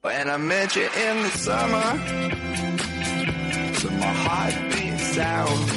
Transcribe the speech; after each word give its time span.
When 0.00 0.30
I 0.30 0.36
met 0.36 0.76
you 0.76 0.82
in 0.82 1.22
the 1.22 1.30
summer, 1.30 1.82
to 3.80 3.90
my 3.90 4.12
heartbeat 4.24 4.98
sound, 5.00 5.70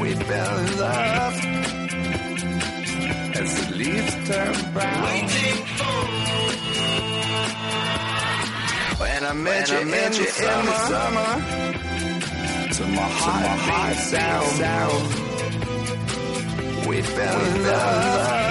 we 0.00 0.14
fell 0.14 0.58
in 0.58 0.78
love 0.78 1.34
as 3.40 3.50
the 3.58 3.74
leaves 3.74 4.14
turn 4.28 4.54
brown. 4.72 5.02
Waiting 5.02 5.64
for 5.76 5.98
When 9.02 9.24
I 9.24 9.32
met 9.32 9.70
you, 9.70 9.78
I 9.78 9.84
met 9.84 10.18
in, 10.18 10.26
the 10.66 10.78
summer, 10.92 11.30
to 12.76 12.82
my 12.98 13.08
heart 13.20 13.58
heartbeat 13.68 13.96
sound, 14.60 15.06
we 16.86 17.02
fell 17.02 17.40
in 17.44 17.62
love 17.64 18.45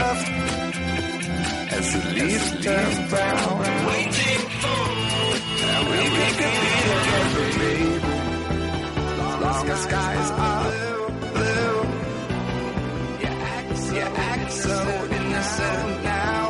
as 1.78 1.88
the 1.94 2.02
leaves 2.14 2.50
turn 2.64 3.10
brown. 3.10 3.60
Waiting 3.88 4.44
for 4.62 4.86
we, 5.90 6.02
could 6.18 6.38
be 6.40 6.76
together, 6.86 7.46
long 9.44 9.70
as 9.70 9.82
skies 9.84 10.30
are 10.48 10.72
blue. 11.36 11.76
You 13.96 14.06
act 14.32 14.52
so, 14.52 14.78
innocent 15.20 16.04
now, 16.04 16.44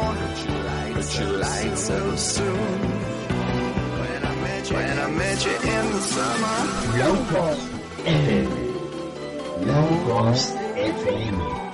but 0.94 1.08
you 1.20 1.28
lied 1.44 1.78
so 1.78 2.16
soon. 2.16 2.80
When 4.00 4.22
I 4.32 4.36
met 4.46 4.70
you, 4.70 4.76
when 4.78 5.00
I 5.00 5.10
met 5.10 5.46
you 5.46 5.56
in 5.76 5.86
the 5.94 6.02
summer. 6.14 6.58
Low 7.00 7.16
cost 7.32 7.66
FM. 8.06 8.50
Low 9.68 9.90
cost 10.08 10.56
FM. 10.56 11.65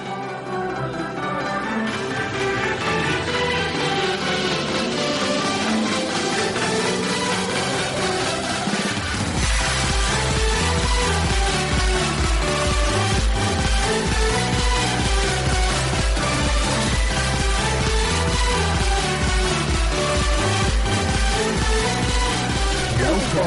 Low 23.34 23.40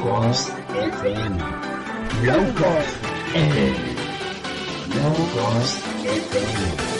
Cost 0.00 0.48
FM. 0.74 1.38
Low 2.22 2.44
Cost 2.54 2.96
FM. 3.34 3.96
Low 4.94 5.14
Cost 5.34 5.82
FM. 6.04 6.96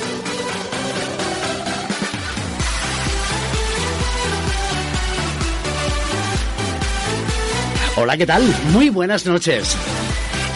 Hola, 7.98 8.16
¿qué 8.16 8.27
tal? 8.27 8.42
Muy 8.72 8.91
buenas 8.91 9.24
noches. 9.27 9.77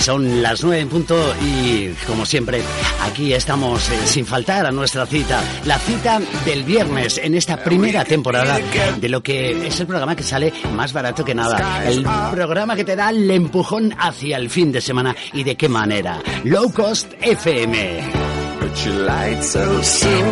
Son 0.00 0.42
las 0.42 0.64
nueve 0.64 0.80
en 0.80 0.88
punto 0.88 1.34
y, 1.42 1.90
como 2.06 2.24
siempre, 2.24 2.62
aquí 3.02 3.34
estamos 3.34 3.86
eh, 3.90 3.98
sin 4.06 4.24
faltar 4.24 4.64
a 4.64 4.70
nuestra 4.70 5.04
cita. 5.04 5.42
La 5.66 5.78
cita 5.78 6.18
del 6.46 6.64
viernes 6.64 7.18
en 7.18 7.34
esta 7.34 7.62
primera 7.62 8.02
temporada 8.04 8.58
de 8.98 9.08
lo 9.10 9.22
que 9.22 9.66
es 9.66 9.78
el 9.78 9.86
programa 9.86 10.16
que 10.16 10.22
sale 10.22 10.54
más 10.74 10.94
barato 10.94 11.22
que 11.22 11.34
nada. 11.34 11.86
El 11.86 12.02
programa 12.32 12.76
que 12.76 12.84
te 12.84 12.96
da 12.96 13.10
el 13.10 13.30
empujón 13.30 13.94
hacia 13.98 14.38
el 14.38 14.48
fin 14.48 14.72
de 14.72 14.80
semana 14.80 15.14
y 15.34 15.44
de 15.44 15.56
qué 15.56 15.68
manera. 15.68 16.18
Low 16.44 16.72
Cost 16.72 17.12
FM. 17.20 18.39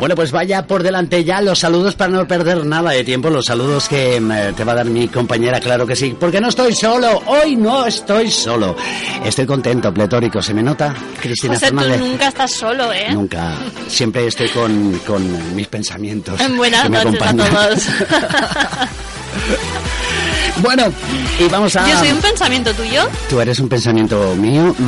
Bueno, 0.01 0.15
pues 0.15 0.31
vaya 0.31 0.67
por 0.67 0.83
delante 0.83 1.25
ya 1.25 1.41
los 1.41 1.59
saludos 1.59 1.95
para 1.95 2.11
no 2.11 2.27
perder 2.27 2.65
nada 2.65 2.91
de 2.91 3.05
tiempo, 3.05 3.31
los 3.31 3.45
saludos 3.47 3.89
que 3.89 4.21
mm, 4.21 4.55
te 4.55 4.65
va 4.65 4.73
a 4.73 4.77
dar 4.77 4.87
mi 4.87 5.09
compañera, 5.09 5.61
claro 5.61 5.87
que 5.87 5.97
sí, 5.97 6.17
porque 6.19 6.41
no 6.41 6.49
estoy 6.49 6.75
solo, 6.75 7.23
hoy 7.27 7.57
no 7.57 7.87
estoy 7.87 8.31
solo. 8.31 8.77
Estoy 9.25 9.47
contento, 9.47 9.93
pletórico, 9.93 10.41
¿se 10.43 10.55
me 10.55 10.63
nota? 10.63 10.95
Cristina 11.21 11.55
José, 11.55 11.67
Fernández. 11.67 11.99
tú 11.99 12.07
nunca 12.07 12.29
estás 12.29 12.51
solo, 12.53 12.93
¿eh? 12.93 13.09
Nunca, 13.13 13.55
siempre 13.89 14.27
estoy 14.27 14.49
con, 14.49 14.99
con 15.07 15.57
mis 15.57 15.67
pensamientos. 15.69 16.41
Buenas 16.57 16.85
que 16.85 16.89
me 16.91 17.05
noches 17.05 17.23
a 17.23 17.25
acompañan. 17.31 17.55
todos. 17.55 17.89
Bueno, 20.59 20.93
y 21.39 21.45
vamos 21.49 21.75
a... 21.77 21.89
Yo 21.89 21.99
soy 21.99 22.11
un 22.11 22.21
pensamiento 22.21 22.73
tuyo. 22.75 23.09
Tú 23.29 23.41
eres 23.41 23.59
un 23.61 23.69
pensamiento 23.69 24.35
mío 24.37 24.75
mm, 24.77 24.83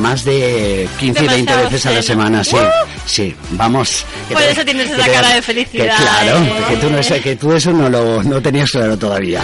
más 0.00 0.24
de 0.24 0.88
15, 1.00 1.20
20 1.20 1.34
Demasiado 1.36 1.64
veces 1.70 1.86
a 1.86 1.90
la 1.90 2.02
semana, 2.02 2.44
sí. 2.44 2.56
¡Uh! 2.56 2.60
Sí, 3.06 3.34
vamos. 3.50 4.04
Por 4.28 4.38
te- 4.40 4.50
eso 4.52 4.64
tienes 4.64 4.90
esa 4.90 5.02
te- 5.04 5.10
cara 5.12 5.28
de 5.30 5.34
que 5.36 5.42
felicidad, 5.42 5.96
claro, 5.96 6.38
¿eh? 6.38 6.52
que 6.68 6.76
tú, 6.76 6.90
no, 6.90 7.22
que 7.22 7.36
tú 7.36 7.52
eso 7.52 7.72
no 7.72 7.88
lo 7.88 8.22
no 8.22 8.40
tenías 8.40 8.70
claro 8.70 8.96
todavía. 8.96 9.40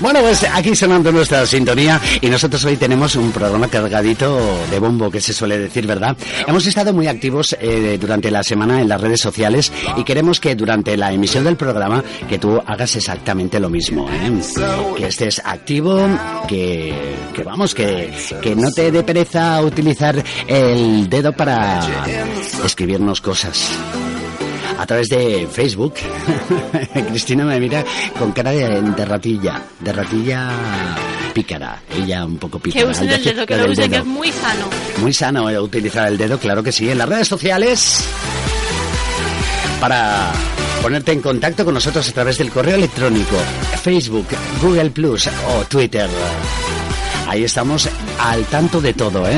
Bueno, 0.00 0.20
pues 0.20 0.44
aquí 0.44 0.76
sonando 0.76 1.10
nuestra 1.10 1.44
sintonía 1.44 2.00
y 2.20 2.28
nosotros 2.28 2.64
hoy 2.64 2.76
tenemos 2.76 3.16
un 3.16 3.32
programa 3.32 3.66
cargadito 3.66 4.38
de 4.70 4.78
bombo, 4.78 5.10
que 5.10 5.20
se 5.20 5.32
suele 5.32 5.58
decir, 5.58 5.86
¿verdad? 5.86 6.16
Hemos 6.46 6.66
estado 6.66 6.92
muy 6.92 7.08
activos 7.08 7.56
eh, 7.60 7.98
durante 8.00 8.30
la 8.30 8.44
semana 8.44 8.80
en 8.80 8.88
las 8.88 9.00
redes 9.00 9.20
sociales 9.20 9.72
y 9.96 10.04
queremos 10.04 10.38
que 10.38 10.54
durante 10.54 10.96
la 10.96 11.12
emisión 11.12 11.42
del 11.42 11.56
programa 11.56 12.04
que 12.28 12.38
tú 12.38 12.62
hagas 12.64 12.94
exactamente 12.94 13.58
lo 13.58 13.70
mismo, 13.70 14.08
¿eh? 14.08 14.40
Que 14.96 15.06
estés 15.08 15.42
activo, 15.44 16.06
que, 16.46 16.94
que 17.34 17.42
vamos, 17.42 17.74
que, 17.74 18.12
que 18.40 18.54
no 18.54 18.70
te 18.70 18.92
dé 18.92 19.02
pereza 19.02 19.60
utilizar 19.62 20.22
el 20.46 21.08
dedo 21.08 21.32
para 21.32 21.80
escribirnos 22.64 23.20
cosas 23.20 23.68
a 24.78 24.86
través 24.86 25.08
de 25.08 25.46
Facebook. 25.50 25.94
Cristina 27.08 27.44
me 27.44 27.60
mira 27.60 27.84
con 28.18 28.32
cara 28.32 28.52
de, 28.52 28.80
de 28.80 29.04
ratilla, 29.04 29.62
de 29.80 29.92
ratilla 29.92 30.50
pícara. 31.34 31.80
Ella 31.94 32.24
un 32.24 32.38
poco 32.38 32.58
pícara. 32.58 32.84
Que 32.84 32.90
usen 32.90 33.08
el 33.08 33.22
dedo, 33.22 33.46
que 33.46 33.56
lo 33.56 33.70
usen, 33.70 33.90
que 33.90 33.96
es 33.98 34.04
muy 34.04 34.32
sano. 34.32 34.66
Muy 34.98 35.12
sano 35.12 35.50
eh, 35.50 35.58
utilizar 35.58 36.08
el 36.08 36.16
dedo, 36.16 36.38
claro 36.38 36.62
que 36.62 36.72
sí. 36.72 36.88
En 36.88 36.98
las 36.98 37.08
redes 37.08 37.28
sociales 37.28 38.04
para 39.80 40.32
ponerte 40.82 41.12
en 41.12 41.20
contacto 41.20 41.64
con 41.64 41.74
nosotros 41.74 42.08
a 42.08 42.12
través 42.12 42.38
del 42.38 42.50
correo 42.50 42.76
electrónico, 42.76 43.36
Facebook, 43.82 44.26
Google 44.60 44.90
Plus 44.90 45.28
o 45.48 45.64
Twitter. 45.64 46.08
Ahí 47.30 47.44
estamos 47.44 47.86
al 48.20 48.42
tanto 48.46 48.80
de 48.80 48.94
todo, 48.94 49.28
¿eh? 49.28 49.36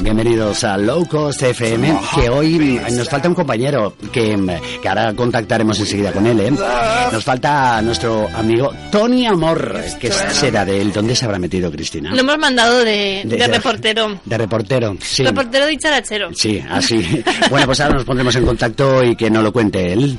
Bienvenidos 0.00 0.62
a 0.62 0.78
Low 0.78 1.04
Cost 1.08 1.42
FM, 1.42 1.92
que 2.14 2.30
hoy 2.30 2.80
nos 2.92 3.08
falta 3.08 3.28
un 3.28 3.34
compañero 3.34 3.96
que, 4.12 4.38
que 4.80 4.88
ahora 4.88 5.12
contactaremos 5.14 5.78
enseguida 5.80 6.12
con 6.12 6.24
él, 6.26 6.38
¿eh? 6.38 6.52
Nos 7.12 7.24
falta 7.24 7.82
nuestro 7.82 8.28
amigo 8.32 8.72
Tony 8.92 9.26
Amor, 9.26 9.74
que 10.00 10.12
será 10.12 10.64
de 10.64 10.80
él. 10.80 10.92
¿Dónde 10.92 11.16
se 11.16 11.24
habrá 11.24 11.38
metido 11.40 11.68
Cristina? 11.70 12.10
Lo 12.12 12.20
hemos 12.20 12.38
mandado 12.38 12.84
de, 12.84 13.22
de, 13.24 13.36
De- 13.36 13.48
reportero. 13.48 14.20
De 14.24 14.38
reportero, 14.38 14.96
sí. 15.02 15.24
Reportero 15.24 15.66
dicharachero. 15.66 16.30
Sí, 16.32 16.62
así. 16.70 17.24
Bueno, 17.50 17.66
pues 17.66 17.80
ahora 17.80 17.94
nos 17.94 18.04
pondremos 18.04 18.36
en 18.36 18.44
contacto 18.46 19.02
y 19.02 19.16
que 19.16 19.30
no 19.30 19.42
lo 19.42 19.52
cuente 19.52 19.92
él. 19.92 20.16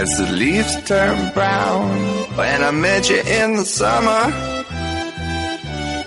As 0.00 0.16
the 0.16 0.30
leaves 0.30 0.74
turn 0.84 1.32
brown. 1.34 1.88
When 2.36 2.62
I 2.62 2.70
met 2.70 3.10
you 3.10 3.18
in 3.18 3.56
the 3.56 3.64
summer. 3.64 4.22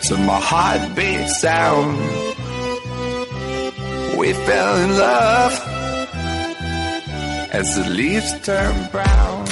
To 0.07 0.17
my 0.17 0.39
heartbeat 0.39 1.27
sound. 1.27 1.97
We 4.17 4.31
fell 4.47 4.75
in 4.85 4.91
love. 4.97 5.53
As 7.51 7.75
the 7.75 7.89
leaves 7.89 8.31
turn 8.47 8.89
brown. 8.91 9.50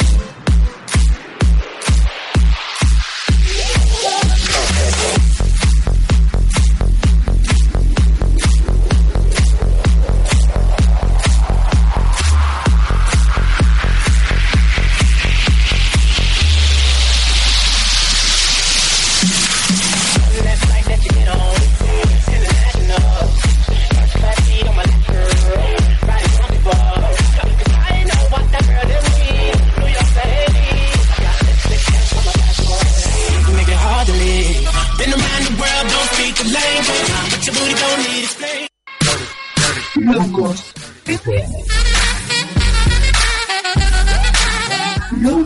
Low 40.09 40.25
Cost 40.33 40.75
FM. 41.05 41.49
Low 45.21 45.45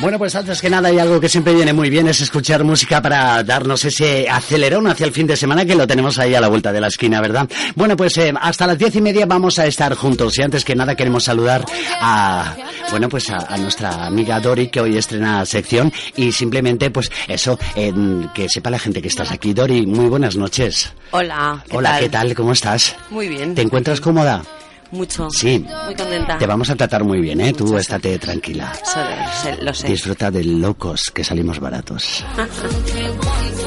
Bueno, 0.00 0.16
pues 0.16 0.36
antes 0.36 0.60
que 0.60 0.70
nada 0.70 0.88
hay 0.90 0.98
algo 1.00 1.18
que 1.18 1.28
siempre 1.28 1.52
viene 1.54 1.72
muy 1.72 1.90
bien, 1.90 2.06
es 2.06 2.20
escuchar 2.20 2.62
música 2.62 3.02
para 3.02 3.42
darnos 3.42 3.84
ese 3.84 4.28
acelerón 4.28 4.86
hacia 4.86 5.04
el 5.04 5.12
fin 5.12 5.26
de 5.26 5.36
semana 5.36 5.64
que 5.64 5.74
lo 5.74 5.88
tenemos 5.88 6.20
ahí 6.20 6.36
a 6.36 6.40
la 6.40 6.46
vuelta 6.46 6.72
de 6.72 6.80
la 6.80 6.86
esquina, 6.86 7.20
¿verdad? 7.20 7.48
Bueno, 7.74 7.96
pues 7.96 8.16
eh, 8.18 8.32
hasta 8.40 8.68
las 8.68 8.78
diez 8.78 8.94
y 8.94 9.00
media 9.00 9.26
vamos 9.26 9.58
a 9.58 9.66
estar 9.66 9.92
juntos 9.94 10.38
y 10.38 10.42
antes 10.42 10.64
que 10.64 10.76
nada 10.76 10.94
queremos 10.94 11.24
saludar 11.24 11.64
a, 12.00 12.54
bueno, 12.92 13.08
pues 13.08 13.28
a, 13.30 13.38
a 13.38 13.56
nuestra 13.58 14.06
amiga 14.06 14.38
Dori 14.38 14.68
que 14.68 14.80
hoy 14.80 14.96
estrena 14.96 15.44
sección 15.44 15.92
y 16.14 16.30
simplemente 16.30 16.92
pues 16.92 17.10
eso, 17.26 17.58
eh, 17.74 17.92
que 18.32 18.48
sepa 18.48 18.70
la 18.70 18.78
gente 18.78 19.02
que 19.02 19.08
estás 19.08 19.32
aquí. 19.32 19.52
Dori, 19.52 19.84
muy 19.84 20.06
buenas 20.06 20.36
noches. 20.36 20.92
Hola, 21.10 21.64
¿qué 21.68 21.76
Hola, 21.76 21.90
tal? 21.90 22.00
¿qué 22.00 22.08
tal? 22.08 22.34
¿Cómo 22.36 22.52
estás? 22.52 22.94
Muy 23.10 23.26
bien. 23.28 23.56
¿Te 23.56 23.62
encuentras 23.62 24.00
cómoda? 24.00 24.42
Mucho. 24.90 25.28
Sí. 25.30 25.64
Muy 25.84 25.94
contenta. 25.94 26.38
Te 26.38 26.46
vamos 26.46 26.70
a 26.70 26.76
tratar 26.76 27.04
muy 27.04 27.20
bien, 27.20 27.40
¿eh? 27.40 27.52
Tú 27.52 27.76
estate 27.76 28.18
tranquila. 28.18 28.72
Lo 28.72 29.32
sé, 29.32 29.62
lo 29.62 29.74
sé. 29.74 29.88
Disfruta 29.88 30.30
de 30.30 30.44
locos 30.44 31.10
que 31.12 31.22
salimos 31.22 31.60
baratos. 31.60 32.24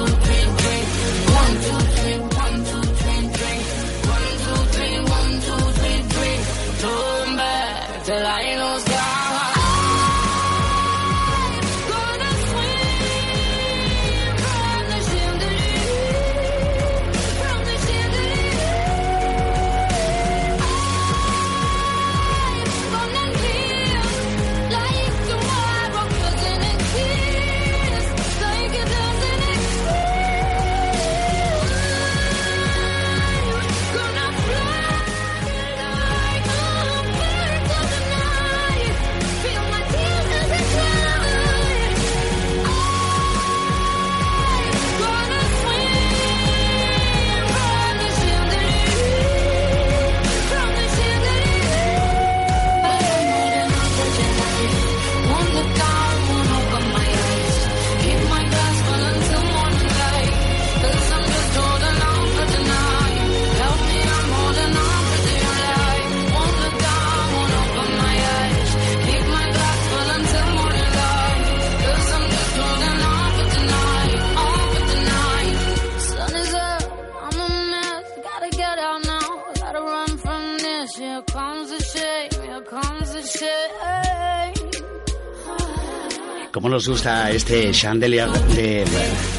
¿Cómo 86.71 86.77
nos 86.77 86.87
gusta 86.87 87.29
este 87.29 87.69
chandelier 87.71 88.29
de 88.29 88.85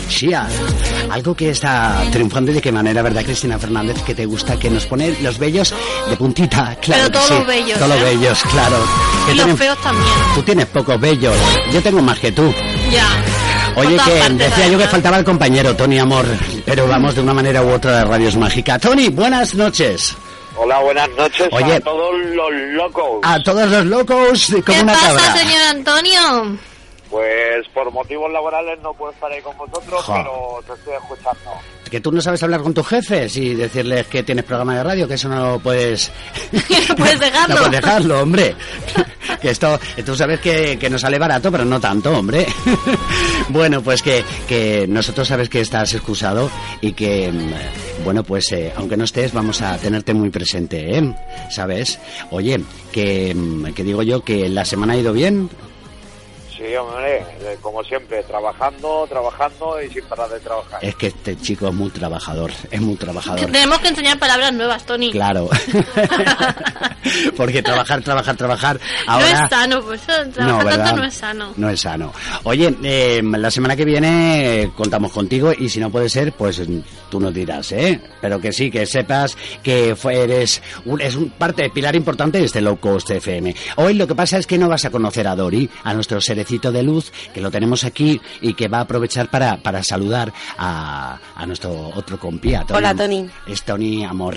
Shia? 0.06 0.46
Algo 1.08 1.34
que 1.34 1.48
está 1.48 2.02
triunfando 2.12 2.50
y 2.50 2.54
de 2.56 2.60
qué 2.60 2.70
manera, 2.70 3.00
¿verdad, 3.00 3.24
Cristina 3.24 3.58
Fernández? 3.58 4.02
Que 4.02 4.14
te 4.14 4.26
gusta, 4.26 4.58
que 4.58 4.68
nos 4.68 4.84
pone 4.84 5.16
los 5.22 5.38
bellos 5.38 5.72
de 6.10 6.16
puntita, 6.18 6.76
claro. 6.82 7.04
Pero 7.06 7.10
todos 7.12 7.28
sí. 7.28 7.34
los 7.36 7.46
bellos, 7.46 7.78
Todos 7.78 7.88
los 7.88 7.98
¿eh? 8.00 8.04
bellos, 8.04 8.42
claro. 8.50 8.76
Y 9.24 9.28
los 9.28 9.36
tienen- 9.46 9.56
feos 9.56 9.80
también. 9.80 10.12
Tú 10.34 10.42
tienes 10.42 10.66
pocos 10.66 11.00
bellos. 11.00 11.34
Yo 11.72 11.82
tengo 11.82 12.02
más 12.02 12.18
que 12.18 12.32
tú. 12.32 12.52
Ya. 12.90 13.08
Oye, 13.76 13.96
que 13.96 14.34
decía 14.34 14.68
yo 14.68 14.76
que 14.76 14.88
faltaba 14.88 15.16
el 15.16 15.24
compañero, 15.24 15.74
Tony 15.74 15.98
Amor. 16.00 16.26
Pero 16.66 16.86
vamos 16.86 17.14
de 17.14 17.22
una 17.22 17.32
manera 17.32 17.62
u 17.62 17.70
otra 17.70 17.96
de 17.96 18.04
Radios 18.04 18.36
Mágica. 18.36 18.78
Tony, 18.78 19.08
buenas 19.08 19.54
noches. 19.54 20.14
Hola, 20.54 20.80
buenas 20.80 21.08
noches 21.16 21.48
Oye. 21.50 21.76
a 21.76 21.80
todos 21.80 22.14
los 22.34 22.52
locos. 22.74 23.20
A 23.22 23.42
todos 23.42 23.70
los 23.70 23.86
locos 23.86 24.48
como 24.50 24.62
¿Qué 24.64 24.80
una 24.82 24.92
pasa, 24.92 25.06
cabra. 25.16 25.36
señor 25.38 25.62
Antonio? 25.70 26.58
Pues 27.12 27.68
por 27.74 27.92
motivos 27.92 28.32
laborales 28.32 28.80
no 28.80 28.94
puedo 28.94 29.12
estar 29.12 29.30
ahí 29.30 29.42
con 29.42 29.54
vosotros, 29.58 30.02
Jo. 30.02 30.14
pero 30.14 30.60
te 30.66 30.80
estoy 30.80 30.94
escuchando. 30.94 31.50
Que 31.90 32.00
tú 32.00 32.10
no 32.10 32.22
sabes 32.22 32.42
hablar 32.42 32.62
con 32.62 32.72
tus 32.72 32.88
jefes 32.88 33.36
y 33.36 33.54
decirles 33.54 34.06
que 34.06 34.22
tienes 34.22 34.46
programa 34.46 34.76
de 34.76 34.82
radio, 34.82 35.06
que 35.06 35.14
eso 35.14 35.28
no 35.28 35.60
puedes... 35.62 36.10
No 36.88 36.96
puedes 36.96 37.20
dejarlo. 37.20 37.54
no 37.54 37.60
puedes 37.66 37.80
dejarlo, 37.82 38.22
hombre. 38.22 38.56
que 39.42 39.50
esto, 39.50 39.78
tú 40.06 40.16
sabes 40.16 40.40
que, 40.40 40.78
que 40.78 40.88
nos 40.88 41.02
sale 41.02 41.18
barato, 41.18 41.52
pero 41.52 41.66
no 41.66 41.78
tanto, 41.78 42.16
hombre. 42.16 42.46
bueno, 43.50 43.82
pues 43.82 44.00
que, 44.02 44.24
que 44.48 44.86
nosotros 44.88 45.28
sabes 45.28 45.50
que 45.50 45.60
estás 45.60 45.92
excusado 45.92 46.50
y 46.80 46.94
que, 46.94 47.30
mm, 47.30 48.04
bueno, 48.04 48.24
pues 48.24 48.50
eh, 48.52 48.72
aunque 48.74 48.96
no 48.96 49.04
estés, 49.04 49.34
vamos 49.34 49.60
a 49.60 49.76
tenerte 49.76 50.14
muy 50.14 50.30
presente, 50.30 50.96
¿eh? 50.96 51.14
¿Sabes? 51.50 52.00
Oye, 52.30 52.58
que, 52.90 53.34
mm, 53.34 53.74
que 53.74 53.84
digo 53.84 54.02
yo 54.02 54.24
que 54.24 54.48
la 54.48 54.64
semana 54.64 54.94
ha 54.94 54.96
ido 54.96 55.12
bien. 55.12 55.50
Sí, 56.64 56.76
hombre, 56.76 57.24
como 57.60 57.82
siempre, 57.82 58.22
trabajando, 58.22 59.04
trabajando 59.08 59.82
y 59.82 59.90
sin 59.90 60.04
parar 60.04 60.28
de 60.30 60.38
trabajar. 60.38 60.78
Es 60.84 60.94
que 60.94 61.08
este 61.08 61.36
chico 61.36 61.66
es 61.66 61.74
muy 61.74 61.90
trabajador, 61.90 62.52
es 62.70 62.80
muy 62.80 62.94
trabajador. 62.94 63.40
Tenemos 63.50 63.80
que 63.80 63.88
enseñar 63.88 64.16
palabras 64.20 64.52
nuevas, 64.52 64.84
Tony. 64.86 65.10
Claro. 65.10 65.48
Porque 67.36 67.62
trabajar, 67.62 68.00
trabajar, 68.02 68.36
trabajar. 68.36 68.80
No 69.06 69.12
Ahora 69.12 69.30
es 69.44 69.50
sano, 69.50 69.82
pues 69.82 70.02
eso, 70.02 70.24
No, 70.24 70.32
trabajar 70.32 70.64
¿verdad? 70.66 70.84
tanto 70.84 71.00
no 71.02 71.08
es 71.08 71.14
sano. 71.14 71.52
No 71.56 71.68
es 71.70 71.80
sano. 71.80 72.12
Oye, 72.44 72.74
eh, 72.84 73.20
la 73.24 73.50
semana 73.50 73.74
que 73.74 73.84
viene 73.84 74.62
eh, 74.62 74.70
contamos 74.76 75.12
contigo 75.12 75.52
y 75.56 75.68
si 75.68 75.80
no 75.80 75.90
puede 75.90 76.08
ser, 76.08 76.32
pues 76.32 76.62
tú 77.10 77.18
nos 77.20 77.34
dirás, 77.34 77.72
¿eh? 77.72 78.00
Pero 78.20 78.40
que 78.40 78.52
sí, 78.52 78.70
que 78.70 78.86
sepas 78.86 79.36
que 79.62 79.96
fue- 79.96 80.22
eres 80.22 80.62
un, 80.84 81.00
es 81.00 81.16
un 81.16 81.30
parte, 81.30 81.68
pilar 81.70 81.96
importante 81.96 82.38
de 82.38 82.44
este 82.44 82.60
Low 82.60 82.78
Cost 82.78 83.10
FM. 83.10 83.54
Hoy 83.76 83.94
lo 83.94 84.06
que 84.06 84.14
pasa 84.14 84.38
es 84.38 84.46
que 84.46 84.58
no 84.58 84.68
vas 84.68 84.84
a 84.84 84.90
conocer 84.90 85.26
a 85.26 85.34
Dori, 85.34 85.68
a 85.84 85.92
nuestro 85.94 86.20
de 86.60 86.82
luz, 86.82 87.12
que 87.32 87.40
lo 87.40 87.50
tenemos 87.50 87.84
aquí 87.84 88.20
y 88.40 88.54
que 88.54 88.68
va 88.68 88.78
a 88.78 88.82
aprovechar 88.82 89.28
para, 89.30 89.56
para 89.58 89.82
saludar 89.82 90.32
a, 90.58 91.18
a 91.34 91.46
nuestro 91.46 91.72
otro 91.94 92.18
compi, 92.18 92.54
a 92.54 92.64
Hola, 92.72 92.94
Tony. 92.94 93.28
Es 93.46 93.62
Tony 93.62 94.04
Amor. 94.04 94.36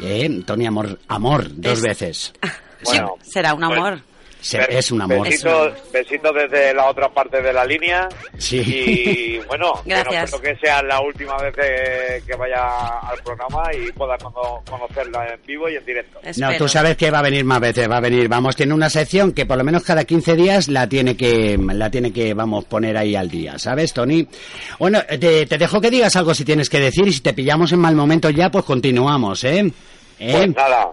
¿eh? 0.00 0.42
Tony 0.46 0.66
Amor, 0.66 0.98
Amor, 1.08 1.46
dos 1.54 1.72
Es- 1.78 1.82
veces. 1.82 2.32
Bueno, 2.84 3.14
Será 3.22 3.54
un 3.54 3.60
pues, 3.60 3.78
amor. 3.78 4.00
Se- 4.44 4.58
be- 4.58 4.78
es 4.78 4.90
un 4.92 5.00
amor. 5.00 5.26
Besitos, 5.26 5.72
besitos 5.92 6.32
desde 6.34 6.74
la 6.74 6.86
otra 6.90 7.08
parte 7.08 7.40
de 7.40 7.52
la 7.52 7.64
línea. 7.64 8.08
Sí. 8.36 8.58
Y 8.58 9.38
bueno, 9.48 9.72
que 9.82 9.90
no 9.94 10.00
Gracias. 10.00 10.24
espero 10.34 10.42
que 10.42 10.60
sea 10.66 10.82
la 10.82 11.00
última 11.00 11.36
vez 11.38 11.54
que, 11.54 12.22
que 12.26 12.36
vaya 12.36 12.98
al 13.00 13.18
programa 13.22 13.62
y 13.74 13.90
pueda 13.92 14.18
cono- 14.18 14.62
conocerla 14.68 15.28
en 15.32 15.40
vivo 15.46 15.68
y 15.70 15.76
en 15.76 15.84
directo. 15.86 16.20
No, 16.36 16.52
tú 16.58 16.68
sabes 16.68 16.96
que 16.96 17.10
va 17.10 17.20
a 17.20 17.22
venir 17.22 17.44
más 17.44 17.58
veces, 17.60 17.90
va 17.90 17.96
a 17.96 18.00
venir. 18.00 18.28
Vamos, 18.28 18.54
tiene 18.54 18.74
una 18.74 18.90
sección 18.90 19.32
que 19.32 19.46
por 19.46 19.56
lo 19.56 19.64
menos 19.64 19.82
cada 19.82 20.04
15 20.04 20.36
días 20.36 20.68
la 20.68 20.86
tiene 20.88 21.16
que, 21.16 21.58
la 21.72 21.90
tiene 21.90 22.12
que, 22.12 22.34
vamos, 22.34 22.66
poner 22.66 22.96
ahí 22.98 23.16
al 23.16 23.30
día, 23.30 23.58
¿sabes, 23.58 23.94
Tony? 23.94 24.28
Bueno, 24.78 25.00
te, 25.08 25.46
te 25.46 25.56
dejo 25.58 25.80
que 25.80 25.90
digas 25.90 26.14
algo 26.16 26.34
si 26.34 26.44
tienes 26.44 26.68
que 26.68 26.80
decir 26.80 27.08
y 27.08 27.12
si 27.14 27.20
te 27.20 27.32
pillamos 27.32 27.72
en 27.72 27.78
mal 27.78 27.94
momento 27.94 28.28
ya, 28.28 28.50
pues 28.50 28.64
continuamos, 28.66 29.42
¿eh? 29.44 29.72
¿Eh? 30.18 30.32
Pues 30.32 30.54
nada, 30.54 30.88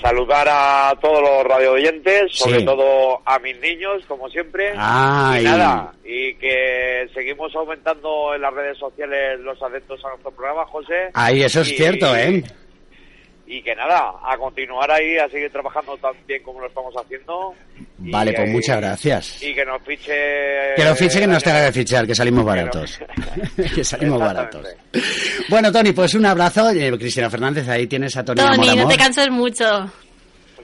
saludar 0.00 0.46
a 0.50 0.94
todos 1.00 1.20
los 1.22 1.44
radio 1.44 1.72
oyentes, 1.72 2.32
sobre 2.32 2.60
Sí. 2.60 2.64
todo 2.64 3.20
a 3.24 3.38
mis 3.38 3.58
niños, 3.60 4.02
como 4.06 4.28
siempre. 4.28 4.72
Ay. 4.76 5.42
Y 5.42 5.44
nada, 5.44 5.92
y 6.04 6.34
que 6.34 7.08
seguimos 7.14 7.54
aumentando 7.54 8.34
en 8.34 8.42
las 8.42 8.54
redes 8.54 8.78
sociales 8.78 9.38
los 9.40 9.62
adeptos 9.62 10.04
a 10.04 10.08
nuestro 10.10 10.30
programa, 10.32 10.64
José. 10.66 11.10
Ahí, 11.14 11.42
eso 11.42 11.60
es 11.60 11.72
Y- 11.72 11.76
cierto, 11.76 12.14
¿eh? 12.16 12.42
Y 13.46 13.62
que 13.62 13.74
nada, 13.74 14.12
a 14.24 14.38
continuar 14.38 14.90
ahí, 14.92 15.16
a 15.18 15.28
seguir 15.28 15.50
trabajando 15.50 15.96
tan 15.96 16.12
bien 16.26 16.40
como 16.42 16.60
lo 16.60 16.68
estamos 16.68 16.94
haciendo. 16.94 17.52
Y, 18.02 18.10
Vale, 18.10 18.32
pues 18.32 18.48
eh, 18.48 18.52
muchas 18.52 18.76
gracias. 18.78 19.42
Y 19.42 19.54
que 19.54 19.64
nos 19.64 19.82
fiche... 19.82 20.12
Que 20.76 20.84
lo 20.84 20.94
fiche 20.96 21.20
que 21.20 21.26
nos 21.26 21.42
tenga 21.42 21.66
que 21.66 21.72
fichar, 21.72 22.06
que 22.06 22.14
salimos 22.14 22.44
Que 22.44 22.48
baratos. 22.48 22.98
que 23.74 23.84
salimos 23.84 24.18
baratos. 24.18 24.66
Bueno, 25.48 25.70
Tony, 25.70 25.92
pues 25.92 26.14
un 26.14 26.24
abrazo. 26.26 26.70
Eh, 26.70 26.96
Cristina 26.98 27.28
Fernández, 27.28 27.68
ahí 27.68 27.86
tienes 27.86 28.16
a 28.16 28.24
Tony, 28.24 28.40
Tony, 28.40 28.68
Amor, 28.70 28.82
no 28.84 28.88
te 28.88 28.96
canses 28.96 29.30
mucho. 29.30 29.64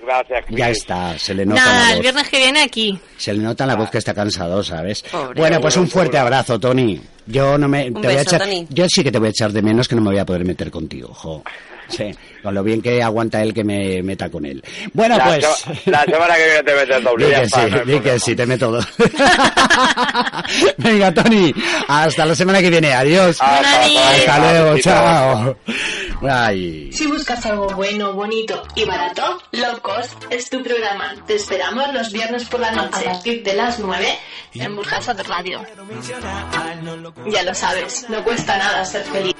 Gracias. 0.02 0.44
Ya 0.50 0.70
está, 0.70 1.18
se 1.18 1.34
le 1.34 1.44
nota 1.44 1.60
Nada, 1.64 1.80
la 1.82 1.88
el 1.90 1.94
voz. 1.96 2.02
viernes 2.02 2.28
que 2.28 2.36
viene 2.38 2.62
aquí. 2.62 2.98
Se 3.16 3.34
le 3.34 3.42
nota 3.42 3.64
en 3.64 3.68
la 3.68 3.74
voz 3.76 3.90
que 3.90 3.98
está 3.98 4.14
cansado, 4.14 4.62
¿sabes? 4.62 5.02
Pobre. 5.02 5.40
bueno, 5.40 5.60
pues 5.60 5.76
un 5.76 5.88
fuerte 5.88 6.12
seguro. 6.16 6.26
abrazo, 6.34 6.60
Tony. 6.60 7.00
Yo 7.26 7.58
no 7.58 7.66
me 7.66 7.88
Un 7.88 7.94
te 8.00 8.06
voy 8.06 8.14
a 8.16 8.18
beso, 8.20 8.36
echar, 8.36 8.40
Tony. 8.42 8.66
yo 8.70 8.86
sí 8.88 9.02
que 9.02 9.10
te 9.10 9.18
voy 9.18 9.26
a 9.26 9.30
echar 9.30 9.50
de 9.52 9.62
menos 9.62 9.88
que 9.88 9.96
no 9.96 10.02
me 10.02 10.10
voy 10.10 10.18
a 10.18 10.24
poder 10.24 10.44
meter 10.44 10.70
contigo, 10.70 11.12
jo. 11.12 11.42
Sí, 11.88 12.10
con 12.42 12.54
lo 12.54 12.62
bien 12.64 12.82
que 12.82 13.02
aguanta 13.02 13.42
él 13.42 13.54
que 13.54 13.62
me 13.64 14.02
meta 14.02 14.28
con 14.28 14.44
él. 14.44 14.62
Bueno, 14.92 15.16
la, 15.16 15.24
pues... 15.24 15.46
se- 15.46 15.90
la 15.90 16.04
semana 16.04 16.34
que 16.36 16.44
viene 16.44 16.62
te 16.64 16.74
metes 16.74 16.96
el 16.96 17.04
doble. 17.04 17.26
Di 17.26 17.30
ya 17.32 17.40
que 17.42 17.48
sí, 17.48 17.60
no 17.70 17.84
di 17.84 18.00
que 18.00 18.18
sí, 18.20 18.36
te 18.36 18.46
meto 18.46 18.70
dos. 18.72 18.86
Venga, 20.78 21.12
Tony, 21.14 21.54
hasta 21.88 22.26
la 22.26 22.34
semana 22.34 22.60
que 22.60 22.70
viene. 22.70 22.92
Adiós. 22.92 23.36
Hasta, 23.40 23.82
Hasta 24.10 24.38
luego, 24.38 24.78
chao. 24.80 25.56
Ay. 26.28 26.90
Si 26.92 27.06
buscas 27.06 27.44
algo 27.46 27.68
bueno, 27.74 28.12
bonito 28.14 28.62
y 28.74 28.84
barato, 28.84 29.38
Low 29.52 29.80
Cost 29.80 30.24
es 30.30 30.48
tu 30.50 30.62
programa. 30.62 31.14
Te 31.26 31.34
esperamos 31.36 31.92
los 31.92 32.12
viernes 32.12 32.44
por 32.46 32.60
la 32.60 32.72
noche 32.72 33.08
a 33.08 33.12
partir 33.12 33.42
de 33.42 33.54
las 33.54 33.78
9 33.78 34.18
en 34.54 34.76
Burjasa 34.76 35.14
de 35.14 35.22
Radio. 35.22 35.64
Ya 37.30 37.42
lo 37.42 37.54
sabes, 37.54 38.06
no 38.08 38.22
cuesta 38.24 38.56
nada 38.58 38.84
ser 38.84 39.04
feliz. 39.04 39.34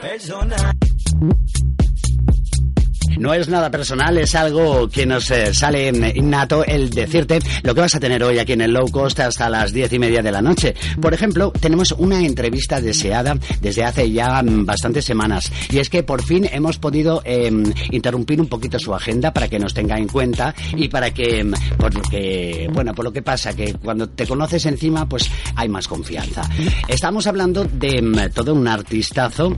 No 3.18 3.32
es 3.32 3.48
nada 3.48 3.70
personal, 3.70 4.18
es 4.18 4.34
algo 4.34 4.88
que 4.88 5.06
nos 5.06 5.30
eh, 5.30 5.54
sale 5.54 5.88
innato 6.14 6.64
el 6.64 6.90
decirte 6.90 7.38
lo 7.62 7.74
que 7.74 7.80
vas 7.80 7.94
a 7.94 8.00
tener 8.00 8.22
hoy 8.22 8.38
aquí 8.38 8.52
en 8.52 8.60
el 8.60 8.72
Low 8.72 8.90
Cost 8.90 9.20
hasta 9.20 9.48
las 9.48 9.72
diez 9.72 9.92
y 9.92 9.98
media 9.98 10.22
de 10.22 10.32
la 10.32 10.42
noche. 10.42 10.74
Por 11.00 11.14
ejemplo, 11.14 11.52
tenemos 11.58 11.92
una 11.92 12.20
entrevista 12.20 12.80
deseada 12.80 13.34
desde 13.60 13.84
hace 13.84 14.10
ya 14.10 14.42
bastantes 14.44 15.04
semanas 15.04 15.50
y 15.70 15.78
es 15.78 15.88
que 15.88 16.02
por 16.02 16.22
fin 16.22 16.48
hemos 16.52 16.78
podido 16.78 17.22
eh, 17.24 17.50
interrumpir 17.90 18.40
un 18.40 18.48
poquito 18.48 18.78
su 18.78 18.94
agenda 18.94 19.32
para 19.32 19.48
que 19.48 19.58
nos 19.58 19.72
tenga 19.72 19.98
en 19.98 20.08
cuenta 20.08 20.54
y 20.76 20.88
para 20.88 21.12
que, 21.12 21.42
mm, 21.42 21.54
por 21.78 21.94
lo 21.94 22.02
que, 22.02 22.68
bueno, 22.72 22.94
por 22.94 23.04
lo 23.04 23.12
que 23.12 23.22
pasa 23.22 23.54
que 23.54 23.74
cuando 23.74 24.08
te 24.08 24.26
conoces 24.26 24.66
encima 24.66 25.08
pues 25.08 25.30
hay 25.54 25.68
más 25.68 25.88
confianza. 25.88 26.42
Estamos 26.88 27.26
hablando 27.26 27.64
de 27.64 28.02
mm, 28.02 28.32
todo 28.34 28.54
un 28.54 28.68
artistazo 28.68 29.56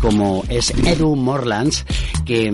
como 0.00 0.44
es 0.48 0.70
Edu 0.70 1.16
Morlands 1.16 1.84
que 2.24 2.50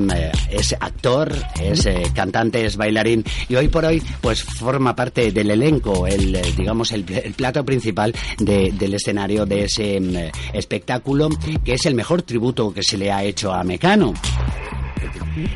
es 0.50 0.74
actor, 0.78 1.32
es 1.60 1.86
eh, 1.86 2.02
cantante, 2.14 2.64
es 2.64 2.76
bailarín 2.76 3.24
y 3.48 3.54
hoy 3.56 3.68
por 3.68 3.84
hoy 3.84 4.02
pues 4.20 4.42
forma 4.42 4.94
parte 4.96 5.30
del 5.32 5.50
elenco, 5.50 6.06
el 6.06 6.34
eh, 6.34 6.42
digamos 6.56 6.92
el, 6.92 7.04
el 7.10 7.34
plato 7.34 7.64
principal 7.64 8.14
de- 8.38 8.72
del 8.72 8.94
escenario 8.94 9.46
de 9.46 9.64
ese 9.64 10.00
mm, 10.00 10.16
eh, 10.16 10.32
espectáculo 10.52 11.28
que 11.64 11.74
es 11.74 11.86
el 11.86 11.94
mejor 11.94 12.22
tributo 12.22 12.72
que 12.72 12.82
se 12.82 12.96
le 12.98 13.10
ha 13.12 13.22
hecho 13.24 13.52
a 13.52 13.62
Mecano. 13.64 14.14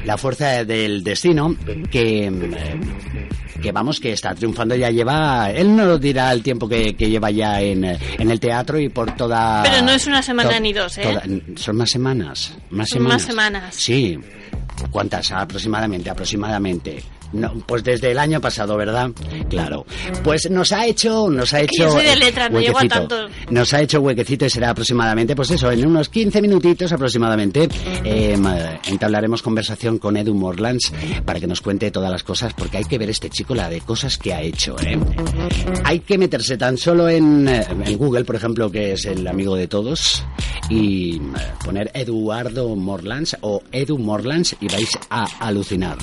La 0.04 0.16
fuerza 0.16 0.64
del 0.64 1.02
destino 1.02 1.56
que 1.90 2.30
mm, 2.30 3.60
que 3.62 3.70
vamos, 3.70 4.00
que 4.00 4.12
está 4.12 4.34
triunfando, 4.34 4.74
ya 4.74 4.90
lleva, 4.90 5.50
él 5.52 5.76
no 5.76 5.96
dirá 5.96 6.32
el 6.32 6.42
tiempo 6.42 6.68
que, 6.68 6.96
que 6.96 7.08
lleva 7.08 7.30
ya 7.30 7.60
en, 7.60 7.84
en 7.84 8.30
el 8.30 8.40
teatro 8.40 8.76
y 8.76 8.88
por 8.88 9.14
toda... 9.14 9.62
Pero 9.62 9.82
no 9.82 9.92
es 9.92 10.04
una 10.08 10.20
semana 10.20 10.50
to- 10.50 10.60
ni 10.60 10.72
dos, 10.72 10.98
¿eh? 10.98 11.02
toda- 11.04 11.22
son 11.56 11.76
más 11.76 11.88
semanas, 11.90 12.56
más 12.70 12.88
Son 12.88 12.96
semanas. 12.98 13.12
más 13.14 13.22
semanas. 13.22 13.74
Sí. 13.76 14.18
¿Cuántas? 14.90 15.30
Aproximadamente, 15.32 16.10
aproximadamente. 16.10 17.02
No, 17.32 17.52
pues 17.66 17.82
desde 17.82 18.10
el 18.10 18.18
año 18.18 18.40
pasado, 18.40 18.76
¿verdad? 18.76 19.10
Claro. 19.48 19.86
Pues 20.22 20.50
nos 20.50 20.72
ha 20.72 20.86
hecho, 20.86 21.30
nos 21.30 21.52
ha 21.54 21.60
hecho 21.60 21.84
yo 21.84 21.90
soy 21.90 22.04
de 22.04 22.16
letras, 22.16 22.50
no 22.50 22.60
llego 22.60 22.78
a 22.78 22.88
tanto. 22.88 23.28
Nos 23.50 23.72
ha 23.74 23.80
hecho 23.80 24.00
huequecito 24.00 24.44
y 24.44 24.50
será 24.50 24.70
aproximadamente, 24.70 25.34
pues 25.34 25.50
eso, 25.50 25.70
en 25.70 25.86
unos 25.86 26.08
15 26.08 26.42
minutitos 26.42 26.92
aproximadamente, 26.92 27.68
eh, 28.04 28.36
entablaremos 28.86 29.42
conversación 29.42 29.98
con 29.98 30.16
Edu 30.16 30.34
Morlands 30.34 30.92
para 31.24 31.40
que 31.40 31.46
nos 31.46 31.60
cuente 31.60 31.90
todas 31.90 32.10
las 32.10 32.22
cosas, 32.22 32.52
porque 32.54 32.78
hay 32.78 32.84
que 32.84 32.98
ver 32.98 33.10
este 33.10 33.30
chico 33.30 33.54
la 33.54 33.68
de 33.68 33.80
cosas 33.80 34.18
que 34.18 34.32
ha 34.32 34.42
hecho, 34.42 34.76
¿eh? 34.80 34.98
Hay 35.84 36.00
que 36.00 36.18
meterse 36.18 36.56
tan 36.56 36.76
solo 36.76 37.08
en, 37.08 37.48
eh, 37.48 37.64
en 37.84 37.98
Google, 37.98 38.24
por 38.24 38.36
ejemplo, 38.36 38.70
que 38.70 38.92
es 38.92 39.04
el 39.06 39.26
amigo 39.26 39.56
de 39.56 39.68
todos, 39.68 40.24
y 40.68 41.16
eh, 41.16 41.20
poner 41.64 41.90
Eduardo 41.94 42.74
Morlands 42.76 43.36
o 43.40 43.62
Edu 43.72 43.98
Morlands 43.98 44.56
y 44.60 44.68
vais 44.68 44.90
a 45.10 45.24
alucinar. 45.40 45.98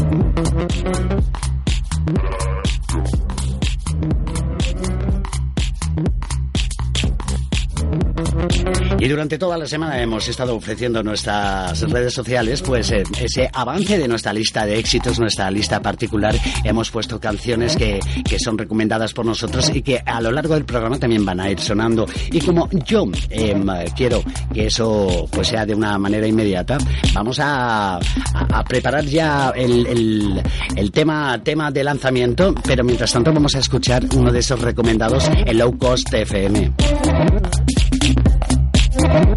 Don't 0.00 0.30
Y 9.02 9.08
durante 9.08 9.38
toda 9.38 9.56
la 9.56 9.66
semana 9.66 9.98
hemos 10.02 10.28
estado 10.28 10.54
ofreciendo 10.54 11.00
en 11.00 11.06
nuestras 11.06 11.80
redes 11.90 12.12
sociales 12.12 12.60
pues 12.60 12.90
eh, 12.90 13.02
ese 13.18 13.48
avance 13.50 13.96
de 13.98 14.06
nuestra 14.06 14.30
lista 14.34 14.66
de 14.66 14.78
éxitos, 14.78 15.18
nuestra 15.18 15.50
lista 15.50 15.80
particular. 15.80 16.34
Hemos 16.64 16.90
puesto 16.90 17.18
canciones 17.18 17.76
que, 17.76 17.98
que 18.28 18.38
son 18.38 18.58
recomendadas 18.58 19.14
por 19.14 19.24
nosotros 19.24 19.70
y 19.74 19.80
que 19.80 20.02
a 20.04 20.20
lo 20.20 20.30
largo 20.30 20.52
del 20.52 20.66
programa 20.66 20.98
también 20.98 21.24
van 21.24 21.40
a 21.40 21.50
ir 21.50 21.58
sonando. 21.60 22.04
Y 22.30 22.40
como 22.40 22.68
yo 22.84 23.06
em, 23.30 23.66
quiero 23.96 24.22
que 24.52 24.66
eso 24.66 25.26
pues 25.32 25.48
sea 25.48 25.64
de 25.64 25.74
una 25.74 25.98
manera 25.98 26.26
inmediata, 26.26 26.76
vamos 27.14 27.40
a, 27.40 27.96
a- 27.96 28.00
a 28.52 28.64
preparar 28.64 29.06
ya 29.06 29.50
el, 29.56 29.86
el- 29.86 30.42
el 30.76 30.92
tema, 30.92 31.40
tema 31.42 31.70
de 31.70 31.84
lanzamiento, 31.84 32.54
pero 32.66 32.84
mientras 32.84 33.10
tanto 33.12 33.32
vamos 33.32 33.54
a 33.54 33.60
escuchar 33.60 34.04
uno 34.14 34.30
de 34.30 34.40
esos 34.40 34.60
recomendados, 34.60 35.30
el 35.46 35.56
Low 35.56 35.78
Cost 35.78 36.12
FM. 36.12 36.72
Bueno, 39.12 39.36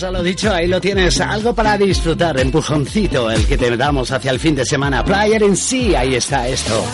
pues 0.00 0.12
lo 0.12 0.22
dicho, 0.24 0.52
ahí 0.52 0.66
lo 0.66 0.80
tienes. 0.80 1.20
Algo 1.20 1.54
para 1.54 1.78
disfrutar, 1.78 2.40
empujoncito, 2.40 3.30
el 3.30 3.46
que 3.46 3.56
te 3.56 3.76
damos 3.76 4.10
hacia 4.10 4.32
el 4.32 4.40
fin 4.40 4.56
de 4.56 4.64
semana. 4.64 5.04
Player 5.04 5.42
en 5.44 5.56
sí, 5.56 5.94
ahí 5.94 6.16
está 6.16 6.48
esto. 6.48 6.84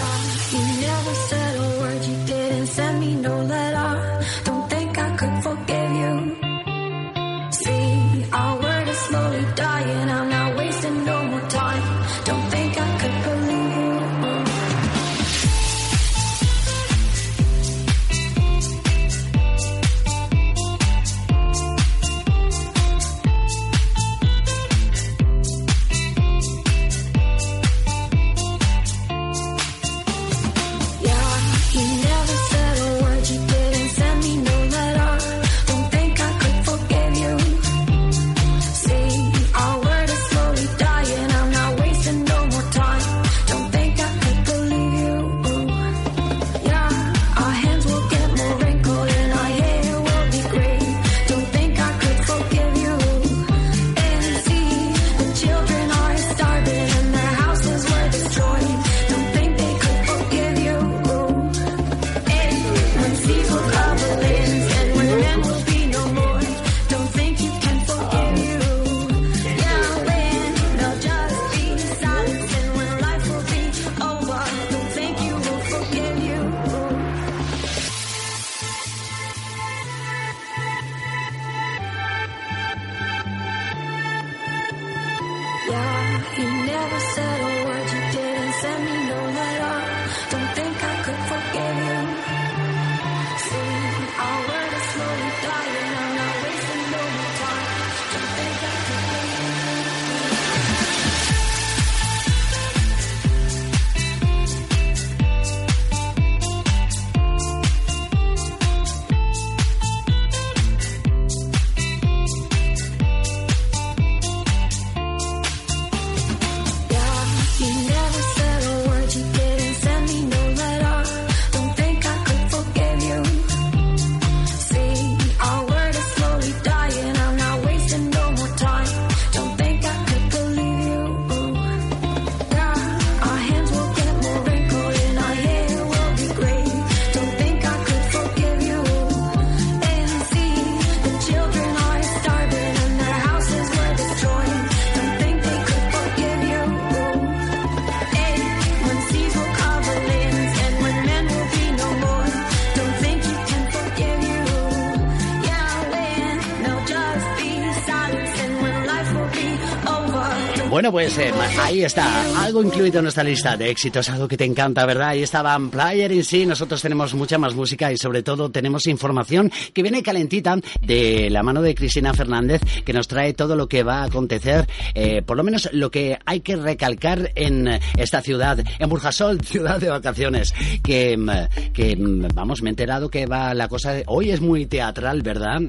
Pues 160.91 161.19
eh, 161.19 161.33
ahí 161.61 161.85
está, 161.85 162.43
algo 162.43 162.63
incluido 162.63 162.99
en 162.99 163.05
nuestra 163.05 163.23
lista 163.23 163.57
de 163.57 163.71
éxitos, 163.71 164.09
algo 164.09 164.27
que 164.27 164.37
te 164.37 164.45
encanta, 164.45 164.85
¿verdad? 164.87 165.11
Ahí 165.11 165.23
estaba 165.23 165.59
Player 165.71 166.11
en 166.13 166.25
sí, 166.25 166.47
nosotros 166.47 166.83
tenemos 166.83 167.15
mucha 167.15 167.39
más 167.39 167.55
música 167.55 167.93
y 167.93 167.97
sobre 167.97 168.23
todo 168.23 168.51
tenemos 168.51 168.87
información 168.87 169.53
que 169.73 169.83
viene 169.83 170.03
calentita 170.03 170.57
de 170.91 171.31
la 171.31 171.45
mano 171.45 171.63
de 171.63 171.73
Cristina 171.77 172.13
Fernández, 172.13 172.61
que 172.85 172.93
nos 172.93 173.07
trae 173.07 173.33
todo 173.33 173.55
lo 173.55 173.69
que 173.69 173.85
va 173.85 174.01
a 174.01 174.05
acontecer, 174.07 174.67
eh, 174.95 175.23
por 175.23 175.37
lo 175.37 175.45
menos 175.45 175.69
lo 175.73 175.89
que 175.91 176.19
hay 176.27 176.41
que 176.41 176.57
recalcar 176.57 177.31
en 177.37 177.79
esta 177.97 178.21
ciudad, 178.23 178.59
en 178.79 178.89
Burjasol, 178.89 179.41
ciudad 179.45 179.79
de 179.79 179.89
vacaciones, 179.89 180.53
que, 180.83 181.17
mm, 181.17 181.73
que 181.73 181.95
mm, 181.97 182.29
vamos, 182.35 182.63
me 182.63 182.71
he 182.71 182.73
enterado 182.73 183.09
que 183.09 183.27
va 183.27 183.55
la 183.55 183.69
cosa, 183.69 183.93
de- 183.93 184.03
hoy 184.09 184.33
es 184.33 184.41
muy 184.41 184.67
teatral, 184.67 185.23
¿verdad? 185.23 185.61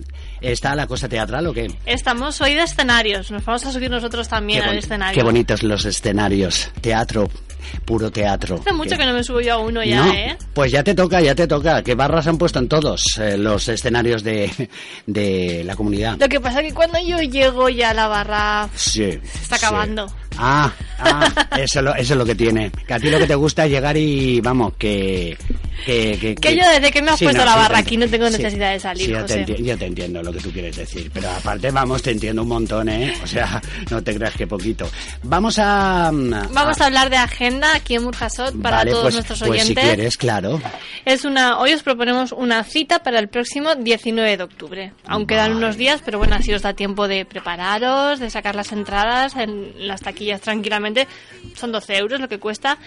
¿Está 0.42 0.74
la 0.74 0.88
cosa 0.88 1.08
teatral 1.08 1.46
o 1.46 1.54
qué? 1.54 1.68
Estamos 1.86 2.42
hoy 2.42 2.56
de 2.56 2.63
escenarios. 2.63 3.30
Nos 3.30 3.46
vamos 3.46 3.63
a 3.63 3.72
subir 3.72 3.92
nosotros 3.92 4.28
también 4.28 4.63
al 4.63 4.78
escenario. 4.80 5.13
Qué 5.16 5.24
bonitos 5.24 5.62
los 5.62 5.86
escenarios. 5.86 6.72
Teatro, 6.82 7.30
puro 7.86 8.10
teatro. 8.12 8.56
Hace 8.60 8.74
mucho 8.74 8.92
Qué- 8.92 8.98
que 8.98 9.06
no 9.06 9.13
me 9.13 9.24
subo 9.24 9.40
yo 9.42 9.54
a 9.54 9.58
uno 9.60 9.84
ya, 9.84 10.03
No, 10.03 10.14
¿eh? 10.14 10.36
Pues 10.53 10.72
ya 10.72 10.84
te 10.84 10.96
toca, 10.96 11.22
ya 11.22 11.36
te 11.36 11.48
toca. 11.48 11.84
¿Qué 11.84 11.94
barras 11.94 12.25
han 12.27 12.40
puesto 12.40 12.57
en 12.57 12.68
todos 12.68 13.03
eh, 13.20 13.38
los 13.38 13.68
escenarios 13.70 14.24
de, 14.24 14.50
de 15.13 15.63
la 15.65 15.75
comunidad? 15.75 16.17
Lo 16.19 16.27
que 16.29 16.39
pasa 16.39 16.61
es 16.61 16.67
que 16.67 16.74
cuando 16.74 17.00
yo 17.00 17.19
llego 17.21 17.69
ya 17.69 17.93
la 17.93 18.07
barra 18.07 18.69
Sí. 18.75 19.19
está 19.41 19.57
sí. 19.57 19.63
Ah, 20.37 20.72
ah, 21.00 21.27
eso, 21.57 21.79
es 21.79 21.85
lo- 21.85 21.96
eso 21.96 22.13
es 22.13 22.17
lo 22.17 22.25
que 22.25 22.35
tiene. 22.35 22.72
Que 22.87 22.94
a 22.94 23.00
ti 23.00 23.09
lo 23.09 23.20
que 23.20 23.27
te 23.27 23.35
gusta 23.35 23.65
es 23.65 23.72
llegar 23.72 23.96
y, 23.98 24.39
vamos, 24.41 24.74
que... 24.77 25.37
Que, 25.85 26.15
que, 26.22 26.35
Que 26.35 26.55
yo 26.55 26.61
desde 26.70 26.91
que 26.91 27.01
me 27.01 27.09
has 27.09 27.17
Sí, 27.17 27.25
puesto 27.25 27.39
no, 27.44 27.50
la 27.50 27.55
barra 27.55 27.79
aquí 27.79 27.98
no 27.98 28.07
tengo 28.07 28.27
sí. 28.29 28.37
necesidad 28.37 28.72
de 28.72 28.79
salir, 28.79 29.05
Sí, 29.07 29.11
yo 29.13 29.25
te, 29.25 29.41
José. 29.41 29.63
yo 29.63 29.77
te 29.79 29.85
entiendo 29.87 30.22
lo 30.22 30.31
que 30.31 30.39
tú 30.39 30.51
quieres 30.51 30.75
decir. 30.77 31.09
Pero 31.11 31.27
aparte, 31.31 31.72
vamos, 31.72 32.03
te 32.03 32.11
entiendo 32.11 32.44
un 32.44 32.50
montón, 32.50 32.87
¿eh? 32.89 33.15
O 33.24 33.25
sea, 33.27 33.59
no 33.89 34.03
te 34.03 34.13
creas 34.13 34.35
que 34.35 34.46
poquito. 34.46 34.87
Vamos 35.24 35.57
a... 35.57 36.11
mm, 36.11 36.53
Vamos 36.53 36.79
a 36.81 36.85
hablar 36.85 37.09
de 37.09 37.17
agenda 37.17 37.74
aquí 37.74 37.96
en 37.96 38.03
Murjasot 38.03 38.61
para 38.61 38.77
vale, 38.77 38.91
todos 38.91 39.03
pues, 39.05 39.13
nuestros 39.15 39.39
pues 39.39 39.51
si 39.53 39.59
oyentes. 39.72 39.83
quieres, 39.83 40.17
claro. 40.17 40.61
Es 41.03 41.25
una, 41.25 41.57
hoy 41.57 41.74
os 41.74 41.81
proponemos 41.81 42.31
una 42.31 42.63
cita 42.63 43.00
para 43.01 43.17
el 43.17 43.27
próximo 43.27 43.74
19 43.74 44.37
de 44.37 44.44
octubre. 44.44 44.94
Aún 45.07 45.25
quedan 45.25 45.55
unos 45.55 45.77
días, 45.77 46.01
pero 46.05 46.20
bueno, 46.20 46.35
así 46.35 46.53
os 46.53 46.61
da 46.61 46.74
tiempo 46.75 47.07
de 47.07 47.25
prepararos, 47.25 48.20
de 48.20 48.29
sacar 48.29 48.53
las 48.55 48.72
entradas 48.72 49.35
en 49.35 49.87
las 49.87 50.01
taquillas 50.01 50.21
tranquilamente. 50.42 51.07
Son 51.55 51.72
12 51.72 51.98
euros 51.98 52.20
lo 52.20 52.29
que 52.29 52.40
cuesta. 52.40 52.77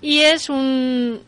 Y 0.00 0.20
es 0.20 0.48
un, 0.48 1.20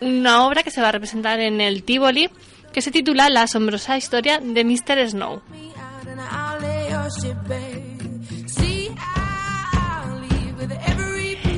una 0.00 0.46
obra 0.46 0.62
que 0.62 0.70
se 0.70 0.80
va 0.80 0.88
a 0.88 0.92
representar 0.92 1.40
en 1.40 1.60
el 1.60 1.82
Tivoli 1.82 2.30
que 2.74 2.82
se 2.82 2.90
titula 2.90 3.30
La 3.30 3.42
asombrosa 3.42 3.96
historia 3.96 4.40
de 4.40 4.64
Mr. 4.64 5.08
Snow. 5.08 5.40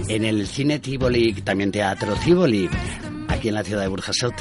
En 0.09 0.25
el 0.25 0.47
cine 0.47 0.79
Tivoli, 0.79 1.33
también 1.43 1.73
teatro 1.73 2.15
Tivoli, 2.17 2.69
aquí 3.29 3.49
en 3.49 3.55
la 3.55 3.65
ciudad 3.65 3.83
de 3.83 3.89
Burjasot, 3.89 4.35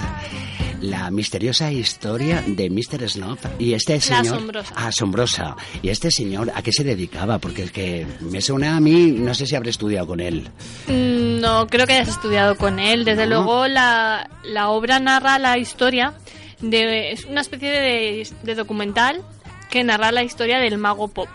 la 0.81 1.09
misteriosa 1.11 1.71
historia 1.71 2.43
de 2.45 2.69
Mr. 2.69 3.09
Snow 3.09 3.37
y 3.59 3.73
este 3.73 3.99
señor... 4.01 4.25
asombrosa. 4.35 4.73
Ah, 4.77 4.87
asombrosa. 4.87 5.55
¿Y 5.81 5.89
este 5.89 6.11
señor 6.11 6.51
a 6.53 6.61
qué 6.61 6.71
se 6.71 6.83
dedicaba? 6.83 7.39
Porque 7.39 7.63
es 7.63 7.71
que 7.71 8.05
me 8.21 8.41
suena 8.41 8.75
a 8.77 8.79
mí, 8.79 9.11
no 9.11 9.33
sé 9.33 9.45
si 9.47 9.55
habré 9.55 9.69
estudiado 9.69 10.07
con 10.07 10.19
él. 10.19 10.47
Mm, 10.87 11.39
No 11.41 11.67
creo 11.67 11.85
que 11.87 11.93
hayas 11.93 12.09
estudiado 12.09 12.55
con 12.57 12.79
él. 12.79 13.05
Desde 13.05 13.25
No. 13.27 13.35
luego 13.37 13.67
la, 13.67 14.29
la 14.43 14.69
obra 14.69 14.99
narra 14.99 15.39
la 15.39 15.57
historia 15.57 16.13
de 16.61 17.11
es 17.11 17.25
una 17.25 17.41
especie 17.41 17.69
de, 17.69 18.27
de 18.43 18.55
documental 18.55 19.21
que 19.69 19.83
narra 19.83 20.11
la 20.11 20.23
historia 20.23 20.59
del 20.59 20.77
mago 20.77 21.07
pop. 21.07 21.27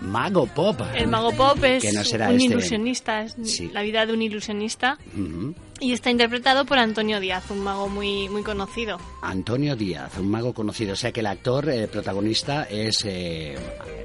Mago 0.00 0.46
Pop. 0.46 0.78
El 0.94 1.08
mago 1.08 1.32
pop 1.32 1.56
es 1.64 1.82
Que 1.82 1.90
no 1.92 2.04
será 2.04 2.28
un 2.28 2.34
este- 2.34 2.44
ilusionista, 2.52 3.22
es 3.22 3.34
Sí. 3.44 3.70
la 3.72 3.80
vida 3.80 4.04
de 4.04 4.12
un 4.12 4.20
ilusionista 4.20 4.98
Ujú. 5.16 5.54
Y 5.80 5.92
está 5.92 6.10
interpretado 6.10 6.64
por 6.64 6.78
Antonio 6.78 7.20
Díaz, 7.20 7.50
un 7.50 7.60
mago 7.60 7.88
muy 7.88 8.28
muy 8.28 8.42
conocido. 8.42 8.98
Antonio 9.22 9.76
Díaz, 9.76 10.16
un 10.18 10.30
mago 10.30 10.52
conocido. 10.54 10.92
O 10.94 10.96
sea 10.96 11.12
que 11.12 11.20
el 11.20 11.26
actor 11.26 11.68
eh, 11.68 11.86
protagonista 11.88 12.64
es 12.64 13.04
eh, 13.04 13.56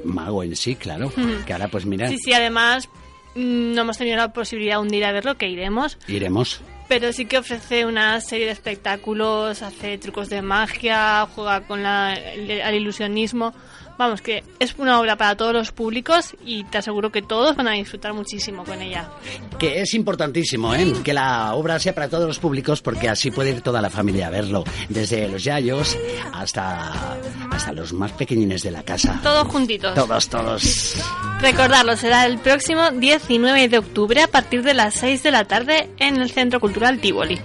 mago 0.04 0.44
en 0.44 0.56
sí, 0.56 0.76
claro. 0.76 1.12
Que 1.46 1.54
ahora 1.54 1.68
pues 1.68 1.86
mira, 1.86 2.08
Sí, 2.08 2.18
sí, 2.18 2.34
además 2.34 2.90
mm, 3.36 3.74
no 3.74 3.82
hemos 3.82 3.98
tenido 3.98 4.18
la 4.18 4.34
posibilidad 4.34 4.80
un 4.82 4.90
día 4.90 5.08
de 5.08 5.14
verlo, 5.14 5.38
que 5.38 5.48
iremos, 5.48 5.98
iremos. 6.08 6.62
pero 6.88 7.14
sí 7.14 7.26
que 7.26 7.38
ofrece 7.38 7.86
una 7.86 8.20
serie 8.22 8.46
de 8.48 8.52
espectáculos, 8.52 9.62
hace 9.62 9.98
trucos 9.98 10.30
de 10.30 10.42
magia, 10.42 11.28
juega 11.36 11.62
con 11.62 11.84
la, 11.84 12.14
el, 12.14 12.50
el 12.50 12.76
ilusionismo. 12.76 13.54
Vamos, 14.02 14.24
que 14.24 14.44
es 14.58 14.74
una 14.80 15.00
obra 15.00 15.16
para 15.16 15.36
todos 15.38 15.54
los 15.54 15.72
públicos 15.72 16.36
y 16.44 16.64
te 16.64 16.80
aseguro 16.80 17.12
que 17.12 17.22
todos 17.22 17.56
van 17.56 17.68
a 17.68 17.74
disfrutar 17.74 18.16
muchísimo 18.16 18.64
con 18.64 18.82
ella. 18.82 19.12
Que 19.60 19.80
es 19.80 19.94
importantísimo, 19.94 20.74
¿eh? 20.74 20.92
Que 21.04 21.14
la 21.14 21.54
obra 21.54 21.78
sea 21.78 21.94
para 21.94 22.10
todos 22.10 22.26
los 22.26 22.40
públicos 22.40 22.82
porque 22.82 23.08
así 23.08 23.30
puede 23.30 23.52
ir 23.52 23.62
toda 23.62 23.80
la 23.80 23.92
familia 23.92 24.26
a 24.26 24.30
verlo. 24.32 24.64
Desde 24.90 25.28
los 25.28 25.44
yayos 25.44 25.96
hasta, 26.34 27.16
hasta 27.52 27.74
los 27.74 27.94
más 27.94 28.12
pequeñines 28.14 28.64
de 28.64 28.72
la 28.72 28.82
casa. 28.82 29.20
Todos 29.22 29.48
juntitos. 29.50 29.94
Todos, 29.94 30.28
todos. 30.28 30.96
Recordarlo, 31.40 31.96
será 31.96 32.26
el 32.26 32.40
próximo 32.40 32.90
19 32.90 33.70
de 33.70 33.78
octubre 33.78 34.24
a 34.24 34.28
partir 34.28 34.64
de 34.64 34.74
las 34.74 34.96
6 34.96 35.22
de 35.22 35.30
la 35.30 35.46
tarde 35.46 35.92
en 36.00 36.20
el 36.20 36.32
Centro 36.32 36.60
Cultural 36.60 37.00
Tivoli. 37.00 37.40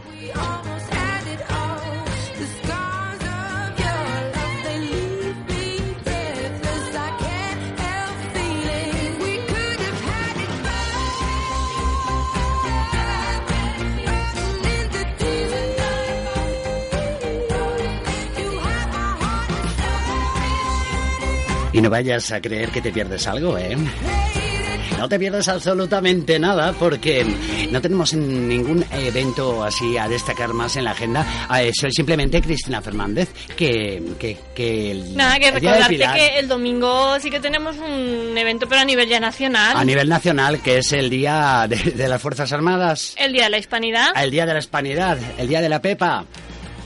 No 21.87 21.91
vayas 21.91 22.33
a 22.33 22.41
creer 22.41 22.71
que 22.71 22.83
te 22.83 22.91
pierdes 22.91 23.29
algo, 23.29 23.57
¿eh? 23.57 23.77
No 24.99 25.09
te 25.09 25.21
pierdas 25.21 25.47
absolutamente 25.47 26.37
nada 26.37 26.73
porque 26.73 27.25
no 27.71 27.81
tenemos 27.81 28.13
ningún 28.13 28.85
evento 28.93 29.63
así 29.63 29.97
a 29.97 30.09
destacar 30.09 30.53
más 30.53 30.75
en 30.75 30.83
la 30.85 30.91
agenda. 30.91 31.25
Eh, 31.61 31.71
Soy 31.73 31.93
simplemente 31.93 32.43
Cristina 32.43 32.83
Fernández, 32.83 33.29
que... 33.57 34.03
que, 34.19 34.37
que 34.53 34.91
el, 34.91 35.17
Nada, 35.17 35.39
que 35.39 35.47
el 35.47 35.55
recordarte 35.55 35.97
que 35.97 36.39
el 36.41 36.49
domingo 36.49 37.21
sí 37.21 37.31
que 37.31 37.39
tenemos 37.39 37.77
un 37.77 38.37
evento, 38.37 38.67
pero 38.69 38.81
a 38.81 38.85
nivel 38.85 39.09
ya 39.09 39.21
nacional. 39.21 39.77
A 39.77 39.85
nivel 39.85 40.09
nacional, 40.09 40.61
que 40.63 40.79
es 40.79 40.93
el 40.93 41.09
Día 41.09 41.67
de, 41.69 41.77
de 41.77 42.09
las 42.09 42.21
Fuerzas 42.21 42.51
Armadas, 42.53 43.15
El 43.17 43.33
Día 43.33 43.45
de 43.45 43.51
la 43.51 43.59
Hispanidad. 43.59 44.09
el 44.17 44.33
Día 44.33 44.45
de 44.45 44.55
la 44.55 44.59
Hispanidad, 44.59 45.19
el 45.39 45.47
Día 45.47 45.61
de 45.61 45.69
la 45.69 45.81
Pepa. 45.81 46.25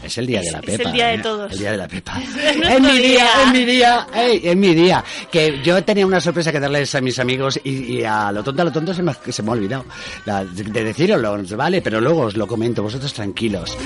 Es 0.04 0.16
el 0.18 0.26
día 0.26 0.40
de 0.40 0.50
la 0.50 0.58
Es 0.60 0.64
Pepa. 0.66 0.88
el 0.88 0.92
día 0.94 1.06
de 1.08 1.14
¿eh? 1.14 1.18
todos. 1.18 1.52
El 1.52 1.58
día 1.58 1.70
de 1.72 1.76
la 1.76 1.88
Pepa. 1.88 2.20
Es 2.22 2.56
Es 2.56 2.80
mi 2.80 2.98
día, 2.98 3.00
día. 3.00 3.26
es 3.44 3.52
mi 3.52 3.64
día, 3.64 4.06
ey, 4.14 4.40
es 4.44 4.56
mi 4.56 4.74
día. 4.74 5.04
Que 5.30 5.60
yo 5.62 5.82
tenía 5.84 6.06
una 6.06 6.20
sorpresa 6.20 6.50
que 6.52 6.60
darles 6.60 6.94
a 6.94 7.00
mis 7.00 7.18
amigos 7.18 7.60
y, 7.62 7.98
y 7.98 8.04
a 8.04 8.32
lo 8.32 8.42
tonto, 8.42 8.62
a 8.62 8.64
lo 8.64 8.72
tonto 8.72 8.94
se 8.94 9.02
me, 9.02 9.10
ha- 9.12 9.32
se 9.32 9.42
me 9.42 9.50
ha 9.50 9.52
olvidado 9.52 9.84
la- 10.24 10.44
de 10.44 10.84
deciroslo, 10.84 11.36
¿vale? 11.56 11.82
Pero 11.82 12.00
luego 12.00 12.22
os 12.22 12.36
lo 12.36 12.46
comento, 12.46 12.82
vosotros 12.82 13.12
tranquilos. 13.12 13.76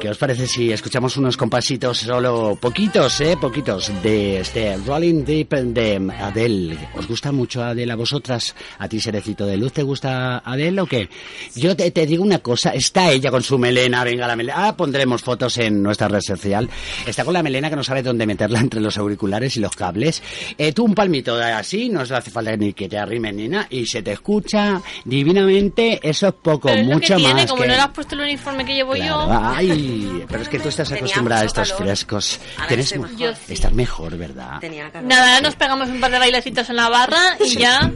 ¿Qué 0.00 0.08
os 0.08 0.16
parece 0.18 0.46
si 0.46 0.70
escuchamos 0.70 1.16
unos 1.16 1.36
compasitos 1.36 1.98
solo 1.98 2.56
poquitos, 2.60 3.20
eh? 3.20 3.36
Poquitos 3.40 3.90
de 4.00 4.38
este 4.38 4.76
Rolling 4.76 5.24
Deep 5.24 5.48
de 5.48 6.12
Adele. 6.20 6.78
¿Os 6.94 7.08
gusta 7.08 7.32
mucho 7.32 7.64
Adele 7.64 7.92
a 7.92 7.96
vosotras? 7.96 8.54
¿A 8.78 8.88
ti, 8.88 9.00
Cerecito 9.00 9.44
de 9.44 9.56
Luz, 9.56 9.72
te 9.72 9.82
gusta 9.82 10.38
Adele 10.38 10.82
o 10.82 10.86
qué? 10.86 11.08
Yo 11.56 11.74
te, 11.74 11.90
te 11.90 12.06
digo 12.06 12.22
una 12.22 12.38
cosa, 12.38 12.70
está 12.70 13.10
ella 13.10 13.32
con 13.32 13.42
su 13.42 13.58
melena, 13.58 14.04
venga 14.04 14.28
la 14.28 14.36
melena. 14.36 14.68
Ah, 14.68 14.76
pondremos 14.76 15.22
fotos 15.22 15.58
en 15.58 15.82
nuestra 15.82 16.06
red 16.06 16.20
social. 16.20 16.70
Está 17.04 17.24
con 17.24 17.34
la 17.34 17.42
melena 17.42 17.68
que 17.68 17.76
no 17.76 17.82
sabe 17.82 18.04
dónde 18.04 18.24
meterla 18.24 18.60
entre 18.60 18.80
los 18.80 18.98
auriculares 18.98 19.56
y 19.56 19.60
los 19.60 19.74
cables. 19.74 20.22
Eh, 20.56 20.72
tú 20.72 20.84
un 20.84 20.94
palmito 20.94 21.34
así, 21.34 21.88
no 21.88 22.02
hace 22.02 22.30
falta 22.30 22.56
ni 22.56 22.72
que 22.72 22.88
te 22.88 22.98
arrimen 22.98 23.36
ni 23.36 23.48
nada, 23.48 23.66
y 23.68 23.84
se 23.86 24.02
te 24.02 24.12
escucha 24.12 24.80
divinamente. 25.04 25.98
Eso 26.02 26.28
es 26.28 26.34
poco, 26.34 26.68
Pero 26.68 26.82
es 26.82 26.86
lo 26.86 26.94
mucho 26.94 27.16
que 27.16 27.22
tiene, 27.22 27.34
más 27.34 27.50
como 27.50 27.62
que... 27.62 27.68
no 27.68 27.74
le 27.74 27.80
has 27.80 27.88
puesto 27.88 28.14
el 28.14 28.20
uniforme 28.20 28.64
que 28.64 28.74
llevo 28.74 28.92
Claro, 28.92 29.26
yo. 29.26 29.50
Ay, 29.56 29.87
pero 30.28 30.42
es 30.42 30.48
que 30.48 30.58
tú 30.58 30.68
estás 30.68 30.90
acostumbrada 30.92 31.42
a 31.42 31.44
estos 31.46 31.70
calor. 31.72 31.84
frescos. 31.86 32.40
Estoy 32.68 32.98
mu- 32.98 33.04
mejor. 33.04 33.18
Yo 33.18 33.32
sí. 33.34 33.52
Estás 33.54 33.72
mejor, 33.72 34.16
¿verdad? 34.16 34.58
Tenía 34.60 34.90
calor. 34.90 35.08
Nada, 35.08 35.34
ahora 35.36 35.40
nos 35.48 35.56
pegamos 35.56 35.88
un 35.88 36.00
par 36.00 36.10
de 36.10 36.18
bailecitos 36.18 36.68
en 36.70 36.76
la 36.76 36.88
barra 36.88 37.36
y 37.44 37.56
ya 37.56 37.90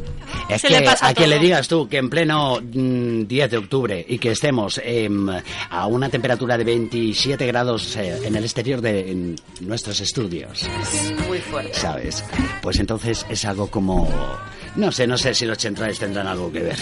Es 0.48 0.60
se 0.62 0.68
que 0.68 0.80
le 0.80 0.82
pasa 0.82 1.08
a 1.08 1.14
quien 1.14 1.28
todo. 1.30 1.38
le 1.38 1.44
digas 1.44 1.68
tú 1.68 1.88
que 1.88 1.98
en 1.98 2.08
pleno 2.10 2.58
mm, 2.62 3.26
10 3.26 3.50
de 3.50 3.56
octubre 3.58 4.04
y 4.08 4.18
que 4.18 4.30
estemos 4.32 4.80
em, 4.84 5.28
a 5.70 5.86
una 5.86 6.08
temperatura 6.08 6.56
de 6.58 6.64
27 6.64 7.46
grados 7.46 7.96
eh, 7.96 8.18
en 8.24 8.36
el 8.36 8.44
exterior 8.44 8.80
de 8.80 9.10
en 9.10 9.36
nuestros 9.60 10.00
estudios, 10.00 10.66
Muy 11.28 11.38
fuerte. 11.38 11.74
¿sabes? 11.74 12.24
Pues 12.62 12.78
entonces 12.78 13.24
es 13.28 13.44
algo 13.44 13.68
como... 13.70 14.08
No 14.76 14.90
sé, 14.90 15.06
no 15.06 15.18
sé 15.18 15.34
si 15.34 15.44
los 15.44 15.58
centrales 15.58 15.98
tendrán 15.98 16.26
algo 16.26 16.50
que 16.50 16.60
ver. 16.60 16.78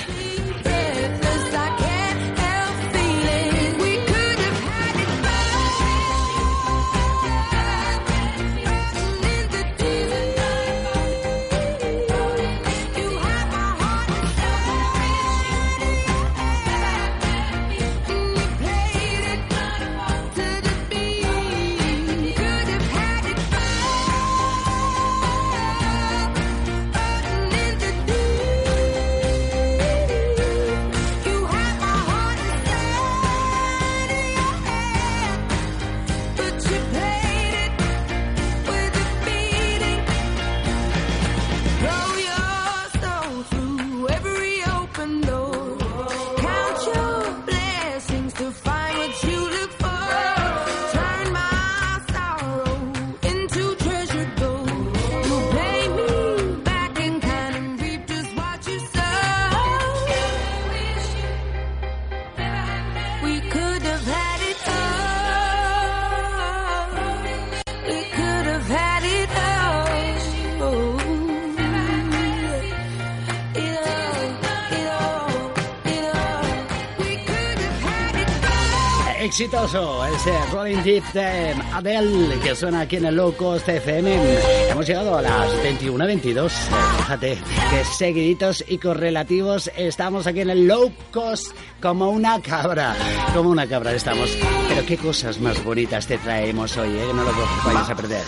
Exitoso 79.40 80.04
ese 80.04 80.38
Rolling 80.52 80.82
Deep 80.82 81.02
de 81.14 81.54
Adele 81.72 82.38
que 82.40 82.54
suena 82.54 82.80
aquí 82.80 82.96
en 82.96 83.06
el 83.06 83.16
Low 83.16 83.34
Cost 83.34 83.66
FM. 83.70 84.38
Hemos 84.68 84.86
llegado 84.86 85.16
a 85.16 85.22
las 85.22 85.48
21.22. 85.64 86.50
Eh, 86.50 86.50
Fíjate 86.98 87.38
que 87.70 87.84
seguiditos 87.86 88.62
y 88.68 88.76
correlativos 88.76 89.70
estamos 89.74 90.26
aquí 90.26 90.42
en 90.42 90.50
el 90.50 90.66
Low 90.66 90.92
Cost 91.10 91.56
como 91.80 92.10
una 92.10 92.38
cabra. 92.42 92.94
Como 93.32 93.48
una 93.48 93.66
cabra 93.66 93.94
estamos. 93.94 94.36
Pero 94.68 94.84
qué 94.84 94.98
cosas 94.98 95.40
más 95.40 95.64
bonitas 95.64 96.06
te 96.06 96.18
traemos 96.18 96.76
hoy, 96.76 96.90
¿eh? 96.90 97.06
No 97.14 97.24
lo 97.24 97.32
vayas 97.64 97.88
a 97.88 97.94
perder. 97.96 98.24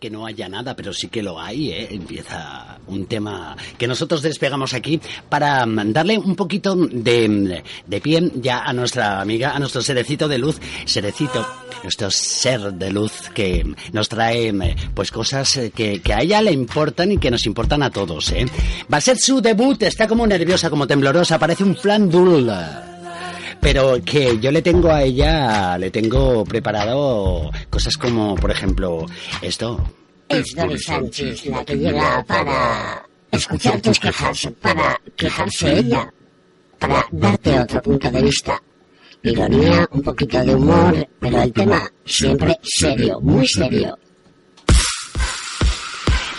Que 0.00 0.10
no 0.10 0.26
haya 0.26 0.48
nada, 0.48 0.74
pero 0.74 0.92
sí 0.92 1.08
que 1.08 1.22
lo 1.22 1.38
hay, 1.38 1.70
¿eh? 1.70 1.88
Empieza 1.90 2.78
un 2.86 3.06
tema 3.06 3.56
que 3.78 3.86
nosotros 3.86 4.22
despegamos 4.22 4.72
aquí 4.74 5.00
para 5.28 5.64
darle 5.66 6.18
un 6.18 6.34
poquito 6.34 6.74
de, 6.74 7.62
de 7.86 8.00
pie 8.00 8.32
ya 8.36 8.60
a 8.64 8.72
nuestra 8.72 9.20
amiga, 9.20 9.54
a 9.54 9.58
nuestro 9.58 9.82
serecito 9.82 10.26
de 10.26 10.38
luz, 10.38 10.58
serecito, 10.86 11.46
nuestro 11.82 12.10
ser 12.10 12.72
de 12.72 12.90
luz 12.90 13.12
que 13.34 13.64
nos 13.92 14.08
trae 14.08 14.52
pues 14.94 15.10
cosas 15.10 15.60
que, 15.74 16.00
que 16.00 16.14
a 16.14 16.22
ella 16.22 16.40
le 16.40 16.52
importan 16.52 17.12
y 17.12 17.18
que 17.18 17.30
nos 17.30 17.44
importan 17.46 17.82
a 17.82 17.90
todos, 17.90 18.32
¿eh? 18.32 18.46
Va 18.92 18.98
a 18.98 19.02
ser 19.02 19.18
su 19.18 19.40
debut, 19.40 19.82
está 19.82 20.08
como 20.08 20.26
nerviosa, 20.26 20.70
como 20.70 20.86
temblorosa, 20.86 21.38
parece 21.38 21.62
un 21.62 21.76
flan 21.76 22.08
dul 22.10 22.50
pero 23.60 23.98
que 24.04 24.38
yo 24.40 24.50
le 24.50 24.62
tengo 24.62 24.90
a 24.90 25.02
ella, 25.02 25.76
le 25.78 25.90
tengo 25.90 26.44
preparado 26.44 27.50
cosas 27.68 27.96
como, 27.96 28.34
por 28.34 28.50
ejemplo, 28.50 29.06
esto. 29.42 29.78
Es 30.28 30.54
Dori 30.54 30.78
Sánchez 30.78 31.46
la 31.46 31.64
que 31.64 31.76
llega 31.76 32.24
para 32.24 33.02
escuchar 33.30 33.80
tus 33.80 33.98
quejas, 33.98 34.48
para 34.60 35.00
quejarse 35.16 35.78
ella, 35.78 36.12
para 36.78 37.06
darte 37.10 37.58
otro 37.58 37.82
punto 37.82 38.10
de 38.10 38.22
vista. 38.22 38.62
Ironía, 39.22 39.86
un 39.92 40.02
poquito 40.02 40.42
de 40.42 40.54
humor, 40.54 41.08
pero 41.18 41.42
el 41.42 41.52
tema 41.52 41.92
siempre 42.04 42.58
serio, 42.62 43.20
muy 43.20 43.46
serio. 43.46 43.98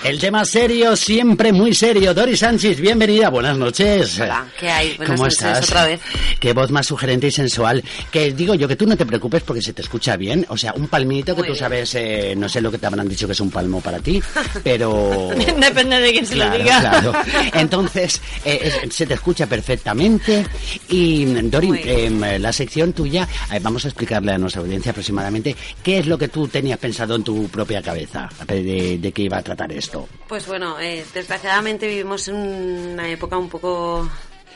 El 0.03 0.17
tema 0.17 0.43
serio, 0.45 0.95
siempre 0.95 1.51
muy 1.53 1.75
serio. 1.75 2.11
Dori 2.15 2.35
Sánchez, 2.35 2.79
bienvenida, 2.81 3.29
buenas 3.29 3.55
noches. 3.55 4.19
Hola, 4.19 4.47
¿qué 4.59 4.67
hay? 4.67 4.97
Buenas 4.97 5.15
¿Cómo 5.15 5.23
noches, 5.25 5.37
estás? 5.43 5.63
otra 5.69 5.85
vez. 5.85 6.01
Qué 6.39 6.53
voz 6.53 6.71
más 6.71 6.87
sugerente 6.87 7.27
y 7.27 7.31
sensual. 7.31 7.83
Que 8.09 8.33
digo 8.33 8.55
yo 8.55 8.67
que 8.67 8.75
tú 8.75 8.87
no 8.87 8.97
te 8.97 9.05
preocupes 9.05 9.43
porque 9.43 9.61
se 9.61 9.73
te 9.73 9.83
escucha 9.83 10.17
bien. 10.17 10.43
O 10.49 10.57
sea, 10.57 10.73
un 10.73 10.87
palmito 10.87 11.35
que 11.35 11.41
Muy 11.41 11.47
tú 11.49 11.53
bien. 11.53 11.59
sabes, 11.59 11.93
eh, 11.93 12.33
no 12.35 12.49
sé 12.49 12.61
lo 12.61 12.71
que 12.71 12.79
te 12.79 12.87
habrán 12.87 13.07
dicho 13.07 13.27
que 13.27 13.33
es 13.33 13.39
un 13.41 13.51
palmo 13.51 13.79
para 13.79 13.99
ti, 13.99 14.19
pero... 14.63 15.29
Depende 15.59 15.99
de 15.99 16.11
quién 16.13 16.25
se 16.25 16.33
Claro, 16.33 16.57
lo 16.57 16.63
diga. 16.63 16.79
claro. 16.79 17.13
Entonces, 17.53 18.19
eh, 18.43 18.71
es- 18.83 18.95
se 18.95 19.05
te 19.05 19.13
escucha 19.13 19.45
perfectamente. 19.45 20.43
Y, 20.89 21.25
Dori, 21.25 21.79
em, 21.85 22.19
la 22.39 22.51
sección 22.51 22.93
tuya, 22.93 23.27
eh, 23.53 23.59
vamos 23.61 23.85
a 23.85 23.89
explicarle 23.89 24.31
a 24.31 24.39
nuestra 24.39 24.63
audiencia 24.63 24.89
aproximadamente 24.93 25.55
qué 25.83 25.99
es 25.99 26.07
lo 26.07 26.17
que 26.17 26.27
tú 26.27 26.47
tenías 26.47 26.79
pensado 26.79 27.13
en 27.15 27.23
tu 27.23 27.47
propia 27.49 27.83
cabeza 27.83 28.27
de, 28.47 28.97
de 28.97 29.11
qué 29.11 29.21
iba 29.21 29.37
a 29.37 29.43
tratar 29.43 29.71
esto. 29.71 29.90
Pues 30.27 30.47
bueno, 30.47 30.79
eh, 30.79 31.05
desgraciadamente 31.13 31.87
vivimos 31.87 32.27
en 32.27 32.35
una 32.35 33.09
época 33.09 33.37
un 33.37 33.49
poco 33.49 34.09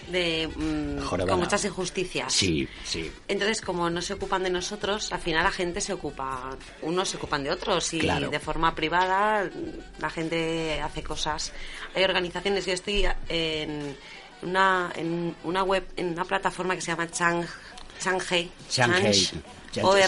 de 0.10 0.48
mm, 0.56 1.28
con 1.28 1.40
muchas 1.40 1.66
injusticias. 1.66 2.32
Sí, 2.32 2.68
sí. 2.84 3.12
Entonces, 3.28 3.62
como 3.62 3.90
no 3.90 4.02
se 4.02 4.14
ocupan 4.14 4.44
de 4.44 4.50
nosotros, 4.50 5.12
al 5.12 5.20
final 5.20 5.44
la 5.44 5.52
gente 5.52 5.82
se 5.82 5.94
ocupa, 5.94 6.56
unos 6.82 7.10
se 7.10 7.18
ocupan 7.18 7.44
de 7.44 7.52
otros 7.52 7.94
y 7.94 8.00
Claro. 8.00 8.30
de 8.30 8.40
forma 8.40 8.76
privada 8.76 9.50
la 10.00 10.10
gente 10.10 10.80
hace 10.82 11.04
cosas. 11.04 11.52
Hay 11.96 12.04
organizaciones, 12.04 12.66
yo 12.66 12.74
estoy 12.74 13.08
en 13.30 13.98
una, 14.44 14.92
en 14.96 15.36
una 15.44 15.64
web, 15.64 15.86
en 15.96 16.10
una 16.10 16.26
plataforma 16.26 16.76
que 16.76 16.82
se 16.82 16.92
llama 16.92 17.10
Chang, 17.10 17.46
Change, 18.00 18.50
Shanghai. 18.70 19.12
Change, 19.12 19.34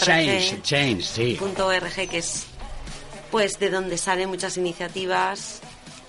Change, 0.00 0.62
change, 0.62 1.02
sí. 1.02 1.38
.org, 1.40 2.08
que 2.08 2.18
es 2.18 2.46
pues 3.30 3.58
de 3.58 3.70
donde 3.70 3.98
salen 3.98 4.28
muchas 4.28 4.56
iniciativas. 4.56 5.60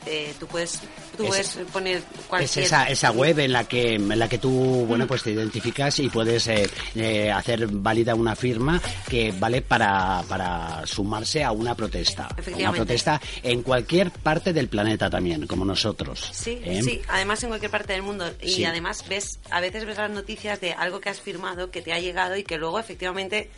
Eh, 0.06 0.34
tú 0.40 0.48
puedes, 0.48 0.80
tú 1.18 1.24
Es- 1.24 1.28
puedes 1.30 1.50
poner 1.74 1.98
Es 1.98 2.04
cualquier... 2.30 2.66
esa, 2.66 2.86
esa 2.86 3.12
web 3.12 3.38
en 3.40 3.52
la 3.52 3.66
que 3.66 3.96
en 3.96 4.18
la 4.18 4.30
que 4.30 4.38
tú 4.38 4.50
bueno 4.88 5.06
pues 5.06 5.24
te 5.24 5.32
identificas 5.32 6.00
y 6.00 6.08
puedes 6.08 6.48
eh, 6.48 6.70
eh, 6.96 7.30
hacer 7.30 7.68
válida 7.68 8.16
una 8.16 8.34
firma 8.34 8.82
que 9.10 9.34
vale 9.38 9.62
para, 9.62 10.24
para 10.30 10.88
sumarse 10.88 11.44
a 11.44 11.52
una 11.52 11.76
protesta. 11.76 12.30
Una 12.58 12.72
protesta 12.72 13.20
en 13.44 13.62
cualquier 13.62 14.10
parte 14.12 14.54
del 14.54 14.70
planeta 14.70 15.10
también, 15.10 15.46
como 15.48 15.66
nosotros. 15.66 16.30
Sí, 16.32 16.62
¿eh? 16.64 16.82
sí, 16.82 17.02
además 17.10 17.44
en 17.44 17.50
cualquier 17.50 17.70
parte 17.72 17.92
del 17.92 18.02
mundo. 18.02 18.26
Y 18.42 18.52
Sí. 18.52 18.64
además 18.66 19.04
ves, 19.10 19.38
a 19.52 19.60
veces 19.60 19.84
ves 19.86 19.98
las 19.98 20.10
noticias 20.10 20.62
de 20.62 20.72
algo 20.72 21.02
que 21.02 21.10
has 21.10 21.20
firmado, 21.20 21.72
que 21.72 21.82
te 21.82 21.92
ha 21.92 22.00
llegado 22.00 22.38
y 22.38 22.44
que 22.44 22.58
luego 22.58 22.80
efectivamente 22.80 23.50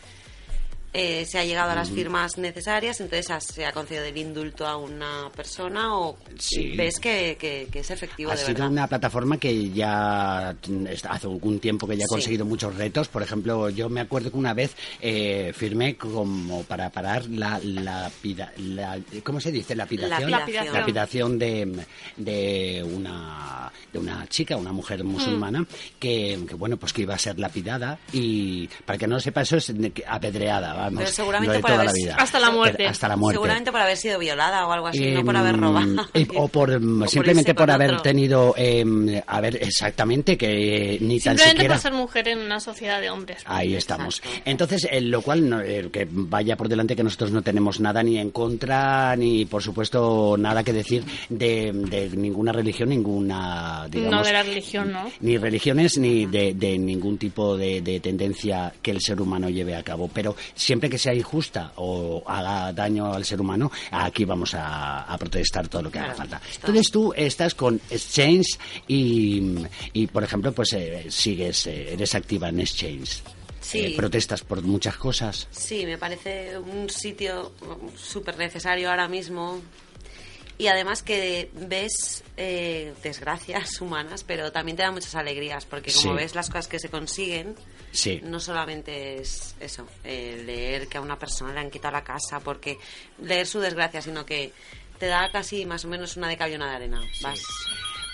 eh, 0.93 1.25
se 1.25 1.39
ha 1.39 1.45
llegado 1.45 1.71
a 1.71 1.75
las 1.75 1.89
firmas 1.89 2.37
necesarias, 2.37 2.99
entonces 2.99 3.27
se 3.43 3.65
ha 3.65 3.71
concedido 3.71 4.03
el 4.05 4.17
indulto 4.17 4.67
a 4.67 4.75
una 4.77 5.29
persona 5.35 5.97
o 5.97 6.17
Sí. 6.37 6.75
ves 6.75 6.99
que, 6.99 7.37
que- 7.39 7.67
que 7.71 7.79
es 7.79 7.91
efectivo 7.91 8.31
Ha 8.31 8.35
de 8.35 8.41
sido 8.41 8.53
verdad. 8.53 8.69
una 8.71 8.87
plataforma 8.87 9.37
que 9.37 9.69
ya 9.69 10.55
mm, 10.67 10.85
hace 11.09 11.27
algún 11.27 11.59
tiempo 11.59 11.87
que 11.87 11.95
ya 11.97 12.03
ha 12.03 12.07
Sí. 12.07 12.13
conseguido 12.15 12.45
muchos 12.45 12.75
retos. 12.75 13.07
Por 13.07 13.23
ejemplo, 13.23 13.69
yo 13.69 13.89
me 13.89 14.01
acuerdo 14.01 14.31
que 14.31 14.37
una 14.37 14.53
vez 14.53 14.75
eh, 14.99 15.53
firmé 15.55 15.95
como 15.95 16.63
para 16.63 16.89
parar 16.89 17.25
la, 17.27 17.59
lapida- 17.63 18.51
la- 18.57 18.99
¿cómo 19.23 19.39
se 19.39 19.51
dice? 19.51 19.75
Lapidación. 19.75 20.29
Lapidación. 20.31 20.73
Lapidación 20.73 21.39
de, 21.39 21.85
de 22.17 22.83
una 22.83 23.71
de 23.93 23.99
una 23.99 24.25
chica, 24.27 24.55
una 24.57 24.71
mujer 24.71 25.03
musulmana 25.03 25.65
que, 25.99 26.39
que, 26.47 26.55
bueno 26.55 26.77
pues 26.77 26.93
que 26.93 27.01
iba 27.01 27.13
a 27.13 27.17
ser 27.17 27.37
lapidada 27.39 27.99
y 28.13 28.67
para 28.85 28.97
que 28.97 29.05
no 29.07 29.15
lo 29.15 29.19
sepa 29.21 29.41
eso 29.41 29.57
es 29.57 29.71
apedreada, 30.07 30.80
vamos. 30.85 30.99
Pero 30.99 31.11
seguramente 31.11 31.59
por 31.59 31.69
toda 31.71 31.73
haber- 31.81 31.85
la 31.87 31.93
vida. 31.93 32.15
Hasta 32.19 32.39
la 32.39 32.51
muerte. 32.51 32.77
Pero 32.77 32.89
Hasta 32.89 33.07
la 33.07 33.15
muerte. 33.15 33.35
Seguramente 33.37 33.71
por 33.71 33.81
haber 33.81 33.97
sido 33.97 34.19
violada 34.19 34.67
o 34.67 34.71
algo 34.71 34.87
así, 34.87 35.11
no 35.11 35.23
por 35.23 35.35
haber 35.37 35.55
Em, 35.55 35.61
robado. 35.61 36.07
eh, 36.13 36.27
o 36.35 36.47
por 36.47 36.69
O 36.71 37.07
simplemente 37.07 37.53
por 37.55 37.69
haber 37.71 37.91
otro. 37.91 38.01
tenido 38.03 38.53
em, 38.57 39.21
a 39.25 39.41
ver 39.41 39.57
exactamente 39.61 40.37
que 40.37 40.97
ni 41.01 41.19
tan 41.19 41.37
Simplemente 41.37 41.49
siquiera 41.51 41.73
por 41.75 41.81
ser 41.81 41.93
mujer 41.93 42.27
en 42.27 42.39
una 42.39 42.59
sociedad 42.59 43.01
de 43.01 43.09
hombres. 43.09 43.41
Ahí 43.45 43.75
estamos. 43.75 44.19
Exacto. 44.19 44.41
Entonces, 44.45 44.87
eh, 44.91 45.01
lo 45.01 45.21
cual, 45.21 45.49
no- 45.49 45.61
eh, 45.61 45.89
que 45.91 46.07
vaya 46.09 46.55
por 46.57 46.67
delante 46.69 46.95
que 46.95 47.03
nosotros 47.03 47.31
no 47.31 47.41
tenemos 47.41 47.79
nada 47.79 48.03
ni 48.03 48.17
en 48.17 48.31
contra, 48.31 49.15
ni 49.15 49.45
por 49.45 49.61
supuesto 49.63 50.35
nada 50.37 50.63
que 50.63 50.73
decir 50.73 51.03
de, 51.29 51.71
de 51.73 52.09
ninguna 52.15 52.51
religión, 52.51 52.89
ninguna, 52.89 53.87
digamos... 53.89 54.11
no 54.19 54.23
de 54.23 54.33
la 54.33 54.43
religión, 54.43 54.91
¿no? 54.91 55.11
Ni 55.21 55.37
religiones 55.37 55.97
ni 55.97 56.25
de, 56.25 56.53
de 56.53 56.77
ningún 56.77 57.17
tipo 57.17 57.57
de, 57.57 57.81
de 57.81 57.99
tendencia 57.99 58.73
que 58.81 58.91
el 58.91 59.01
ser 59.01 59.21
humano 59.21 59.49
lleve 59.49 59.75
a 59.75 59.83
cabo. 59.83 60.09
Pero 60.13 60.35
siempre 60.71 60.89
que 60.89 60.97
sea 60.97 61.13
injusta 61.13 61.73
o 61.75 62.23
haga 62.25 62.71
daño 62.71 63.13
al 63.13 63.25
ser 63.25 63.41
humano, 63.41 63.69
aquí 63.91 64.23
vamos 64.23 64.53
a, 64.53 65.01
a 65.03 65.17
protestar 65.17 65.67
todo 65.67 65.81
lo 65.81 65.91
que 65.91 65.99
haga 65.99 66.15
falta. 66.15 66.37
está. 66.49 66.67
Entonces 66.67 66.89
tú 66.91 67.13
estás 67.13 67.53
con 67.55 67.81
Exchange 67.89 68.57
y, 68.87 69.65
y 69.91 70.07
por 70.07 70.23
ejemplo, 70.23 70.53
pues 70.53 70.71
eh, 70.73 71.07
sigues, 71.09 71.67
eh, 71.67 71.91
eres 71.93 72.15
activa 72.15 72.47
en 72.47 72.61
Exchange. 72.61 73.21
Sí. 73.59 73.79
Eh, 73.79 73.93
protestas 73.97 74.41
por 74.43 74.61
muchas 74.61 74.95
cosas. 74.95 75.47
Sí, 75.51 75.85
me 75.85 75.97
parece 75.97 76.57
un 76.57 76.89
sitio 76.89 77.51
súper 77.97 78.37
necesario 78.37 78.89
ahora 78.89 79.07
mismo. 79.09 79.59
Y 80.57 80.67
además 80.67 81.03
que 81.03 81.49
ves 81.53 82.23
eh, 82.37 82.93
desgracias 83.03 83.81
humanas, 83.81 84.23
pero 84.23 84.51
también 84.53 84.77
te 84.77 84.83
da 84.83 84.91
muchas 84.91 85.15
alegrías, 85.15 85.65
porque 85.65 85.91
como 85.91 86.13
Sí. 86.13 86.17
ves 86.23 86.33
las 86.35 86.47
cosas 86.49 86.67
que 86.67 86.79
se 86.79 86.89
consiguen, 86.89 87.55
Sí. 87.91 88.19
no 88.23 88.39
solamente 88.39 89.17
es 89.21 89.55
eso, 89.59 89.85
eh, 90.03 90.41
leer 90.45 90.87
que 90.87 90.97
a 90.97 91.01
una 91.01 91.17
persona 91.19 91.53
le 91.53 91.59
han 91.59 91.69
quitado 91.69 91.93
la 91.93 92.03
casa, 92.03 92.39
porque 92.39 92.77
leer 93.21 93.45
su 93.47 93.59
desgracia, 93.59 94.01
sino 94.01 94.25
que 94.25 94.51
te 94.97 95.07
da 95.07 95.29
casi 95.31 95.65
más 95.65 95.83
o 95.85 95.87
menos 95.87 96.15
una 96.17 96.27
de 96.27 96.37
cal 96.37 96.51
y 96.51 96.55
una 96.55 96.69
de 96.69 96.75
arena. 96.75 97.01
Vas. 97.21 97.41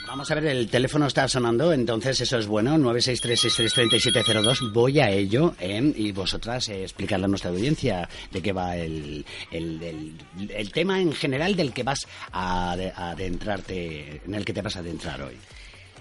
Vamos 0.07 0.31
a 0.31 0.35
ver, 0.35 0.45
el 0.45 0.69
teléfono 0.69 1.05
está 1.07 1.27
sonando, 1.27 1.73
entonces 1.73 2.21
eso 2.21 2.37
es 2.37 2.47
bueno, 2.47 2.77
963-633702. 2.77 4.71
Voy 4.71 4.99
a 5.01 5.09
ello, 5.09 5.53
¿eh? 5.59 5.91
y 5.95 6.11
vosotras 6.13 6.69
eh, 6.69 6.83
explicarle 6.83 7.25
a 7.25 7.27
nuestra 7.27 7.49
audiencia 7.51 8.07
de 8.31 8.41
qué 8.41 8.53
va 8.53 8.77
el, 8.77 9.25
el, 9.51 9.83
el- 9.83 10.51
el 10.51 10.71
tema 10.71 11.01
en 11.01 11.11
general 11.11 11.55
del 11.57 11.73
que 11.73 11.83
vas 11.83 12.07
a 12.31 12.71
adentrarte, 12.71 14.21
en 14.25 14.33
el 14.35 14.45
que 14.45 14.53
te 14.53 14.61
vas 14.61 14.75
a 14.77 14.79
adentrar 14.79 15.21
hoy. 15.21 15.35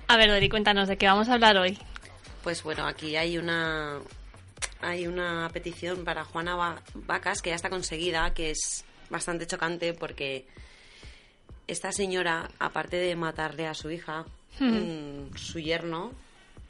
A 0.09 0.17
ver, 0.17 0.31
Dori, 0.31 0.49
cuéntanos 0.49 0.87
de 0.89 0.97
qué 0.97 1.07
vamos 1.07 1.29
a 1.29 1.35
hablar 1.35 1.57
hoy. 1.59 1.77
Pues 2.47 2.63
bueno, 2.63 2.87
aquí 2.87 3.17
hay 3.17 3.39
una 3.39 3.99
hay 4.81 5.09
una 5.09 5.51
petición 5.53 6.05
para 6.05 6.25
Juana 6.25 6.55
Va- 6.55 6.81
Vacas 6.95 7.43
que 7.43 7.51
ya 7.51 7.57
está 7.57 7.69
conseguida, 7.69 8.33
que 8.35 8.53
es 8.53 8.85
bastante 9.11 9.49
chocante 9.49 9.95
porque 9.95 10.47
esta 11.67 11.91
señora, 11.91 12.49
aparte 12.61 12.99
de 12.99 13.17
matarle 13.17 13.67
a 13.67 13.75
su 13.75 13.91
hija, 13.91 14.27
mm, 14.61 15.35
su 15.35 15.59
yerno 15.59 16.13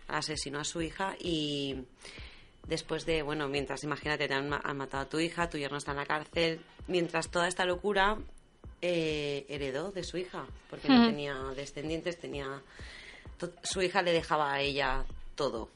asesinó 0.08 0.60
a 0.60 0.64
su 0.64 0.80
hija 0.80 1.14
y 1.20 1.84
después 2.66 3.04
de, 3.04 3.20
bueno, 3.20 3.46
mientras, 3.46 3.84
imagínate, 3.84 4.28
te 4.28 4.32
han, 4.32 4.48
ma- 4.48 4.62
han 4.64 4.78
matado 4.78 5.02
a 5.02 5.08
tu 5.10 5.20
hija, 5.20 5.50
tu 5.50 5.58
yerno 5.58 5.76
está 5.76 5.90
en 5.90 5.98
la 5.98 6.06
cárcel, 6.06 6.58
mientras 6.88 7.28
toda 7.30 7.48
esta 7.48 7.66
locura 7.66 8.16
eh, 8.80 9.44
heredó 9.50 9.92
de 9.92 10.04
su 10.04 10.16
hija, 10.16 10.46
porque 10.70 10.88
no 10.88 11.00
Ujú. 11.00 11.04
tenía 11.10 11.34
descendientes, 11.54 12.18
tenía... 12.18 12.62
Su 13.62 13.82
hija 13.82 14.00
le 14.00 14.12
dejaba 14.12 14.54
a 14.54 14.62
ella 14.62 15.04
todo. 15.36 15.70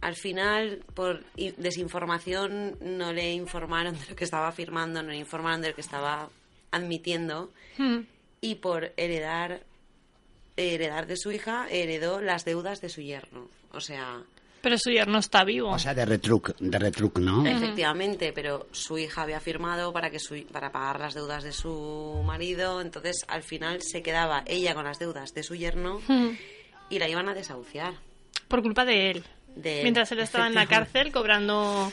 Al 0.00 0.14
final, 0.16 0.84
por 0.94 1.24
desinformación, 1.34 2.76
no 2.80 3.12
le 3.12 3.32
informaron 3.32 3.94
de 3.98 4.06
lo 4.10 4.16
que 4.16 4.24
estaba 4.24 4.50
firmando, 4.52 5.02
no 5.02 5.10
le 5.10 5.16
informaron 5.18 5.60
de 5.62 5.70
lo 5.70 5.74
que 5.74 5.80
estaba 5.80 6.28
admitiendo 6.70 7.52
Mm. 7.78 8.00
y 8.40 8.54
por 8.56 8.92
heredar 8.96 9.62
heredar 10.56 11.06
de 11.08 11.16
su 11.16 11.32
hija 11.32 11.66
heredó 11.68 12.20
las 12.20 12.44
deudas 12.44 12.80
de 12.80 12.88
su 12.88 13.00
yerno. 13.00 13.48
O 13.72 13.80
sea, 13.80 14.22
Pero 14.62 14.78
su 14.78 14.90
yerno 14.90 15.18
está 15.18 15.42
vivo. 15.44 15.70
O 15.70 15.78
sea, 15.80 15.94
de 15.94 16.04
retruc, 16.04 16.56
de 16.58 16.78
retruc, 16.78 17.18
¿no? 17.18 17.44
efectivamente, 17.46 18.32
pero 18.32 18.66
su 18.70 18.96
hija 18.96 19.22
había 19.22 19.40
firmado 19.40 19.92
para 19.92 20.10
que 20.10 20.18
su, 20.20 20.40
para 20.52 20.70
pagar 20.70 21.00
las 21.00 21.14
deudas 21.14 21.42
de 21.42 21.50
su 21.52 22.22
marido, 22.24 22.80
entonces 22.80 23.24
al 23.28 23.42
final 23.42 23.82
se 23.82 24.00
quedaba 24.02 24.44
ella 24.46 24.74
con 24.74 24.84
las 24.84 24.98
deudas 25.00 25.34
de 25.34 25.42
su 25.42 25.54
yerno 25.56 26.00
Mm. 26.06 26.30
y 26.90 26.98
la 27.00 27.08
iban 27.08 27.28
a 27.28 27.34
desahuciar. 27.34 27.94
Por 28.48 28.62
culpa 28.62 28.84
de 28.84 29.10
él. 29.10 29.24
De 29.56 29.78
él, 29.78 29.82
Mientras 29.84 30.10
él 30.12 30.20
estaba 30.20 30.46
en 30.46 30.54
la 30.54 30.66
cárcel 30.66 31.12
cobrando 31.12 31.92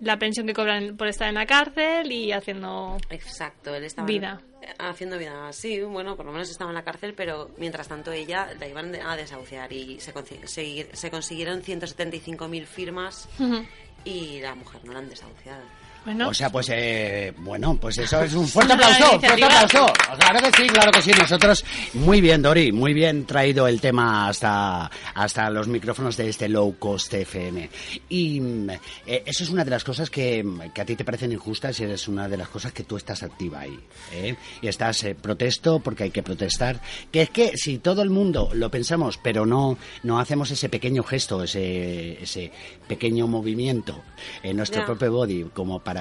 la 0.00 0.18
pensión 0.18 0.46
que 0.46 0.54
cobran 0.54 0.96
por 0.96 1.08
estar 1.08 1.28
en 1.28 1.34
la 1.34 1.46
cárcel 1.46 2.10
y 2.12 2.32
haciendo 2.32 2.96
Exacto, 3.10 3.74
él 3.74 3.84
estaba 3.84 4.06
vida. 4.06 4.40
haciendo 4.78 5.18
vida. 5.18 5.52
Sí, 5.52 5.80
bueno, 5.82 6.16
por 6.16 6.26
lo 6.26 6.32
menos 6.32 6.50
estaba 6.50 6.70
en 6.70 6.74
la 6.74 6.84
cárcel, 6.84 7.14
pero 7.14 7.50
mientras 7.58 7.88
tanto 7.88 8.12
ella 8.12 8.48
la 8.58 8.68
iban 8.68 8.94
a 8.94 9.16
desahuciar 9.16 9.72
y 9.72 9.98
se, 10.00 10.12
se, 10.46 10.88
se 10.92 11.10
consiguieron 11.10 11.62
175.000 11.62 12.64
firmas 12.66 13.28
Ujú. 13.38 13.64
y 14.04 14.40
la 14.40 14.54
mujer 14.54 14.84
no 14.84 14.92
la 14.92 14.98
han 15.00 15.08
desahuciado. 15.08 15.62
Bueno, 16.04 16.28
O 16.28 16.34
sea, 16.34 16.50
pues 16.50 16.68
eh, 16.70 17.32
bueno, 17.38 17.78
pues 17.80 17.96
eso 17.98 18.22
es 18.22 18.34
un 18.34 18.46
fuerte 18.48 18.74
aplauso, 18.74 19.18
fuerte 19.20 19.44
aplauso. 19.44 19.86
Claro 20.18 20.40
que 20.40 20.62
sí, 20.62 20.68
claro 20.68 20.92
que 20.92 21.02
sí. 21.02 21.12
Nosotros, 21.18 21.64
muy 21.94 22.20
bien, 22.20 22.42
Dori, 22.42 22.72
muy 22.72 22.92
bien 22.92 23.24
traído 23.24 23.66
el 23.66 23.80
tema 23.80 24.28
hasta, 24.28 24.90
hasta 25.14 25.48
los 25.50 25.66
micrófonos 25.66 26.16
de 26.16 26.28
este 26.28 26.48
Low 26.48 26.78
Cost 26.78 27.14
FM. 27.14 27.70
Y 28.08 28.40
mm, 28.40 28.70
eh, 29.06 29.22
eso 29.24 29.44
es 29.44 29.50
una 29.50 29.64
de 29.64 29.70
las 29.70 29.82
cosas 29.84 30.10
que, 30.10 30.44
que 30.74 30.80
a 30.80 30.84
ti 30.84 30.94
te 30.94 31.04
parecen 31.04 31.32
injustas 31.32 31.80
y 31.80 31.84
es 31.84 32.06
una 32.06 32.28
de 32.28 32.36
las 32.36 32.48
cosas 32.48 32.72
que 32.72 32.84
tú 32.84 32.96
estás 32.96 33.22
activa 33.22 33.60
ahí. 33.60 33.78
¿eh? 34.12 34.36
Y 34.60 34.68
estás, 34.68 35.04
eh, 35.04 35.14
protesto 35.14 35.80
porque 35.80 36.04
hay 36.04 36.10
que 36.10 36.22
protestar. 36.22 36.80
Que 37.10 37.22
es 37.22 37.30
que 37.30 37.56
si 37.56 37.78
todo 37.78 38.02
el 38.02 38.10
mundo 38.10 38.50
lo 38.52 38.70
pensamos, 38.70 39.18
pero 39.18 39.46
no, 39.46 39.78
no 40.02 40.18
hacemos 40.18 40.50
ese 40.50 40.68
pequeño 40.68 41.02
gesto, 41.02 41.42
ese, 41.42 42.22
ese 42.22 42.52
pequeño 42.86 43.26
movimiento 43.26 44.02
en 44.42 44.56
nuestro 44.56 44.84
propio 44.84 45.12
body 45.12 45.44
como 45.54 45.80
para 45.80 45.93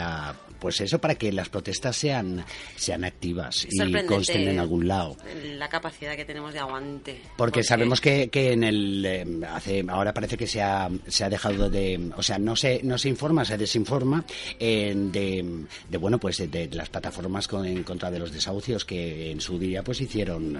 pues 0.59 0.79
eso 0.79 0.97
para 0.99 1.15
que 1.15 1.29
las 1.33 1.49
protestas 1.49 1.95
sean 1.97 2.45
sean 2.77 3.03
activas 3.03 3.67
y 3.69 4.05
consten 4.05 4.47
en 4.47 4.59
algún 4.59 4.87
lado 4.87 5.17
La 5.57 5.67
capacidad 5.67 6.15
que 6.15 6.23
tenemos 6.23 6.53
de 6.53 6.59
aguante. 6.59 7.21
porque 7.35 7.63
sabemos 7.63 7.99
que, 7.99 8.29
que 8.29 8.53
en 8.53 8.63
el 8.63 9.05
eh, 9.05 9.25
hace 9.51 9.83
ahora 9.89 10.13
parece 10.13 10.37
que 10.37 10.47
se 10.47 10.61
ha, 10.61 10.89
se 11.07 11.25
ha 11.25 11.29
dejado 11.29 11.69
de 11.69 12.11
o 12.15 12.23
sea 12.23 12.39
no 12.39 12.55
se 12.55 12.81
no 12.83 12.97
se 12.97 13.09
informa 13.09 13.43
se 13.43 13.57
desinforma 13.57 14.23
eh, 14.57 14.93
de, 14.95 15.65
de 15.89 15.97
bueno 15.97 16.17
pues 16.17 16.37
de, 16.37 16.47
de 16.47 16.69
las 16.73 16.87
plataformas 16.89 17.47
con- 17.49 17.65
en 17.65 17.83
contra 17.83 18.09
de 18.09 18.19
los 18.19 18.31
desahucios 18.31 18.85
que 18.85 19.31
en 19.31 19.41
su 19.41 19.59
día 19.59 19.83
pues 19.83 19.99
hicieron 19.99 20.55
eh, 20.55 20.59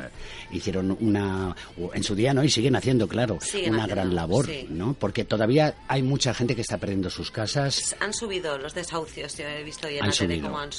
hicieron 0.51 0.97
una 0.99 1.55
en 1.93 2.03
su 2.03 2.13
día 2.13 2.33
no 2.33 2.43
y 2.43 2.49
siguen 2.49 2.75
haciendo 2.75 3.07
claro 3.07 3.37
Siguen 3.39 3.75
una 3.75 3.83
haciendo, 3.83 3.95
gran 4.03 4.15
labor 4.15 4.47
sí. 4.47 4.65
no 4.69 4.95
porque 4.99 5.23
todavía 5.23 5.75
hay 5.87 6.01
mucha 6.01 6.33
gente 6.33 6.55
que 6.55 6.61
está 6.61 6.77
perdiendo 6.77 7.09
sus 7.09 7.31
casas 7.31 7.95
Han 8.01 8.13
subido 8.13 8.57
los 8.57 8.73
desahucios, 8.73 9.22
yo 9.27 9.47
he 9.47 9.63
visto 9.63 9.87
en 9.87 10.01
Han 10.03 10.09
la 10.09 10.13
tele 10.15 10.35
subido. 10.35 10.47
cómo 10.49 10.59
han 10.59 10.69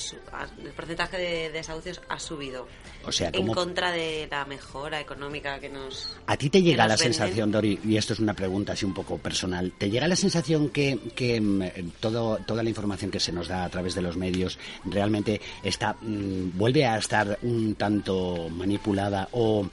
el 0.64 0.72
porcentaje 0.72 1.16
de 1.18 1.50
desahucios 1.50 2.00
ha 2.08 2.18
subido. 2.18 2.66
O 3.06 3.12
sea, 3.12 3.28
en 3.28 3.34
¿cómo- 3.42 3.54
contra 3.54 3.90
de 3.92 4.26
la 4.30 4.44
mejora 4.44 5.00
económica 5.00 5.58
que 5.60 5.68
nos... 5.68 6.16
¿A 6.26 6.36
ti 6.36 6.50
te 6.50 6.62
llega 6.62 6.86
la 6.86 6.94
venden. 6.96 7.14
sensación, 7.14 7.50
Dori, 7.52 7.78
y 7.84 7.96
esto 7.96 8.12
es 8.14 8.18
una 8.20 8.34
pregunta 8.34 8.72
así 8.72 8.84
un 8.84 8.94
poco 8.94 9.18
personal, 9.18 9.72
¿te 9.78 9.90
llega 9.90 10.08
la 10.08 10.16
sensación 10.16 10.70
que, 10.70 10.98
que 11.14 11.40
mm, 11.40 11.62
todo, 12.00 12.38
toda 12.46 12.62
la 12.62 12.68
información 12.68 13.10
que 13.10 13.20
se 13.20 13.32
nos 13.32 13.48
da 13.48 13.64
a 13.64 13.68
través 13.68 13.94
de 13.94 14.02
los 14.02 14.16
medios 14.16 14.58
realmente 14.84 15.40
está 15.62 15.96
mm, 16.00 16.56
vuelve 16.58 16.84
a 16.86 16.96
estar 16.98 17.38
un 17.42 17.74
tanto 17.74 18.48
manipulada 18.50 19.28
o, 19.32 19.68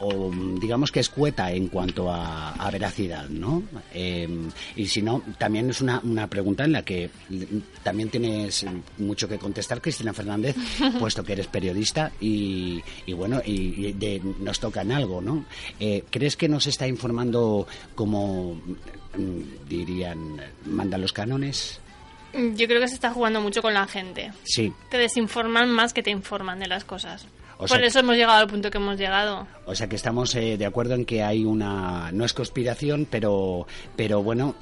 o, 0.00 0.30
digamos 0.60 0.90
que 0.90 1.00
escueta 1.00 1.52
en 1.52 1.68
cuanto 1.68 2.10
a, 2.10 2.52
a 2.52 2.70
veracidad, 2.70 3.28
¿no? 3.28 3.62
Eh, 3.92 4.28
y 4.76 4.86
si 4.86 5.02
no, 5.02 5.22
también 5.38 5.70
es 5.70 5.80
una, 5.80 6.00
una 6.02 6.26
pregunta 6.26 6.64
en 6.64 6.72
la 6.72 6.82
que 6.82 7.10
también 7.82 8.08
tienes 8.08 8.64
mucho 8.98 9.28
que 9.28 9.38
contestar, 9.38 9.80
Cristina 9.80 10.12
Fernández, 10.12 10.56
puesto 10.98 11.22
que 11.22 11.32
eres 11.34 11.46
periodista 11.48 12.12
y, 12.20 12.82
y 13.06 13.12
bueno, 13.12 13.40
y, 13.44 13.86
y 13.88 13.92
de- 13.92 14.22
nos 14.40 14.58
toca 14.60 14.82
en 14.82 14.92
algo, 14.92 15.20
¿no? 15.20 15.44
Eh, 15.78 16.04
¿Crees 16.10 16.36
que 16.36 16.48
nos 16.48 16.66
está 16.66 16.86
informando 16.88 17.66
como 17.94 18.54
mm, 18.54 19.68
dirían, 19.68 20.36
mandan 20.66 21.00
los 21.02 21.12
cánones? 21.12 21.80
yo 22.32 22.68
creo 22.68 22.80
que 22.80 22.86
se 22.86 22.94
está 22.94 23.10
jugando 23.12 23.40
mucho 23.40 23.60
con 23.60 23.74
la 23.74 23.88
gente. 23.88 24.32
Sí. 24.44 24.72
Te 24.88 24.98
desinforman 24.98 25.68
más 25.68 25.92
que 25.92 26.00
te 26.02 26.10
informan 26.10 26.60
de 26.60 26.68
las 26.68 26.84
cosas. 26.84 27.26
O 27.60 27.68
sea 27.68 27.76
Por 27.76 27.84
eso 27.84 28.00
hemos 28.00 28.16
llegado 28.16 28.38
al 28.38 28.46
punto 28.46 28.70
que 28.70 28.78
hemos 28.78 28.96
llegado. 28.98 29.46
O 29.66 29.74
sea 29.74 29.88
que 29.88 29.96
estamos 29.96 30.34
eh, 30.34 30.56
de 30.56 30.66
acuerdo 30.66 30.94
en 30.94 31.04
que 31.04 31.22
hay 31.22 31.44
una 31.44 32.10
no 32.12 32.24
es 32.24 32.32
conspiración, 32.32 33.06
pero 33.08 33.66
pero 33.96 34.22
bueno, 34.22 34.54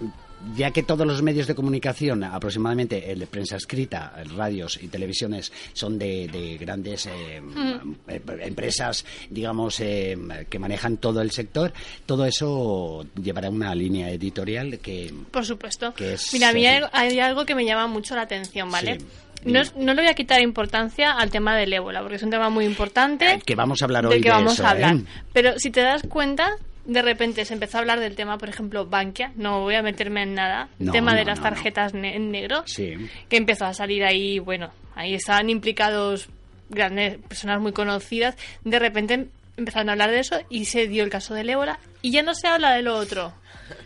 ya 0.57 0.71
que 0.71 0.83
todos 0.83 1.07
los 1.07 1.21
medios 1.23 1.47
de 1.47 1.55
comunicación, 1.55 2.23
aproximadamente 2.23 3.11
el 3.11 3.19
de 3.19 3.27
prensa 3.27 3.57
escrita, 3.57 4.13
radios 4.37 4.79
y 4.81 4.89
televisiones, 4.89 5.53
son 5.73 5.99
de, 5.99 6.29
de 6.29 6.57
grandes 6.59 7.07
eh, 7.07 7.41
Mm. 7.41 7.95
eh, 8.09 8.21
empresas, 8.43 9.05
digamos, 9.31 9.81
eh, 9.81 10.17
que 10.49 10.59
manejan 10.59 10.97
todo 10.99 11.21
el 11.23 11.31
sector, 11.31 11.73
todo 12.07 12.25
eso 12.25 13.05
llevará 13.21 13.51
una 13.51 13.75
línea 13.75 14.11
editorial 14.11 14.79
que 14.79 15.13
Por 15.31 15.45
supuesto. 15.45 15.93
Que 15.95 16.15
es 16.15 16.33
Mira, 16.33 16.51
a 16.51 16.53
mí 16.53 16.67
hay 16.67 17.19
algo 17.21 17.45
que 17.45 17.55
me 17.55 17.65
llama 17.65 17.87
mucho 17.87 18.15
la 18.15 18.23
atención, 18.23 18.71
¿vale? 18.71 19.01
Sí, 19.01 19.07
No, 19.53 19.63
no 19.77 19.95
le 19.95 20.03
voy 20.03 20.11
a 20.11 20.15
quitar 20.15 20.41
importancia 20.41 21.13
al 21.13 21.31
tema 21.31 21.57
del 21.57 21.73
ébola, 21.73 22.01
porque 22.01 22.17
es 22.17 22.23
un 22.23 22.31
tema 22.31 22.49
muy 22.51 22.65
importante 22.65 23.41
que 23.45 23.55
vamos 23.55 23.81
a 23.83 23.85
hablar 23.87 24.05
del 24.05 24.13
hoy 24.13 24.21
que 24.21 24.29
de 24.29 24.35
vamos 24.35 24.55
eso, 24.55 24.67
a 24.67 24.71
hablar. 24.71 24.97
¿eh? 24.97 25.03
Pero 25.33 25.59
si 25.59 25.71
te 25.71 25.81
das 25.83 26.03
cuenta, 26.09 26.51
de 26.85 27.03
repente 27.03 27.45
se 27.45 27.55
empezó 27.55 27.77
a 27.79 27.81
hablar 27.81 28.01
del 28.01 28.15
tema, 28.17 28.39
por 28.39 28.49
ejemplo, 28.49 28.87
Bankia, 28.87 29.33
no 29.37 29.61
voy 29.61 29.75
a 29.75 29.83
meterme 29.83 30.23
en 30.23 30.35
nada, 30.35 30.69
el 30.81 30.87
No, 30.87 30.93
tema 30.93 31.15
de 31.15 31.25
las 31.25 31.41
tarjetas 31.41 31.93
ne- 31.95 32.17
en 32.17 32.31
negro, 32.31 32.63
Sí. 32.67 32.95
que 33.29 33.37
empezó 33.37 33.67
a 33.67 33.75
salir 33.75 34.05
ahí, 34.05 34.39
bueno, 34.39 34.71
ahí 34.95 35.15
estaban 35.15 35.51
implicados 35.51 36.29
grandes 36.71 37.19
personas 37.19 37.61
muy 37.61 37.73
conocidas, 37.73 38.37
de 38.65 38.79
repente 38.79 39.27
empezaron 39.57 39.89
a 39.89 39.93
hablar 39.93 40.11
de 40.11 40.21
eso 40.21 40.39
y 40.49 40.67
se 40.67 40.87
dio 40.87 41.03
el 41.05 41.11
caso 41.11 41.35
del 41.35 41.51
ébola 41.51 41.79
y 42.03 42.11
ya 42.13 42.23
no 42.23 42.35
se 42.35 42.47
habla 42.47 42.73
de 42.75 42.83
lo 42.83 42.97
otro, 42.97 43.33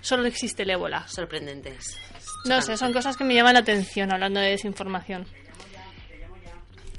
solo 0.01 0.27
existe 0.27 0.63
el 0.65 0.71
ébola. 0.71 1.07
Sorprendentes. 1.09 1.99
No 2.45 2.61
sé, 2.61 2.77
son 2.77 2.93
cosas 2.93 3.17
que 3.17 3.23
me 3.25 3.35
llaman 3.35 3.55
la 3.55 3.61
atención 3.61 4.13
hablando 4.13 4.41
de 4.41 4.51
desinformación. 4.51 5.27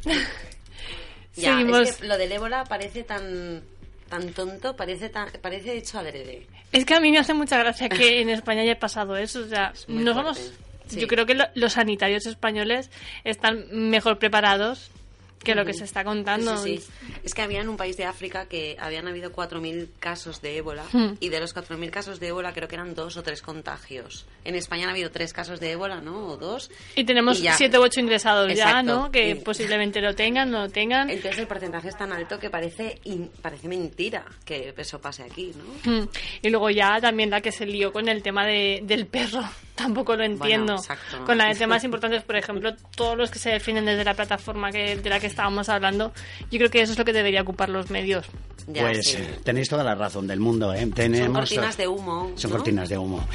Ya, 1.36 1.58
Seguimos. 1.58 1.89
es 1.89 1.98
que 1.98 2.08
lo 2.08 2.18
del 2.18 2.32
ébola 2.32 2.63
parece 2.66 3.04
tan 3.04 3.62
tan 4.08 4.32
tonto, 4.34 4.76
parece 4.76 5.10
tan, 5.10 5.30
parece 5.42 5.76
hecho 5.76 5.98
adrede. 5.98 6.46
Es 6.72 6.86
que 6.86 6.94
a 6.94 7.00
mí 7.00 7.12
me 7.12 7.18
hace 7.18 7.34
mucha 7.34 7.58
gracia 7.58 7.89
que 7.89 8.22
en 8.22 8.30
España 8.30 8.62
haya 8.62 8.78
pasado 8.78 9.18
eso. 9.18 9.39
O 9.39 9.48
sea, 9.48 9.74
muy 9.88 10.04
no 10.04 10.13
somos. 10.13 10.54
sí. 10.88 11.00
Yo 11.00 11.08
creo 11.08 11.26
que 11.26 11.34
lo- 11.34 11.48
los 11.56 11.74
sanitarios 11.74 12.28
españoles 12.28 12.91
están 13.24 13.66
mejor 13.72 14.20
preparados 14.20 14.91
que 15.44 15.56
lo 15.56 15.66
que 15.66 15.74
se 15.74 15.84
está 15.84 16.04
contando. 16.04 16.58
Sí, 16.58 16.78
sí, 16.78 16.84
sí. 16.88 17.14
Es 17.24 17.34
que 17.34 17.41
había 17.41 17.62
en 17.62 17.70
un 17.70 17.78
país 17.78 17.98
de 17.98 18.06
África 18.06 18.46
que 18.48 18.76
habían 18.80 19.08
habido 19.08 19.32
4.000 19.32 19.89
casos 20.00 20.41
de 20.41 20.58
ébola 20.58 20.84
Hmm. 20.91 21.14
y 21.20 21.30
de 21.30 21.39
los 21.39 21.54
4.000 21.54 21.89
casos 21.91 22.20
de 22.20 22.28
ébola 22.28 22.54
creo 22.54 22.68
que 22.68 22.76
eran 22.76 22.96
dos 22.96 23.18
o 23.18 23.24
tres 23.24 23.41
contagios. 23.41 24.26
En 24.46 24.56
España 24.56 24.84
han 24.86 24.89
habido 24.91 25.10
tres 25.12 25.34
casos 25.34 25.60
de 25.60 25.72
ébola, 25.72 26.02
¿no? 26.02 26.28
O 26.28 26.38
dos. 26.38 26.70
Y 26.96 27.04
tenemos 27.06 27.39
Y 27.39 27.44
ya. 27.44 27.56
siete 27.56 27.78
u 27.80 27.82
ocho 27.84 28.00
ingresados 28.00 28.48
ya, 28.54 28.54
Exacto. 28.70 28.84
¿no? 28.96 29.12
Que 29.12 29.30
Y- 29.32 29.36
posiblemente 29.36 30.02
lo 30.02 30.16
tengan, 30.16 30.52
no 30.52 30.62
lo 30.64 30.70
tengan. 30.70 31.10
Entonces 31.10 31.39
el 31.39 31.48
porcentaje 31.48 31.89
es 31.89 31.98
tan 31.98 32.12
alto 32.12 32.39
que 32.39 32.50
parece 32.50 33.00
in- 33.06 33.30
parece 33.41 33.68
mentira 33.68 34.26
que 34.46 34.74
eso 34.78 35.00
pase 35.00 35.24
aquí, 35.24 35.54
¿no? 35.56 35.91
Mm. 35.91 36.10
Y 36.41 36.50
luego 36.50 36.70
ya 36.70 37.00
también 37.00 37.30
la 37.30 37.41
que 37.41 37.52
se 37.52 37.66
lió 37.66 37.91
con 37.94 38.10
el 38.10 38.22
tema 38.22 38.46
de, 38.46 38.82
del 38.84 39.08
perro. 39.08 39.41
Tampoco 39.76 40.16
lo 40.16 40.24
entiendo. 40.24 40.76
exacto. 40.76 41.26
Con 41.26 41.38
la 41.38 41.48
de 41.48 41.56
temas 41.56 41.84
importantes, 41.84 42.22
por 42.24 42.36
ejemplo, 42.36 42.76
todos 42.96 43.18
los 43.18 43.32
que 43.32 43.39
se 43.39 43.50
definen 43.50 43.86
desde 43.86 44.04
la 44.04 44.14
plataforma 44.14 44.72
que, 44.72 44.98
de 44.98 45.10
la 45.10 45.20
que 45.20 45.26
estábamos 45.34 45.67
hablando, 45.69 46.13
yo 46.51 46.57
creo 46.59 46.69
que 46.69 46.81
eso 46.81 46.93
es 46.93 46.97
lo 46.97 47.05
que 47.05 47.13
debería 47.13 47.41
ocupar 47.41 47.69
los 47.69 47.89
medios. 47.89 48.25
pues 48.65 49.15
eh, 49.15 49.39
tenéis 49.43 49.67
toda 49.67 49.84
la 49.84 49.95
razón 49.95 50.27
del 50.27 50.39
mundo, 50.39 50.73
¿eh? 50.73 50.88
Tenemos, 50.93 51.49
Son 51.49 51.57
cortinas 51.57 51.77
de 51.77 51.88
humo. 51.88 52.31
Son 52.36 52.51
¿no? 52.51 52.57
cortinas 52.57 52.89
de 52.89 52.97
humo. 52.97 53.27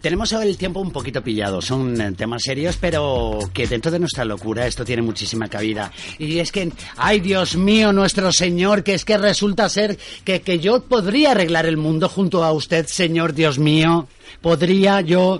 Tenemos 0.00 0.32
el 0.32 0.56
tiempo 0.56 0.80
un 0.80 0.90
poquito 0.90 1.22
pillado, 1.22 1.60
son 1.60 2.00
eh, 2.00 2.12
temas 2.12 2.42
serios, 2.42 2.76
pero 2.80 3.38
que 3.52 3.66
dentro 3.66 3.92
de 3.92 3.98
nuestra 3.98 4.24
locura 4.24 4.66
esto 4.66 4.84
tiene 4.84 5.02
muchísima 5.02 5.48
cabida. 5.48 5.92
Y 6.18 6.38
es 6.38 6.50
que, 6.50 6.72
ay 6.96 7.20
Dios 7.20 7.56
mío, 7.56 7.92
nuestro 7.92 8.32
Señor, 8.32 8.82
que 8.82 8.94
es 8.94 9.04
que 9.04 9.18
resulta 9.18 9.68
ser 9.68 9.98
que, 10.24 10.40
que 10.40 10.58
yo 10.58 10.82
podría 10.82 11.32
arreglar 11.32 11.66
el 11.66 11.76
mundo 11.76 12.08
junto 12.08 12.42
a 12.42 12.52
usted, 12.52 12.86
Señor 12.86 13.34
Dios 13.34 13.58
mío. 13.58 14.08
Podría 14.40 15.00
yo... 15.02 15.38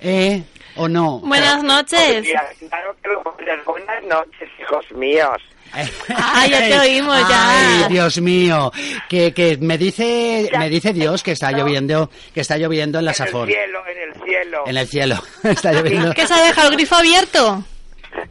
¿Eh? 0.00 0.44
¿O 0.76 0.88
no? 0.88 1.20
Buenas 1.20 1.62
noches. 1.62 2.26
Claro 2.68 2.96
que 3.02 3.08
lo 3.08 3.22
podrías. 3.22 3.64
Buenas 3.64 4.02
noches, 4.04 4.48
hijos 4.60 4.84
míos. 4.92 5.36
Ah, 6.16 6.46
ya 6.48 6.58
te 6.60 6.78
oímos, 6.78 7.18
ya. 7.28 7.80
Ay, 7.80 7.92
Dios 7.92 8.20
mío, 8.20 8.70
que, 9.08 9.34
que 9.34 9.56
me 9.56 9.76
dice 9.76 10.48
me 10.56 10.68
dice 10.70 10.92
Dios 10.92 11.24
que 11.24 11.32
está 11.32 11.50
lloviendo, 11.50 12.10
que 12.32 12.42
está 12.42 12.56
lloviendo 12.58 13.00
en 13.00 13.06
la 13.06 13.10
En 13.10 13.22
el 13.22 13.26
Safor. 13.26 13.48
cielo, 13.48 13.80
en 13.88 13.98
el 13.98 14.22
cielo. 14.24 14.62
En 14.66 14.76
el 14.76 14.86
cielo. 14.86 15.22
Está 15.42 15.72
lloviendo. 15.72 16.12
¿Qué 16.14 16.26
se 16.28 16.34
ha 16.34 16.44
dejado 16.44 16.68
el 16.68 16.76
grifo 16.76 16.94
abierto? 16.94 17.64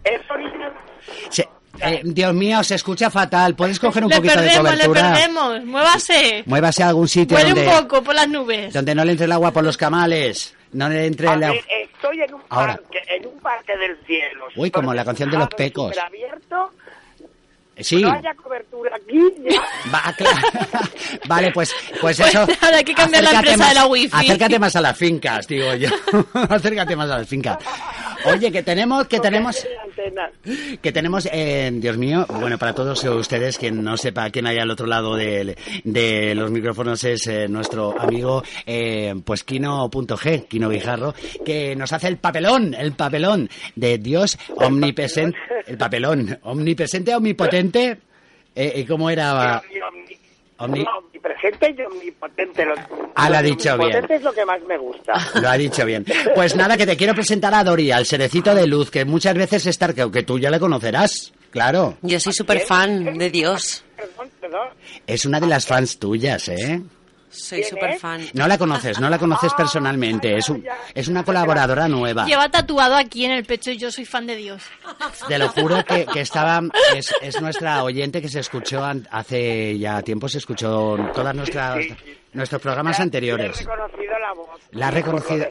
Eso 0.05 0.33
eh, 1.81 2.01
Dios 2.03 2.33
mío, 2.33 2.63
se 2.63 2.75
escucha 2.75 3.09
fatal. 3.09 3.55
¿Puedes 3.55 3.79
coger 3.79 4.03
un 4.03 4.09
Le 4.09 4.15
poquito 4.17 4.35
de 4.39 4.47
perdemos, 4.47 4.63
le 4.77 4.85
cobertura? 4.85 5.13
perdemos. 5.13 5.65
Muévase. 5.65 6.43
Muévase 6.45 6.83
a 6.83 6.87
algún 6.89 7.07
sitio 7.07 7.35
Huele 7.35 7.49
donde, 7.49 7.67
un 7.67 7.75
poco 7.81 8.03
por 8.03 8.15
las 8.15 8.27
nubes. 8.29 8.73
donde 8.73 8.95
no 8.95 9.03
le 9.03 9.11
entre 9.11 9.25
el 9.25 9.31
agua 9.31 9.51
por 9.51 9.63
los 9.63 9.75
camales. 9.75 10.53
No 10.71 10.87
le 10.87 11.07
entre 11.07 11.27
a 11.27 11.33
el 11.33 11.43
agua. 11.43 11.55
ver, 11.55 11.82
estoy 12.04 12.22
en 12.22 12.34
un 12.34 12.41
Ahora. 12.49 12.76
parque, 12.76 13.01
en 13.08 13.28
un 13.28 13.39
parque 13.39 13.78
del 13.78 13.97
cielo. 14.06 14.45
Uy, 14.56 14.70
como 14.72 14.93
la 14.93 15.06
canción 15.06 15.30
de 15.30 15.38
los 15.38 15.47
pecos. 15.49 15.97
abierto, 15.97 16.72
Sí. 17.80 18.01
no 18.04 18.12
haya 18.12 18.36
cobertura 18.36 18.95
aquí. 18.95 19.20
Va, 19.93 20.14
claro. 20.16 20.38
Vale, 21.28 21.51
pues, 21.51 21.74
pues 21.99 22.18
Pues 22.18 22.30
eso. 22.36 22.45
hay 22.62 22.84
que 22.84 22.93
cambiar 22.93 23.24
la 23.24 23.32
empresa 23.32 23.58
más- 23.58 23.70
de 23.70 23.76
la 23.76 23.86
wifi. 23.88 24.10
Acércate 24.16 24.60
más 24.60 24.76
a 24.76 24.82
las 24.82 24.95
fincas, 24.97 25.47
digo 25.47 25.74
yo. 25.74 25.89
acércate 26.49 26.95
más 26.95 27.10
a 27.10 27.18
las 27.20 27.28
fincas. 27.28 27.58
Oye, 28.26 28.51
que 28.51 28.62
tenemos, 28.62 29.08
que 29.08 29.20
tenemos, 29.20 29.66
Que 30.82 30.91
tenemos, 30.91 31.28
eh, 31.32 31.70
Dios 31.74 31.97
mío, 31.97 32.26
bueno, 32.39 32.58
para 32.58 32.74
todos 32.74 33.04
ustedes, 33.04 33.58
quien 33.58 33.84
no 33.84 33.95
sepa 33.97 34.30
quién 34.30 34.47
hay 34.47 34.58
al 34.58 34.70
otro 34.72 34.86
lado 34.88 35.16
de, 35.16 35.56
de 35.84 36.36
los 36.36 36.51
micrófonos 36.51 37.04
es 37.04 37.26
eh, 37.28 37.47
nuestro 37.47 37.99
amigo, 37.99 38.43
eh, 38.66 39.14
pues 39.26 39.43
Kino.g, 39.43 40.45
Kino 40.47 40.70
Guijarro, 40.70 41.14
que 41.45 41.76
nos 41.76 41.93
hace 41.93 42.08
el 42.08 42.18
papelón, 42.18 42.74
el 42.74 42.93
papelón 42.93 43.49
de 43.76 43.97
Dios 43.97 44.38
omnipresente, 44.56 45.38
el 45.68 45.78
papelón, 45.78 46.38
omnipresente, 46.43 47.16
omnipotente, 47.16 47.97
eh, 48.56 48.86
¿cómo 48.88 49.10
era? 49.10 49.62
Omni- 49.62 50.18
Omni- 50.60 50.84
no, 50.86 50.97
omnipresente 50.99 51.76
y 51.78 51.82
omnipotente. 51.82 52.66
Lo, 52.66 52.74
Ah, 53.16 53.30
lo 53.30 53.38
ha 53.38 53.41
lo 53.41 53.47
dicho 53.49 53.74
omnipotente 53.74 54.08
bien. 54.08 54.18
es 54.20 54.24
lo 54.24 54.34
que 54.34 54.45
más 54.45 54.62
me 54.64 54.78
gusta. 54.78 55.14
Lo 55.41 55.49
ha 55.49 55.58
dicho 55.58 55.86
bien. 55.86 56.06
Pues 56.36 56.56
nada, 56.56 56.78
que 56.78 56.86
te 56.86 56.95
quiero 56.95 57.14
presentar 57.14 57.54
a 57.54 57.64
Dori, 57.64 57.91
al 57.91 58.06
cerecito 58.06 58.54
de 58.56 58.68
luz, 58.68 58.89
que 58.91 59.04
muchas 59.06 59.36
veces 59.36 59.66
es 59.66 59.76
Starkeo, 59.76 60.12
que 60.12 60.24
tú 60.24 60.39
ya 60.39 60.49
le 60.49 60.60
conocerás. 60.60 61.34
Claro. 61.49 61.97
Yo 62.01 62.20
soy 62.20 62.34
súper 62.34 62.62
fan 62.62 63.18
de 63.18 63.30
Dios. 63.30 63.84
Perdón, 63.95 64.30
perdón. 64.41 64.68
Es 65.06 65.26
una 65.26 65.39
de 65.39 65.47
las 65.47 65.66
fans 65.68 65.99
tuyas, 65.99 66.47
¿eh? 66.49 66.82
Soy 67.34 67.59
¿Quién 67.61 67.69
súper 67.71 67.99
fan. 67.99 68.27
No 68.34 68.47
la 68.47 68.57
conoces, 68.57 68.99
no 68.99 69.09
la 69.09 69.17
conoces 69.17 69.53
personalmente. 69.53 70.38
Es, 70.38 70.49
un- 70.49 70.63
es 70.93 71.07
una 71.07 71.23
colaboradora 71.23 71.88
nueva. 71.88 72.25
Lleva 72.25 72.47
tatuado 72.49 72.95
aquí 72.95 73.25
en 73.25 73.31
el 73.31 73.43
pecho 73.43 73.71
yo 73.71 73.91
soy 73.91 74.05
fan 74.05 74.27
de 74.27 74.36
Dios. 74.36 74.61
Te 75.27 75.38
lo 75.39 75.49
juro 75.49 75.84
que, 75.84 76.05
que 76.05 76.21
estaba. 76.21 76.61
Es, 76.95 77.13
es 77.21 77.41
nuestra 77.41 77.84
oyente 77.84 78.21
que 78.21 78.29
se 78.29 78.39
escuchó 78.39 78.84
hace 79.09 79.77
ya 79.79 80.01
tiempo, 80.01 80.29
se 80.29 80.38
escuchó 80.38 80.97
todas 81.13 81.36
nuestras 81.36 81.86
nuestros 82.34 82.61
programas 82.61 82.97
He 82.99 83.03
anteriores. 83.03 83.59
reconocido 83.59 84.19
la 84.19 84.34
voz. 84.34 84.61
La 84.71 84.88
ha 84.88 84.91
reconocido. 84.91 85.45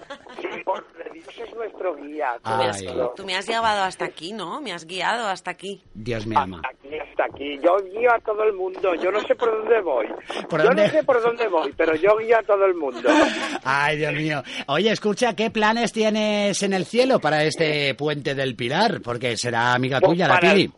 Es 1.42 1.54
nuestro 1.54 1.94
guía. 1.96 2.34
Ay. 2.44 2.86
Tú 3.16 3.24
me 3.24 3.34
has 3.36 3.46
llevado 3.48 3.82
hasta 3.82 4.04
aquí, 4.04 4.32
¿no? 4.32 4.60
Me 4.60 4.72
has 4.72 4.86
guiado 4.86 5.26
hasta 5.28 5.50
aquí. 5.50 5.82
Dios 5.94 6.26
me 6.26 6.36
ama. 6.36 6.60
Aquí 6.68 6.96
hasta 6.98 7.24
aquí. 7.24 7.58
Yo 7.62 7.76
guío 7.78 8.12
a 8.12 8.18
todo 8.20 8.44
el 8.44 8.52
mundo. 8.52 8.94
Yo 8.96 9.10
no 9.10 9.20
sé 9.22 9.34
por 9.34 9.50
dónde 9.50 9.80
voy. 9.80 10.06
¿Por 10.48 10.60
yo 10.60 10.66
dónde? 10.68 10.84
no 10.86 10.90
sé 10.90 11.02
por 11.04 11.22
dónde 11.22 11.48
voy, 11.48 11.72
pero 11.76 11.94
yo 11.96 12.16
guío 12.18 12.38
a 12.38 12.42
todo 12.42 12.64
el 12.66 12.74
mundo. 12.74 13.08
Ay, 13.64 13.96
Dios 13.96 14.12
mío. 14.14 14.42
Oye, 14.68 14.90
escucha, 14.92 15.34
¿qué 15.34 15.50
planes 15.50 15.92
tienes 15.92 16.62
en 16.62 16.72
el 16.74 16.84
cielo 16.84 17.18
para 17.20 17.44
este 17.44 17.94
puente 17.94 18.34
del 18.34 18.54
Pilar? 18.54 19.00
Porque 19.02 19.36
será 19.36 19.72
amiga 19.74 20.00
Pues 20.00 20.12
tuya, 20.12 20.28
la 20.28 20.38
Pili. 20.40 20.70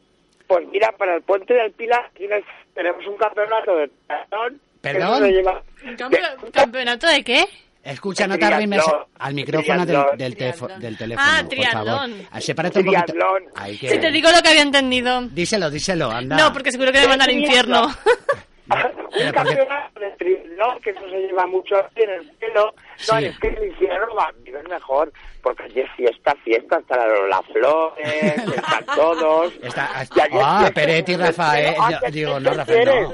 Pues 0.47 0.67
mira, 0.69 0.93
para 0.97 1.17
el 1.17 1.23
puente 1.23 1.55
del 1.55 1.73
Pilar 1.73 2.11
nos- 2.21 2.45
tenemos 2.75 3.07
un 3.07 3.17
campeonato 3.17 3.77
de 3.77 3.91
¿Perdón? 4.81 5.23
se 5.23 5.33
lleva- 5.33 5.63
¿Campe- 5.97 6.51
¿Campeonato 6.53 7.07
de 7.07 7.25
qué? 7.25 7.45
Escucha, 7.85 8.27
no 8.27 8.35
arrimes 8.35 8.83
al 9.19 9.35
micrófono 9.35 9.85
del, 9.85 9.87
triatlón. 9.87 10.19
del, 10.19 10.37
tefo- 10.37 10.79
del 10.79 10.97
teléfono, 10.97 11.29
Ah, 11.31 11.43
triatlón. 11.49 12.29
Ah, 12.31 12.41
Sepárate 12.41 12.79
un 12.79 12.85
poquito. 12.87 13.05
Triatlón. 13.05 13.43
Ay, 13.55 13.77
que- 13.79 13.91
Si 13.91 13.99
te 13.99 14.11
digo 14.11 14.31
lo 14.31 14.43
que 14.43 14.49
había 14.49 14.63
entendido. 14.63 15.21
Díselo, 15.29 15.71
díselo, 15.71 16.11
anda. 16.11 16.37
No, 16.37 16.53
porque 16.53 16.73
seguro 16.73 16.93
que 16.93 17.01
me 17.01 17.09
mandan 17.09 17.29
al 17.29 17.35
infierno. 17.37 17.87
un 18.67 18.79
Pero 18.79 18.93
porque- 19.13 19.33
campeonato 19.33 20.01
de 20.01 20.11
triatlón, 20.13 20.81
que 20.81 20.91
eso 20.91 21.01
se 21.01 21.17
lleva 21.21 21.47
mucho 21.47 21.77
aquí 21.77 22.03
en 22.03 22.11
el 22.11 22.33
cielo. 22.39 22.75
No, 23.11 23.19
Sí. 23.19 23.25
es 23.27 23.39
que 23.39 23.49
el 23.49 23.65
infierno 23.67 24.15
va 24.17 24.25
a 24.29 24.33
vivir 24.33 24.69
mejor, 24.69 25.13
porque 25.43 25.65
allí 25.65 25.81
es 25.81 25.91
fiesta, 25.97 26.35
fiesta, 26.43 26.77
hasta 26.77 26.97
las 27.29 27.45
flores, 27.53 28.07
están 28.57 28.87
todos. 28.97 29.53
Está- 29.63 30.03
es 30.03 30.11
ah, 30.11 30.59
fiesta 30.61 30.71
Peretti. 30.73 31.15
Ah, 31.39 31.91
Yo- 31.91 31.99
¿qué- 32.07 32.11
digo, 32.13 32.41
no, 32.41 32.55
Rafael, 32.55 32.87
no. 33.03 33.13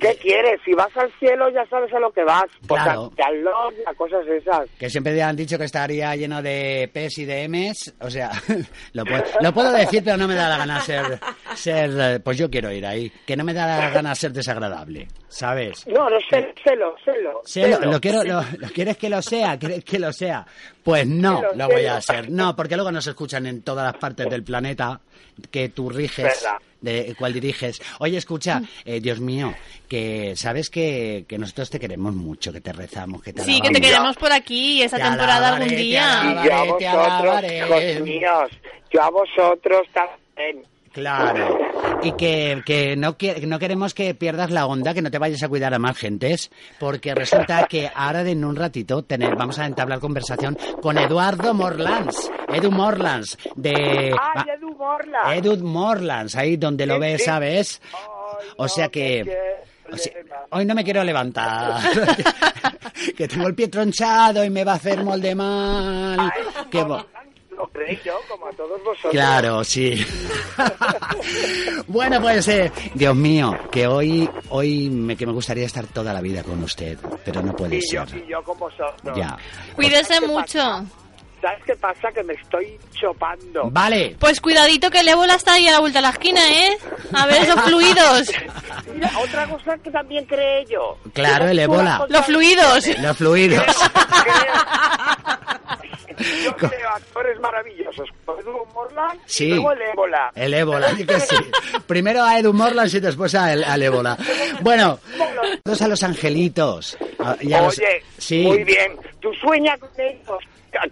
¿Qué 0.00 0.16
quieres? 0.20 0.60
Si 0.64 0.72
vas 0.72 0.94
al 0.96 1.10
cielo 1.18 1.48
ya 1.50 1.64
sabes 1.66 1.92
a 1.92 1.98
lo 2.00 2.10
que 2.12 2.24
vas. 2.24 2.44
Claro. 2.66 3.06
a 3.06 3.10
triatlón 3.14 3.74
y 3.84 3.88
a 3.90 3.94
cosas 3.94 4.26
esas. 4.26 4.68
Que 4.78 4.88
siempre 4.90 5.20
han 5.22 5.36
dicho 5.36 5.58
que 5.58 5.64
estaría 5.64 6.14
lleno 6.16 6.42
de 6.42 6.90
P's 6.92 7.18
y 7.18 7.24
de 7.24 7.44
M's. 7.48 7.94
O 8.00 8.10
sea, 8.10 8.30
lo 8.92 9.04
puedo, 9.04 9.22
lo 9.40 9.52
puedo 9.52 9.72
decir, 9.72 10.02
pero 10.04 10.16
no 10.16 10.26
me 10.28 10.34
da 10.34 10.48
la 10.48 10.58
gana 10.58 10.80
ser, 10.80 11.18
ser. 11.54 12.22
Pues 12.22 12.38
yo 12.38 12.50
quiero 12.50 12.72
ir 12.72 12.86
ahí. 12.86 13.10
Que 13.26 13.36
no 13.36 13.44
me 13.44 13.54
da 13.54 13.66
la 13.66 13.90
gana 13.90 14.14
ser 14.14 14.32
desagradable. 14.32 15.08
¿Sabes? 15.28 15.86
No, 15.86 16.08
no, 16.10 16.18
sé. 16.30 16.52
Sí, 16.62 16.70
lo, 16.76 16.94
celo. 17.46 17.92
lo 17.92 18.00
quiero, 18.00 18.22
lo, 18.22 18.42
lo- 18.58 18.68
¿Quieres 18.68 18.96
que 18.98 19.08
lo 19.08 19.22
sea? 19.22 19.58
¿Quieres 19.58 19.84
que 19.84 19.98
lo 19.98 20.12
sea? 20.12 20.46
Pues 20.82 21.06
no, 21.06 21.42
lo 21.54 21.68
voy 21.68 21.86
a 21.86 21.96
hacer. 21.96 22.28
No, 22.30 22.56
porque 22.56 22.74
luego 22.74 22.90
nos 22.90 23.06
escuchan 23.06 23.46
en 23.46 23.62
todas 23.62 23.84
las 23.84 24.00
partes 24.00 24.28
del 24.28 24.42
planeta 24.42 25.00
que 25.50 25.68
tú 25.68 25.88
riges, 25.88 26.44
de 26.80 27.14
cuál 27.16 27.32
diriges. 27.32 27.80
Oye, 28.00 28.18
escucha, 28.18 28.60
eh, 28.84 29.00
Dios 29.00 29.20
mío, 29.20 29.54
que 29.88 30.34
sabes 30.36 30.68
que, 30.70 31.24
que 31.28 31.38
nosotros 31.38 31.70
te 31.70 31.78
queremos 31.78 32.14
mucho, 32.14 32.52
que 32.52 32.60
te 32.60 32.72
rezamos, 32.72 33.22
que 33.22 33.32
te 33.32 33.42
Sí, 33.44 33.60
que 33.60 33.70
te 33.70 33.80
queremos 33.80 34.16
por 34.16 34.32
aquí 34.32 34.82
esa 34.82 34.96
Te 34.96 35.02
temporada 35.04 35.36
alabaré, 35.48 35.62
algún 35.64 35.68
te 35.76 35.82
día. 35.82 36.20
alabaré. 36.20 36.42
Y 36.42 36.48
yo 36.48 36.54
a 36.54 36.78
te 36.78 37.62
vosotros, 37.62 37.90
hijos 37.92 38.00
míos, 38.08 38.50
yo 38.92 39.02
a 39.02 39.10
vosotros 39.10 39.82
también. 39.94 40.64
Claro. 40.92 41.58
Y 42.02 42.12
que, 42.12 42.62
que 42.66 42.96
no, 42.96 43.16
que 43.16 43.46
no 43.46 43.58
queremos 43.58 43.94
que 43.94 44.14
pierdas 44.14 44.50
la 44.50 44.66
onda, 44.66 44.92
que 44.94 45.02
no 45.02 45.10
te 45.10 45.18
vayas 45.18 45.42
a 45.42 45.48
cuidar 45.48 45.72
a 45.72 45.78
más 45.78 45.96
gentes, 45.96 46.50
porque 46.78 47.14
resulta 47.14 47.66
que 47.66 47.90
ahora 47.94 48.22
en 48.28 48.44
un 48.44 48.56
ratito 48.56 49.02
tener, 49.02 49.36
vamos 49.36 49.58
a 49.58 49.66
entablar 49.66 50.00
conversación 50.00 50.58
con 50.80 50.98
Eduardo 50.98 51.54
Morlands, 51.54 52.30
Edu 52.52 52.70
Morlands, 52.70 53.38
de... 53.56 54.14
¡Ay, 54.20 54.44
Edu 54.56 54.74
Morla! 54.76 55.36
Edu 55.36 55.56
Morlands, 55.64 56.36
ahí 56.36 56.56
donde 56.56 56.86
lo 56.86 56.98
ves. 56.98 57.24
¿sabes? 57.24 57.80
O 58.56 58.68
sea 58.68 58.88
que... 58.88 59.22
que- 59.24 59.72
o 59.92 59.96
sea, 59.98 60.12
hoy 60.50 60.64
no 60.64 60.74
me 60.74 60.84
quiero 60.84 61.04
levantar. 61.04 61.82
que 63.16 63.28
tengo 63.28 63.46
el 63.46 63.54
pie 63.54 63.68
tronchado 63.68 64.42
y 64.42 64.48
me 64.48 64.64
va 64.64 64.72
a 64.72 64.76
hacer 64.76 65.04
molde 65.04 65.34
mal. 65.34 66.32
Que 66.70 66.82
Lo 67.56 67.68
creí 67.68 67.98
yo, 68.04 68.18
como 68.28 68.46
a 68.46 68.50
todos 68.52 68.82
vosotros. 68.82 69.12
Claro, 69.12 69.62
sí. 69.62 70.04
bueno, 71.86 72.20
pues, 72.20 72.48
eh, 72.48 72.72
Dios 72.94 73.14
mío, 73.14 73.56
que 73.70 73.86
hoy, 73.86 74.28
hoy 74.48 74.88
me, 74.90 75.16
que 75.16 75.26
me 75.26 75.32
gustaría 75.32 75.66
estar 75.66 75.86
toda 75.86 76.12
la 76.12 76.20
vida 76.20 76.42
con 76.42 76.62
usted, 76.62 76.98
pero 77.24 77.42
no 77.42 77.54
puede 77.54 77.76
Y 77.76 77.80
yo, 77.92 78.06
ser. 78.06 78.18
y 78.18 78.26
yo 78.28 78.42
con 78.42 78.58
vosotros. 78.58 79.16
Ya. 79.16 79.36
Cuídese 79.74 80.18
¿Qué 80.20 80.26
mucho. 80.26 80.60
¿Sabes 81.42 81.58
qué 81.66 81.74
pasa? 81.74 82.12
Que 82.12 82.22
me 82.22 82.34
estoy 82.34 82.78
chopando. 82.92 83.68
Vale. 83.70 84.14
Pues 84.18 84.40
cuidadito 84.40 84.90
que 84.92 85.00
el 85.00 85.08
ébola 85.08 85.34
está 85.34 85.54
ahí 85.54 85.66
a 85.66 85.72
la 85.72 85.80
vuelta 85.80 85.98
de 85.98 86.02
la 86.02 86.10
esquina, 86.10 86.40
¿eh? 86.48 86.78
A 87.12 87.26
ver 87.26 87.42
esos 87.42 87.60
fluidos. 87.62 88.28
Mira, 88.94 89.10
otra 89.18 89.48
cosa 89.48 89.76
que 89.78 89.90
también 89.90 90.24
creé 90.24 90.64
yo. 90.70 90.96
Claro, 91.12 91.48
el 91.48 91.58
ébola. 91.58 92.06
Los 92.08 92.26
fluidos. 92.26 92.86
Los 93.00 93.16
fluidos. 93.16 93.64
Yo 96.44 96.56
creo 96.56 96.88
actores 96.94 97.38
maravillosos. 97.40 98.08
Edu 98.40 98.64
Morland 98.74 99.20
Sí. 99.26 99.44
y 99.44 99.48
luego 99.50 99.72
el 99.72 99.82
ébola. 99.82 100.30
El 100.34 100.54
ébola, 100.54 100.92
di 100.92 101.04
que 101.04 101.20
sí. 101.20 101.36
Primero 101.86 102.22
a 102.24 102.38
Edu 102.38 102.52
Morlands 102.52 102.94
y 102.94 103.00
después 103.00 103.34
a 103.34 103.52
el- 103.52 103.64
al 103.64 103.82
ébola. 103.82 104.16
Bueno, 104.60 104.98
todos 105.64 105.82
a 105.82 105.88
los 105.88 106.02
angelitos. 106.02 106.96
Ah, 107.18 107.36
y 107.40 107.52
a 107.52 107.62
los- 107.62 107.78
Oye, 107.78 108.02
sí, 108.18 108.42
muy 108.42 108.64
bien. 108.64 108.96
Tú 109.20 109.32
sueñas 109.34 109.78
con 109.78 109.90
ellos. 109.98 110.38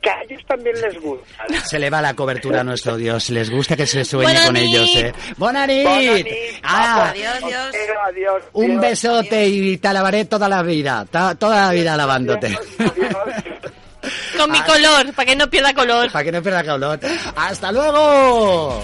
que- 0.01 0.11
a 0.11 0.23
ellos 0.23 0.43
también 0.47 0.79
les 0.81 1.01
gusta. 1.01 1.27
se 1.64 1.79
le 1.79 1.89
va 1.89 2.03
la 2.03 2.12
cobertura 2.14 2.61
a 2.61 2.64
nuestro 2.64 2.97
Dios. 2.99 3.31
Les 3.31 3.51
gusta 3.51 3.77
que 3.77 3.87
se 3.87 4.05
sueñe 4.05 4.35
con 4.45 4.53
nit. 4.55 4.62
ellos, 4.64 4.91
¿eh? 4.97 5.12
¡Buena 5.39 5.66
nit! 5.66 5.85
Bona 5.87 6.12
nit. 6.12 6.27
Ah, 6.62 7.09
Adiós, 7.11 7.39
Dios. 7.39 7.68
Pero 7.73 7.95
adiós. 8.05 8.43
un 8.53 8.66
Dios. 8.73 8.81
besote 8.83 9.47
y 9.49 9.79
te 9.79 9.89
alabaré 9.89 10.27
toda 10.27 10.49
la 10.51 10.62
vida. 10.62 11.07
toda 11.11 11.66
la 11.66 11.73
vida 11.73 11.95
alabándote. 11.95 12.49
Adiós. 12.79 13.73
Con 14.36 14.51
mi 14.51 14.61
color, 14.62 15.12
para 15.14 15.26
que 15.26 15.36
no 15.36 15.48
pierda 15.51 15.74
color. 15.74 16.11
Para 16.11 16.24
que 16.24 16.32
no 16.32 16.42
pierda 16.42 16.64
calor. 16.64 16.98
¡Hasta 17.36 17.70
luego! 17.72 18.82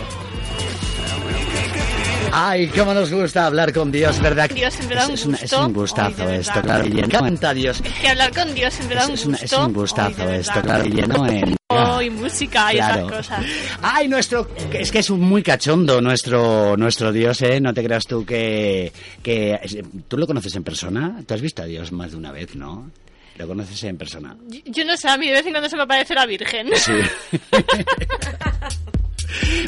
Ay, 2.33 2.67
cómo 2.69 2.93
nos 2.93 3.11
gusta 3.11 3.47
hablar 3.47 3.73
con 3.73 3.91
Dios, 3.91 4.21
¿verdad? 4.21 4.51
Dios 4.51 4.75
siempre 4.75 4.97
da 4.97 5.05
es, 5.05 5.09
un 5.09 5.15
es 5.15 5.25
un, 5.27 5.35
es 5.37 5.41
gusto. 5.43 5.67
un 5.67 5.73
gustazo 5.73 6.27
Ay, 6.29 6.37
esto, 6.41 6.61
claro. 6.61 6.87
Y 6.87 6.99
encanta 7.01 7.55
Dios. 7.55 7.81
Es 7.83 7.93
que 7.95 8.09
hablar 8.09 8.35
con 8.35 8.55
Dios 8.55 8.75
siempre 8.75 8.97
da 8.97 9.03
Es, 9.05 9.09
un 9.09 9.15
es 9.15 9.25
gusto. 9.27 9.45
es 9.45 9.53
un 9.53 9.73
gustazo 9.73 10.23
Ay, 10.29 10.37
esto, 10.41 10.61
claro. 10.61 10.85
Y 10.87 10.91
lleno 10.91 11.27
en... 11.27 11.57
y 12.03 12.11
música 12.11 12.75
y 12.75 12.77
Claro. 12.77 13.07
esas 13.07 13.13
cosas. 13.17 13.45
Ay, 13.81 14.09
nuestro... 14.09 14.51
Es 14.73 14.91
que 14.93 14.99
es 14.99 15.09
un 15.09 15.21
muy 15.21 15.43
cachondo 15.43 16.01
nuestro 16.03 16.77
nuestro 16.77 17.11
Dios, 17.11 17.41
¿eh? 17.43 17.59
No 17.61 17.73
te 17.73 17.83
creas 17.83 18.05
tú 18.05 18.27
que, 18.27 18.93
que... 19.23 19.59
¿Tú 20.07 20.19
lo 20.19 20.27
conoces 20.27 20.55
en 20.57 20.65
persona? 20.65 21.23
¿Tú 21.27 21.33
has 21.33 21.41
visto 21.41 21.63
a 21.63 21.67
Dios 21.67 21.91
más 21.93 22.11
de 22.11 22.17
una 22.19 22.33
vez, 22.33 22.55
no? 22.55 22.91
¿Lo 23.39 23.47
conoces 23.47 23.83
en 23.85 23.97
persona? 23.99 24.37
Yo- 24.49 24.61
Yo 24.65 24.85
no 24.85 24.97
sé, 24.97 25.09
a 25.09 25.17
mí 25.17 25.27
de 25.27 25.35
vez 25.35 25.47
en 25.47 25.53
cuando 25.53 25.69
se 25.69 25.77
me 25.77 25.83
aparece 25.83 26.15
la 26.15 26.27
Virgen. 26.27 26.69
Sí. 26.75 26.93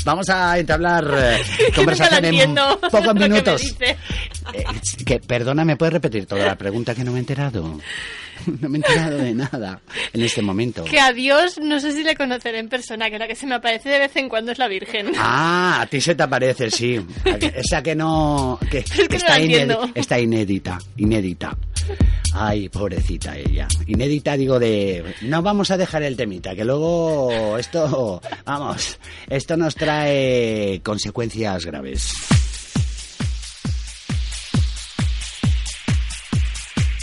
Vamos 0.05 0.29
a 0.31 0.59
entablar 0.59 1.07
eh, 1.16 1.39
conversación 1.75 2.25
en 2.25 2.55
pocos 2.91 3.14
que 3.14 3.14
minutos. 3.14 3.75
Eh, 3.83 3.97
que, 5.05 5.19
perdona, 5.21 5.64
¿me 5.64 5.77
puedes 5.77 5.93
repetir 5.93 6.27
toda 6.27 6.47
la 6.47 6.57
pregunta 6.57 6.95
que 6.95 7.05
no 7.05 7.11
me 7.12 7.19
he 7.19 7.21
enterado? 7.21 7.79
No 8.61 8.69
me 8.69 8.79
he 8.79 8.81
enterado 8.81 9.19
de 9.19 9.35
nada 9.35 9.81
en 10.12 10.23
este 10.23 10.41
momento. 10.41 10.85
Que 10.85 11.01
a 11.01 11.12
Dios 11.12 11.59
no 11.61 11.81
sé 11.81 11.93
si 11.93 12.03
le 12.05 12.14
conoceré 12.16 12.61
en 12.61 12.69
persona, 12.69 13.11
que 13.11 13.19
la 13.19 13.27
que 13.27 13.35
se 13.35 13.47
me 13.47 13.57
aparece 13.57 13.89
de 13.91 13.99
vez 13.99 14.16
en 14.16 14.29
cuando 14.29 14.53
es 14.53 14.59
la 14.59 14.69
Virgen. 14.69 15.12
Ah, 15.19 15.81
a 15.83 15.87
ti 15.87 16.01
se 16.01 16.14
te 16.14 16.23
aparece, 16.23 16.71
sí. 16.71 16.99
Esa 17.55 17.83
que 17.83 17.95
no... 17.95 18.59
Que, 18.71 18.85
que 18.85 19.09
no 19.09 19.16
está, 19.16 19.39
inédi- 19.41 19.93
está 19.95 20.19
inédita, 20.21 20.79
inédita. 20.97 21.57
Ay, 22.32 22.68
pobrecita 22.68 23.36
ella. 23.36 23.66
Inédita 23.86 24.36
digo 24.36 24.59
de... 24.59 25.14
No 25.22 25.43
vamos 25.43 25.70
a 25.70 25.76
dejar 25.76 26.03
el 26.03 26.16
temita, 26.16 26.55
que 26.55 26.64
luego 26.64 27.59
esto... 27.59 28.20
Vamos, 28.45 28.99
esto 29.28 29.57
nos 29.57 29.74
trae 29.74 30.80
consecuencias 30.82 31.66
graves. 31.66 32.12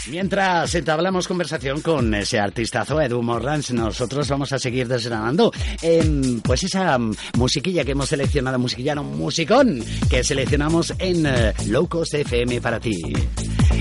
Mientras 0.08 0.72
entablamos 0.74 1.26
conversación 1.26 1.80
con 1.80 2.14
ese 2.14 2.38
artistazo 2.38 3.00
Edu 3.00 3.22
Morlans, 3.22 3.72
nosotros 3.72 4.28
vamos 4.28 4.52
a 4.52 4.58
seguir 4.58 4.86
desgranando 4.86 5.52
em, 5.82 6.40
pues 6.40 6.62
esa 6.62 6.96
musiquilla 7.36 7.84
que 7.84 7.92
hemos 7.92 8.08
seleccionado, 8.08 8.58
musiquilla 8.58 8.94
no, 8.94 9.02
musicón 9.02 9.82
que 10.08 10.22
seleccionamos 10.22 10.94
en 10.98 11.26
eh, 11.26 11.52
Low 11.66 11.88
Cost 11.88 12.14
FM 12.14 12.60
para 12.60 12.78
ti. 12.78 13.02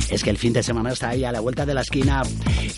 Es 0.10 0.24
que 0.24 0.32
el 0.32 0.38
fin 0.38 0.54
de 0.54 0.64
semana 0.64 0.92
está 0.92 1.10
ahí 1.10 1.24
a 1.24 1.32
la 1.32 1.40
vuelta 1.40 1.66
de 1.66 1.74
la 1.74 1.82
esquina. 1.82 2.24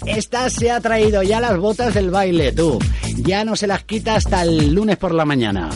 Esta 0.06 0.50
se 0.50 0.70
ha 0.70 0.82
traído 0.82 1.24
ya 1.24 1.40
las 1.40 1.58
botas 1.58 1.94
del 1.94 2.10
baile, 2.10 2.52
tú. 2.52 2.80
Ya 3.18 3.46
no 3.46 3.56
se 3.56 3.68
las 3.68 3.84
quita 3.84 4.16
hasta 4.16 4.44
el 4.44 4.74
lunes 4.74 4.98
por 4.98 5.14
la 5.14 5.26
mañana. 5.26 5.70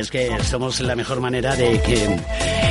Es 0.00 0.10
que 0.10 0.30
somos 0.44 0.80
la 0.80 0.96
mejor 0.96 1.20
manera 1.20 1.54
de 1.54 1.80
que 1.82 2.20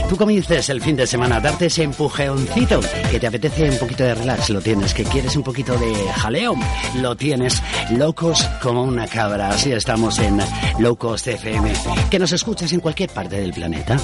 tú 0.09 0.17
comiences 0.17 0.69
el 0.69 0.81
fin 0.81 0.95
de 0.95 1.05
semana 1.05 1.39
darte 1.39 1.67
ese 1.67 1.83
empujoncito, 1.83 2.79
que 3.11 3.19
te 3.19 3.27
apetece 3.27 3.69
un 3.69 3.77
poquito 3.77 4.03
de 4.03 4.15
relax, 4.15 4.49
lo 4.49 4.61
tienes, 4.61 4.93
que 4.93 5.03
quieres 5.03 5.35
un 5.35 5.43
poquito 5.43 5.77
de 5.77 5.93
jaleo, 6.13 6.55
lo 6.95 7.15
tienes, 7.15 7.61
locos 7.91 8.43
como 8.61 8.83
una 8.83 9.07
cabra. 9.07 9.49
Así 9.49 9.71
estamos 9.71 10.17
en 10.19 10.39
Low 10.79 10.95
Cost 10.95 11.27
FM, 11.27 11.71
que 12.09 12.19
nos 12.19 12.31
escuchas 12.31 12.71
en 12.73 12.79
cualquier 12.79 13.09
parte 13.11 13.39
del 13.39 13.53
planeta. 13.53 13.97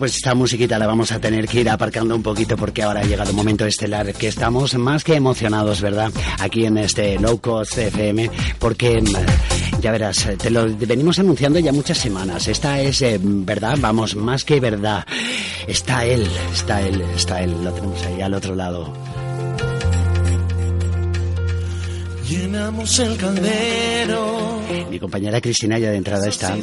Pues 0.00 0.16
esta 0.16 0.34
musiquita 0.34 0.78
la 0.78 0.86
vamos 0.86 1.12
a 1.12 1.20
tener 1.20 1.46
que 1.46 1.60
ir 1.60 1.68
aparcando 1.68 2.16
un 2.16 2.22
poquito 2.22 2.56
porque 2.56 2.82
ahora 2.82 3.00
ha 3.00 3.04
llegado 3.04 3.28
el 3.28 3.36
momento 3.36 3.66
estelar 3.66 4.14
que 4.14 4.28
estamos 4.28 4.74
más 4.76 5.04
que 5.04 5.14
emocionados, 5.14 5.82
¿verdad? 5.82 6.10
Aquí 6.38 6.64
en 6.64 6.78
este 6.78 7.18
Low 7.18 7.38
Cost 7.38 7.76
FM, 7.76 8.30
porque 8.58 9.02
mm, 9.02 9.80
ya 9.82 9.92
verás, 9.92 10.26
te 10.38 10.48
lo 10.48 10.74
venimos 10.74 11.18
anunciando 11.18 11.58
ya 11.58 11.70
muchas 11.70 11.98
semanas. 11.98 12.48
Esta 12.48 12.80
es 12.80 13.02
eh, 13.02 13.20
verdad, 13.22 13.76
vamos, 13.78 14.16
más 14.16 14.42
que 14.42 14.58
verdad. 14.58 15.04
Está 15.66 16.06
él, 16.06 16.26
está 16.50 16.80
él, 16.80 17.02
está 17.14 17.42
él, 17.42 17.62
lo 17.62 17.70
tenemos 17.70 18.02
ahí 18.02 18.22
al 18.22 18.32
otro 18.32 18.54
lado. 18.54 18.90
Llenamos 22.26 22.98
el 23.00 23.16
caldero. 23.18 24.62
Mi 24.90 24.98
compañera 24.98 25.42
Cristina 25.42 25.78
ya 25.78 25.90
de 25.90 25.98
entrada 25.98 26.26
está 26.26 26.56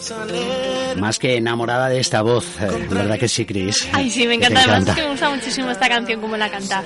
más 0.98 1.20
que 1.20 1.38
enamorada 1.38 1.90
de 1.90 2.00
esta 2.00 2.22
voz, 2.22 2.46
eh, 2.62 2.68
¿verdad 2.90 3.18
que 3.20 3.28
sí, 3.28 3.46
Cris? 3.46 3.88
Ay, 3.94 4.10
sí, 4.10 4.28
me 4.28 4.36
encanta. 4.36 4.60
Además, 4.60 4.82
encanta. 4.82 4.92
es 4.92 4.98
que 4.98 5.04
me 5.04 5.10
gusta 5.12 5.30
muchísimo 5.30 5.72
esta 5.72 5.88
canción 5.90 6.22
como 6.22 6.38
la 6.38 6.50
canta. 6.50 6.84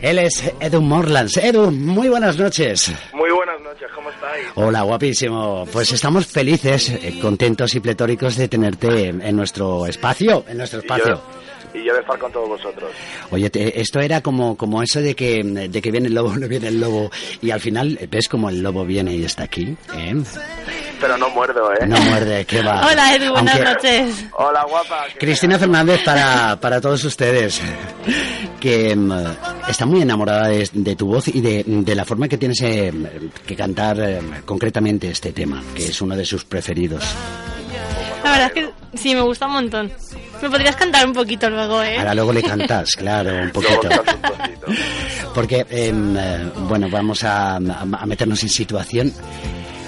Él 0.00 0.18
es 0.18 0.52
Edu 0.60 0.82
Morlands. 0.82 1.36
Edu, 1.38 1.70
muy 1.70 2.08
buenas 2.08 2.36
noches. 2.36 2.92
Muy 3.14 3.30
buenas 3.30 3.58
noches, 3.62 3.88
¿cómo 3.94 4.10
estáis? 4.10 4.44
Hola, 4.54 4.82
guapísimo. 4.82 5.66
Pues 5.72 5.92
estamos 5.92 6.26
felices, 6.26 6.90
eh, 6.90 7.18
contentos 7.22 7.74
y 7.74 7.80
pletóricos 7.80 8.36
de 8.36 8.48
tenerte 8.48 9.08
en 9.08 9.34
nuestro 9.36 9.86
espacio, 9.86 10.44
en 10.46 10.58
nuestro 10.58 10.80
Y 10.80 10.82
espacio. 10.82 11.22
yo, 11.72 11.80
y 11.80 11.84
yo 11.86 11.94
de 11.94 12.00
estar 12.00 12.18
con 12.18 12.30
todos 12.30 12.48
vosotros. 12.50 12.90
Oye, 13.30 13.48
te- 13.48 13.80
esto 13.80 13.98
era 14.00 14.20
como, 14.20 14.56
como 14.58 14.82
eso 14.82 15.00
de 15.00 15.14
que, 15.14 15.42
de 15.42 15.80
que 15.80 15.90
viene 15.90 16.08
el 16.08 16.14
lobo, 16.14 16.36
no 16.36 16.48
viene 16.48 16.68
el 16.68 16.80
lobo, 16.80 17.10
y 17.40 17.50
al 17.50 17.60
final 17.60 17.98
ves 18.10 18.28
como 18.28 18.50
el 18.50 18.60
lobo 18.62 18.84
viene 18.84 19.14
y 19.16 19.24
está 19.24 19.44
aquí, 19.44 19.74
¿eh? 19.96 20.14
Pero 21.04 21.18
no 21.18 21.28
muerdo, 21.28 21.70
¿eh? 21.74 21.86
No 21.86 22.00
muerde, 22.00 22.46
¿qué 22.46 22.62
va? 22.62 22.86
Hola, 22.90 23.14
Edu, 23.14 23.30
buenas 23.32 23.56
Aunque- 23.56 23.70
noches. 23.74 24.24
Hola, 24.38 24.64
guapa. 24.66 25.04
Cristina 25.20 25.58
Fernández 25.58 26.00
para, 26.02 26.58
para 26.58 26.80
todos 26.80 27.04
ustedes, 27.04 27.60
que 28.58 28.96
mm, 28.96 29.12
está 29.68 29.84
muy 29.84 30.00
enamorada 30.00 30.48
de, 30.48 30.66
de 30.72 30.96
tu 30.96 31.06
voz 31.08 31.28
y 31.28 31.42
de, 31.42 31.62
de 31.66 31.94
la 31.94 32.06
forma 32.06 32.26
que 32.26 32.38
tienes 32.38 32.58
eh, 32.62 32.90
que 33.46 33.54
cantar 33.54 34.00
eh, 34.00 34.18
concretamente 34.46 35.10
este 35.10 35.34
tema, 35.34 35.62
que 35.74 35.84
es 35.88 36.00
uno 36.00 36.16
de 36.16 36.24
sus 36.24 36.46
preferidos. 36.46 37.04
La 38.24 38.30
verdad 38.30 38.46
es 38.46 38.52
que 38.54 38.70
sí, 38.96 39.14
me 39.14 39.20
gusta 39.20 39.44
un 39.46 39.52
montón. 39.52 39.92
Me 40.40 40.48
podrías 40.48 40.74
cantar 40.74 41.04
un 41.06 41.12
poquito 41.12 41.50
luego, 41.50 41.82
¿eh? 41.82 41.98
Ahora 41.98 42.14
luego 42.14 42.32
le 42.32 42.42
cantas, 42.42 42.92
claro, 42.96 43.30
un 43.42 43.50
poquito. 43.50 43.90
Porque, 45.34 45.66
em, 45.68 46.16
eh, 46.16 46.50
bueno, 46.60 46.88
vamos 46.90 47.22
a, 47.24 47.56
a 47.56 48.06
meternos 48.06 48.42
en 48.42 48.48
situación. 48.48 49.12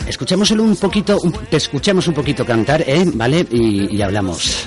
Escuchémoslo 0.06 0.62
un 0.62 0.76
poquito, 0.76 1.18
un- 1.20 1.32
te 1.32 1.56
escuchemos 1.56 2.06
un 2.08 2.14
poquito 2.14 2.44
cantar, 2.44 2.82
¿eh? 2.86 3.04
¿Vale? 3.14 3.46
Y, 3.50 3.96
y 3.96 4.02
hablamos. 4.02 4.66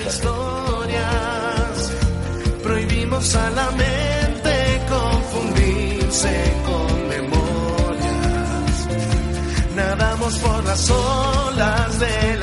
Prohibimos 2.63 3.35
a 3.35 3.49
la 3.51 3.71
mente 3.71 4.81
confundirse 4.89 6.53
con 6.65 7.07
memorias. 7.07 8.87
Nadamos 9.75 10.37
por 10.39 10.63
las 10.65 10.89
olas 10.91 11.99
de 11.99 12.37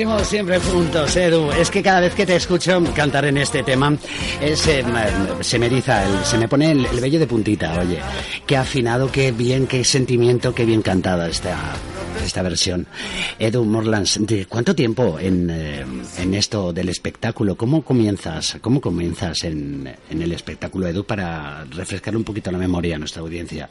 Vivimos 0.00 0.28
siempre 0.28 0.58
juntos, 0.58 1.14
Edu. 1.14 1.50
Es 1.52 1.70
que 1.70 1.82
cada 1.82 2.00
vez 2.00 2.14
que 2.14 2.24
te 2.24 2.34
escucho 2.34 2.82
cantar 2.94 3.26
en 3.26 3.36
este 3.36 3.62
tema, 3.62 3.94
es, 4.40 4.66
eh, 4.66 4.82
se 5.42 5.58
me 5.58 5.66
eriza, 5.66 6.24
se 6.24 6.38
me 6.38 6.48
pone 6.48 6.70
el, 6.70 6.86
el 6.86 7.00
vello 7.02 7.18
de 7.18 7.26
puntita, 7.26 7.78
oye. 7.78 7.98
Qué 8.46 8.56
afinado, 8.56 9.12
qué 9.12 9.30
bien, 9.30 9.66
qué 9.66 9.84
sentimiento, 9.84 10.54
qué 10.54 10.64
bien 10.64 10.80
cantada 10.80 11.28
esta, 11.28 11.74
esta 12.24 12.40
versión. 12.40 12.86
Edu 13.38 13.62
Morlands, 13.66 14.18
¿de 14.22 14.46
cuánto 14.46 14.74
tiempo 14.74 15.18
en, 15.20 15.50
eh, 15.50 15.84
en 16.16 16.32
esto 16.32 16.72
del 16.72 16.88
espectáculo? 16.88 17.54
¿Cómo 17.56 17.82
comienzas? 17.82 18.56
¿Cómo 18.62 18.80
comienzas 18.80 19.44
en, 19.44 19.86
en 20.08 20.22
el 20.22 20.32
espectáculo, 20.32 20.86
Edu, 20.86 21.04
para 21.04 21.64
refrescar 21.64 22.16
un 22.16 22.24
poquito 22.24 22.50
la 22.50 22.56
memoria 22.56 22.96
a 22.96 22.98
nuestra 22.98 23.20
audiencia? 23.20 23.68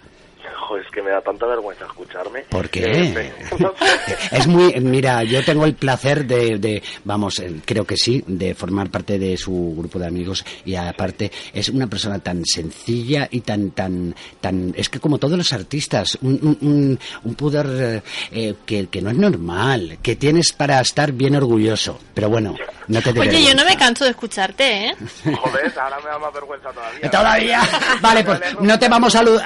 Joder, 0.68 0.86
es 0.86 0.92
que 0.92 1.02
me 1.02 1.10
da 1.12 1.22
tanta 1.22 1.46
vergüenza 1.46 1.86
escucharme. 1.86 2.42
¿Por 2.50 2.70
qué? 2.70 2.84
Eh, 2.84 3.34
no 3.60 3.74
sé. 3.78 3.96
Es 4.32 4.48
muy, 4.48 4.74
mira, 4.82 5.24
yo 5.24 5.44
tengo 5.44 5.66
el 5.66 5.74
placer 5.76 6.26
de, 6.26 6.58
de, 6.60 6.84
vamos, 7.04 7.40
eh, 7.40 7.56
creo 7.66 7.86
que 7.86 7.98
sí, 7.98 8.24
de 8.28 8.54
formar 8.54 8.90
parte 8.90 9.18
de 9.18 9.36
su 9.38 9.74
grupo 9.78 9.98
de 10.00 10.08
amigos 10.08 10.46
y 10.66 10.76
aparte 10.76 11.32
es 11.54 11.70
una 11.70 11.88
persona 11.88 12.20
tan 12.20 12.46
sencilla 12.46 13.28
y 13.32 13.42
tan, 13.42 13.72
tan, 13.72 14.14
tan, 14.42 14.74
es 14.78 14.90
que 14.90 15.00
como 15.00 15.18
todos 15.18 15.38
los 15.38 15.52
artistas, 15.54 16.18
un, 16.22 16.58
un, 16.62 17.00
un- 17.24 17.36
pudor 17.36 17.68
eh, 17.70 18.02
eh, 18.32 18.56
que, 18.66 18.88
que 18.88 19.02
no 19.02 19.10
es 19.12 19.18
normal, 19.18 19.98
que 20.04 20.16
tienes 20.18 20.52
para 20.52 20.80
estar 20.82 21.12
bien 21.14 21.36
orgulloso, 21.36 22.00
pero 22.14 22.30
bueno, 22.30 22.56
no 22.88 23.02
te 23.02 23.18
Oye, 23.18 23.44
yo 23.44 23.56
no 23.56 23.64
me 23.66 23.78
canso 23.78 24.04
de 24.04 24.12
escucharte, 24.12 24.88
¿eh? 24.88 24.96
Joder, 25.24 25.72
ahora 25.80 25.98
me 26.04 26.10
da 26.10 26.20
más 26.20 26.34
vergüenza 26.34 26.70
todavía. 26.72 27.10
Todavía. 27.12 27.62
Vale, 28.02 28.24
pues 28.24 28.40
no 28.60 28.78
te 28.78 28.90
vamos 28.90 29.16
a 29.16 29.24
alu- 29.24 29.42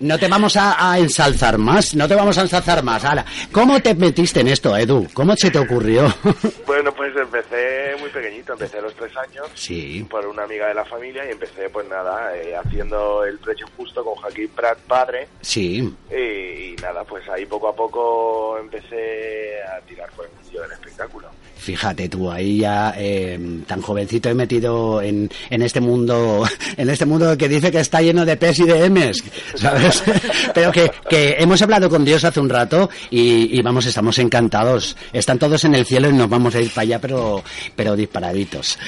no 0.00 0.18
te 0.18 0.28
vamos 0.36 0.54
a, 0.58 0.92
a 0.92 0.98
ensalzar 0.98 1.56
más, 1.56 1.94
no 1.94 2.06
te 2.06 2.14
vamos 2.14 2.36
a 2.36 2.42
ensalzar 2.42 2.82
más. 2.82 3.02
Hala. 3.02 3.24
¿Cómo 3.50 3.80
te 3.80 3.94
metiste 3.94 4.40
en 4.40 4.48
esto, 4.48 4.76
Edu? 4.76 5.08
¿Cómo 5.14 5.34
se 5.34 5.50
te 5.50 5.58
ocurrió? 5.58 6.12
Bueno, 6.66 6.92
pues 6.92 7.16
empecé 7.16 7.96
muy 8.00 8.10
pequeñito, 8.10 8.52
empecé 8.52 8.78
a 8.78 8.82
los 8.82 8.94
tres 8.94 9.16
años 9.16 9.46
Sí. 9.54 10.04
por 10.10 10.26
una 10.26 10.42
amiga 10.42 10.66
de 10.68 10.74
la 10.74 10.84
familia 10.84 11.24
y 11.26 11.30
empecé 11.32 11.70
pues 11.70 11.88
nada, 11.88 12.36
eh, 12.36 12.54
haciendo 12.54 13.24
el 13.24 13.38
precio 13.38 13.66
justo 13.76 14.04
con 14.04 14.14
Joaquín 14.16 14.48
Prat 14.54 14.76
padre 14.80 15.28
Sí. 15.40 15.94
y, 16.10 16.14
y 16.14 16.76
nada, 16.82 17.04
pues 17.04 17.26
ahí 17.30 17.46
poco 17.46 17.68
a 17.68 17.74
poco 17.74 18.58
empecé 18.58 19.62
a 19.62 19.80
tirar 19.86 20.10
por 20.10 20.26
el 20.26 20.52
del 20.60 20.72
espectáculo. 20.72 21.28
Fíjate 21.56 22.08
tú, 22.08 22.30
ahí 22.30 22.58
ya 22.58 22.94
eh, 22.96 23.38
tan 23.66 23.80
jovencito 23.80 24.28
he 24.28 24.34
metido 24.34 25.00
en, 25.00 25.28
en 25.50 25.62
este 25.62 25.80
mundo, 25.80 26.44
en 26.76 26.90
este 26.90 27.06
mundo 27.06 27.36
que 27.36 27.48
dice 27.48 27.70
que 27.72 27.80
está 27.80 28.00
lleno 28.02 28.24
de 28.24 28.36
P's 28.36 28.60
y 28.60 28.64
de 28.64 28.90
M's, 28.90 29.24
¿sabes? 29.54 30.04
Pero 30.54 30.70
que, 30.70 30.90
que 31.08 31.36
hemos 31.38 31.60
hablado 31.62 31.88
con 31.88 32.04
Dios 32.04 32.24
hace 32.24 32.40
un 32.40 32.48
rato 32.48 32.90
y, 33.10 33.58
y 33.58 33.62
vamos, 33.62 33.86
estamos 33.86 34.18
encantados. 34.18 34.96
Están 35.12 35.38
todos 35.38 35.64
en 35.64 35.74
el 35.74 35.86
cielo 35.86 36.10
y 36.10 36.12
nos 36.12 36.28
vamos 36.28 36.54
a 36.54 36.60
ir 36.60 36.70
para 36.70 36.82
allá, 36.82 37.00
pero, 37.00 37.42
pero 37.74 37.96
disparaditos. 37.96 38.78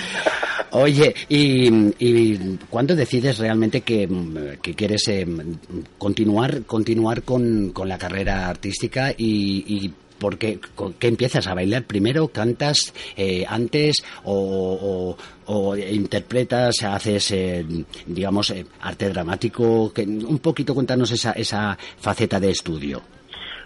Oye, 0.70 1.14
y, 1.28 1.68
y 1.98 2.58
¿cuándo 2.68 2.94
decides 2.94 3.38
realmente 3.38 3.80
que, 3.80 4.08
que 4.60 4.74
quieres 4.74 5.08
eh, 5.08 5.26
continuar, 5.96 6.62
continuar 6.64 7.22
con, 7.22 7.70
con 7.70 7.88
la 7.88 7.96
carrera 7.98 8.48
artística 8.48 9.12
y, 9.16 9.64
y 9.66 9.94
por 10.18 10.38
qué, 10.38 10.58
empiezas 11.00 11.46
a 11.46 11.54
bailar 11.54 11.84
primero? 11.84 12.28
¿Cantas 12.28 12.92
eh, 13.16 13.44
antes 13.48 13.96
o, 14.24 15.16
o- 15.46 15.52
o 15.52 15.76
interpretas, 15.76 16.82
haces, 16.82 17.30
eh, 17.30 17.64
digamos, 18.06 18.50
eh, 18.50 18.66
arte 18.80 19.08
dramático? 19.08 19.92
Que, 19.92 20.02
un 20.02 20.38
poquito 20.40 20.74
cuéntanos 20.74 21.10
esa, 21.10 21.32
esa 21.32 21.76
faceta 22.00 22.38
de 22.40 22.50
estudio. 22.50 23.02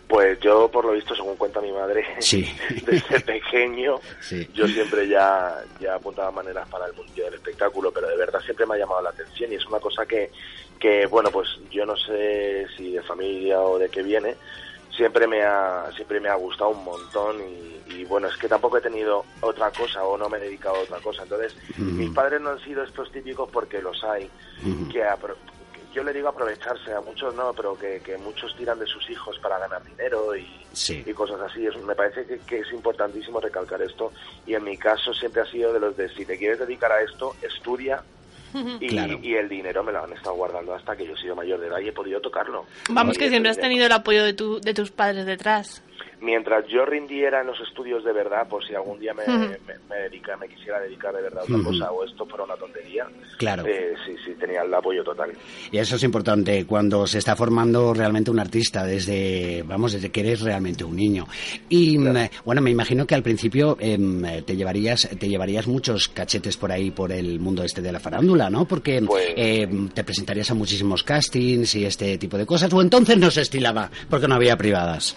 Pues 0.09 0.38
yo, 0.40 0.70
por 0.70 0.84
lo 0.84 0.92
visto, 0.92 1.14
según 1.16 1.36
cuenta 1.36 1.61
mi 1.62 1.72
madre, 1.72 2.05
Sí. 2.18 2.44
desde 2.86 3.20
pequeño, 3.20 3.96
Sí. 4.20 4.46
yo 4.53 4.68
siempre 4.68 5.09
ya, 5.09 5.57
ya 5.80 5.94
apuntaba 5.94 6.30
maneras 6.30 6.68
para 6.68 6.84
el 6.86 6.92
mundo 6.92 7.12
del 7.16 7.32
espectáculo, 7.34 7.90
pero 7.90 8.09
de 8.09 8.16
verdad 8.18 8.40
siempre 8.44 8.66
me 8.66 8.74
ha 8.74 8.78
llamado 8.78 9.00
la 9.00 9.09
atención 9.11 9.50
y 9.53 9.55
es 9.57 9.64
una 9.66 9.80
cosa 9.80 10.05
que, 10.05 10.30
que 10.78 11.07
bueno, 11.07 11.30
pues 11.30 11.48
yo 11.70 11.86
no 11.86 11.96
sé 11.96 12.66
si 12.76 12.92
de 12.92 13.03
familia 13.03 13.61
o 13.62 13.78
de 13.78 13.88
qué 13.88 14.03
viene, 14.03 14.34
siempre 14.97 15.26
me 15.26 15.43
ha, 15.43 15.90
siempre 15.95 16.20
me 16.20 16.28
ha 16.28 16.34
gustado 16.34 16.70
un 16.70 16.84
montón 16.84 17.36
y, 17.40 17.82
y, 17.95 18.05
bueno, 18.05 18.28
es 18.28 18.36
que 18.36 18.49
tampoco 18.49 18.78
he 18.78 18.80
tenido 18.80 19.24
otra 19.40 19.70
cosa 19.70 20.05
o 20.05 20.16
no 20.16 20.28
me 20.28 20.38
he 20.38 20.40
dedicado 20.40 20.76
a 20.76 20.80
otra 20.80 20.99
cosa. 21.01 21.22
Entonces, 21.22 21.57
mis 21.78 22.11
padres 22.11 22.40
no 22.40 22.51
han 22.51 22.61
sido 22.61 22.82
estos 22.82 23.11
típicos 23.11 23.49
porque 23.51 23.80
los 23.82 24.03
hay, 24.05 24.28
que, 24.90 25.03
apro- 25.05 25.36
que 25.72 25.80
yo 25.95 26.03
le 26.05 26.12
digo 26.12 26.28
aprovecharse, 26.28 26.93
a 26.93 27.01
muchos 27.01 27.34
no, 27.34 27.53
pero 27.55 27.76
que, 27.78 28.01
que 28.01 28.16
muchos 28.18 28.55
tiran 28.57 28.78
de 28.78 28.86
sus 28.86 29.09
hijos 29.11 29.38
para 29.40 29.59
ganar 29.59 29.82
dinero 29.84 30.34
y, 30.36 30.47
Sí. 30.72 31.03
y 31.07 31.12
cosas 31.12 31.40
así. 31.40 31.66
Es- 31.66 31.76
me 31.84 31.95
parece 31.95 32.26
que, 32.26 32.38
que 32.40 32.61
es 32.61 32.72
importantísimo 32.72 33.40
recalcar 33.40 33.80
esto 33.82 34.12
y 34.47 34.55
en 34.55 34.64
mi 34.64 34.76
caso 34.78 35.12
siempre 35.14 35.43
ha 35.43 35.47
sido 35.47 35.72
de 35.72 35.80
los 35.80 35.97
de 35.97 36.09
si 36.11 36.24
te 36.24 36.38
quieres 36.38 36.59
dedicar 36.59 36.93
a 36.93 37.03
esto, 37.03 37.34
estudia. 37.43 38.03
Y, 38.80 38.86
Claro. 38.88 39.18
y 39.22 39.34
el 39.34 39.48
dinero 39.48 39.82
me 39.82 39.92
lo 39.92 40.05
han 40.05 40.12
estado 40.12 40.34
guardando 40.36 40.74
hasta 40.74 40.96
que 40.96 41.07
yo 41.07 41.14
he 41.14 41.18
sido 41.18 41.34
mayor 41.36 41.61
de 41.61 41.68
edad 41.68 41.78
y 41.80 41.88
he 41.88 41.92
podido 41.92 42.20
tocarlo. 42.20 42.66
Vamos, 42.90 43.16
Y 43.16 43.18
que 43.18 43.28
siempre 43.28 43.50
has 43.50 43.59
tenido 43.59 43.86
el 43.86 43.92
apoyo 43.92 44.24
de, 44.24 44.32
tu, 44.34 44.61
de 44.61 44.74
tus 44.74 44.90
padres 44.90 45.24
detrás. 45.26 45.82
Mientras 46.23 46.64
yo 46.68 46.85
rindiera 46.87 47.41
en 47.41 47.49
los 47.49 47.59
estudios 47.61 48.05
de 48.05 48.12
verdad, 48.12 48.47
por 48.49 48.64
si 48.64 48.75
algún 48.77 49.01
día 49.01 49.12
me, 49.12 49.27
me, 49.27 49.59
me 49.91 49.97
dedica, 50.05 50.37
me 50.37 50.49
quisiera 50.49 50.79
dedicar 50.81 51.12
de 51.14 51.20
verdad 51.23 51.41
a 51.41 51.45
otra 51.45 51.59
cosa 51.64 51.91
o 51.91 52.05
esto 52.05 52.25
fuera 52.27 52.45
una 52.45 52.55
tontería, 52.57 53.07
Claro. 53.39 53.64
eh, 53.66 53.95
sí, 54.07 54.14
sí, 54.25 54.33
tenía 54.39 54.62
el 54.62 54.73
apoyo 54.73 55.03
total. 55.03 55.33
Y 55.73 55.79
eso 55.79 55.97
es 55.97 56.03
importante 56.05 56.64
cuando 56.64 57.09
se 57.09 57.18
está 57.18 57.35
formando 57.35 57.93
realmente 57.93 58.31
un 58.31 58.39
artista 58.39 58.85
desde, 58.87 59.64
vamos, 59.66 59.95
desde 59.95 60.11
que 60.11 60.20
eres 60.20 60.43
realmente 60.43 60.85
un 60.85 60.95
niño. 60.95 61.27
Y 61.68 61.99
mm, 61.99 62.14
bueno, 62.45 62.61
me 62.62 62.70
imagino 62.70 63.05
que 63.05 63.16
al 63.16 63.25
principio 63.25 63.77
em, 63.81 64.23
te 64.45 64.55
llevarías, 64.55 65.09
te 65.18 65.29
llevarías 65.29 65.66
muchos 65.66 66.07
cachetes 66.09 66.57
por 66.57 66.70
ahí 66.70 66.93
por 66.93 67.11
el 67.11 67.41
mundo 67.41 67.64
este 67.64 67.83
de 67.83 67.91
la 67.91 67.99
farándula, 67.99 68.49
¿no? 68.49 68.64
Porque 68.64 69.03
Pues 69.05 69.33
em, 69.37 69.89
te 69.89 70.05
presentarías 70.05 70.51
a 70.53 70.55
muchísimos 70.55 71.03
castings 71.03 71.75
y 71.75 71.85
este 71.85 72.16
tipo 72.16 72.39
de 72.39 72.47
cosas. 72.47 72.73
O 72.73 72.81
entonces 72.81 73.16
no 73.18 73.29
se 73.31 73.41
estilaba 73.41 73.91
porque 74.09 74.29
no 74.29 74.37
había 74.37 74.57
privadas. 74.57 75.16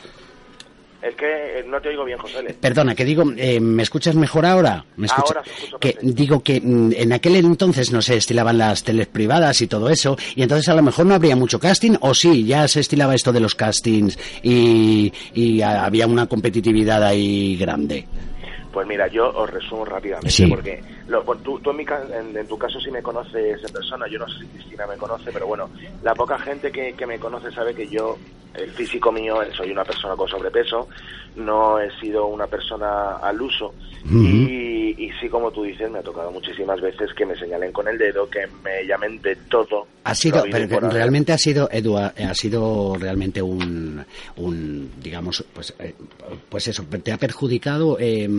Es 1.07 1.13
que 1.15 1.59
eh, 1.59 1.65
no 1.67 1.79
te 1.79 1.89
oigo 1.89 2.03
bien, 2.03 2.17
José. 2.17 2.41
Le. 2.41 2.53
Perdona, 2.55 2.95
que 2.95 3.05
digo, 3.05 3.23
eh, 3.37 3.59
¿me 3.59 3.83
escuchas 3.83 4.15
mejor 4.15 4.43
ahora? 4.45 4.83
¿Me 4.97 5.05
escucha- 5.05 5.35
Ahora 5.35 5.43
escucho 5.45 5.77
que 5.77 5.95
digo 6.01 6.41
que 6.41 6.59
mm, 6.59 6.93
en 6.95 7.13
aquel 7.13 7.35
entonces 7.35 7.91
no 7.91 8.01
se 8.01 8.15
estilaban 8.17 8.57
las 8.57 8.83
teles 8.83 9.05
privadas 9.07 9.61
y 9.61 9.67
todo 9.67 9.89
eso, 9.89 10.17
y 10.35 10.41
entonces 10.41 10.67
a 10.69 10.73
lo 10.73 10.81
mejor 10.81 11.05
no 11.05 11.13
habría 11.13 11.35
mucho 11.35 11.59
casting, 11.59 11.95
o 11.99 12.13
sí, 12.15 12.45
ya 12.45 12.67
se 12.67 12.79
estilaba 12.79 13.13
esto 13.13 13.31
de 13.31 13.39
los 13.39 13.53
castings 13.53 14.17
y, 14.41 15.13
y 15.35 15.61
a- 15.61 15.85
había 15.85 16.07
una 16.07 16.25
competitividad 16.25 17.03
ahí 17.03 17.55
grande. 17.55 18.07
Pues 18.73 18.87
mira, 18.87 19.07
yo 19.07 19.29
os 19.29 19.49
resumo 19.49 19.85
rápidamente, 19.85 20.31
Sí. 20.31 20.47
porque 20.47 20.81
lo- 21.07 21.23
bueno, 21.23 21.41
tú, 21.43 21.59
tú 21.59 21.71
en, 21.71 21.77
mi 21.77 21.85
en- 22.13 22.37
en 22.37 22.47
tu 22.47 22.57
caso 22.57 22.79
sí 22.79 22.91
me 22.91 23.01
conoces 23.01 23.63
en 23.63 23.71
persona, 23.71 24.05
yo 24.07 24.19
no 24.19 24.27
sé 24.27 24.39
si 24.39 24.45
Cristina 24.47 24.87
me 24.87 24.97
conoce, 24.97 25.31
pero 25.31 25.47
bueno, 25.47 25.69
la 26.03 26.13
poca 26.15 26.37
gente 26.39 26.71
que, 26.71 26.93
que 26.93 27.05
me 27.05 27.19
conoce 27.19 27.51
sabe 27.51 27.73
que 27.75 27.87
yo, 27.87 28.17
el 28.53 28.71
físico 28.71 29.11
mío, 29.11 29.39
soy 29.55 29.71
una 29.71 29.83
persona 29.83 30.15
con 30.15 30.27
sobrepeso, 30.29 30.87
no 31.35 31.79
he 31.79 31.91
sido 31.99 32.25
una 32.27 32.47
persona 32.47 33.17
al 33.17 33.41
uso, 33.41 33.73
y, 34.07 35.05
y 35.05 35.11
sí, 35.19 35.27
como 35.29 35.51
tú 35.51 35.63
dices, 35.63 35.89
me 35.89 35.99
ha 35.99 36.03
tocado 36.03 36.31
muchísimas 36.31 36.79
veces 36.79 37.11
que 37.13 37.25
me 37.25 37.35
señalen 37.35 37.71
con 37.71 37.87
el 37.87 37.97
dedo, 37.97 38.29
que 38.29 38.45
me 38.63 38.85
llamen 38.85 39.19
de 39.21 39.35
todo. 39.49 39.87
Ha 40.03 40.13
sido, 40.13 40.43
pero 40.51 40.67
que 40.69 40.79
realmente 40.93 41.33
ha 41.33 41.37
sido, 41.39 41.67
Edu, 41.71 41.97
ha, 41.97 42.07
ha 42.15 42.33
sido 42.35 42.95
realmente 42.99 43.41
un, 43.41 44.05
un 44.37 44.91
digamos, 45.01 45.43
pues, 45.53 45.73
eh, 45.79 45.95
pues 46.47 46.67
eso, 46.67 46.83
te 47.03 47.11
ha 47.11 47.17
perjudicado 47.17 47.97
eh, 47.99 48.29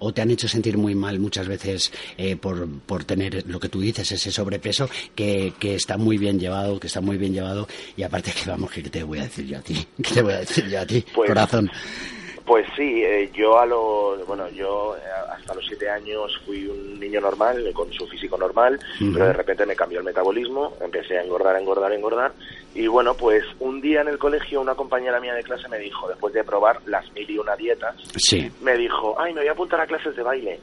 o 0.00 0.12
te 0.12 0.20
han 0.20 0.30
hecho 0.30 0.46
sentir 0.46 0.76
muy 0.76 0.94
mal 0.94 1.18
muchas 1.18 1.48
veces 1.48 1.90
eh, 2.18 2.36
por, 2.36 2.68
por 2.80 3.04
tener 3.04 3.44
lo 3.46 3.58
que 3.60 3.68
tú 3.68 3.80
dices, 3.80 4.10
ese 4.12 4.30
sobrepeso 4.30 4.88
que, 5.14 5.52
que 5.58 5.74
está 5.74 5.96
muy 5.96 6.18
bien 6.18 6.38
llevado, 6.38 6.78
que 6.80 6.86
está 6.88 7.00
muy 7.00 7.16
bien 7.16 7.32
llevado 7.32 7.66
y 7.96 8.02
aparte 8.02 8.32
que 8.32 8.48
vamos, 8.50 8.70
que 8.70 8.82
te 8.82 9.02
voy 9.02 9.18
a 9.18 9.24
decir 9.24 9.46
yo 9.46 9.58
a 9.58 9.62
ti, 9.62 9.86
que 10.02 10.14
te 10.14 10.22
voy 10.22 10.32
a 10.34 10.38
decir 10.40 10.68
yo 10.68 10.80
a 10.80 10.86
ti, 10.86 11.04
Pues- 11.14 11.28
corazón. 11.28 11.70
Pues 12.46 12.66
sí, 12.76 13.02
eh, 13.02 13.30
yo 13.34 13.58
a 13.58 13.64
los, 13.64 14.26
bueno, 14.26 14.46
yo 14.50 14.94
eh, 14.98 15.00
hasta 15.32 15.54
los 15.54 15.64
siete 15.66 15.88
años 15.88 16.30
fui 16.44 16.66
un 16.66 17.00
niño 17.00 17.18
normal, 17.18 17.66
eh, 17.66 17.72
con 17.72 17.90
su 17.90 18.06
físico 18.06 18.36
normal, 18.36 18.78
pero 18.98 19.24
de 19.28 19.32
repente 19.32 19.64
me 19.64 19.74
cambió 19.74 20.00
el 20.00 20.04
metabolismo, 20.04 20.74
empecé 20.82 21.16
a 21.16 21.22
engordar, 21.22 21.56
engordar, 21.58 21.90
engordar, 21.94 22.32
y 22.74 22.86
bueno, 22.86 23.14
pues 23.14 23.42
un 23.60 23.80
día 23.80 24.02
en 24.02 24.08
el 24.08 24.18
colegio 24.18 24.60
una 24.60 24.74
compañera 24.74 25.20
mía 25.20 25.32
de 25.32 25.42
clase 25.42 25.68
me 25.70 25.78
dijo, 25.78 26.06
después 26.06 26.34
de 26.34 26.44
probar 26.44 26.82
las 26.84 27.10
mil 27.14 27.30
y 27.30 27.38
una 27.38 27.56
dietas, 27.56 27.96
Sí. 28.18 28.52
me 28.60 28.76
dijo, 28.76 29.16
ay, 29.18 29.32
me 29.32 29.40
voy 29.40 29.48
a 29.48 29.52
apuntar 29.52 29.80
a 29.80 29.86
clases 29.86 30.14
de 30.14 30.22
baile. 30.22 30.60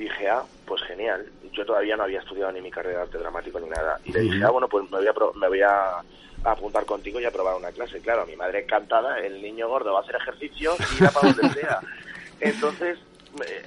Dije, 0.00 0.28
ah, 0.28 0.42
pues 0.66 0.82
genial. 0.82 1.26
Yo 1.52 1.64
todavía 1.66 1.96
no 1.96 2.04
había 2.04 2.20
estudiado 2.20 2.50
ni 2.52 2.60
mi 2.60 2.70
carrera 2.70 2.98
de 2.98 3.02
arte 3.04 3.18
dramático 3.18 3.60
ni 3.60 3.68
nada. 3.68 4.00
Y 4.04 4.12
le 4.12 4.20
dije, 4.20 4.42
ah, 4.44 4.50
bueno, 4.50 4.66
pues 4.68 4.90
me 4.90 4.98
voy 4.98 5.06
a, 5.06 5.12
pro- 5.12 5.32
me 5.34 5.46
voy 5.48 5.60
a 5.60 5.98
apuntar 6.44 6.86
contigo 6.86 7.20
y 7.20 7.24
a 7.26 7.30
probar 7.30 7.56
una 7.56 7.70
clase. 7.70 8.00
Claro, 8.00 8.24
mi 8.26 8.34
madre 8.34 8.60
encantada, 8.62 9.18
el 9.18 9.42
niño 9.42 9.68
gordo 9.68 9.92
va 9.92 10.00
a 10.00 10.02
hacer 10.02 10.16
ejercicio 10.16 10.74
y 10.92 11.02
irá 11.02 11.10
para 11.10 11.32
donde 11.32 11.50
sea. 11.60 11.80
Entonces, 12.40 12.98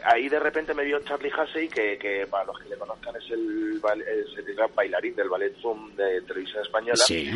ahí 0.05 0.27
de 0.29 0.39
repente 0.39 0.73
me 0.73 0.83
vio 0.83 0.99
Charlie 1.01 1.31
Hussey, 1.31 1.67
que, 1.69 1.97
que 1.99 2.25
para 2.27 2.45
los 2.45 2.57
que 2.59 2.69
le 2.69 2.77
conozcan 2.77 3.15
es 3.15 3.29
el, 3.29 3.79
es 4.07 4.37
el 4.37 4.55
gran 4.55 4.73
bailarín 4.73 5.15
del 5.15 5.29
Ballet 5.29 5.55
Zoom 5.61 5.95
de 5.95 6.21
televisión 6.23 6.63
española. 6.63 6.95
Sí. 7.05 7.29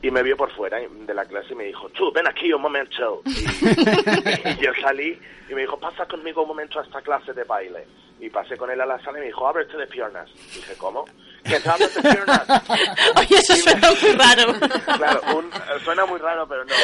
Y 0.00 0.10
me 0.10 0.22
vio 0.22 0.36
por 0.36 0.50
fuera 0.52 0.78
de 0.78 1.14
la 1.14 1.24
clase 1.24 1.52
y 1.52 1.56
me 1.56 1.64
dijo, 1.64 1.88
tú, 1.88 2.12
ven 2.12 2.26
aquí 2.26 2.52
un 2.52 2.62
momento. 2.62 3.22
Y, 3.28 4.48
y 4.50 4.56
yo 4.64 4.72
salí 4.80 5.18
y 5.48 5.54
me 5.54 5.62
dijo, 5.62 5.78
pasa 5.78 6.06
conmigo 6.06 6.42
un 6.42 6.48
momento 6.48 6.78
a 6.78 6.84
esta 6.84 7.00
clase 7.02 7.32
de 7.32 7.44
baile. 7.44 7.86
Y 8.20 8.30
pasé 8.30 8.56
con 8.56 8.70
él 8.70 8.80
a 8.80 8.86
la 8.86 8.98
sala 9.02 9.18
y 9.18 9.20
me 9.22 9.26
dijo, 9.26 9.46
ábrete 9.46 9.76
de 9.76 9.86
piernas. 9.86 10.28
Dije, 10.54 10.74
¿cómo? 10.78 11.04
Que 11.44 11.50
de 11.58 11.88
piernas. 12.02 12.42
Oye, 13.16 13.36
eso 13.38 13.56
suena 13.56 13.90
muy 14.00 14.12
raro. 14.12 14.54
Claro, 14.96 15.20
un- 15.36 15.50
suena 15.84 16.04
muy 16.06 16.18
raro, 16.18 16.46
pero 16.48 16.64
no. 16.64 16.74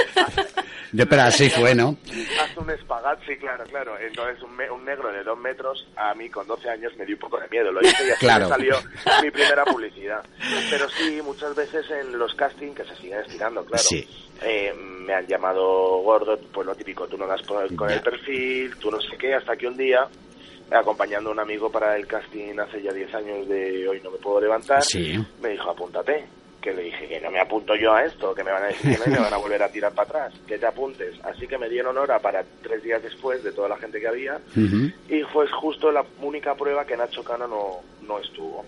De, 0.93 1.07
pero 1.07 1.23
así 1.23 1.51
fue, 1.51 1.75
¿no? 1.75 1.97
Hace 2.41 2.61
un 2.61 2.71
espagat, 2.71 3.19
sí, 3.27 3.37
claro, 3.37 3.65
claro. 3.65 3.99
Entonces, 3.99 4.43
un, 4.43 4.57
me- 4.57 4.71
un 4.71 4.85
negro 4.85 5.13
de 5.13 5.23
dos 5.25 5.39
metros, 5.39 5.87
a 5.97 6.15
mí 6.15 6.31
con 6.31 6.47
12 6.47 6.71
años 6.71 6.93
me 6.97 7.05
dio 7.05 7.17
un 7.17 7.21
poco 7.21 7.39
de 7.41 7.49
miedo. 7.49 7.73
Lo 7.73 7.81
hice 7.83 8.07
y 8.07 8.11
así 8.11 8.21
Claro. 8.21 8.45
me 8.45 8.51
salió 8.51 8.77
mi 9.23 9.31
primera 9.31 9.65
publicidad. 9.65 10.25
Pero 10.71 10.89
sí, 10.91 11.21
muchas 11.23 11.55
veces 11.55 11.85
en 11.91 12.19
los 12.19 12.35
castings, 12.35 12.77
que 12.77 12.85
se 12.85 12.97
siguen 12.97 13.21
estirando, 13.21 13.65
claro. 13.65 13.83
Sí. 13.83 14.09
eh, 14.43 14.73
me 14.75 15.13
han 15.15 15.27
llamado 15.27 15.99
gordo, 15.99 16.39
pues 16.53 16.67
lo 16.67 16.75
típico, 16.75 17.07
tú 17.07 17.19
no 17.19 17.27
das 17.27 17.43
con 17.43 17.69
con 17.77 17.91
el 17.91 18.01
perfil, 18.01 18.75
tú 18.79 18.91
no 18.91 19.01
sé 19.01 19.17
qué, 19.19 19.35
hasta 19.35 19.57
que 19.57 19.67
un 19.67 19.77
día, 19.77 20.07
acompañando 20.71 21.31
a 21.31 21.33
un 21.33 21.41
amigo 21.41 21.71
para 21.71 21.97
el 21.97 22.07
casting 22.07 22.59
hace 22.59 22.83
ya 22.83 22.93
10 22.93 23.15
años 23.15 23.49
de 23.49 23.89
hoy 23.89 24.01
no 24.03 24.11
me 24.11 24.19
puedo 24.19 24.41
levantar, 24.41 24.83
Sí. 24.83 25.17
me 25.41 25.51
dijo, 25.51 25.71
apúntate. 25.71 26.25
Que 26.61 26.73
le 26.73 26.85
dije 26.85 27.07
que 27.07 27.21
no 27.21 27.31
me 27.31 27.39
apunto 27.41 27.77
yo 27.77 27.93
a 27.93 28.07
esto, 28.07 28.35
que 28.35 28.43
me 28.43 28.51
van 28.51 28.63
a 28.63 28.67
decir 28.69 28.93
que 28.93 28.97
no 28.97 29.05
y 29.07 29.11
me 29.11 29.21
van 29.23 29.35
a 29.35 29.37
volver 29.37 29.63
a 29.63 29.69
tirar 29.69 29.93
para 29.93 30.09
atrás, 30.09 30.41
que 30.47 30.57
te 30.57 30.65
apuntes. 30.65 31.15
Así 31.23 31.47
que 31.47 31.59
me 31.59 31.69
dieron 31.69 31.99
hora 31.99 32.19
para 32.21 32.43
tres 32.63 32.83
días 32.83 33.03
después 33.03 33.45
de 33.45 33.53
toda 33.53 33.69
la 33.69 33.77
gente 33.77 34.01
que 34.01 34.09
había 34.09 34.41
y 34.57 35.21
fue 35.25 35.47
justo 35.49 35.93
la 35.93 36.03
única 36.23 36.55
prueba 36.55 36.87
que 36.87 36.97
Nacho 36.97 37.23
Cano 37.23 37.47
no, 37.47 37.81
no 38.01 38.19
estuvo. 38.19 38.65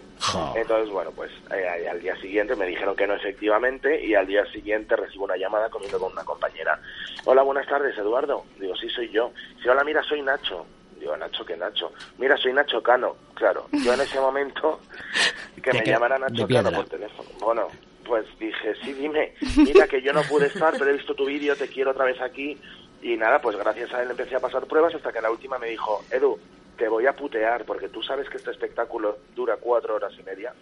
Entonces, 0.55 0.91
bueno, 0.93 1.11
pues 1.13 1.31
eh, 1.51 1.89
al 1.91 1.99
día 2.03 2.15
siguiente 2.21 2.55
me 2.55 2.67
dijeron 2.67 2.95
que 2.95 3.07
no 3.07 3.15
efectivamente 3.15 4.05
y 4.05 4.15
al 4.15 4.27
día 4.27 4.45
siguiente 4.53 4.95
recibo 4.95 5.25
una 5.25 5.39
llamada 5.39 5.71
comiendo 5.71 5.99
con 5.99 6.13
una 6.13 6.23
compañera. 6.25 6.79
Hola, 7.25 7.41
buenas 7.45 7.67
tardes, 7.67 7.97
Eduardo. 7.97 8.45
Digo, 8.61 8.77
sí, 8.77 8.91
soy 8.91 9.09
yo. 9.09 9.33
Sí, 9.63 9.71
hola, 9.71 9.83
mira, 9.85 10.03
soy 10.03 10.21
Nacho. 10.21 10.67
Digo, 11.07 11.17
Nacho, 11.17 11.47
¿qué 11.47 11.57
Nacho? 11.57 11.93
Mira, 12.19 12.37
soy 12.37 12.53
Nacho 12.53 12.83
Cano. 12.83 13.15
Claro, 13.35 13.69
yo 13.71 13.95
en 13.95 14.01
ese 14.01 14.19
momento 14.19 14.81
que 15.63 15.73
me 15.73 15.85
llamara 15.85 16.19
Nacho. 16.19 16.49
Cano 16.49 16.73
por 16.73 16.89
teléfono. 16.89 17.29
Bueno, 17.39 17.69
pues 18.05 18.27
dije, 18.41 18.75
sí, 18.83 18.93
dime, 18.93 19.33
mira 19.57 19.87
que 19.87 20.03
yo 20.03 20.13
no 20.13 20.23
pude 20.23 20.47
estar, 20.47 20.73
pero 20.77 20.91
he 20.91 20.95
visto 20.95 21.15
tu 21.15 21.27
vídeo, 21.27 21.55
te 21.55 21.69
quiero 21.69 21.93
otra 21.93 22.07
vez 22.07 22.21
aquí. 22.21 22.61
Y 23.03 23.17
nada, 23.17 23.41
pues 23.41 23.57
gracias 23.57 23.95
a 23.95 24.03
él 24.03 24.11
empecé 24.11 24.35
a 24.35 24.41
pasar 24.41 24.67
pruebas 24.67 24.97
hasta 24.97 25.13
que 25.13 25.21
la 25.21 25.31
última 25.31 25.59
me 25.59 25.69
dijo, 25.69 26.03
Edu, 26.11 26.41
te 26.77 26.89
voy 26.89 27.07
a 27.07 27.13
putear 27.15 27.65
porque 27.65 27.89
tú 27.89 28.03
sabes 28.03 28.29
que 28.29 28.37
este 28.37 28.51
espectáculo 28.51 29.19
dura 29.35 29.57
cuatro 29.61 29.95
horas 29.97 30.13
y 30.19 30.23
media 30.23 30.53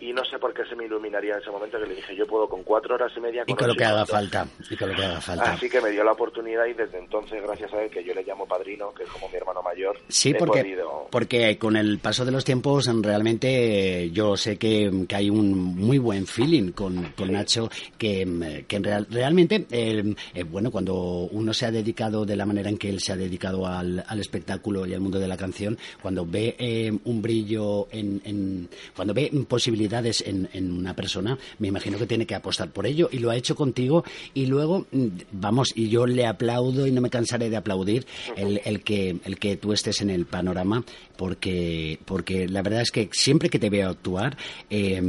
y 0.00 0.12
no 0.12 0.24
sé 0.24 0.38
por 0.38 0.52
qué 0.52 0.64
se 0.66 0.74
me 0.76 0.84
iluminaría 0.86 1.34
en 1.34 1.40
ese 1.40 1.50
momento 1.50 1.78
que 1.80 1.86
le 1.86 1.94
dije 1.94 2.14
yo 2.16 2.26
puedo 2.26 2.48
con 2.48 2.62
cuatro 2.64 2.94
horas 2.96 3.12
y 3.16 3.20
media 3.20 3.44
Y 3.46 3.54
con 3.54 3.68
lo 3.68 3.74
que 3.74 3.84
haga 3.84 3.94
minutos". 4.04 4.10
falta. 4.14 4.46
Y 4.70 4.76
con 4.76 4.88
lo 4.90 4.96
que 4.96 5.04
haga 5.04 5.20
falta. 5.20 5.52
Así 5.52 5.68
que 5.70 5.80
me 5.80 5.90
dio 5.90 6.02
la 6.04 6.12
oportunidad 6.12 6.66
y 6.66 6.72
desde 6.74 6.98
entonces, 6.98 7.42
gracias 7.42 7.72
a 7.72 7.82
él, 7.82 7.90
que 7.90 8.02
yo 8.04 8.12
le 8.14 8.22
llamo 8.24 8.46
padrino, 8.46 8.92
que 8.92 9.04
es 9.04 9.08
como 9.10 9.28
mi 9.28 9.36
hermano 9.36 9.62
mayor, 9.62 9.98
Sí, 10.08 10.34
porque, 10.34 10.60
podido... 10.62 11.08
porque 11.10 11.56
con 11.58 11.76
el 11.76 11.98
paso 11.98 12.24
de 12.24 12.32
los 12.32 12.44
tiempos 12.44 12.88
realmente 13.02 14.10
yo 14.10 14.36
sé 14.36 14.56
que, 14.58 14.90
que 15.08 15.16
hay 15.16 15.30
un 15.30 15.52
muy 15.76 15.98
buen 15.98 16.26
feeling 16.26 16.72
con, 16.72 17.12
con 17.16 17.32
Nacho, 17.32 17.70
que, 17.98 18.64
que 18.68 18.78
real- 18.80 19.06
realmente, 19.10 19.66
eh, 19.70 20.14
eh, 20.34 20.42
bueno, 20.44 20.70
cuando 20.70 20.94
uno 20.94 21.52
se 21.54 21.66
ha 21.66 21.70
dedicado 21.70 22.24
de 22.24 22.36
la 22.36 22.46
manera 22.46 22.68
en 22.68 22.78
que 22.78 22.88
él 22.88 23.00
se 23.00 23.12
ha 23.12 23.16
dedicado 23.16 23.66
al, 23.66 24.04
al 24.06 24.20
espectáculo 24.20 24.86
y 24.86 24.94
al 24.94 25.00
mundo 25.00 25.18
de 25.18 25.28
la 25.28 25.36
canción, 25.44 25.76
cuando 26.02 26.24
ve 26.26 26.56
eh, 26.58 26.92
un 27.04 27.22
brillo, 27.22 27.88
en, 27.92 28.20
en- 28.24 28.68
cuando 28.96 29.12
ve 29.14 29.30
posibilidades 29.48 30.22
en, 30.26 30.48
en 30.52 30.72
una 30.72 30.94
persona, 30.94 31.38
me 31.58 31.68
imagino 31.68 31.98
que 31.98 32.06
tiene 32.06 32.26
que 32.26 32.34
apostar 32.34 32.70
por 32.70 32.86
ello 32.86 33.08
y 33.12 33.18
lo 33.18 33.30
ha 33.30 33.36
hecho 33.36 33.54
contigo 33.54 34.04
y 34.34 34.46
luego, 34.46 34.86
mm, 34.90 35.06
vamos, 35.32 35.72
y 35.74 35.88
yo 35.88 36.06
le 36.06 36.26
aplaudo 36.26 36.86
y 36.86 36.92
no 36.92 37.00
me 37.00 37.10
cansaré 37.10 37.50
de 37.50 37.56
aplaudir 37.56 38.06
el, 38.36 38.60
el 38.64 38.82
que, 38.82 39.16
el 39.24 39.38
que 39.38 39.56
tú 39.56 39.72
estés 39.72 40.00
en 40.00 40.10
el 40.10 40.24
panorama 40.26 40.84
porque, 41.16 41.98
porque 42.04 42.48
la 42.48 42.62
verdad 42.62 42.82
es 42.82 42.90
que 42.90 43.08
siempre 43.12 43.48
que 43.48 43.58
te 43.58 43.70
veo 43.70 43.88
actuar 43.88 44.36
eh, 44.70 45.02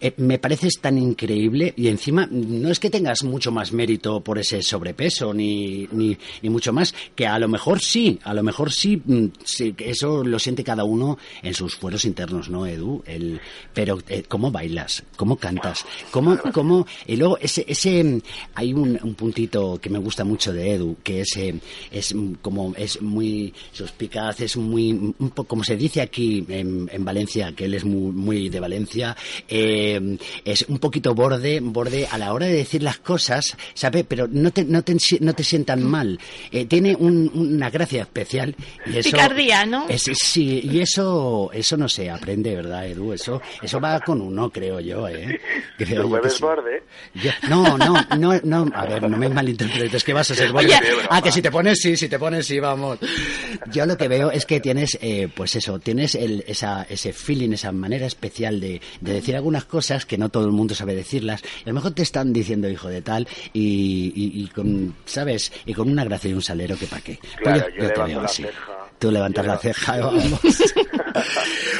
eh, 0.00 0.12
me 0.18 0.38
pareces 0.38 0.74
tan 0.80 0.98
increíble 0.98 1.72
y 1.76 1.88
encima 1.88 2.28
no 2.30 2.70
es 2.70 2.78
que 2.78 2.90
tengas 2.90 3.24
mucho 3.24 3.50
más 3.50 3.72
mérito 3.72 4.20
por 4.20 4.38
ese 4.38 4.62
sobrepeso 4.62 5.32
ni, 5.32 5.88
ni, 5.92 6.16
ni 6.42 6.50
mucho 6.50 6.72
más, 6.72 6.94
que 7.14 7.26
a 7.26 7.38
lo 7.38 7.48
mejor 7.48 7.80
sí, 7.80 8.18
a 8.22 8.34
lo 8.34 8.42
mejor 8.42 8.72
sí, 8.72 9.00
mm, 9.02 9.26
sí, 9.42 9.74
eso 9.78 10.22
lo 10.22 10.38
siente 10.38 10.62
cada 10.62 10.84
uno 10.84 11.18
en 11.42 11.54
sus 11.54 11.76
fueros 11.76 12.04
internos, 12.04 12.50
¿no, 12.50 12.66
Edu? 12.66 13.02
El, 13.06 13.40
pero 13.72 13.98
eh, 14.08 14.24
¿cómo 14.28 14.50
bailas? 14.50 15.02
¿Cómo 15.16 15.36
cantas? 15.36 15.84
¿Cómo, 16.10 16.38
cómo? 16.52 16.86
Y 17.06 17.16
luego 17.16 17.38
ese, 17.38 17.64
ese 17.66 18.20
hay 18.54 18.74
un, 18.74 18.98
un 19.02 19.14
puntito 19.14 19.78
que 19.80 19.90
me 19.90 19.98
gusta 19.98 20.24
mucho 20.24 20.52
de 20.52 20.72
Edu, 20.74 20.96
que 21.02 21.22
es, 21.22 21.36
eh, 21.36 21.54
es 21.90 22.14
como, 22.42 22.74
es 22.76 23.00
muy 23.00 23.54
suspicaz, 23.72 24.40
es 24.40 24.56
muy, 24.56 25.14
como 25.30 25.64
se 25.64 25.76
dice 25.76 26.00
aquí 26.00 26.44
en, 26.48 26.88
en 26.92 27.04
Valencia, 27.04 27.52
que 27.52 27.64
él 27.66 27.74
es 27.74 27.84
muy, 27.84 28.12
muy 28.12 28.48
de 28.48 28.60
Valencia, 28.60 29.16
eh, 29.48 30.18
es 30.44 30.64
un 30.68 30.78
poquito 30.78 31.14
borde, 31.14 31.60
borde 31.60 32.06
a 32.10 32.18
la 32.18 32.32
hora 32.32 32.46
de 32.46 32.52
decir 32.54 32.82
las 32.82 32.98
cosas, 32.98 33.56
¿sabe? 33.74 34.04
Pero 34.04 34.28
no 34.30 34.50
te, 34.50 34.64
no 34.64 34.82
te, 34.82 34.96
no 35.20 35.34
te 35.34 35.44
sientan 35.44 35.82
mal. 35.82 36.18
Eh, 36.50 36.66
tiene 36.66 36.94
un- 36.94 37.30
una 37.34 37.70
gracia 37.70 38.02
especial 38.02 38.54
y 38.86 38.98
eso... 38.98 39.10
Picardía, 39.10 39.64
¿no? 39.66 39.86
Es- 39.88 40.10
sí, 40.14 40.60
y 40.64 40.80
eso, 40.80 41.50
eso 41.52 41.76
no 41.76 41.88
se 41.88 42.10
aprende, 42.10 42.54
¿verdad, 42.54 42.86
Edu? 42.86 43.12
Eso, 43.12 43.40
eso 43.62 43.80
va 43.80 44.00
con 44.00 44.20
uno, 44.20 44.50
creo 44.50 44.80
yo, 44.80 45.08
¿eh? 45.08 45.40
Creo 45.78 46.02
¿Tú 46.02 46.08
yo 46.08 46.14
que 46.14 46.20
bebes 46.20 46.34
sí. 46.34 46.42
borde? 46.42 46.82
Yo- 47.14 47.30
no, 47.48 47.78
no, 47.78 47.94
no, 48.18 48.40
no, 48.44 48.66
a 48.74 48.86
ver, 48.86 49.08
no 49.08 49.16
me 49.16 49.28
malinterpretes, 49.28 50.04
que 50.04 50.12
vas 50.12 50.30
a 50.30 50.34
ser 50.34 50.52
borde. 50.52 50.66
Oye. 50.66 50.78
Ah, 51.10 51.22
que 51.22 51.32
si 51.32 51.40
te 51.42 51.50
pones 51.50 51.78
sí, 51.80 51.96
si 51.96 52.08
te 52.08 52.18
pones 52.18 52.46
sí, 52.46 52.58
vamos. 52.60 52.98
Yo 53.72 53.86
lo 53.86 53.96
que 53.96 54.08
veo 54.08 54.30
es 54.30 54.44
que 54.44 54.60
tienes, 54.60 54.98
eh, 55.00 55.15
pues 55.34 55.56
eso, 55.56 55.78
tienes 55.78 56.14
el, 56.14 56.44
esa, 56.46 56.84
ese 56.88 57.12
feeling, 57.12 57.52
esa 57.52 57.72
manera 57.72 58.06
especial 58.06 58.60
de, 58.60 58.80
de 59.00 59.12
decir 59.12 59.34
algunas 59.36 59.64
cosas 59.64 60.06
que 60.06 60.18
no 60.18 60.28
todo 60.28 60.46
el 60.46 60.52
mundo 60.52 60.74
sabe 60.74 60.94
decirlas. 60.94 61.42
A 61.64 61.68
lo 61.68 61.74
mejor 61.74 61.92
te 61.92 62.02
están 62.02 62.32
diciendo 62.32 62.68
hijo 62.68 62.88
de 62.88 63.02
tal 63.02 63.26
y, 63.52 64.12
y, 64.14 64.42
y 64.42 64.46
con, 64.48 64.94
¿sabes? 65.04 65.52
Y 65.64 65.74
con 65.74 65.88
una 65.90 66.04
gracia 66.04 66.30
y 66.30 66.34
un 66.34 66.42
salero 66.42 66.76
que 66.76 66.86
pa' 66.86 67.00
qué. 67.00 67.18
Claro, 67.42 67.64
Pues 67.64 67.74
yo 67.88 67.92
te 67.92 68.02
veo 68.12 68.20
así. 68.20 68.44
Tú 68.98 69.10
levantas 69.10 69.46
la 69.46 69.58
ceja, 69.58 69.96
vamos. 70.00 70.40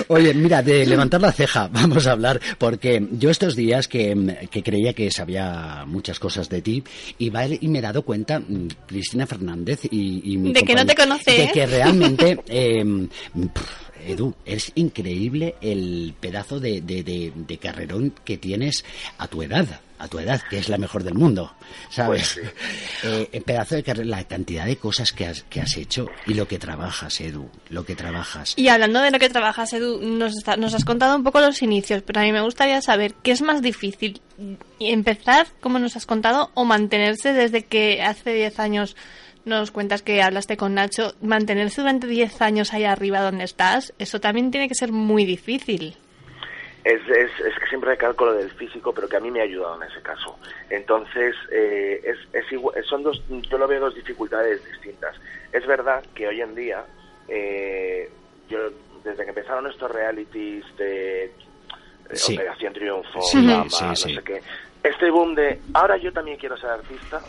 Oye, 0.09 0.35
mira, 0.35 0.63
de 0.63 0.87
levantar 0.87 1.21
la 1.21 1.33
ceja, 1.33 1.69
vamos 1.73 2.07
a 2.07 2.13
hablar, 2.13 2.41
porque 2.59 3.07
yo 3.13 3.31
estos 3.31 3.57
días 3.57 3.89
que, 3.89 4.49
que 4.51 4.63
creía 4.63 4.93
que 4.93 5.11
sabía 5.11 5.85
muchas 5.87 6.19
cosas 6.19 6.49
de 6.49 6.63
ti, 6.63 6.85
y, 7.19 7.31
va 7.31 7.47
y 7.47 7.69
me 7.69 7.79
he 7.79 7.83
dado 7.83 8.03
cuenta, 8.03 8.39
mm, 8.41 8.69
Cristina 8.87 9.27
Fernández 9.27 9.81
y, 9.91 10.33
y 10.33 10.37
mi 10.39 10.53
De 10.53 10.63
que 10.63 10.75
no 10.75 10.87
te 10.87 10.95
conoce, 10.95 11.31
De 11.33 11.45
¿eh? 11.45 11.51
que 11.53 11.67
realmente, 11.67 12.39
eh, 12.49 12.85
pff, 13.53 13.87
Edu, 14.09 14.35
es 14.45 14.71
increíble 14.77 15.57
el 15.61 16.15
pedazo 16.21 16.61
de, 16.61 16.81
de- 16.81 17.03
de- 17.03 17.33
de 17.35 17.59
carrerón 17.59 18.13
que 18.25 18.37
tienes 18.39 18.85
a 19.19 19.27
tu 19.27 19.43
edad. 19.43 19.67
A 19.99 20.09
tu 20.09 20.19
edad, 20.19 20.43
que 20.51 20.59
es 20.59 20.69
la 20.69 20.77
mejor 20.79 21.03
del 21.05 21.15
mundo, 21.15 21.55
¿sabes? 21.91 22.39
Eh, 23.05 23.29
el 23.33 23.43
pedazo 23.43 23.75
de 23.75 23.83
carrera, 23.83 24.09
la 24.09 24.25
cantidad 24.25 24.65
de 24.65 24.77
cosas 24.79 25.13
que 25.13 25.27
has, 25.27 25.43
que 25.45 25.61
has 25.61 25.77
hecho 25.77 26.09
y 26.27 26.35
lo 26.35 26.49
que 26.49 26.59
trabajas, 26.59 27.21
Edu, 27.21 27.49
lo 27.69 27.85
que 27.85 27.95
trabajas. 27.95 28.55
Y 28.57 28.69
hablando 28.69 29.01
de 29.01 29.11
lo 29.11 29.19
que 29.19 29.29
trabajas, 29.29 29.73
Edu, 29.75 30.01
nos, 30.03 30.37
está- 30.37 30.57
nos 30.57 30.75
has 30.75 30.85
contado 30.85 31.15
un 31.15 31.23
poco 31.23 31.41
los 31.41 31.63
inicios, 31.63 32.03
pero 32.03 32.21
a 32.21 32.23
mí 32.25 32.33
me 32.33 32.41
gustaría 32.41 32.81
saber 32.83 33.15
qué 33.23 33.31
es 33.33 33.43
más 33.43 33.61
difícil, 33.63 34.21
empezar, 34.81 35.47
como 35.61 35.79
nos 35.79 35.97
has 35.97 36.07
contado, 36.07 36.51
o 36.55 36.65
mantenerse 36.65 37.33
desde 37.33 37.65
que 37.65 38.03
hace 38.03 38.33
10 38.35 38.59
años 38.61 38.97
nos 39.45 39.71
cuentas 39.71 40.03
que 40.03 40.23
hablaste 40.23 40.57
con 40.57 40.75
Nacho, 40.75 41.15
mantenerse 41.23 41.81
durante 41.83 42.07
10 42.07 42.43
años 42.43 42.73
ahí 42.73 42.85
arriba 42.85 43.21
donde 43.21 43.45
estás, 43.45 43.93
eso 43.99 44.21
también 44.21 44.51
tiene 44.51 44.69
que 44.69 44.75
ser 44.75 44.91
muy 44.91 45.25
difícil. 45.25 45.97
Es, 46.87 47.01
es, 47.09 47.31
es 47.41 47.59
que 47.59 47.67
siempre 47.69 47.91
recalco 47.91 48.27
lo 48.27 48.35
del 48.35 48.51
físico, 48.53 48.93
pero 48.95 49.09
que 49.09 49.17
a 49.17 49.21
mí 49.21 49.31
me 49.31 49.41
ha 49.41 49.45
ayudado 49.45 49.83
en 49.83 49.91
ese 49.91 50.01
caso. 50.03 50.39
Entonces, 50.71 51.35
eh, 51.51 52.01
es, 52.05 52.19
es 52.33 52.51
igual- 52.53 52.83
son 52.85 53.03
dos, 53.03 53.23
yo 53.29 53.59
lo 53.59 53.67
veo 53.67 53.81
dos 53.81 53.95
dificultades 53.95 54.65
distintas. 54.65 55.17
Es 55.53 55.67
verdad 55.67 56.05
que 56.15 56.29
hoy 56.29 56.41
en 56.41 56.55
día, 56.55 56.85
eh, 57.29 58.11
yo 58.49 58.59
desde 59.05 59.25
que 59.25 59.29
empezaron 59.31 59.67
estos 59.67 59.91
realities 59.91 60.65
de 60.77 61.25
eh, 61.25 61.31
Sí. 62.13 62.35
Operación 62.35 62.73
Triunfo, 62.73 63.21
Sí, 63.23 63.39
sí, 63.69 63.85
no 63.85 63.97
sé 63.97 64.23
qué, 64.25 64.41
este 64.89 65.11
boom 65.11 65.35
de 65.35 65.61
ahora 65.75 65.97
yo 65.97 66.13
también 66.13 66.37
quiero 66.39 66.57
ser 66.57 66.71
artista, 66.71 67.21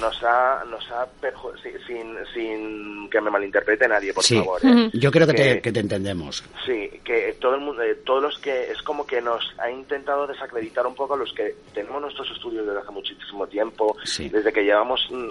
nos 0.00 0.22
ha, 0.22 0.64
nos 0.70 0.90
ha 0.90 1.06
sin, 1.86 2.16
sin 2.34 3.08
que 3.10 3.20
me 3.20 3.30
malinterprete 3.30 3.86
nadie, 3.88 4.12
por 4.12 4.24
sí, 4.24 4.36
favor. 4.38 4.60
¿eh? 4.64 4.90
yo 4.94 5.10
creo 5.10 5.26
que 5.26 5.34
te, 5.34 5.42
Que- 5.56 5.60
que 5.62 5.72
te 5.72 5.80
entendemos. 5.80 6.44
Sí, 6.64 6.90
que 7.04 7.36
todo 7.40 7.54
el 7.54 7.60
mundo, 7.60 7.82
eh, 7.82 7.94
todos 8.04 8.22
los 8.22 8.38
que 8.38 8.70
es 8.70 8.80
como 8.82 9.06
que 9.06 9.20
nos 9.20 9.42
ha 9.58 9.70
intentado 9.70 10.26
desacreditar 10.26 10.86
un 10.86 10.94
poco 10.94 11.14
a 11.14 11.18
los 11.18 11.32
que 11.32 11.54
tenemos 11.74 12.00
nuestros 12.02 12.30
estudios 12.30 12.66
desde 12.66 12.80
hace 12.80 12.90
muchísimo 12.92 13.46
tiempo, 13.46 13.96
Sí. 14.04 14.28
desde 14.28 14.52
que 14.52 14.62
llevamos 14.64 15.00
mm, 15.10 15.28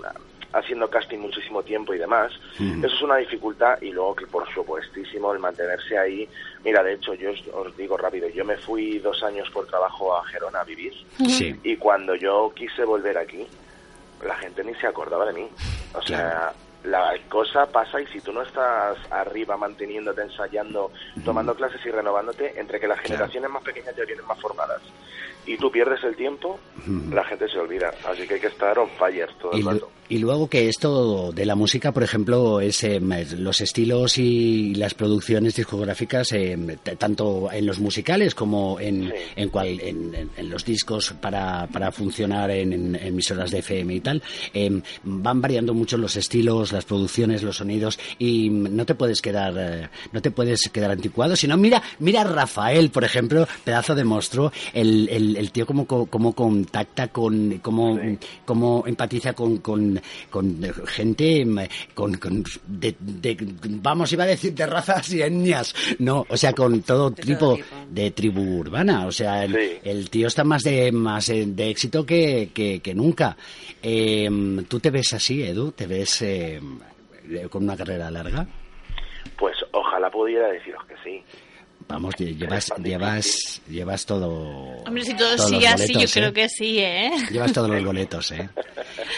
haciendo 0.55 0.89
casting 0.89 1.19
muchísimo 1.19 1.61
tiempo 1.63 1.93
y 1.93 1.97
demás. 1.97 2.31
Eso 2.59 2.87
es 2.95 3.01
una 3.01 3.17
dificultad 3.17 3.81
y 3.81 3.91
luego 3.91 4.15
que 4.15 4.25
por 4.27 4.47
supuestísimo 4.53 5.33
el 5.33 5.39
mantenerse 5.39 5.97
ahí. 5.97 6.27
Mira, 6.63 6.81
de 6.81 6.93
hecho 6.93 7.13
yo 7.13 7.31
os, 7.31 7.43
os 7.53 7.77
digo 7.77 7.97
rápido, 7.97 8.27
yo 8.29 8.45
me 8.45 8.57
fui 8.57 8.99
dos 8.99 9.21
años 9.23 9.49
por 9.51 9.67
trabajo 9.67 10.15
a 10.15 10.23
Gerona 10.25 10.61
a 10.61 10.63
vivir 10.63 10.93
Sí. 11.27 11.59
y 11.63 11.75
cuando 11.77 12.15
yo 12.15 12.51
quise 12.55 12.83
volver 12.85 13.17
aquí, 13.17 13.45
la 14.25 14.35
gente 14.35 14.63
ni 14.63 14.73
se 14.75 14.87
acordaba 14.87 15.25
de 15.25 15.33
mí. 15.33 15.47
O 15.93 16.01
sea, 16.01 16.53
la 16.85 17.13
cosa 17.29 17.65
pasa 17.65 17.99
y 17.99 18.07
si 18.07 18.21
tú 18.21 18.31
no 18.31 18.41
estás 18.43 18.97
arriba 19.11 19.57
manteniéndote, 19.57 20.21
ensayando, 20.21 20.91
tomando 21.23 21.53
clases 21.55 21.83
y 21.85 21.89
renovándote, 21.91 22.59
entre 22.59 22.79
que 22.79 22.87
las 22.87 22.99
generaciones 22.99 23.49
más 23.49 23.63
pequeñas 23.63 23.95
ya 23.95 24.05
vienen 24.05 24.25
más 24.25 24.39
formadas 24.39 24.81
y 25.47 25.57
tú 25.57 25.71
pierdes 25.71 26.03
el 26.03 26.15
tiempo, 26.15 26.59
la 27.11 27.23
gente 27.23 27.47
se 27.49 27.59
olvida. 27.59 27.91
Así 28.07 28.27
que 28.27 28.35
hay 28.35 28.39
que 28.39 28.47
estar 28.47 28.77
on 28.79 28.89
fire 28.97 29.29
todo 29.39 29.51
el 29.53 29.63
rato. 29.65 29.91
Y 30.09 30.19
luego 30.19 30.47
que 30.49 30.69
esto 30.69 31.31
de 31.31 31.45
la 31.45 31.55
música, 31.55 31.91
por 31.91 32.03
ejemplo, 32.03 32.59
es 32.61 32.83
es 32.83 33.31
los 33.33 33.61
estilos 33.61 34.17
y 34.17 34.75
las 34.75 34.93
producciones 34.93 35.55
discográficas, 35.55 36.27
t- 36.29 36.95
tanto 36.97 37.49
en 37.51 37.65
los 37.65 37.79
musicales 37.79 38.35
como 38.35 38.79
en, 38.79 39.11
en, 39.35 39.49
cual- 39.49 39.79
en- 39.81 40.29
en- 40.37 40.49
los 40.49 40.63
discos 40.65 41.13
para, 41.19 41.67
para 41.67 41.91
funcionar 41.91 42.51
en, 42.51 42.95
emisoras 42.95 43.49
de 43.51 43.59
FM 43.59 43.95
y 43.95 43.99
tal, 44.01 44.21
em, 44.53 44.81
van 45.03 45.41
variando 45.41 45.73
mucho 45.73 45.97
los 45.97 46.15
estilos, 46.15 46.71
las 46.71 46.85
producciones, 46.85 47.41
los 47.43 47.57
sonidos 47.57 47.97
y 48.19 48.49
no 48.49 48.85
te 48.85 48.93
puedes 48.95 49.21
quedar, 49.21 49.53
eh, 49.57 49.89
no 50.11 50.21
te 50.21 50.31
puedes 50.31 50.69
quedar 50.69 50.91
anticuado. 50.91 51.35
Sino 51.35 51.57
mira, 51.57 51.81
mira 51.99 52.21
a 52.21 52.25
Rafael, 52.25 52.89
por 52.91 53.03
ejemplo, 53.03 53.47
pedazo 53.63 53.95
de 53.95 54.03
monstruo, 54.03 54.51
el, 54.73 55.09
el, 55.09 55.35
el 55.37 55.51
tío 55.51 55.65
como, 55.65 55.85
co- 55.87 56.05
como 56.05 56.33
contacta 56.33 57.07
con, 57.07 57.59
cómo, 57.61 57.99
cómo 58.45 58.83
empatiza 58.85 59.33
con, 59.33 59.57
con, 59.57 59.94
con 60.29 60.61
gente, 60.87 61.41
em, 61.41 61.55
con, 61.93 62.15
con 62.15 62.43
de, 62.67 62.95
de- 62.99 63.37
vamos, 63.81 64.11
iba 64.13 64.23
a 64.23 64.27
decir 64.27 64.53
de 64.53 64.65
razas 64.65 65.11
y 65.13 65.21
etnias, 65.21 65.73
no, 65.99 66.25
o 66.29 66.37
sea, 66.37 66.53
con 66.53 66.81
todo 66.81 67.11
tipo 67.11 67.57
de 67.89 68.11
tribu 68.11 68.59
urbana, 68.59 69.05
o 69.07 69.11
sea, 69.11 69.43
el, 69.43 69.79
el 69.83 70.09
tío 70.09 70.27
está 70.27 70.43
más 70.43 70.63
de, 70.63 70.91
más 70.91 71.29
eh, 71.29 71.45
de 71.47 71.69
éxito 71.69 72.05
que, 72.05 72.49
que, 72.53 72.79
que 72.79 72.93
nunca. 72.93 73.35
Em, 73.81 74.63
¿Tú 74.65 74.79
te 74.79 74.89
ves 74.89 75.13
así, 75.13 75.43
Edu? 75.43 75.71
¿Te 75.71 75.85
ves 75.87 76.21
eh, 76.21 76.59
con 77.49 77.63
una 77.63 77.75
carrera 77.77 78.09
larga? 78.11 78.45
Pues 79.37 79.55
ojalá 79.71 80.09
pudiera 80.09 80.47
deciros 80.49 80.83
que 80.85 80.95
sí. 81.03 81.23
Vamos, 81.87 82.15
lle- 82.15 82.35
llevas, 82.35 82.71
llevas, 82.83 83.61
llevas 83.69 84.05
todo. 84.05 84.29
Hombre, 84.85 85.05
si 85.05 85.13
todo 85.15 85.37
sigue 85.37 85.67
así, 85.67 85.93
yo 85.93 86.07
creo 86.11 86.29
¿eh? 86.29 86.33
que 86.33 86.49
sí, 86.49 86.79
¿eh? 86.79 87.11
Llevas 87.31 87.53
todos 87.53 87.69
los 87.69 87.83
boletos, 87.83 88.31
¿eh? 88.31 88.49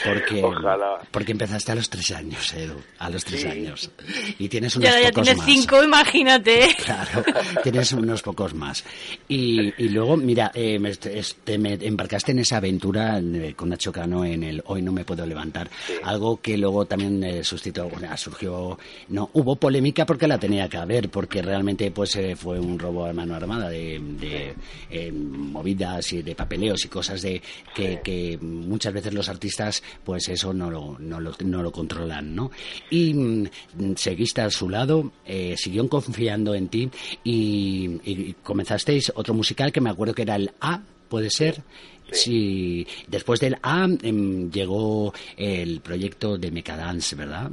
Porque, 0.04 0.44
Ojalá. 0.44 1.00
porque 1.12 1.32
empezaste 1.32 1.72
a 1.72 1.76
los 1.76 1.90
tres 1.90 2.12
años, 2.12 2.54
Edu, 2.54 2.76
a 3.00 3.10
los 3.10 3.24
tres 3.24 3.42
Sí. 3.42 3.48
años. 3.48 3.90
Y 4.38 4.50
tienes 4.50 4.76
unos 4.76 4.90
ya 4.90 4.98
pocos 5.10 5.14
tienes 5.24 5.38
más. 5.38 5.46
cinco, 5.46 5.84
imagínate. 5.84 6.68
Claro, 6.84 7.24
tienes 7.64 7.92
unos 7.94 8.22
pocos 8.22 8.54
más. 8.54 8.84
Y, 9.28 9.74
y 9.82 9.90
luego, 9.90 10.18
mira, 10.18 10.52
eh, 10.54 10.78
me, 10.80 10.90
este, 10.90 11.58
me 11.58 11.74
embarcaste 11.74 12.32
en 12.34 12.40
esa 12.40 12.58
aventura 12.58 13.20
eh, 13.20 13.54
con 13.56 13.70
Nacho 13.70 13.92
Cano 13.92 14.26
en 14.26 14.44
el 14.44 14.62
Hoy 14.66 14.82
no 14.82 14.92
me 14.92 15.06
puedo 15.06 15.26
levantar. 15.26 15.70
Algo 16.04 16.42
que 16.42 16.58
luego 16.58 16.86
también 16.86 17.24
eh, 17.24 17.44
suscitó, 17.44 17.88
bueno, 17.90 18.16
surgió, 18.18 18.78
no, 19.10 19.30
hubo 19.34 19.56
polémica 19.56 20.06
porque 20.06 20.28
la 20.28 20.38
tenía 20.38 20.68
que 20.68 20.78
haber, 20.78 21.10
porque 21.10 21.42
realmente 21.42 21.92
pues 21.92 22.16
eh, 22.18 22.36
fue 22.36 22.57
un 22.60 22.78
robo 22.78 23.06
a 23.06 23.14
mano 23.14 23.36
armada 23.36 23.70
de, 23.70 24.00
de, 24.00 24.54
eh, 24.90 25.12
movidas 25.12 26.14
y 26.14 26.22
de 26.22 26.36
papeleos 26.36 26.86
y 26.86 26.88
cosas 26.88 27.22
de 27.22 27.42
que, 27.74 28.02
que 28.04 28.38
muchas 28.42 28.94
veces 28.94 29.14
los 29.14 29.30
artistas 29.30 29.84
pues 30.04 30.28
eso 30.30 30.54
no 30.54 30.70
lo, 30.70 30.98
no 31.00 31.20
lo, 31.20 31.34
no 31.44 31.62
lo 31.62 31.72
controlan, 31.72 32.36
¿no? 32.36 32.52
Y 32.90 33.14
mm, 33.14 33.48
seguiste 33.96 34.42
a 34.42 34.50
su 34.50 34.70
lado, 34.70 35.12
eh, 35.26 35.56
siguió 35.58 35.88
confiando 35.88 36.54
en 36.56 36.68
ti 36.68 36.90
y, 37.24 38.00
y 38.04 38.36
comenzasteis 38.44 39.12
otro 39.16 39.34
musical 39.34 39.72
que 39.72 39.82
me 39.82 39.90
acuerdo 39.90 40.14
que 40.14 40.24
era 40.24 40.36
el 40.36 40.52
A, 40.60 40.82
¿puede 41.10 41.30
ser? 41.30 41.64
Sí. 42.12 42.88
Después 43.08 43.40
del 43.40 43.58
A 43.62 43.88
em, 44.02 44.50
llegó 44.52 45.14
el 45.36 45.82
proyecto 45.82 46.38
de 46.38 46.52
Mecadance, 46.52 47.16
¿verdad? 47.16 47.52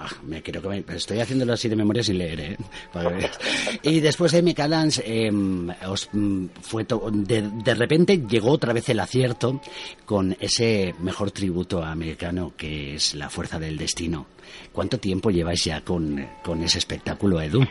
Ah, 0.00 0.08
me 0.24 0.42
creo 0.42 0.62
que 0.62 0.68
me- 0.68 0.84
estoy 0.96 1.20
haciéndolo 1.20 1.52
así 1.52 1.68
de 1.68 1.76
memoria 1.76 2.02
sin 2.02 2.18
leer, 2.18 2.40
¿eh? 2.40 2.56
Y 3.82 4.00
después 4.00 4.32
em, 5.04 5.68
os, 5.86 6.08
mm, 6.12 6.46
fue 6.62 6.84
to- 6.84 7.10
de, 7.12 7.42
de 7.42 7.74
repente 7.74 8.18
llegó 8.28 8.50
otra 8.52 8.72
vez 8.72 8.88
el 8.88 9.00
acierto 9.00 9.60
con 10.04 10.36
ese 10.40 10.94
mejor 11.00 11.30
tributo 11.30 11.82
americano 11.84 12.52
que 12.56 12.94
es 12.94 13.14
La 13.14 13.28
Fuerza 13.30 13.58
del 13.58 13.76
Destino. 13.76 14.26
¿Cuánto 14.72 14.98
tiempo 14.98 15.30
lleváis 15.30 15.64
ya 15.64 15.80
con, 15.82 16.26
con 16.42 16.62
ese 16.62 16.78
espectáculo, 16.78 17.40
Edu? 17.40 17.64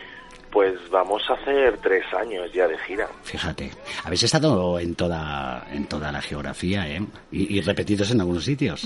Pues 0.51 0.73
vamos 0.91 1.21
a 1.29 1.33
hacer 1.33 1.77
tres 1.81 2.03
años 2.13 2.51
ya 2.53 2.67
de 2.67 2.77
gira. 2.79 3.07
Fíjate, 3.23 3.71
habéis 4.03 4.23
estado 4.23 4.79
en 4.79 4.95
toda, 4.95 5.65
en 5.71 5.85
toda 5.85 6.11
la 6.11 6.21
geografía, 6.21 6.89
¿eh? 6.89 7.01
Y, 7.31 7.57
y 7.57 7.61
repetidos 7.61 8.11
en 8.11 8.19
algunos 8.19 8.43
sitios. 8.43 8.85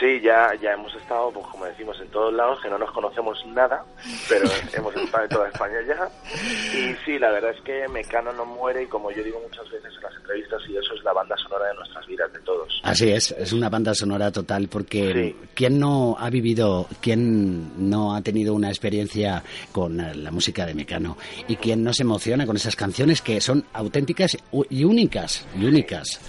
Sí, 0.00 0.20
ya, 0.20 0.52
ya 0.60 0.72
hemos 0.72 0.94
estado, 0.94 1.30
pues 1.30 1.46
como 1.46 1.64
decimos, 1.66 1.98
en 2.00 2.08
todos 2.08 2.32
lados, 2.32 2.58
que 2.60 2.68
no 2.68 2.78
nos 2.78 2.90
conocemos 2.90 3.44
nada, 3.46 3.84
pero 4.28 4.44
hemos 4.72 4.94
estado 4.96 5.24
en 5.24 5.30
toda 5.30 5.48
España 5.48 5.76
ya. 5.86 6.08
Y 6.76 6.94
sí, 7.04 7.18
la 7.18 7.30
verdad 7.30 7.52
es 7.52 7.60
que 7.62 7.86
Mecano 7.88 8.32
no 8.32 8.44
muere 8.44 8.82
y 8.82 8.86
como 8.86 9.10
yo 9.12 9.22
digo 9.22 9.40
muchas 9.40 9.70
veces 9.70 9.92
en 9.96 10.02
las 10.02 10.14
entrevistas, 10.16 10.62
y 10.68 10.76
eso 10.76 10.94
es 10.94 11.04
la 11.04 11.12
banda 11.12 11.36
sonora 11.36 11.68
de 11.68 11.74
nuestras 11.74 12.06
vidas, 12.06 12.32
de 12.32 12.40
todos. 12.40 12.80
Así 12.82 13.10
es, 13.10 13.30
es 13.32 13.52
una 13.52 13.68
banda 13.68 13.94
sonora 13.94 14.32
total 14.32 14.68
porque 14.68 15.36
¿quién 15.54 15.78
no 15.78 16.16
ha 16.18 16.28
vivido, 16.30 16.86
quién 17.00 17.90
no 17.90 18.14
ha 18.14 18.22
tenido 18.22 18.54
una 18.54 18.68
experiencia 18.68 19.42
con 19.72 20.00
eh, 20.00 20.14
la 20.14 20.30
música 20.30 20.66
de 20.66 20.74
Mecano 20.74 21.16
y 21.46 21.56
quién 21.56 21.84
no 21.84 21.92
se 21.92 22.02
emociona 22.02 22.46
con 22.46 22.56
esas 22.56 22.76
canciones 22.76 23.22
que 23.22 23.40
son 23.40 23.64
auténticas 23.72 24.36
y 24.70 24.84
únicas, 24.84 25.46
y 25.58 25.64
únicas. 25.64 26.20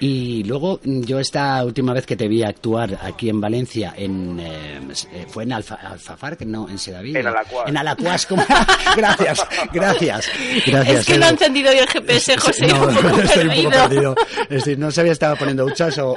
Y 0.00 0.44
luego 0.44 0.78
mm, 0.84 1.02
yo 1.04 1.18
esta 1.18 1.64
última 1.64 1.92
vez 1.94 2.04
que 2.06 2.16
te 2.16 2.28
vi 2.28 2.42
actuar 2.42 2.98
aquí 3.02 3.28
en 3.30 3.40
Valencia, 3.40 3.94
en, 3.96 4.38
eh, 4.40 4.78
eh, 5.12 5.26
fue 5.28 5.44
en 5.44 5.52
Alfa, 5.52 5.76
Alfafar, 5.76 6.36
que 6.36 6.44
no, 6.44 6.68
en 6.68 6.78
Sedaví. 6.78 7.16
En 7.16 7.26
Alacuas. 7.26 7.68
En 7.68 7.76
Alacuas, 7.76 8.26
como- 8.26 8.44
gracias, 8.96 9.40
gracias, 9.72 10.30
gracias. 10.66 11.00
es 11.00 11.06
que 11.06 11.18
no 11.18 11.24
ha 11.24 11.28
Edu. 11.28 11.34
encendido 11.36 11.72
yo 11.72 11.80
el 11.82 11.88
GPS, 11.88 12.36
José, 12.36 12.66
No, 12.66 12.86
un 12.88 12.94
poco 12.94 13.20
estoy 13.22 13.48
un 13.48 13.54
poco 13.64 13.70
perdido. 13.70 14.14
Es 14.42 14.48
decir, 14.48 14.78
no 14.78 14.90
sabía 14.90 15.12
estaba 15.12 15.36
poniendo 15.36 15.64
huchas 15.64 15.96
o... 15.98 16.16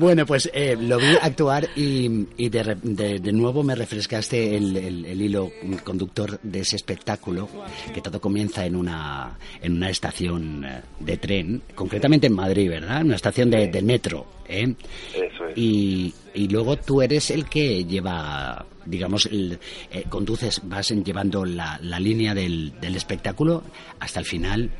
bueno, 0.00 0.24
pues 0.26 0.50
eh, 0.54 0.76
lo 0.80 0.98
vi 0.98 1.14
actuar 1.20 1.68
y, 1.76 2.26
y 2.36 2.48
de, 2.48 2.76
de- 2.82 3.18
de 3.20 3.32
nuevo 3.32 3.62
me 3.62 3.74
refrescaste 3.74 4.56
el, 4.56 4.76
el- 4.76 5.04
el 5.04 5.20
hilo 5.22 5.50
conductor 5.84 6.40
de 6.42 6.60
ese 6.60 6.76
espectáculo, 6.76 7.48
que 7.92 8.00
todo 8.00 8.20
comienza 8.20 8.64
en 8.64 8.76
una, 8.76 9.38
en 9.62 9.72
una 9.76 9.90
estación 9.90 10.64
eh, 10.64 10.80
de 11.00 11.16
tren, 11.18 11.62
concretamente 11.74 12.26
en 12.28 12.34
Madrid, 12.34 12.70
¿verdad? 12.70 13.02
Una 13.04 13.16
estación 13.16 13.50
de, 13.50 13.68
de 13.68 13.82
metro, 13.82 14.26
¿eh? 14.48 14.74
Eso 15.14 15.46
es. 15.48 15.56
Y, 15.58 16.14
y 16.34 16.48
luego 16.48 16.76
tú 16.76 17.02
eres 17.02 17.30
el 17.30 17.44
que 17.46 17.84
lleva, 17.84 18.64
digamos, 18.86 19.26
el- 19.26 19.58
eh, 19.92 20.04
conduces, 20.08 20.60
vas 20.64 20.90
en- 20.90 21.04
llevando 21.04 21.44
la, 21.44 21.78
la 21.82 22.00
línea 22.00 22.34
del, 22.34 22.72
del 22.80 22.96
espectáculo 22.96 23.62
hasta 23.98 24.20
el 24.20 24.26
final. 24.26 24.70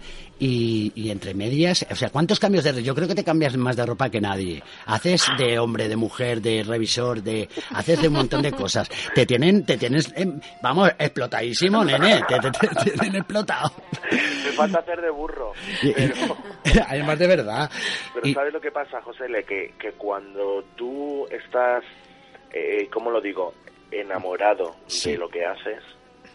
Y, 0.42 0.90
y 0.94 1.10
entre 1.10 1.34
medias, 1.34 1.84
o 1.90 1.94
sea, 1.94 2.08
¿cuántos 2.08 2.40
cambios 2.40 2.64
de 2.64 2.82
Yo 2.82 2.94
creo 2.94 3.06
que 3.06 3.14
te 3.14 3.22
cambias 3.24 3.56
más 3.58 3.76
de 3.76 3.84
ropa 3.84 4.08
que 4.08 4.22
nadie. 4.22 4.62
Haces 4.86 5.26
de 5.36 5.58
hombre, 5.58 5.86
de 5.86 5.96
mujer, 5.96 6.40
de 6.40 6.62
revisor, 6.62 7.22
de 7.22 7.46
haces 7.74 8.00
de 8.00 8.08
un 8.08 8.14
montón 8.14 8.40
de 8.40 8.50
cosas. 8.52 8.88
Te 9.14 9.26
tienen, 9.26 9.66
te 9.66 9.76
tienes, 9.76 10.10
em, 10.16 10.40
vamos, 10.62 10.90
explotadísimo, 10.98 11.84
nene. 11.84 12.22
Te, 12.26 12.38
te- 12.40 12.50
te- 12.52 12.68
te 12.68 12.90
tienen 12.98 13.16
explotado. 13.16 13.70
Me 14.10 14.52
falta 14.52 14.78
hacer 14.78 15.02
de 15.02 15.10
burro. 15.10 15.52
Pero, 15.82 16.36
Además 16.88 17.18
de 17.18 17.26
verdad. 17.26 17.70
pero 18.14 18.26
Y- 18.26 18.32
¿sabes 18.32 18.54
lo 18.54 18.60
que 18.62 18.70
pasa, 18.70 19.02
José? 19.02 19.28
Le? 19.28 19.44
Que, 19.44 19.74
que 19.78 19.92
cuando 19.92 20.64
tú 20.74 21.26
estás, 21.30 21.84
eh, 22.52 22.88
¿cómo 22.90 23.10
lo 23.10 23.20
digo? 23.20 23.52
Enamorado 23.90 24.76
Sí. 24.86 25.12
de 25.12 25.18
lo 25.18 25.28
que 25.28 25.44
haces, 25.44 25.82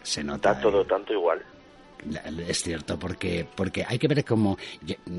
se 0.04 0.22
nota. 0.22 0.54
da 0.54 0.60
todo 0.60 0.84
tanto 0.84 1.12
igual. 1.12 1.42
Es 2.48 2.62
cierto, 2.62 2.98
porque, 2.98 3.46
porque 3.56 3.84
hay 3.86 3.98
que 3.98 4.06
ver 4.06 4.24
cómo, 4.24 4.56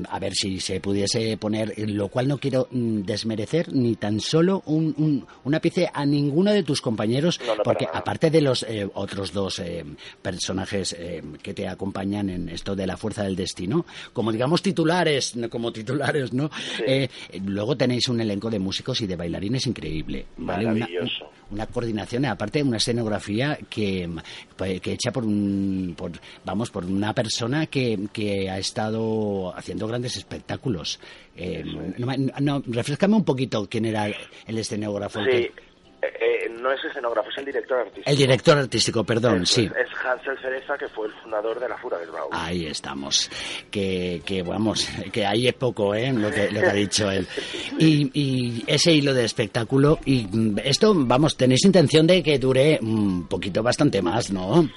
a 0.08 0.18
ver 0.18 0.32
si 0.34 0.58
se 0.60 0.80
pudiese 0.80 1.36
poner, 1.36 1.74
lo 1.76 2.08
cual 2.08 2.28
no 2.28 2.38
quiero 2.38 2.68
mm, 2.70 3.02
desmerecer 3.02 3.72
ni 3.72 3.96
tan 3.96 4.20
solo 4.20 4.62
un, 4.66 4.94
un- 4.96 5.26
un 5.44 5.54
ápice 5.54 5.90
a 5.92 6.06
ninguno 6.06 6.52
de 6.52 6.62
tus 6.62 6.80
compañeros, 6.80 7.40
No, 7.46 7.56
no, 7.56 7.62
porque 7.62 7.86
aparte 7.92 8.30
de 8.30 8.40
los 8.40 8.62
eh, 8.62 8.88
otros 8.94 9.32
dos 9.32 9.58
eh, 9.58 9.84
personajes 10.22 10.94
eh, 10.98 11.22
que 11.42 11.52
te 11.54 11.68
acompañan 11.68 12.30
en 12.30 12.48
esto 12.48 12.74
de 12.74 12.86
la 12.86 12.96
fuerza 12.96 13.22
del 13.24 13.36
destino, 13.36 13.84
como 14.12 14.32
digamos 14.32 14.62
titulares, 14.62 15.34
como 15.50 15.72
titulares, 15.72 16.32
¿no? 16.32 16.50
Eh, 16.86 17.08
luego 17.44 17.76
tenéis 17.76 18.08
un 18.08 18.20
elenco 18.20 18.48
de 18.50 18.58
músicos 18.58 19.00
y 19.00 19.06
de 19.06 19.16
bailarines 19.16 19.66
increíble, 19.66 20.26
Maravilloso. 20.38 21.24
una 21.24 21.37
coordinación, 21.66 22.24
aparte 22.26 22.62
una 22.62 22.76
escenografía 22.76 23.58
que, 23.70 24.08
pues, 24.56 24.80
que 24.80 24.92
hecha 24.92 25.10
por 25.12 25.24
un, 25.24 25.94
por, 25.96 26.12
vamos, 26.44 26.70
por 26.70 26.84
una 26.84 27.14
persona 27.14 27.66
que, 27.66 27.98
que 28.12 28.50
ha 28.50 28.58
estado 28.58 29.56
haciendo 29.56 29.86
grandes 29.86 30.16
espectáculos. 30.16 31.00
Eh, 31.36 31.62
no, 31.98 32.06
no, 32.40 32.62
refrescame 32.66 33.16
un 33.16 33.24
poquito 33.24 33.66
quién 33.68 33.84
era 33.86 34.06
el 34.46 34.58
escenógrafo. 34.58 35.20
Sí, 35.24 35.30
que- 35.30 35.52
eh, 36.00 36.37
no 36.68 36.74
es 36.74 36.84
escenógrafo, 36.84 37.30
es 37.30 37.38
el 37.38 37.44
director 37.46 37.78
artístico. 37.78 38.10
el 38.10 38.16
director 38.16 38.58
artístico, 38.58 39.04
perdón, 39.04 39.46
sí. 39.46 39.64
Es, 39.64 39.86
es 39.86 40.04
Hansel 40.04 40.38
Cereza, 40.38 40.76
que 40.76 40.88
fue 40.88 41.06
el 41.06 41.12
fundador 41.14 41.58
de 41.58 41.68
la 41.68 41.76
Fura 41.78 41.98
del 41.98 42.10
Baúl. 42.10 42.30
Ahí 42.32 42.66
estamos. 42.66 43.30
Que, 43.70 44.22
que 44.24 44.42
vamos, 44.42 44.88
que 45.12 45.24
ahí 45.24 45.48
es 45.48 45.54
poco, 45.54 45.94
¿eh? 45.94 46.12
Lo 46.12 46.30
que, 46.30 46.50
lo 46.50 46.60
que 46.60 46.66
ha 46.66 46.74
dicho 46.74 47.10
él. 47.10 47.26
Y, 47.78 48.10
y 48.12 48.64
ese 48.66 48.92
hilo 48.92 49.14
de 49.14 49.24
espectáculo, 49.24 49.98
y 50.04 50.26
mm, 50.30 50.58
esto, 50.64 50.92
vamos, 50.96 51.36
tenéis 51.36 51.64
intención 51.64 52.06
de 52.06 52.22
que 52.22 52.38
dure 52.38 52.78
un 52.82 53.28
poquito 53.28 53.62
bastante 53.62 54.02
más, 54.02 54.32
¿no? 54.32 54.68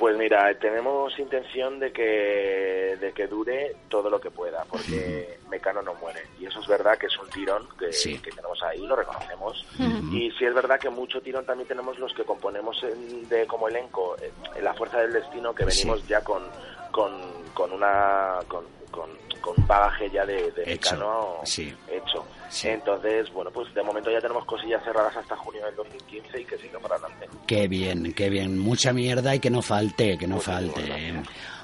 Pues 0.00 0.16
mira, 0.16 0.52
tenemos 0.58 1.16
intención 1.18 1.78
de 1.78 1.92
que, 1.92 2.96
de 2.98 3.12
que 3.12 3.26
dure 3.26 3.76
todo 3.90 4.08
lo 4.08 4.18
que 4.18 4.30
pueda, 4.30 4.64
porque 4.64 5.38
Mecano 5.50 5.82
no 5.82 5.92
muere. 5.96 6.22
Y 6.40 6.46
eso 6.46 6.58
es 6.60 6.66
verdad 6.66 6.96
que 6.96 7.04
es 7.06 7.18
un 7.18 7.28
tirón 7.28 7.68
que, 7.78 7.92
Sí. 7.92 8.18
que 8.18 8.30
tenemos 8.30 8.60
ahí, 8.62 8.78
lo 8.86 8.96
reconocemos. 8.96 9.62
Y 10.10 10.30
sí 10.38 10.46
es 10.46 10.54
verdad 10.54 10.80
que 10.80 10.88
mucho 10.88 11.20
tirón 11.20 11.44
también 11.44 11.68
tenemos 11.68 11.98
los 11.98 12.14
que 12.14 12.24
componemos 12.24 12.82
en- 12.82 13.28
de 13.28 13.46
como 13.46 13.68
elenco 13.68 14.16
en 14.56 14.64
La 14.64 14.72
Fuerza 14.72 15.00
del 15.02 15.12
Destino, 15.12 15.54
que 15.54 15.66
venimos 15.66 16.00
Sí. 16.00 16.06
ya 16.08 16.24
con, 16.24 16.44
con, 16.90 17.12
con 17.52 17.70
una... 17.70 18.38
Con, 18.48 18.64
con, 18.90 19.10
con 19.42 19.54
un 19.56 19.66
bagaje 19.66 20.10
ya 20.10 20.26
de, 20.26 20.50
de 20.50 20.62
Hecho, 20.72 20.94
Mecano 20.96 21.40
sí. 21.44 21.74
hecho. 21.88 22.24
Entonces, 22.64 23.30
bueno, 23.32 23.50
pues 23.52 23.72
de 23.74 23.82
momento 23.82 24.10
ya 24.10 24.20
tenemos 24.20 24.44
cosillas 24.44 24.82
cerradas 24.84 25.16
hasta 25.16 25.36
junio 25.36 25.64
del 25.66 25.76
2015 25.76 26.40
y 26.40 26.44
que 26.44 26.58
siga 26.58 26.78
para 26.80 26.96
adelante. 26.96 27.28
Qué 27.46 27.68
bien, 27.68 28.12
qué 28.14 28.28
bien. 28.30 28.58
Mucha 28.58 28.92
mierda 28.92 29.34
y 29.34 29.40
que 29.40 29.50
no 29.50 29.62
falte, 29.62 30.18
que 30.18 30.26
no 30.26 30.40
falte. 30.40 30.82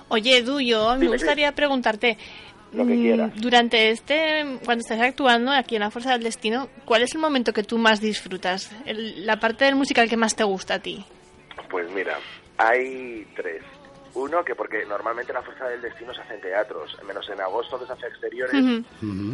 Oye, 0.09 0.39
Edu, 0.39 0.61
yo 0.61 0.95
me 0.97 1.09
gustaría 1.09 1.51
preguntarte, 1.53 2.17
Lo 2.73 2.87
que 2.87 2.95
mm, 2.95 3.03
quieras. 3.03 3.33
durante 3.41 3.91
este, 3.91 4.45
cuando 4.65 4.83
estás 4.83 5.01
actuando 5.01 5.51
aquí 5.51 5.75
en 5.75 5.81
La 5.81 5.91
Fuerza 5.91 6.13
del 6.13 6.23
Destino, 6.23 6.69
¿cuál 6.85 7.03
es 7.03 7.15
el 7.15 7.21
momento 7.21 7.53
que 7.53 7.65
tú 7.65 7.77
más 7.79 8.01
disfrutas? 8.01 8.71
El- 8.85 9.27
la 9.27 9.41
parte 9.41 9.65
del 9.65 9.75
musical 9.75 10.09
que 10.09 10.17
más 10.17 10.37
te 10.37 10.45
gusta 10.45 10.75
a 10.75 10.79
ti. 10.79 11.05
Pues 11.69 11.91
mira, 11.91 12.17
hay 12.59 13.27
tres. 13.35 13.63
Uno, 14.15 14.45
que 14.45 14.55
porque 14.55 14.87
normalmente 14.87 15.33
la 15.33 15.43
Fuerza 15.43 15.67
del 15.69 15.83
Destino 15.83 16.15
se 16.15 16.21
hace 16.23 16.35
en 16.37 16.41
teatros, 16.41 16.97
menos 17.07 17.29
en 17.29 17.41
agosto 17.41 17.79
que 17.79 17.87
se 17.87 17.93
hace 17.93 18.07
exteriores, 18.07 18.65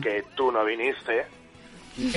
que 0.03 0.25
tú 0.35 0.51
no 0.51 0.65
viniste. 0.65 1.25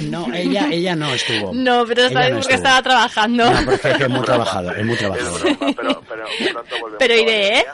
No, 0.10 0.26
ella, 0.34 0.68
ella 0.72 0.96
no 0.96 1.14
estuvo. 1.14 1.52
No, 1.54 1.86
pero 1.86 2.02
Ella 2.04 2.10
sabes 2.14 2.32
no 2.34 2.40
porque 2.40 2.54
estaba 2.56 2.82
trabajando. 2.82 3.50
No, 3.52 3.66
porque 3.66 3.90
es 4.04 4.10
muy 4.10 4.22
trabajador, 4.26 4.78
es 4.80 4.86
muy 4.86 4.96
Es 4.96 5.02
broma, 5.04 5.74
pero, 5.76 6.02
pero 6.08 6.26
pronto 6.54 6.76
volvemos 6.80 6.96
Pero 7.00 7.14
a 7.14 7.18
iré, 7.18 7.58
¿eh? 7.60 7.66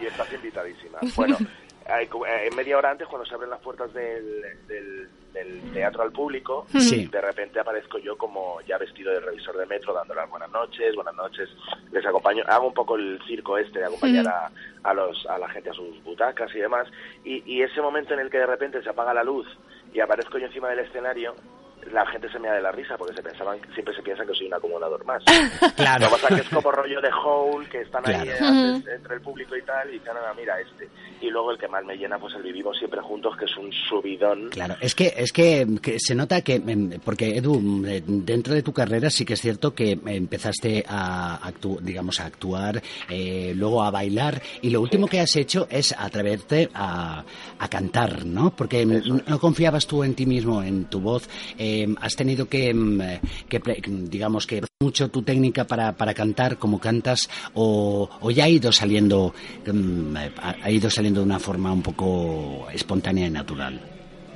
Y 0.00 0.06
estás 0.06 0.32
invitadísima. 0.32 0.98
Bueno, 1.14 1.36
hay 1.86 2.06
co- 2.06 2.26
eh, 2.26 2.48
en 2.48 2.56
media 2.56 2.78
hora 2.78 2.90
antes, 2.92 3.06
cuando 3.08 3.26
se 3.28 3.34
abren 3.34 3.50
las 3.50 3.60
puertas 3.60 3.92
del, 3.92 4.42
del, 4.66 5.08
del 5.34 5.60
teatro 5.74 6.02
al 6.02 6.12
público, 6.12 6.66
Sí. 6.78 7.06
de 7.06 7.20
repente 7.20 7.60
aparezco 7.60 7.98
yo 7.98 8.16
como 8.16 8.60
ya 8.62 8.78
vestido 8.78 9.12
de 9.12 9.20
revisor 9.20 9.56
de 9.58 9.66
metro, 9.66 9.92
dando 9.92 10.14
las 10.14 10.30
buenas 10.30 10.50
noches, 10.50 10.94
buenas 10.94 11.14
noches, 11.14 11.48
les 11.92 12.04
acompaño, 12.06 12.42
hago 12.48 12.68
un 12.68 12.74
poco 12.74 12.96
el 12.96 13.20
circo 13.28 13.58
este 13.58 13.80
de 13.80 13.84
acompañar 13.84 14.24
Ujú. 14.24 14.34
a, 14.34 14.50
a, 14.90 14.94
los, 14.94 15.26
a 15.26 15.38
la 15.38 15.48
gente 15.50 15.68
a 15.70 15.74
sus 15.74 16.02
butacas 16.04 16.50
y 16.54 16.58
demás, 16.58 16.88
y, 17.22 17.42
y 17.44 17.62
ese 17.62 17.82
momento 17.82 18.14
en 18.14 18.20
el 18.20 18.30
que 18.30 18.38
de 18.38 18.46
repente 18.46 18.82
se 18.82 18.88
apaga 18.88 19.12
la 19.12 19.22
luz 19.24 19.46
y 19.92 20.00
aparezco 20.00 20.38
yo 20.38 20.46
encima 20.46 20.68
del 20.68 20.80
escenario, 20.80 21.34
la 21.92 22.06
gente 22.06 22.30
se 22.30 22.38
me 22.38 22.48
da 22.48 22.54
de 22.54 22.62
la 22.62 22.72
risa 22.72 22.96
porque 22.96 23.14
se 23.14 23.22
pensaban 23.22 23.58
siempre 23.74 23.94
se 23.94 24.02
piensan 24.02 24.26
que 24.26 24.34
soy 24.34 24.46
un 24.46 24.54
acumulador 24.54 25.04
más. 25.04 25.22
Claro. 25.76 26.04
Lo 26.04 26.16
que 26.16 26.22
pasa 26.22 26.28
es 26.28 26.34
que 26.42 26.48
es 26.48 26.54
como 26.54 26.70
rollo 26.72 27.00
de 27.00 27.08
Hole, 27.24 27.68
que 27.68 27.80
están 27.80 28.02
ahí 28.06 28.14
Claro. 28.14 28.30
eh, 28.30 28.36
antes, 28.40 28.94
entre 28.94 29.14
el 29.16 29.20
público 29.22 29.56
y 29.56 29.62
tal, 29.62 29.88
y 29.88 29.92
dicen, 29.94 30.12
"Ah, 30.16 30.32
mira 30.36 30.60
este. 30.60 30.88
Y 31.22 31.30
luego 31.30 31.52
el 31.52 31.58
que 31.58 31.68
más 31.68 31.84
me 31.84 31.96
llena, 31.96 32.18
pues 32.18 32.34
el 32.34 32.42
Vivimos 32.42 32.76
Siempre 32.78 33.00
Juntos, 33.00 33.36
que 33.36 33.44
es 33.46 33.56
un 33.56 33.70
subidón. 33.88 34.48
Claro, 34.50 34.76
es 34.80 34.94
que 34.94 35.12
es 35.16 35.32
que, 35.32 35.66
que 35.82 35.98
se 35.98 36.14
nota 36.14 36.42
que 36.42 36.54
em, 36.56 36.90
porque 37.04 37.36
Edu 37.36 37.84
eh, 37.86 38.02
dentro 38.06 38.54
de 38.54 38.62
tu 38.62 38.72
carrera 38.72 39.08
sí 39.10 39.24
que 39.24 39.34
es 39.34 39.40
cierto 39.40 39.74
que 39.74 39.98
empezaste 40.06 40.84
a 40.88 41.40
actu- 41.50 41.80
digamos 41.80 42.20
a 42.20 42.26
actuar, 42.26 42.82
eh, 43.08 43.52
luego 43.56 43.82
a 43.82 43.90
bailar 43.90 44.40
y 44.62 44.70
lo 44.70 44.80
último 44.80 45.06
que 45.08 45.20
has 45.20 45.34
hecho 45.36 45.66
es 45.70 45.94
atreverte 45.98 46.68
a, 46.74 47.24
a 47.58 47.68
cantar, 47.68 48.24
¿no? 48.26 48.50
Porque 48.54 48.82
em, 48.82 49.02
no 49.26 49.38
confiabas 49.38 49.86
tú 49.86 50.04
en 50.04 50.14
ti 50.14 50.26
mismo, 50.26 50.62
en 50.62 50.84
tu 50.86 51.00
voz, 51.00 51.28
em, 51.82 51.94
has 52.00 52.14
tenido 52.16 52.48
que, 52.48 52.72
que 53.48 53.60
pre- 53.60 53.80
digamos 53.86 54.46
que 54.46 54.62
mucho 54.82 55.08
tu 55.10 55.22
técnica 55.22 55.64
para, 55.66 55.92
para 55.92 56.14
cantar 56.14 56.56
como 56.58 56.78
cantas 56.80 57.28
o, 57.54 58.08
o 58.20 58.30
ya 58.30 58.44
ha 58.44 58.48
ido 58.48 58.72
saliendo 58.72 59.34
em, 59.66 60.14
ha 60.16 60.54
ha 60.62 60.70
ido 60.70 60.88
saliendo 60.90 61.20
de 61.20 61.26
una 61.26 61.38
forma 61.38 61.72
un 61.72 61.82
poco 61.82 62.66
espontánea 62.72 63.26
y 63.26 63.30
natural. 63.30 63.80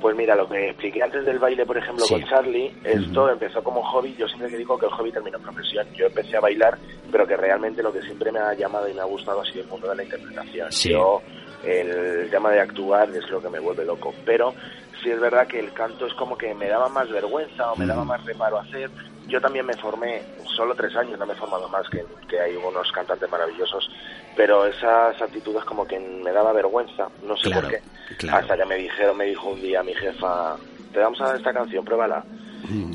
Pues 0.01 0.15
mira, 0.15 0.35
lo 0.35 0.47
que 0.47 0.69
expliqué 0.69 1.01
antes 1.01 1.25
del 1.25 1.39
baile, 1.39 1.65
por 1.65 1.77
ejemplo, 1.77 2.05
Sí. 2.05 2.13
con 2.13 2.23
Charlie, 2.25 2.71
esto 2.83 3.27
empezó 3.31 3.63
como 3.63 3.81
hobby. 3.81 4.13
Yo 4.19 4.27
siempre 4.27 4.49
que 4.49 4.57
digo 4.57 4.77
que 4.77 4.85
el 4.85 4.91
hobby 4.91 5.11
terminó 5.11 5.37
en 5.37 5.43
profesión. 5.43 5.87
Yo 5.95 6.05
empecé 6.05 6.37
a 6.37 6.41
bailar, 6.41 6.77
pero 7.11 7.25
que 7.25 7.35
realmente 7.35 7.81
lo 7.81 7.91
que 7.91 8.01
siempre 8.03 8.31
me 8.31 8.37
ha 8.37 8.53
llamado 8.53 8.87
y 8.87 8.93
me 8.93 9.01
ha 9.01 9.05
gustado 9.05 9.41
ha 9.41 9.45
sido 9.45 9.61
el 9.63 9.67
mundo 9.67 9.89
de 9.89 9.95
la 9.95 10.03
interpretación. 10.03 10.71
Sí. 10.71 10.89
Yo, 10.91 11.21
el 11.65 12.29
tema 12.29 12.51
de 12.51 12.59
actuar 12.61 13.09
es 13.09 13.29
lo 13.29 13.41
que 13.41 13.49
me 13.49 13.59
vuelve 13.59 13.85
loco. 13.85 14.13
Pero 14.25 14.53
sí 15.01 15.09
es 15.09 15.19
verdad 15.19 15.47
que 15.47 15.59
el 15.59 15.73
canto 15.73 16.05
es 16.07 16.13
como 16.13 16.37
que 16.37 16.53
me 16.53 16.67
daba 16.67 16.89
más 16.89 17.09
vergüenza 17.09 17.71
o 17.71 17.75
me 17.75 17.85
daba 17.85 18.03
más 18.03 18.23
reparo 18.25 18.59
hacer. 18.59 18.89
Yo 19.27 19.41
también 19.41 19.65
me 19.65 19.73
formé, 19.75 20.21
solo 20.55 20.75
tres 20.75 20.95
años, 20.95 21.17
no 21.17 21.25
me 21.25 21.33
he 21.33 21.37
formado 21.37 21.67
más, 21.69 21.89
que, 21.89 22.05
que 22.29 22.39
hay 22.39 22.55
unos 22.55 22.91
cantantes 22.91 23.27
maravillosos, 23.29 23.89
pero 24.35 24.67
esas 24.67 25.19
actitudes 25.19 25.63
como 25.65 25.87
que 25.87 25.99
me 25.99 26.31
daba 26.31 26.53
vergüenza, 26.53 27.07
no 27.23 27.35
sé 27.35 27.49
Claro, 27.49 27.61
por 27.63 27.71
qué. 27.71 27.81
claro. 28.17 28.37
Hasta 28.37 28.55
que 28.55 28.65
me 28.65 28.75
dijeron, 28.75 29.17
me 29.17 29.25
dijo 29.25 29.49
un 29.49 29.61
día 29.61 29.81
mi 29.81 29.95
jefa, 29.95 30.57
te 30.93 30.99
vamos 30.99 31.19
a 31.21 31.25
dar 31.25 31.35
esta 31.37 31.51
canción, 31.53 31.83
pruébala. 31.83 32.23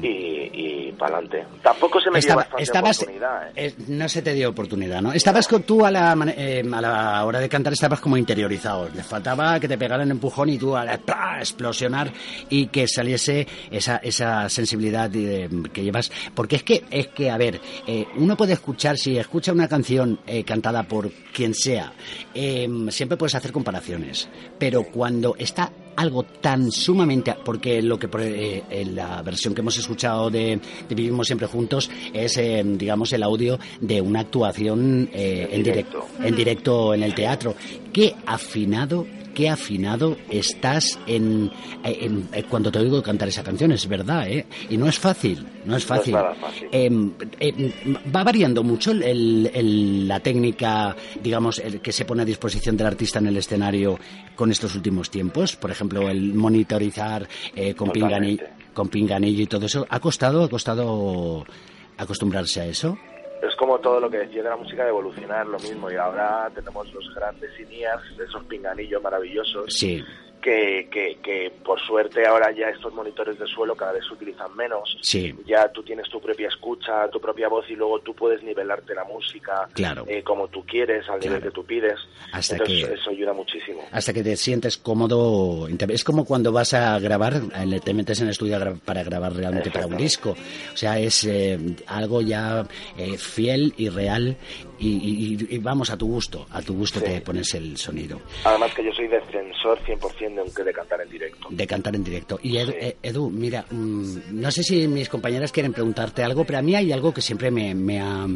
Y, 0.03 0.07
y 0.53 0.93
para 0.99 1.16
adelante. 1.18 1.45
Tampoco 1.62 2.01
se 2.01 2.11
me 2.11 2.14
dio 2.14 2.21
Estaba- 2.21 2.43
bastante 2.43 2.62
estabas- 2.62 2.97
oportunidad, 2.99 3.49
¿eh? 3.49 3.53
Eh, 3.57 3.75
no 3.89 4.09
se 4.09 4.23
te 4.23 4.35
dio 4.35 4.51
oportunidad, 4.51 5.01
¿no? 5.03 5.12
Estabas 5.12 5.47
con 5.49 5.62
tú 5.62 5.85
a 5.87 5.91
la, 5.91 6.16
eh, 6.37 6.62
a 6.73 6.81
la 6.81 7.25
hora 7.25 7.41
de 7.41 7.49
cantar, 7.49 7.73
estabas 7.73 8.01
como 8.01 8.16
interiorizado. 8.16 8.89
Le 8.95 9.03
faltaba 9.03 9.59
que 9.61 9.68
te 9.68 9.79
pegaran 9.79 10.11
empujón 10.11 10.49
y 10.51 10.59
tú 10.59 10.77
a 10.77 10.85
la- 10.85 11.01
explosionar 11.41 12.12
y 12.49 12.66
que 12.66 12.87
saliese 12.87 13.47
esa, 13.71 13.97
esa 13.99 14.49
sensibilidad 14.49 15.09
de- 15.09 15.49
que 15.73 15.83
llevas. 15.83 16.11
Porque 16.35 16.57
es 16.57 16.62
que, 16.62 16.85
es 16.91 17.09
que 17.09 17.31
a 17.31 17.39
ver, 17.39 17.61
eh, 17.87 18.07
uno 18.16 18.37
puede 18.37 18.53
escuchar, 18.55 18.99
si 18.99 19.16
escucha 19.16 19.53
una 19.53 19.68
canción 19.68 20.18
eh, 20.27 20.45
cantada 20.45 20.83
por 20.83 21.11
quien 21.33 21.55
sea, 21.55 21.93
siempre 22.91 23.16
puedes 23.16 23.35
hacer 23.35 23.53
comparaciones. 23.53 24.29
Pero 24.59 24.85
cuando 24.85 25.35
está 25.39 25.71
algo 26.01 26.23
tan 26.23 26.73
sumamente 26.73 27.35
porque 27.45 27.83
lo 27.83 27.99
que 27.99 28.09
eh, 28.21 28.65
en 28.71 28.97
la 28.97 29.21
versión 29.21 29.55
que 29.55 29.61
hemos 29.61 29.77
escuchado 29.77 30.31
de, 30.31 30.59
de 30.89 30.95
Vivimos 30.95 31.27
siempre 31.27 31.47
juntos 31.47 31.91
es 32.15 32.39
eh, 32.39 32.63
digamos 32.65 33.13
el 33.13 33.23
audio 33.23 33.59
de 33.81 34.01
una 34.01 34.21
actuación 34.21 35.11
eh, 35.13 35.49
en 35.53 35.63
directo. 35.63 36.07
en 36.23 36.35
directo 36.35 36.95
en 36.95 37.03
el 37.03 37.15
teatro. 37.15 37.55
Qué 37.93 38.15
afinado 38.25 39.07
qué 39.35 39.49
afinado 39.49 40.16
estás 40.31 40.99
en, 41.07 41.51
en- 41.85 42.28
en- 42.33 42.43
cuando 42.49 42.70
te 42.72 42.78
oigo 42.78 43.03
cantar 43.03 43.28
esa 43.28 43.43
canción 43.43 43.72
es 43.72 43.87
verdad 43.89 44.28
¿eh? 44.28 44.47
y 44.68 44.76
no 44.76 44.89
es 44.89 44.99
fácil 44.99 45.39
no 45.41 45.47
es 45.47 45.66
No 45.66 45.76
es 45.76 45.85
fácil, 45.85 46.14
fácil. 46.41 46.68
Em, 46.72 47.12
em, 47.39 47.72
va 48.14 48.24
variando 48.24 48.62
mucho 48.62 48.93
el- 48.93 49.03
el- 49.03 49.51
el- 49.55 50.09
la 50.09 50.20
técnica, 50.20 50.97
digamos, 51.22 51.59
el 51.59 51.81
que 51.81 51.93
se 51.93 52.05
pone 52.07 52.22
a 52.22 52.24
disposición 52.24 52.76
del 52.76 52.87
artista 52.87 53.18
en 53.18 53.26
el 53.26 53.37
escenario 53.37 53.99
con 54.35 54.51
estos 54.51 54.74
últimos 54.74 55.11
tiempos. 55.11 55.57
Por 55.57 55.70
ejemplo, 55.70 56.09
el 56.09 56.33
monitorizar 56.35 57.28
eh, 57.55 57.74
con, 57.74 57.91
pinganillo, 57.91 58.45
con 58.72 58.89
pinganillo 58.89 59.43
y 59.43 59.47
todo 59.47 59.66
eso. 59.66 59.87
¿Ha 59.91 60.01
costado, 60.01 60.45
ha 60.45 60.49
costado 60.49 61.45
acostumbrarse 61.99 62.62
a 62.62 62.66
eso? 62.66 62.97
Es 63.43 63.55
como 63.57 63.78
todo 63.78 64.01
lo 64.01 64.11
que 64.11 64.18
decía 64.18 64.43
de 64.43 64.51
la 64.51 64.57
música 64.57 64.82
de 64.82 64.91
evolucionar, 64.91 65.47
lo 65.47 65.59
mismo. 65.59 65.91
Y 65.91 65.97
ahora 65.97 66.51
tenemos 66.55 66.93
los 66.93 67.14
grandes 67.14 67.51
INIAS, 67.59 68.03
esos 68.18 68.45
pinganillos 68.45 69.03
maravillosos. 69.03 69.72
Sí. 69.72 70.03
Que, 70.41 70.88
que, 70.91 71.18
que 71.22 71.53
por 71.64 71.80
suerte 71.80 72.26
ahora 72.26 72.51
ya 72.53 72.68
estos 72.68 72.93
monitores 72.95 73.38
de 73.38 73.47
suelo 73.47 73.74
cada 73.76 73.93
vez 73.93 74.05
se 74.07 74.14
utilizan 74.14 74.55
menos. 74.57 74.97
Sí. 75.03 75.34
Ya 75.47 75.68
tú 75.72 75.82
tienes 75.82 76.09
tu 76.09 76.20
propia 76.20 76.49
escucha, 76.49 77.09
tu 77.11 77.20
propia 77.20 77.49
voz 77.49 77.68
y 77.70 77.74
luego 77.76 78.01
tú 78.01 78.14
puedes 78.14 78.43
nivelarte 78.43 78.95
la 78.95 79.05
música 79.05 79.68
Claro. 79.74 80.05
eh, 80.09 80.22
como 80.22 80.49
tú 80.49 80.64
quieres, 80.66 81.09
al 81.09 81.20
nivel 81.20 81.43
que 81.43 81.51
tú 81.51 81.64
pides. 81.64 81.99
Hasta 82.32 82.55
Entonces 82.57 82.86
que- 82.88 82.95
eso 82.95 83.11
ayuda 83.11 83.32
muchísimo. 83.32 83.82
Hasta 83.93 84.12
que 84.12 84.22
te 84.22 84.36
sientes 84.36 84.76
cómodo. 84.76 85.68
Es 85.88 86.05
como 86.05 86.24
cuando 86.24 86.53
vas 86.53 86.74
a 86.74 86.99
grabar, 86.99 87.34
te 87.84 87.95
metes 87.95 88.20
en 88.20 88.26
el 88.26 88.30
estudio 88.32 88.59
para 88.84 89.03
grabar 89.03 89.32
realmente 89.34 89.70
para 89.70 89.86
un 89.86 89.97
disco. 89.97 90.30
O 90.72 90.76
sea, 90.76 90.99
es 90.99 91.24
eh, 91.24 91.59
algo 91.86 92.20
ya 92.22 92.66
eh, 92.97 93.16
fiel 93.18 93.74
y 93.76 93.88
real 93.88 94.36
y, 94.81 94.89
y- 94.89 95.55
y 95.55 95.59
vamos 95.59 95.91
a 95.91 95.97
tu 95.97 96.07
gusto. 96.07 96.47
A 96.51 96.62
tu 96.62 96.74
gusto 96.74 97.01
te 97.01 97.20
pones 97.20 97.53
el 97.55 97.76
sonido. 97.76 98.20
Además 98.45 98.72
que 98.74 98.85
yo 98.85 98.93
soy 98.93 99.09
defensor 99.09 99.78
100% 99.85 100.55
de, 100.57 100.64
de 100.64 100.72
cantar 100.72 101.01
en 101.03 101.11
directo. 101.11 101.49
De 101.51 101.66
cantar 101.66 101.95
en 101.97 102.05
directo. 102.05 102.39
Y 102.43 102.57
Edu, 102.57 102.72
eh, 102.72 102.97
Edu, 103.03 103.31
mira, 103.31 103.64
mm, 103.70 104.16
no 104.33 104.51
sé 104.51 104.62
si 104.62 104.89
mis 104.89 105.09
compañeras 105.09 105.53
quieren 105.53 105.72
preguntarte 105.72 106.22
algo, 106.22 106.45
pero 106.45 106.59
a 106.59 106.62
mí 106.62 106.74
hay 106.74 106.93
algo 106.93 107.12
que 107.12 107.20
siempre 107.20 107.51
me, 107.51 107.74
me 107.74 108.01
ha, 108.01 108.26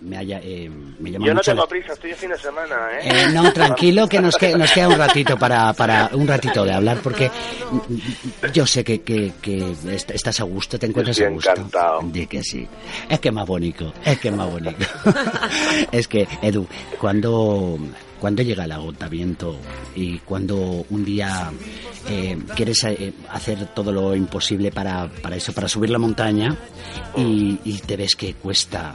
me 0.00 0.16
haya, 0.18 0.40
eh, 0.42 0.70
me 0.98 1.10
llama 1.10 1.26
Yo 1.26 1.32
no 1.32 1.38
mucho 1.38 1.50
tengo 1.52 1.62
la- 1.62 1.68
prisa, 1.68 1.92
estoy 1.94 2.10
de 2.10 2.16
fin 2.16 2.30
de 2.30 2.38
semana, 2.38 2.74
¿eh? 3.00 3.00
Eh, 3.04 3.26
no, 3.32 3.52
tranquilo, 3.54 4.08
que 4.08 4.20
nos, 4.20 4.36
que 4.36 4.54
nos 4.56 4.70
queda 4.72 4.88
un 4.88 4.98
ratito 4.98 5.38
para, 5.38 5.72
para 5.72 6.10
un 6.12 6.26
ratito 6.28 6.64
de 6.64 6.72
hablar, 6.72 6.98
porque 7.02 7.30
yo 8.52 8.66
sé 8.66 8.84
que, 8.84 9.02
que, 9.02 9.32
que 9.40 9.72
est- 9.88 10.10
estás 10.10 10.40
a 10.40 10.44
gusto, 10.44 10.78
te 10.78 10.86
encuentras 10.86 11.16
Estoy 11.16 11.30
a 11.32 11.34
gusto. 11.34 11.50
encantado. 11.50 12.00
Di 12.04 12.26
que 12.26 12.42
sí. 12.42 12.66
Es 13.08 13.20
que 13.20 13.28
es 13.28 13.34
más 13.34 13.46
bonito, 13.46 13.92
es 14.04 14.18
que 14.18 14.28
es 14.28 14.34
más 14.34 14.50
bonito. 14.50 14.86
es 15.92 16.08
que, 16.08 16.26
Edu, 16.42 16.66
cuando, 17.00 17.78
cuando 18.24 18.42
llega 18.42 18.64
el 18.64 18.72
agotamiento 18.72 19.54
y 19.94 20.18
cuando 20.20 20.86
un 20.88 21.04
día 21.04 21.52
eh, 22.08 22.38
quieres 22.56 22.82
eh, 22.84 23.12
hacer 23.28 23.74
todo 23.74 23.92
lo 23.92 24.16
imposible 24.16 24.72
para, 24.72 25.10
para 25.10 25.36
eso, 25.36 25.52
para 25.52 25.68
subir 25.68 25.90
la 25.90 25.98
montaña 25.98 26.56
y, 27.14 27.58
te 27.86 27.98
ves 27.98 28.16
que 28.16 28.32
cuesta 28.32 28.94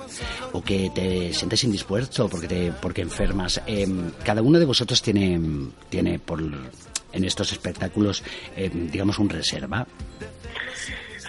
o 0.51 0.63
que 0.63 0.89
te 0.95 1.31
sientes 1.31 1.63
indispuesto 1.63 2.27
porque 2.27 2.47
te, 2.47 2.71
porque 2.71 3.03
enfermas, 3.03 3.61
eh, 3.67 3.87
cada 4.25 4.41
uno 4.41 4.57
de 4.57 4.65
vosotros 4.65 4.99
tiene, 4.99 5.39
tiene 5.91 6.17
por 6.17 6.41
en 7.11 7.23
estos 7.23 7.51
espectáculos, 7.51 8.23
eh, 8.55 8.71
digamos, 8.73 9.19
un 9.19 9.29
reserva. 9.29 9.85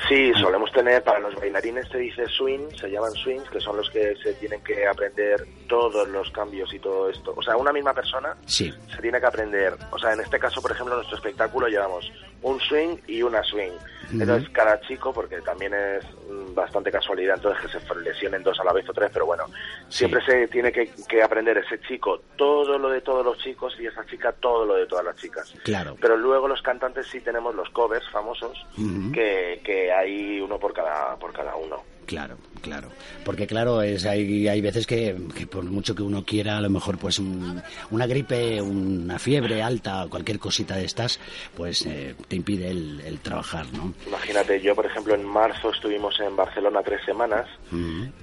Sí, 0.09 0.33
solemos 0.35 0.73
tener, 0.73 1.03
para 1.05 1.19
los 1.21 1.35
bailarines 1.37 1.87
se 1.89 1.99
dice 1.99 2.27
swing, 2.27 2.69
se 2.79 2.91
llaman 2.91 3.13
swings, 3.13 3.49
que 3.51 3.61
son 3.61 3.77
los 3.77 3.89
que 3.91 4.17
se 4.23 4.35
tienen 4.35 4.63
que 4.65 4.87
aprender 4.87 5.47
todos 5.69 6.09
los 6.09 6.31
cambios 6.31 6.73
y 6.75 6.79
todo 6.79 7.09
esto. 7.11 7.33
O 7.37 7.43
sea, 7.43 7.57
una 7.57 7.73
misma 7.73 7.95
persona 7.95 8.37
Sí. 8.47 8.73
se 8.95 9.03
tiene 9.03 9.21
que 9.21 9.27
aprender. 9.27 9.75
O 9.91 9.99
sea, 9.99 10.13
en 10.15 10.21
este 10.21 10.39
caso, 10.39 10.61
por 10.63 10.73
ejemplo, 10.73 10.95
en 10.95 10.99
nuestro 10.99 11.17
espectáculo 11.17 11.69
llevamos 11.69 12.11
un 12.43 12.59
swing 12.61 12.97
y 13.07 13.23
una 13.23 13.43
swing. 13.45 13.73
Entonces, 14.13 14.49
cada 14.51 14.81
chico, 14.81 15.13
porque 15.13 15.41
también 15.43 15.73
es 15.73 16.05
mm, 16.29 16.53
bastante 16.55 16.91
casualidad, 16.91 17.37
entonces 17.37 17.71
que 17.71 17.79
se 17.79 17.95
lesionen 18.01 18.43
dos 18.43 18.59
a 18.59 18.65
la 18.65 18.73
vez 18.73 18.89
o 18.89 18.93
tres, 18.93 19.09
pero 19.13 19.25
bueno, 19.27 19.45
siempre 19.89 20.21
se 20.25 20.49
tiene 20.49 20.73
que, 20.73 20.91
que 21.09 21.23
aprender 21.23 21.59
ese 21.59 21.79
chico 21.83 22.21
todo 22.35 22.77
lo 22.77 22.89
de 22.89 23.03
todos 23.03 23.25
los 23.25 23.39
chicos 23.39 23.77
y 23.79 23.87
esa 23.87 24.05
chica 24.07 24.33
todo 24.33 24.65
lo 24.67 24.75
de 24.75 24.87
todas 24.87 25.05
las 25.05 25.15
chicas. 25.17 25.55
Claro. 25.63 25.97
Pero 26.01 26.17
luego 26.17 26.49
los 26.49 26.61
cantantes 26.61 27.07
sí 27.07 27.21
tenemos 27.21 27.55
los 27.55 27.71
covers 27.71 28.09
famosos, 28.11 28.67
que, 29.15 29.61
que 29.63 29.90
hay 29.93 30.41
uno 30.41 30.59
por 30.59 30.73
cada, 30.73 31.17
por 31.17 31.33
cada 31.33 31.55
uno. 31.57 31.77
Claro, 32.07 32.37
claro. 32.61 32.89
Porque 33.25 33.47
claro, 33.47 33.83
es, 33.83 34.05
hay, 34.05 34.49
hay 34.49 34.61
veces 34.61 34.85
que, 34.85 35.15
que 35.37 35.47
por 35.47 35.63
mucho 35.63 35.95
que 35.95 36.03
uno 36.03 36.25
quiera, 36.25 36.57
a 36.57 36.61
lo 36.61 36.69
mejor 36.69 36.99
pues 36.99 37.21
un- 37.21 37.63
una 37.93 38.07
gripe, 38.09 38.61
una 38.61 39.17
fiebre 39.21 39.63
alta, 39.63 40.07
cualquier 40.11 40.41
cosita 40.41 40.75
de 40.75 40.87
estas, 40.87 41.21
pues 41.57 41.87
eh, 41.87 42.17
te 42.27 42.35
impide 42.35 42.69
el, 42.69 43.01
el 43.03 43.21
trabajar, 43.21 43.67
¿no? 43.73 43.95
Imagínate, 44.09 44.61
yo 44.61 44.75
por 44.75 44.87
ejemplo 44.87 45.15
en 45.15 45.25
marzo 45.25 45.71
estuvimos 45.71 46.19
en 46.19 46.35
Barcelona 46.35 46.83
tres 46.83 47.01
semanas 47.05 47.47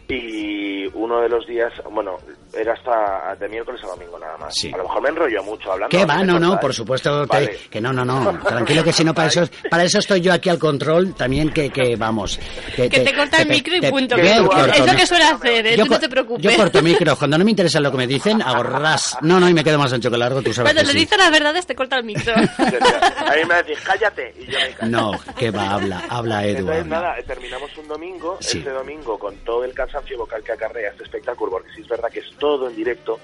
y 0.10 0.86
uno 0.94 1.22
de 1.22 1.30
los 1.30 1.48
días, 1.48 1.72
bueno, 1.90 2.18
era 2.58 2.74
hasta 2.74 3.36
de 3.36 3.48
miércoles 3.50 3.82
a 3.84 3.88
domingo 3.88 4.18
nada 4.20 4.38
más. 4.38 4.54
Sí. 4.56 4.72
A 4.74 4.78
lo 4.78 4.84
mejor 4.84 5.02
me 5.04 5.10
enrollo 5.10 5.44
mucho 5.44 5.72
hablando. 5.72 5.98
¿Qué 5.98 6.06
va? 6.06 6.24
No, 6.24 6.40
no, 6.40 6.60
por 6.60 6.74
supuesto 6.74 7.22
te- 7.22 7.28
Vale. 7.28 7.60
que 7.70 7.80
no, 7.82 7.94
no, 7.94 8.04
no. 8.06 8.40
Tranquilo 8.40 8.84
que 8.84 8.92
si 8.94 9.04
no, 9.04 9.14
para 9.14 9.28
eso, 9.28 9.42
para 9.70 9.84
eso 9.84 10.00
estoy 10.00 10.22
yo 10.22 10.34
aquí 10.34 10.50
al 10.50 10.60
control, 10.60 11.14
también 11.16 11.52
que, 11.52 11.70
que 11.70 11.96
vamos. 11.96 12.40
Que 12.76 12.90
te 12.90 13.14
corta 13.16 13.42
el 13.42 13.48
micro 13.50 13.76
y 13.76 13.82
te- 13.82 13.90
punto. 13.90 14.16
te- 14.16 14.22
que 14.22 14.28
te 14.30 14.38
tú- 14.38 14.48
corto, 14.48 14.74
es 14.74 14.86
lo 14.92 14.96
que 14.98 15.06
suele 15.08 15.24
hacer, 15.26 15.68
¿eh? 15.68 15.78
Yo 15.78 15.86
Tú 15.86 15.92
no 15.92 16.00
te 16.00 16.10
preocupes. 16.10 16.44
Yo 16.44 16.56
corto 16.56 16.82
micros, 16.82 17.18
cuando 17.18 17.38
no 17.38 17.46
me 17.46 17.52
interesa 17.52 17.80
lo 17.80 17.92
que 17.92 17.98
me 17.98 18.08
dicen, 18.08 18.42
hago 18.42 18.64
ras. 18.64 19.18
No, 19.22 19.40
no, 19.40 19.48
y 19.50 19.54
me 19.54 19.64
quedo 19.64 19.78
más 19.80 19.94
ancho 19.94 20.10
que 20.12 20.18
largo, 20.18 20.42
tú 20.42 20.54
sabes 20.54 20.72
Cuando 20.74 20.82
que 20.82 20.88
le 20.88 20.94
sí. 20.94 21.00
dices 21.00 21.18
las 21.18 21.32
verdades 21.32 21.66
te 21.66 21.76
corta 21.76 21.98
el 21.98 22.04
micro. 22.04 22.34
A 22.38 23.36
mí 23.36 23.46
me 23.48 23.56
decís, 23.56 23.80
cállate, 23.84 24.34
y 24.40 24.46
yo 24.52 24.60
me 24.60 24.72
callo. 24.74 24.92
No, 24.92 25.12
que 25.38 25.52
va, 25.52 25.72
habla, 25.74 26.04
habla 26.10 26.44
Edu. 26.46 26.60
Entonces, 26.60 26.82
habla. 26.84 27.00
nada, 27.02 27.16
terminamos 27.26 27.78
un 27.78 27.88
domingo, 27.88 28.38
Sí. 28.42 28.60
este 28.60 28.70
domingo, 28.72 29.18
con 29.20 29.36
todo 29.38 29.64
el 29.64 29.74
cansancio 29.74 30.18
vocal 30.18 30.44
que 30.44 30.52
acarrea 30.54 30.92
este 30.92 31.04
espectáculo, 31.04 31.52
porque 31.52 31.70
sí 31.76 31.82
es 31.82 31.88
verdad 31.88 32.10
que 32.12 32.20
es 32.20 32.32
todo 32.48 32.70
en 32.70 32.76
directo, 32.78 33.20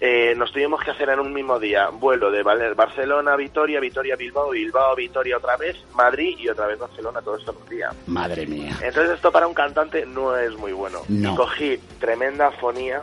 eh, 0.00 0.34
nos 0.34 0.50
tuvimos 0.50 0.82
que 0.82 0.90
hacer 0.90 1.10
en 1.10 1.20
un 1.20 1.32
mismo 1.32 1.58
día 1.60 1.88
vuelo 1.88 2.30
de 2.30 2.42
Barcelona, 2.42 3.36
Vitoria, 3.36 3.78
Vitoria, 3.78 4.16
Bilbao, 4.16 4.50
Bilbao, 4.50 4.96
Vitoria 4.96 5.36
otra 5.36 5.58
vez, 5.58 5.76
Madrid 5.94 6.36
y 6.38 6.48
otra 6.48 6.66
vez 6.66 6.78
Barcelona, 6.78 7.20
todo 7.20 7.36
esto 7.36 7.52
en 7.52 7.62
un 7.62 7.68
día. 7.68 7.90
Madre 8.06 8.46
mía. 8.46 8.70
Entonces 8.82 9.14
esto 9.14 9.30
para 9.30 9.46
un 9.46 9.52
cantante 9.52 10.06
no 10.06 10.36
es 10.36 10.56
muy 10.56 10.72
bueno. 10.72 11.02
No. 11.08 11.32
Y 11.32 11.36
cogí 11.36 11.78
tremenda 12.00 12.50
fonía 12.52 13.02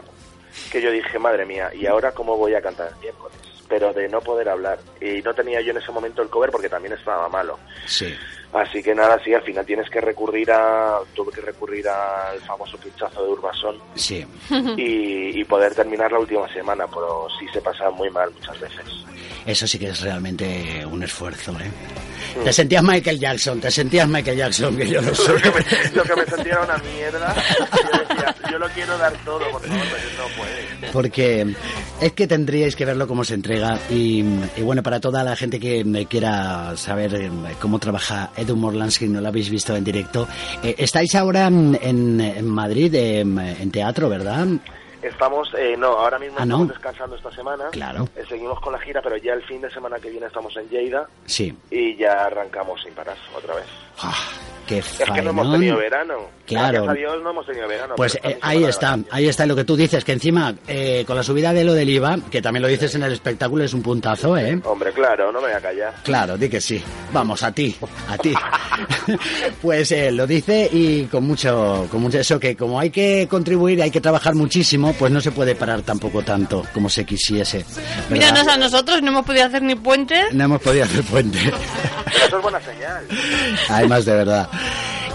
que 0.72 0.82
yo 0.82 0.92
dije, 0.92 1.20
madre 1.20 1.46
mía, 1.46 1.70
¿y 1.74 1.86
ahora 1.86 2.12
cómo 2.12 2.36
voy 2.36 2.56
a 2.56 2.62
cantar 2.62 2.90
el 2.90 3.00
miércoles? 3.00 3.38
Pero 3.70 3.94
de 3.94 4.10
no 4.10 4.20
poder 4.20 4.50
hablar. 4.50 4.80
Y 5.00 5.22
no 5.22 5.34
tenía 5.34 5.62
yo 5.62 5.72
en 5.72 5.78
ese 5.78 5.92
momento 5.92 6.24
el 6.24 6.30
cover 6.30 6.50
porque 6.50 6.70
también 6.70 6.94
estaba 6.94 7.30
malo. 7.30 7.60
Sí. 7.86 8.14
Así 8.54 8.84
que 8.84 8.94
nada, 8.94 9.18
sí, 9.24 9.34
al 9.34 9.44
final 9.44 9.66
tienes 9.66 9.90
que 9.90 10.02
recurrir 10.02 10.52
a... 10.52 11.00
Tuve 11.16 11.32
que 11.32 11.42
recurrir 11.42 11.88
al 11.88 12.40
famoso 12.42 12.78
pinchazo 12.78 13.24
de 13.24 13.30
Urbasón 13.30 13.78
Sí. 13.96 14.26
y, 14.78 15.40
y 15.40 15.44
poder 15.46 15.74
terminar 15.74 16.12
la 16.12 16.20
última 16.20 16.52
semana, 16.54 16.86
pero 16.88 17.28
sí 17.40 17.46
se 17.54 17.62
pasa 17.62 17.90
muy 17.90 18.10
mal 18.10 18.30
muchas 18.32 18.60
veces. 18.60 18.86
Eso 19.46 19.66
sí 19.66 19.80
que 19.80 19.88
es 19.90 20.02
realmente 20.02 20.86
un 20.86 21.02
esfuerzo, 21.02 21.52
¿eh? 21.54 21.72
Mm. 22.40 22.44
Te 22.44 22.54
sentías 22.54 22.84
Michael 22.84 23.20
Jackson, 23.20 23.60
te 23.60 23.72
sentías 23.72 24.08
Michael 24.08 24.38
Jackson, 24.38 24.78
que 24.78 24.88
yo 24.88 25.02
lo 25.02 25.14
sé. 25.16 25.32
Lo 25.34 25.42
que 25.42 25.52
me, 25.52 25.96
lo 25.96 26.04
que 26.04 26.16
me 26.16 26.26
sentía 26.26 26.54
era 26.54 26.64
una 26.64 26.78
mierda. 26.78 27.36
Yo 27.60 28.00
decía, 28.00 28.36
yo 28.52 28.60
lo 28.60 28.70
quiero 28.70 28.98
dar 28.98 29.14
todo, 29.26 29.40
por 29.52 29.62
favor, 29.62 29.84
pero 29.92 30.30
no 30.30 30.36
puede. 30.38 30.92
Porque 30.94 31.56
es 32.00 32.14
que 32.14 32.28
tendríais 32.28 32.76
que 32.76 32.86
verlo 32.86 33.08
cómo 33.08 33.24
se 33.24 33.34
entrega 33.34 33.80
y, 33.90 34.24
y 34.56 34.62
bueno, 34.62 34.84
para 34.84 35.00
toda 35.00 35.24
la 35.24 35.36
gente 35.36 35.60
que 35.60 35.84
me 35.84 36.06
quiera 36.06 36.78
saber 36.78 37.16
eh, 37.16 37.32
cómo 37.60 37.80
trabaja 37.80 38.32
Edu 38.42 38.56
Morlansky, 38.56 39.08
no 39.08 39.22
lo 39.22 39.28
habéis 39.30 39.50
visto 39.50 39.76
en 39.76 39.84
directo, 39.84 40.28
eh, 40.64 40.76
estáis 40.78 41.16
ahora 41.16 41.48
en, 41.48 41.78
en- 41.82 42.48
Madrid 42.48 42.94
eh, 42.96 43.20
en 43.22 43.72
teatro, 43.72 44.10
¿verdad? 44.10 44.48
Estamos, 45.02 45.52
eh, 45.58 45.76
no, 45.78 45.88
ahora 45.88 46.20
mismo 46.20 46.36
Ah, 46.40 46.46
¿no? 46.46 46.56
estamos 46.58 46.68
descansando 46.70 47.16
esta 47.16 47.32
semana. 47.32 47.66
Claro. 47.72 48.08
Eh, 48.16 48.24
seguimos 48.30 48.60
con 48.62 48.72
la 48.74 48.80
gira, 48.80 49.02
pero 49.02 49.18
ya 49.18 49.34
el 49.34 49.42
fin 49.44 49.60
de 49.60 49.72
semana 49.72 49.98
que 50.00 50.12
viene 50.12 50.28
estamos 50.28 50.56
en 50.58 50.70
Lleida 50.70 51.08
Sí. 51.26 51.56
y 51.72 51.96
ya 51.98 52.26
arrancamos 52.26 52.82
sin 52.84 52.94
parar 52.94 53.18
otra 53.36 53.56
vez. 53.56 53.66
Qué 54.68 54.78
Es 54.80 54.86
que 54.98 55.22
no 55.22 55.32
hemos 55.32 55.44
faenón. 55.46 55.52
tenido 55.60 55.78
verano. 55.78 56.14
Claro. 56.46 56.84
Gracias 56.84 56.90
a 56.90 56.94
Dios 56.94 57.24
no 57.24 57.30
hemos 57.32 57.46
tenido 57.46 57.68
verano. 57.68 57.94
Pues 57.96 58.20
eh, 58.24 58.38
ahí 58.42 58.64
está, 58.64 58.98
ahí 59.10 59.28
está 59.28 59.46
lo 59.46 59.56
que 59.56 59.64
tú 59.64 59.76
dices, 59.76 60.04
que 60.04 60.12
encima 60.12 60.54
eh, 60.68 61.04
con 61.08 61.16
la 61.16 61.24
subida 61.24 61.54
de 61.54 61.64
lo 61.64 61.74
del 61.74 61.90
IVA, 61.90 62.18
que 62.30 62.42
también 62.42 62.62
lo 62.62 62.68
dices 62.68 62.94
en 62.96 63.04
el 63.04 63.14
espectáculo, 63.14 63.64
es 63.64 63.74
un 63.74 63.82
puntazo, 63.82 64.38
¿eh? 64.38 64.60
Hombre, 64.66 64.92
claro, 64.92 65.32
no 65.32 65.40
me 65.40 65.48
voy 65.48 65.56
a 65.56 65.62
callar. 65.62 65.94
Claro, 66.04 66.38
di 66.38 66.50
que 66.50 66.60
sí. 66.62 66.82
Vamos, 67.14 67.42
a 67.44 67.52
ti, 67.52 67.76
a 68.10 68.18
ti. 68.18 68.34
pues 69.62 69.92
eh, 69.92 70.12
lo 70.12 70.28
dice 70.28 70.70
y 70.72 71.06
con 71.06 71.26
mucho, 71.26 71.88
con 71.90 72.02
mucho 72.02 72.20
eso 72.20 72.40
que 72.40 72.56
como 72.56 72.80
hay 72.80 72.90
que 72.90 73.28
contribuir, 73.30 73.82
hay 73.82 73.92
que 73.92 74.02
trabajar 74.02 74.36
muchísimo, 74.36 74.94
pues 74.94 75.12
no 75.12 75.22
se 75.22 75.32
puede 75.32 75.56
parar 75.56 75.82
tampoco 75.82 76.22
tanto 76.22 76.66
como 76.74 76.90
se 76.90 77.06
quisiese. 77.06 77.60
¿verdad? 77.60 78.10
Míranos 78.10 78.48
a 78.48 78.58
nosotros, 78.58 79.02
no 79.02 79.10
hemos 79.10 79.26
podido 79.26 79.46
hacer 79.46 79.62
ni 79.64 79.76
puente. 79.76 80.22
No 80.34 80.46
hemos 80.46 80.62
podido 80.62 80.84
hacer 80.86 81.04
puente. 81.04 81.40
Pero 81.44 82.26
eso 82.26 82.38
es 82.38 82.44
buena 82.44 82.60
señal. 82.62 83.06
Además, 83.92 84.06
de 84.06 84.14
verdad. 84.14 84.50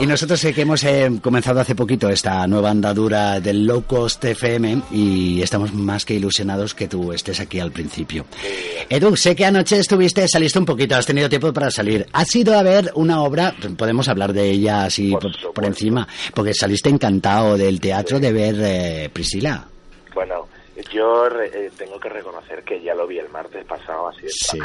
Y 0.01 0.07
nosotros 0.07 0.39
sé 0.39 0.53
que 0.53 0.61
hemos 0.61 0.85
eh, 0.85 1.11
comenzado 1.23 1.61
hace 1.61 1.75
poquito 1.75 2.11
esta 2.11 2.47
nueva 2.47 2.71
andadura 2.71 3.41
del 3.41 3.65
Low 3.65 3.85
Cost 3.87 4.23
FM 4.23 4.83
y 4.91 5.41
estamos 5.41 5.73
más 5.73 6.05
que 6.05 6.13
ilusionados 6.13 6.75
que 6.75 6.87
tú 6.87 7.11
estés 7.11 7.41
aquí 7.41 7.59
al 7.59 7.73
principio. 7.73 8.27
Edu, 8.91 9.17
sé 9.17 9.35
que 9.35 9.47
anoche 9.47 9.79
estuviste, 9.79 10.29
saliste 10.29 10.59
un 10.59 10.67
poquito, 10.67 10.95
has 10.95 11.07
tenido 11.07 11.31
tiempo 11.31 11.51
para 11.55 11.71
salir. 11.71 12.07
Has 12.13 12.37
ido 12.37 12.59
a 12.59 12.63
ver 12.63 12.93
una 12.95 13.23
obra, 13.23 13.55
podemos 13.79 14.07
hablar 14.09 14.35
de 14.35 14.51
ella 14.51 14.85
así 14.85 15.13
por, 15.13 15.55
por 15.55 15.65
encima, 15.65 16.07
porque 16.35 16.53
saliste 16.53 16.91
encantado 16.91 17.57
del 17.57 17.81
teatro 17.81 18.21
de 18.21 18.33
ver 18.33 18.57
eh, 18.59 19.11
Priscila. 19.11 19.67
Bueno, 20.15 20.47
yo 20.93 21.27
eh, 21.29 21.71
tengo 21.79 21.99
que 21.99 22.11
reconocer 22.11 22.63
que 22.63 22.83
ya 22.83 22.95
lo 22.95 23.07
vi 23.07 23.19
el 23.19 23.31
martes 23.31 23.65
pasado 23.65 24.09
así 24.09 24.23
de 24.23 24.31
Sí. 24.31 24.59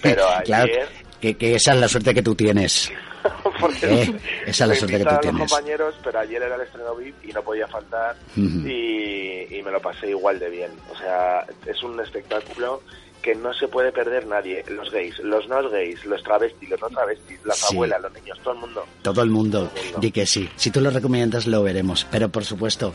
Pero 0.00 0.28
ayer... 0.28 0.44
Claro, 0.44 0.72
que, 1.20 1.34
que 1.36 1.54
esa 1.54 1.72
es 1.72 1.80
la 1.80 1.88
suerte 1.88 2.14
que 2.14 2.22
tú 2.22 2.34
tienes. 2.34 2.92
porque 3.60 3.86
Eh, 3.86 4.20
esa 4.46 4.64
es 4.64 4.68
la 4.70 4.74
suerte 4.74 4.98
que 4.98 5.04
tú 5.04 5.16
tienes. 5.20 5.40
los 5.40 5.50
compañeros, 5.52 5.94
pero 6.04 6.18
ayer 6.20 6.42
era 6.42 6.54
el 6.56 6.60
estreno 6.62 6.94
VIP 6.94 7.24
y 7.24 7.32
no 7.32 7.42
podía 7.42 7.66
faltar 7.66 8.16
y, 8.36 9.56
y 9.56 9.62
me 9.62 9.70
lo 9.70 9.80
pasé 9.80 10.08
igual 10.10 10.38
de 10.38 10.50
bien. 10.50 10.70
O 10.92 10.96
sea, 10.96 11.46
es 11.66 11.82
un 11.82 11.98
espectáculo 12.00 12.82
que 13.24 13.34
no 13.34 13.54
se 13.54 13.66
puede 13.68 13.90
perder 13.90 14.26
nadie. 14.26 14.62
Los 14.68 14.90
gays, 14.90 15.18
los 15.20 15.48
no 15.48 15.68
gays, 15.70 16.04
los 16.04 16.22
travestis, 16.22 16.68
los 16.68 16.80
no 16.80 16.88
travestis, 16.90 17.38
las 17.44 17.56
Sí. 17.58 17.74
abuelas, 17.74 18.02
los 18.02 18.12
niños, 18.12 18.38
todo 18.44 18.52
el 18.54 18.60
mundo. 18.60 18.84
Todo 19.02 19.22
el 19.22 19.30
mundo, 19.30 19.70
di 19.98 20.10
que 20.12 20.26
sí. 20.26 20.48
Si 20.56 20.70
tú 20.70 20.80
lo 20.82 20.90
recomiendas, 20.90 21.46
lo 21.46 21.62
veremos. 21.62 22.06
Pero 22.10 22.28
por 22.28 22.44
supuesto, 22.44 22.92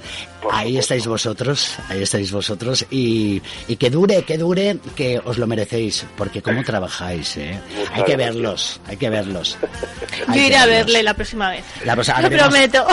ahí 0.52 0.78
estáis 0.78 1.08
vosotros, 1.08 1.78
ahí 1.90 2.04
estáis 2.04 2.32
vosotros. 2.32 2.86
Y, 2.92 3.42
y 3.68 3.76
que 3.78 3.90
dure, 3.90 4.22
que 4.24 4.38
dure, 4.38 4.78
que 4.96 5.20
os 5.26 5.38
lo 5.40 5.48
merecéis. 5.48 6.06
Porque 6.16 6.42
cómo 6.44 6.64
trabajáis, 6.70 7.36
¿eh? 7.38 7.60
Hay 7.94 8.04
que 8.04 8.16
verlos, 8.16 8.80
hay 8.88 8.98
que 8.98 9.10
verlos. 9.10 9.58
Yo 10.34 10.40
iré 10.42 10.58
a 10.58 10.66
verle 10.68 11.02
la 11.02 11.14
próxima 11.16 11.50
vez. 11.50 11.64
La 11.86 11.96
cosa- 11.96 12.22
Lo 12.22 12.28
haremos- 12.28 12.50
prometo. 12.50 12.86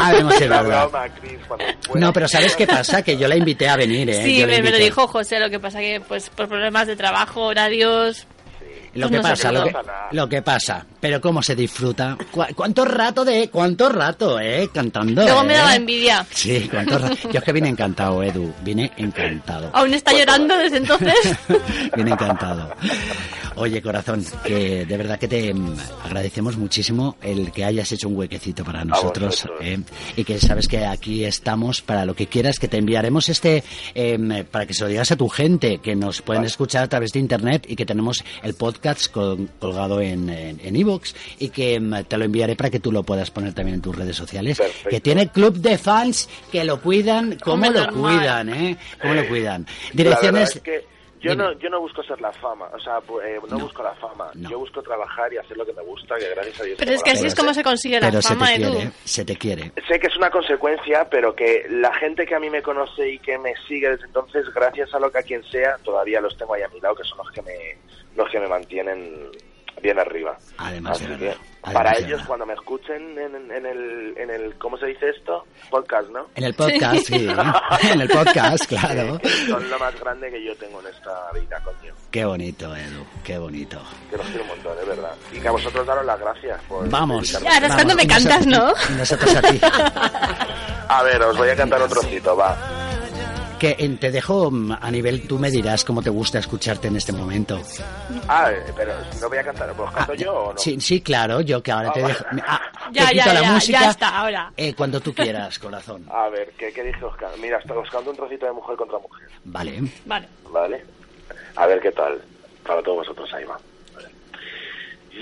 No, 1.94 2.12
pero 2.12 2.28
¿sabes 2.28 2.54
qué 2.56 2.66
pasa? 2.66 3.02
Que 3.02 3.16
yo 3.16 3.26
la 3.28 3.36
invité 3.36 3.68
a 3.68 3.76
venir, 3.76 4.08
¿eh? 4.10 4.22
Sí, 4.24 4.44
me, 4.46 4.60
me 4.62 4.70
lo 4.70 4.78
dijo 4.78 5.06
José, 5.06 5.38
lo 5.40 5.48
que 5.50 5.58
pasa 5.58 5.80
que 5.80 6.00
pues 6.06 6.30
por 6.30 6.48
problemas 6.48 6.86
de 6.86 6.96
trabajo, 6.96 7.25
horarios... 7.34 8.26
Lo 8.94 9.08
pues 9.08 9.10
que 9.10 9.16
no 9.18 9.22
pasa, 9.22 9.52
lo 9.52 9.64
que, 9.64 9.74
lo 10.12 10.28
que 10.28 10.40
pasa. 10.42 10.86
Pero 11.00 11.20
cómo 11.20 11.42
se 11.42 11.54
disfruta. 11.54 12.16
¿Cu- 12.30 12.46
¿Cuánto 12.54 12.82
rato 12.86 13.26
de, 13.26 13.50
cuánto 13.50 13.90
rato, 13.90 14.40
eh? 14.40 14.70
Cantando. 14.72 15.22
Luego 15.22 15.44
me 15.44 15.52
eh? 15.52 15.56
daba 15.58 15.76
envidia. 15.76 16.26
Sí, 16.30 16.66
cuánto 16.70 16.96
rato. 16.98 17.14
Yo 17.30 17.38
es 17.38 17.44
que 17.44 17.52
vine 17.52 17.68
encantado, 17.68 18.22
Edu. 18.22 18.54
Vine 18.62 18.90
encantado. 18.96 19.68
Aún 19.74 19.92
está 19.92 20.14
llorando 20.14 20.56
desde 20.56 20.78
entonces. 20.78 21.14
Vine 21.94 22.12
encantado. 22.12 22.70
Oye, 23.58 23.80
corazón, 23.80 24.22
que 24.44 24.84
de 24.84 24.96
verdad 24.98 25.18
que 25.18 25.28
te 25.28 25.52
mm, 25.54 25.76
agradecemos 26.04 26.58
muchísimo 26.58 27.16
el 27.22 27.50
que 27.52 27.64
hayas 27.64 27.90
hecho 27.90 28.06
un 28.08 28.16
huequecito 28.16 28.62
para 28.64 28.84
nosotros 28.84 29.46
¿eh? 29.62 29.78
y 30.14 30.24
que 30.24 30.38
sabes 30.38 30.68
que 30.68 30.84
aquí 30.84 31.24
estamos 31.24 31.80
para 31.80 32.04
lo 32.04 32.14
que 32.14 32.26
quieras, 32.26 32.58
que 32.58 32.68
te 32.68 32.76
enviaremos 32.76 33.30
este 33.30 33.64
em, 33.94 34.44
para 34.44 34.66
que 34.66 34.74
se 34.74 34.84
lo 34.84 34.88
digas 34.90 35.10
a 35.10 35.16
tu 35.16 35.28
gente, 35.30 35.78
que 35.78 35.96
nos 35.96 36.20
pueden 36.20 36.44
escuchar 36.44 36.84
a 36.84 36.88
través 36.88 37.12
de 37.12 37.18
internet 37.20 37.64
y 37.66 37.76
que 37.76 37.86
tenemos 37.86 38.22
el 38.42 38.52
podcast 38.54 39.10
col- 39.10 39.48
colgado 39.58 40.02
en 40.02 40.28
en 40.28 40.60
en 40.62 40.76
iVoox 40.76 41.14
y 41.38 41.48
que 41.48 41.74
em, 41.76 42.04
te 42.04 42.18
lo 42.18 42.24
enviaré 42.26 42.56
para 42.56 42.68
que 42.68 42.78
tú 42.80 42.92
lo 42.92 43.04
puedas 43.04 43.30
poner 43.30 43.54
también 43.54 43.76
en 43.76 43.80
tus 43.80 43.96
redes 43.96 44.16
sociales. 44.16 44.60
Que 44.90 45.00
tiene 45.00 45.28
club 45.30 45.54
de 45.56 45.78
fans 45.78 46.28
que 46.52 46.62
lo 46.64 46.80
cuidan, 46.82 47.38
como 47.42 47.64
Hombre, 47.66 47.70
lo 47.86 47.92
cuidan, 47.92 48.48
¿eh? 48.50 48.76
Cómo 49.00 49.14
lo 49.14 49.26
cuidan. 49.28 49.62
Verdad 49.64 50.20
Direcciones 50.20 50.60
yo 51.20 51.32
Dime. 51.32 51.44
no, 51.44 51.52
yo 51.58 51.70
no 51.70 51.80
busco 51.80 52.02
ser 52.02 52.20
la 52.20 52.32
fama, 52.32 52.68
o 52.72 52.78
sea, 52.78 52.98
eh, 53.24 53.38
no, 53.48 53.58
busco 53.58 53.82
la 53.82 53.94
fama. 53.94 54.30
Yo 54.34 54.58
busco 54.58 54.82
trabajar 54.82 55.32
y 55.32 55.38
hacer 55.38 55.56
lo 55.56 55.64
que 55.64 55.72
me 55.72 55.82
gusta, 55.82 56.16
que 56.16 56.28
gracias 56.28 56.60
a 56.60 56.64
Dios. 56.64 56.78
Pero 56.78 56.92
es 56.92 57.02
que 57.02 57.10
así 57.10 57.26
es 57.26 57.34
como 57.34 57.54
se 57.54 57.62
consigue 57.62 58.00
la 58.00 58.08
pero 58.08 58.22
se 58.22 58.34
fama, 58.34 58.46
te 58.46 58.54
Edu. 58.56 58.72
quiere, 58.72 58.90
se 59.04 59.24
te 59.24 59.36
quiere. 59.36 59.72
Sé 59.88 59.98
que 59.98 60.06
es 60.08 60.16
una 60.16 60.30
consecuencia, 60.30 61.08
pero 61.08 61.34
que 61.34 61.66
la 61.70 61.92
gente 61.94 62.26
que 62.26 62.34
a 62.34 62.40
mí 62.40 62.50
me 62.50 62.62
conoce 62.62 63.10
y 63.10 63.18
que 63.18 63.38
me 63.38 63.54
sigue 63.66 63.90
desde 63.90 64.06
entonces, 64.06 64.46
gracias 64.54 64.92
a 64.94 64.98
lo 64.98 65.10
que 65.10 65.18
a 65.18 65.22
quien 65.22 65.42
sea, 65.44 65.76
todavía 65.82 66.20
los 66.20 66.36
tengo 66.36 66.54
ahí 66.54 66.62
a 66.62 66.68
mi 66.68 66.80
lado, 66.80 66.94
que 66.94 67.04
son 67.04 67.18
los 67.18 67.30
que 67.30 67.42
me, 67.42 67.78
los 68.14 68.30
que 68.30 68.40
me 68.40 68.48
mantienen 68.48 69.30
bien 69.82 69.98
arriba. 69.98 70.36
Además 70.58 71.00
Así 71.00 71.06
que, 71.16 71.34
para 71.72 71.96
ellos, 71.98 72.22
cuando 72.26 72.46
me 72.46 72.54
escuchen 72.54 73.18
en, 73.18 73.50
en 73.50 73.66
el, 73.66 74.14
en 74.16 74.30
el, 74.30 74.54
¿cómo 74.56 74.76
se 74.78 74.86
dice 74.86 75.08
esto? 75.10 75.44
Podcast, 75.70 76.08
¿no? 76.10 76.26
En 76.34 76.44
el 76.44 76.54
podcast, 76.54 77.06
sí. 77.06 77.28
En 77.90 78.00
el 78.00 78.08
podcast, 78.08 78.64
claro. 78.66 79.18
Son 79.48 79.68
lo 79.70 79.78
más 79.78 79.98
grande 80.00 80.30
que 80.30 80.44
yo 80.44 80.54
tengo 80.56 80.80
en 80.80 80.86
esta 80.86 81.30
vida, 81.32 81.60
coño. 81.64 81.92
Qué 82.10 82.24
bonito, 82.24 82.74
Edu, 82.74 83.04
qué 83.24 83.38
bonito. 83.38 83.80
Que 84.10 84.16
los 84.16 84.26
quiero 84.28 84.42
un 84.42 84.48
montón, 84.48 84.76
de 84.78 84.84
verdad. 84.84 85.12
Y 85.32 85.40
que 85.40 85.48
a 85.48 85.52
vosotros 85.52 85.86
daros 85.86 86.04
las 86.06 86.18
gracias 86.20 86.60
por... 86.68 86.88
Vamos. 86.88 87.32
dedicarme- 87.32 87.44
Y 87.44 87.54
ahora 87.54 87.66
es 87.66 87.74
cuando 87.74 87.94
me 87.96 88.06
cantas, 88.06 88.46
¿no? 88.46 88.72
nosotros- 88.96 89.34
a 89.36 89.42
ti. 89.42 89.60
A 90.88 91.02
ver, 91.02 91.20
os 91.20 91.36
voy 91.36 91.48
a 91.48 91.56
cantar 91.56 91.82
un 91.82 91.88
trocito, 91.88 92.36
va. 92.36 92.56
Que 93.58 93.74
te 93.98 94.10
dejo 94.10 94.50
mm, 94.50 94.72
a 94.80 94.90
nivel, 94.90 95.26
tú 95.26 95.38
me 95.38 95.50
dirás 95.50 95.82
cómo 95.84 96.02
te 96.02 96.10
gusta 96.10 96.38
escucharte 96.38 96.88
en 96.88 96.96
este 96.96 97.12
momento. 97.12 97.58
Ah, 98.28 98.50
eh, 98.52 98.62
pero 98.76 98.92
no 99.20 99.28
voy 99.30 99.38
a 99.38 99.44
cantar, 99.44 99.70
¿os 99.70 99.90
canto 99.92 100.12
yo 100.14 100.34
o 100.34 100.52
no? 100.52 100.58
Sí, 100.58 100.78
sí, 100.80 101.00
claro, 101.00 101.40
yo 101.40 101.62
que 101.62 101.72
ahora 101.72 101.90
te 101.92 102.02
Ah, 102.02 102.06
dejo. 102.08 102.24
Ah, 102.46 102.60
Ya, 102.92 103.06
te 103.08 103.12
quito 103.14 103.24
ya, 103.26 103.32
la 103.34 103.40
ya, 103.40 103.52
música. 103.52 103.80
ya 103.80 103.90
está, 103.90 104.08
ahora. 104.18 104.52
eh, 104.56 104.74
cuando 104.74 105.00
tú 105.00 105.14
quieras, 105.14 105.58
corazón. 105.58 106.04
A 106.10 106.28
ver, 106.28 106.52
¿qué, 106.58 106.70
qué 106.72 106.82
dije 106.82 107.02
Oscar? 107.04 107.30
Mira, 107.40 107.56
hasta 107.56 107.72
os 107.74 107.88
canto 107.88 108.10
un 108.10 108.16
trocito 108.16 108.44
de 108.44 108.52
mujer 108.52 108.76
contra 108.76 108.98
mujer, 108.98 109.28
Vale. 109.44 109.82
Vale. 110.04 110.28
¿vale? 110.50 110.84
A 111.56 111.66
ver 111.66 111.80
qué 111.80 111.92
tal. 111.92 112.20
Para 112.66 112.82
todos 112.82 112.98
vosotros, 112.98 113.32
ahí 113.32 113.44
va. 113.44 113.58
Vale. 113.94 114.08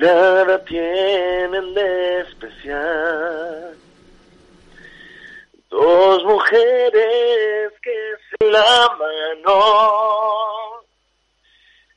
Nada 0.00 0.64
tienen 0.64 1.72
de 1.74 2.20
especial 2.22 3.76
Dos 5.74 6.22
mujeres 6.22 7.72
que 7.82 8.14
se 8.30 8.48
la 8.48 8.96
mano. 8.96 10.84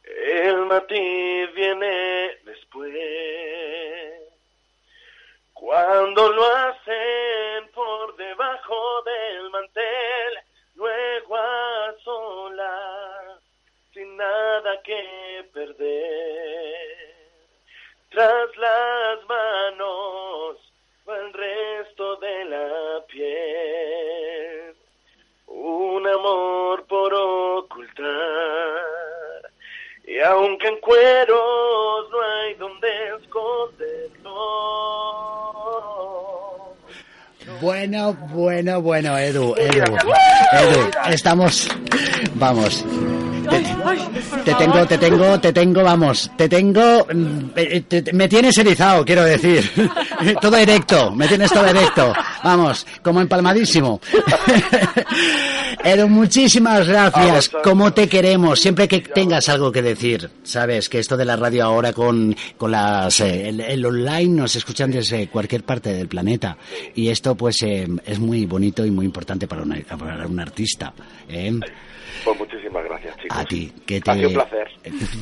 El 0.03 0.65
matiz 0.65 1.53
viene 1.53 2.39
después. 2.43 2.91
Cuando 5.53 6.27
lo 6.33 6.43
hacen 6.43 7.69
por 7.75 8.15
debajo 8.15 9.03
del 9.03 9.49
mantel, 9.51 10.39
luego 10.73 11.35
a 11.35 11.93
solas, 12.03 13.43
sin 13.93 14.17
nada 14.17 14.81
que 14.81 15.45
perder. 15.53 17.15
Tras 18.09 18.57
las 18.57 19.23
manos 19.27 19.66
Y 30.07 30.19
aunque 30.19 30.67
en 30.67 30.79
cueros 30.79 32.09
no 32.11 32.21
hay 32.21 32.53
donde 32.55 32.87
esconderlo. 33.21 34.37
Bueno, 37.61 38.13
bueno, 38.31 38.81
bueno, 38.81 39.17
Edu, 39.17 39.55
Edu, 39.57 39.83
Edu, 40.53 40.89
estamos, 41.09 41.69
vamos. 42.35 42.85
Te, 44.43 44.53
te 44.53 44.53
tengo, 44.55 44.85
te 44.85 44.97
tengo, 44.97 45.39
te 45.39 45.53
tengo, 45.53 45.83
vamos, 45.83 46.31
te 46.37 46.49
tengo, 46.49 47.05
mm, 47.13 47.39
eh, 47.55 47.83
te- 47.87 48.01
te- 48.01 48.13
me 48.13 48.27
tienes 48.27 48.57
erizado, 48.57 49.03
quiero 49.05 49.23
decir, 49.23 49.69
todo 50.41 50.57
erecto, 50.57 51.11
me 51.11 51.27
tienes 51.27 51.51
todo 51.51 51.65
erecto, 51.67 52.13
vamos, 52.43 52.85
como 53.01 53.21
empalmadísimo. 53.21 53.99
Edu, 55.83 56.07
muchísimas 56.09 56.87
gracias, 56.87 57.49
como 57.63 57.93
te 57.93 58.07
queremos, 58.09 58.59
siempre 58.59 58.87
que 58.87 58.99
tengas 58.99 59.47
algo 59.49 59.71
que 59.71 59.81
decir, 59.81 60.29
sabes 60.43 60.89
que 60.89 60.99
esto 60.99 61.15
de 61.15 61.25
la 61.25 61.35
radio 61.35 61.65
ahora 61.65 61.93
con, 61.93 62.35
con 62.57 62.71
las, 62.71 63.19
eh, 63.21 63.49
el, 63.49 63.61
el 63.61 63.85
online 63.85 64.41
nos 64.41 64.55
escuchan 64.55 64.91
desde 64.91 65.27
cualquier 65.27 65.63
parte 65.63 65.93
del 65.93 66.07
planeta. 66.07 66.57
Y 66.95 67.09
esto 67.09 67.35
pues 67.35 67.61
eh, 67.61 67.87
es 68.05 68.19
muy 68.19 68.45
bonito 68.45 68.85
y 68.85 68.91
muy 68.91 69.05
importante 69.05 69.47
para, 69.47 69.61
una- 69.63 69.77
para 69.97 70.25
un 70.27 70.39
artista. 70.39 70.93
¿eh? 71.29 71.53
Pues 72.23 72.37
muchísimas 72.39 72.83
gracias, 72.85 73.15
chicos. 73.17 73.25
A 73.41 73.45
ti, 73.45 73.71
que 73.85 74.01
te... 74.01 74.11
Ha 74.11 74.15
sido 74.15 74.29
un 74.29 74.33
placer. 74.35 74.67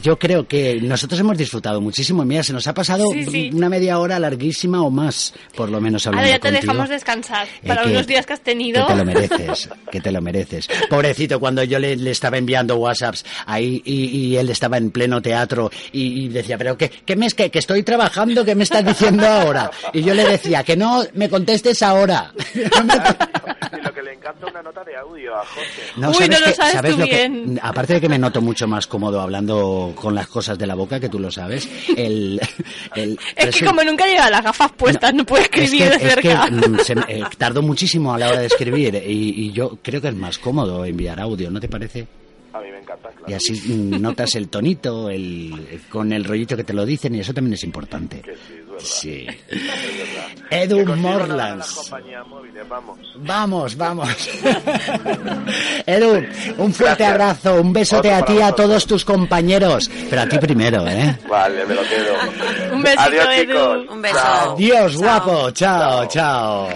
Yo 0.04 0.18
creo 0.20 0.48
que 0.48 0.80
nosotros 0.82 1.20
hemos 1.20 1.38
disfrutado 1.38 1.82
muchísimo. 1.82 2.24
Mira, 2.24 2.44
se 2.44 2.54
nos 2.54 2.68
ha 2.68 2.74
pasado 2.74 3.06
Sí, 3.12 3.26
sí. 3.26 3.50
una 3.54 3.68
media 3.68 3.98
hora 4.00 4.20
larguísima 4.20 4.82
o 4.84 4.92
más, 4.92 5.34
por 5.56 5.70
lo 5.70 5.82
menos 5.82 6.06
hablando 6.06 6.26
Ahora 6.28 6.36
ya 6.38 6.40
te 6.40 6.50
contigo. 6.52 6.72
dejamos 6.74 6.90
descansar 6.90 7.48
Eh, 7.48 7.68
para 7.68 7.82
que- 7.84 7.90
unos 7.90 8.06
días 8.08 8.26
que 8.26 8.34
has 8.34 8.40
Que 8.40 8.46
tenido. 8.52 8.86
te 8.86 8.96
lo 8.96 9.06
mereces, 9.06 9.70
que 9.92 10.02
te 10.02 10.12
lo 10.12 10.22
mereces. 10.22 10.68
Pobrecito, 10.90 11.40
cuando 11.40 11.64
yo 11.64 11.80
le, 11.80 11.96
le 11.96 12.12
estaba 12.12 12.38
enviando 12.38 12.76
WhatsApps 12.78 13.26
ahí 13.48 13.82
y, 13.86 14.06
y 14.06 14.38
él 14.38 14.50
estaba 14.50 14.78
en 14.78 14.92
pleno 14.92 15.22
teatro 15.22 15.72
y, 15.92 16.26
y 16.26 16.30
decía, 16.30 16.58
pero 16.58 16.78
¿qué, 16.78 16.90
qué 16.90 17.16
me 17.16 17.26
es 17.26 17.34
que, 17.34 17.50
que 17.50 17.60
estoy 17.60 17.82
trabajando? 17.84 18.46
¿Qué 18.46 18.54
me 18.56 18.64
estás 18.64 18.86
diciendo 18.86 19.26
ahora? 19.26 19.72
Y 19.94 20.04
yo 20.04 20.14
le 20.14 20.26
decía, 20.26 20.64
que 20.64 20.78
no 20.78 21.04
me 21.16 21.28
contestes 21.30 21.82
ahora. 21.82 22.32
Y 22.54 22.60
lo 23.84 23.94
que 23.94 24.02
le 24.04 24.14
encanta 24.14 24.46
una 24.48 24.62
nota 24.62 24.84
de 24.84 24.96
audio 24.96 25.36
a 25.36 25.46
José. 25.46 25.66
No, 25.98 26.10
Uy, 26.10 26.14
¿sabes 26.16 26.30
no 26.30 26.40
lo 26.48 26.54
sabes 26.54 26.74
¿Sabes 26.74 26.92
tú 26.94 26.98
lo 27.00 27.06
que- 27.06 27.12
bien. 27.30 27.60
aparte 27.62 27.94
de 27.96 28.02
que 28.02 28.05
me 28.10 28.18
noto 28.20 28.42
mucho 28.42 28.68
más 28.68 28.88
cómodo 28.88 29.22
hablando 29.22 29.94
con 29.96 30.14
las 30.16 30.28
cosas 30.28 30.58
de 30.58 30.68
la 30.68 30.76
boca, 30.76 31.00
que 31.00 31.10
tú 31.10 31.20
lo 31.20 31.32
sabes, 31.32 31.68
el... 31.96 32.40
el 32.96 33.20
Es 33.36 33.56
que 33.56 33.66
como 33.66 33.84
nunca 33.84 34.06
lleva 34.06 34.30
las 34.30 34.44
gafas 34.44 34.72
puestas, 34.74 35.14
no, 35.14 35.26
puede 35.26 35.44
es 35.44 35.50
escribir 35.50 35.90
que, 35.90 35.90
de 35.90 35.96
es 35.96 36.16
que, 36.16 36.22
cerca. 36.22 36.48
mm, 36.48 36.80
se 36.80 36.94
eh, 36.94 37.24
tardo 37.38 37.62
muchísimo 37.62 38.14
a 38.14 38.18
la 38.18 38.30
hora 38.30 38.40
de 38.40 38.48
escribir 38.48 38.96
y, 38.96 39.46
y 39.46 39.52
yo 39.52 39.78
creo 39.82 40.02
que 40.02 40.10
es 40.10 40.16
más 40.16 40.38
cómodo 40.38 40.86
enviar 40.86 41.20
audio, 41.20 41.50
¿no 41.52 41.60
te 41.60 41.68
parece? 41.68 42.08
A 42.54 42.62
mí 42.62 42.72
me 42.72 42.80
encanta, 42.80 43.10
claro. 43.10 43.26
Y 43.28 43.34
así 43.34 43.52
mm, 43.54 44.02
notas 44.02 44.36
el 44.36 44.48
tonito, 44.48 45.10
el, 45.10 45.80
con 45.90 46.14
el 46.14 46.24
rollito 46.24 46.56
que 46.56 46.64
te 46.64 46.74
lo 46.74 46.86
dicen 46.86 47.16
y 47.16 47.20
eso 47.20 47.34
también 47.34 47.56
es 47.56 47.64
importante. 47.64 48.22
Sí. 48.24 48.54
Edu 50.50 50.80
no 50.80 50.86
ganan 50.86 51.00
Morlands. 51.02 51.92
móviles, 52.28 52.68
vamos. 52.68 53.00
Vamos, 53.16 53.76
vamos. 53.78 54.10
Edu, 55.86 56.24
un 56.58 56.74
fuerte 56.74 57.04
Gracias. 57.04 57.12
abrazo, 57.12 57.62
un 57.62 57.74
besote 57.74 58.10
Otro 58.14 58.24
a 58.24 58.26
ti 58.26 58.34
y 58.34 58.42
a 58.42 58.52
todos 58.52 58.86
tus 58.86 59.06
compañeros, 59.06 59.90
pero 60.10 60.22
a 60.24 60.28
ti 60.28 60.38
primero, 60.38 60.86
¿eh? 60.88 61.18
Vale, 61.30 61.66
me 61.66 61.76
lo 61.76 61.82
quedo. 61.84 62.14
Un 62.74 62.82
besito, 62.84 63.02
Adiós, 63.02 63.28
Edu. 63.32 63.54
chicos. 63.54 63.88
Un 63.90 64.02
beso. 64.02 64.16
Chao. 64.16 64.54
Adiós, 64.56 64.96
guapo. 64.98 65.52
Chao, 65.52 66.06
chao. 66.08 66.70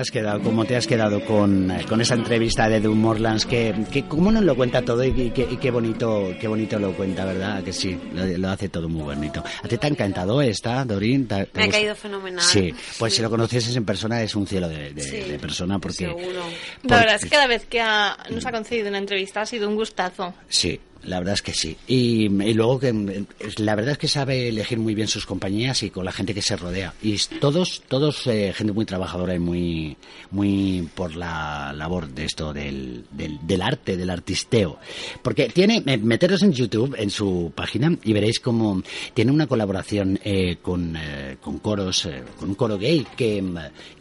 Has 0.00 0.10
quedado? 0.10 0.40
¿Cómo 0.40 0.64
te 0.64 0.76
has 0.76 0.86
quedado 0.86 1.24
con, 1.24 1.70
eh, 1.70 1.84
con 1.88 2.00
esa 2.00 2.14
entrevista 2.14 2.68
de 2.68 2.80
Doom 2.80 2.98
Morlands? 2.98 3.46
Que, 3.46 3.74
que 3.92 4.04
cómo 4.06 4.32
nos 4.32 4.42
lo 4.44 4.56
cuenta 4.56 4.82
todo 4.82 5.04
y, 5.04 5.08
y 5.08 5.30
qué, 5.30 5.46
y 5.50 5.56
qué 5.58 5.70
bonito 5.70 6.34
qué 6.40 6.48
bonito 6.48 6.78
lo 6.78 6.92
cuenta, 6.92 7.24
¿verdad? 7.24 7.62
Que 7.62 7.72
sí, 7.72 7.98
lo, 8.14 8.24
lo 8.38 8.48
hace 8.50 8.68
todo 8.68 8.88
muy 8.88 9.02
bonito. 9.02 9.42
¿A 9.62 9.68
ti 9.68 9.76
te 9.78 9.86
ha 9.86 9.90
encantado 9.90 10.40
esta, 10.42 10.84
Dorín? 10.84 11.26
¿Te- 11.28 11.46
te 11.46 11.58
Me 11.58 11.62
ha 11.62 11.66
gusta? 11.66 11.78
caído 11.78 11.94
fenomenal. 11.94 12.44
Sí, 12.44 12.74
pues 12.98 13.14
si 13.14 13.22
lo 13.22 13.30
conocieses 13.30 13.74
en 13.76 13.84
persona 13.84 14.22
es 14.22 14.34
un 14.34 14.46
cielo 14.46 14.68
de, 14.68 14.92
de- 14.92 15.02
Sí, 15.02 15.16
de 15.30 15.38
persona 15.38 15.78
porque... 15.78 16.06
seguro. 16.06 16.42
La 16.84 16.98
verdad 16.98 17.14
es 17.16 17.24
que 17.24 17.30
cada 17.30 17.46
vez 17.46 17.66
que 17.66 17.80
ha- 17.80 18.16
nos 18.30 18.44
ha 18.46 18.52
concedido 18.52 18.88
una 18.88 18.98
entrevista 18.98 19.42
ha 19.42 19.46
sido 19.46 19.68
un 19.68 19.76
gustazo. 19.76 20.34
Sí, 20.48 20.80
la 21.04 21.18
verdad 21.18 21.34
es 21.34 21.42
que 21.42 21.52
sí. 21.54 21.76
Y, 21.86 22.28
luego 22.54 22.78
que 22.78 23.24
la 23.58 23.74
verdad 23.74 23.92
es 23.92 23.98
que 23.98 24.08
sabe 24.08 24.48
elegir 24.48 24.78
muy 24.78 24.94
bien 24.94 25.08
sus 25.08 25.26
compañías 25.26 25.82
y 25.82 25.90
con 25.90 26.04
la 26.04 26.12
gente 26.12 26.34
que 26.34 26.42
se 26.42 26.56
rodea. 26.56 26.94
Y 27.02 27.16
todos, 27.40 27.82
todos 27.88 28.26
eh, 28.26 28.52
gente 28.54 28.72
muy 28.72 28.84
trabajadora 28.84 29.34
y 29.34 29.38
muy, 29.38 29.96
muy 30.30 30.88
por 30.94 31.16
la 31.16 31.72
labor 31.72 32.08
de 32.08 32.24
esto 32.24 32.52
del, 32.52 33.04
del, 33.10 33.38
del 33.42 33.62
arte, 33.62 33.96
del 33.96 34.10
artisteo. 34.10 34.78
Porque 35.22 35.48
tiene, 35.48 35.80
me- 35.80 35.96
meteros 35.98 36.42
en 36.42 36.52
YouTube, 36.52 36.94
en 36.98 37.10
su 37.10 37.52
página, 37.54 37.96
y 38.04 38.12
veréis 38.12 38.40
como 38.40 38.82
tiene 39.14 39.32
una 39.32 39.46
colaboración 39.46 40.18
eh, 40.24 40.58
con, 40.60 40.96
eh, 40.96 41.36
con 41.40 41.58
coros, 41.58 42.06
eh, 42.06 42.22
con 42.38 42.50
un 42.50 42.54
coro 42.54 42.78
gay 42.78 43.06
que, 43.16 43.42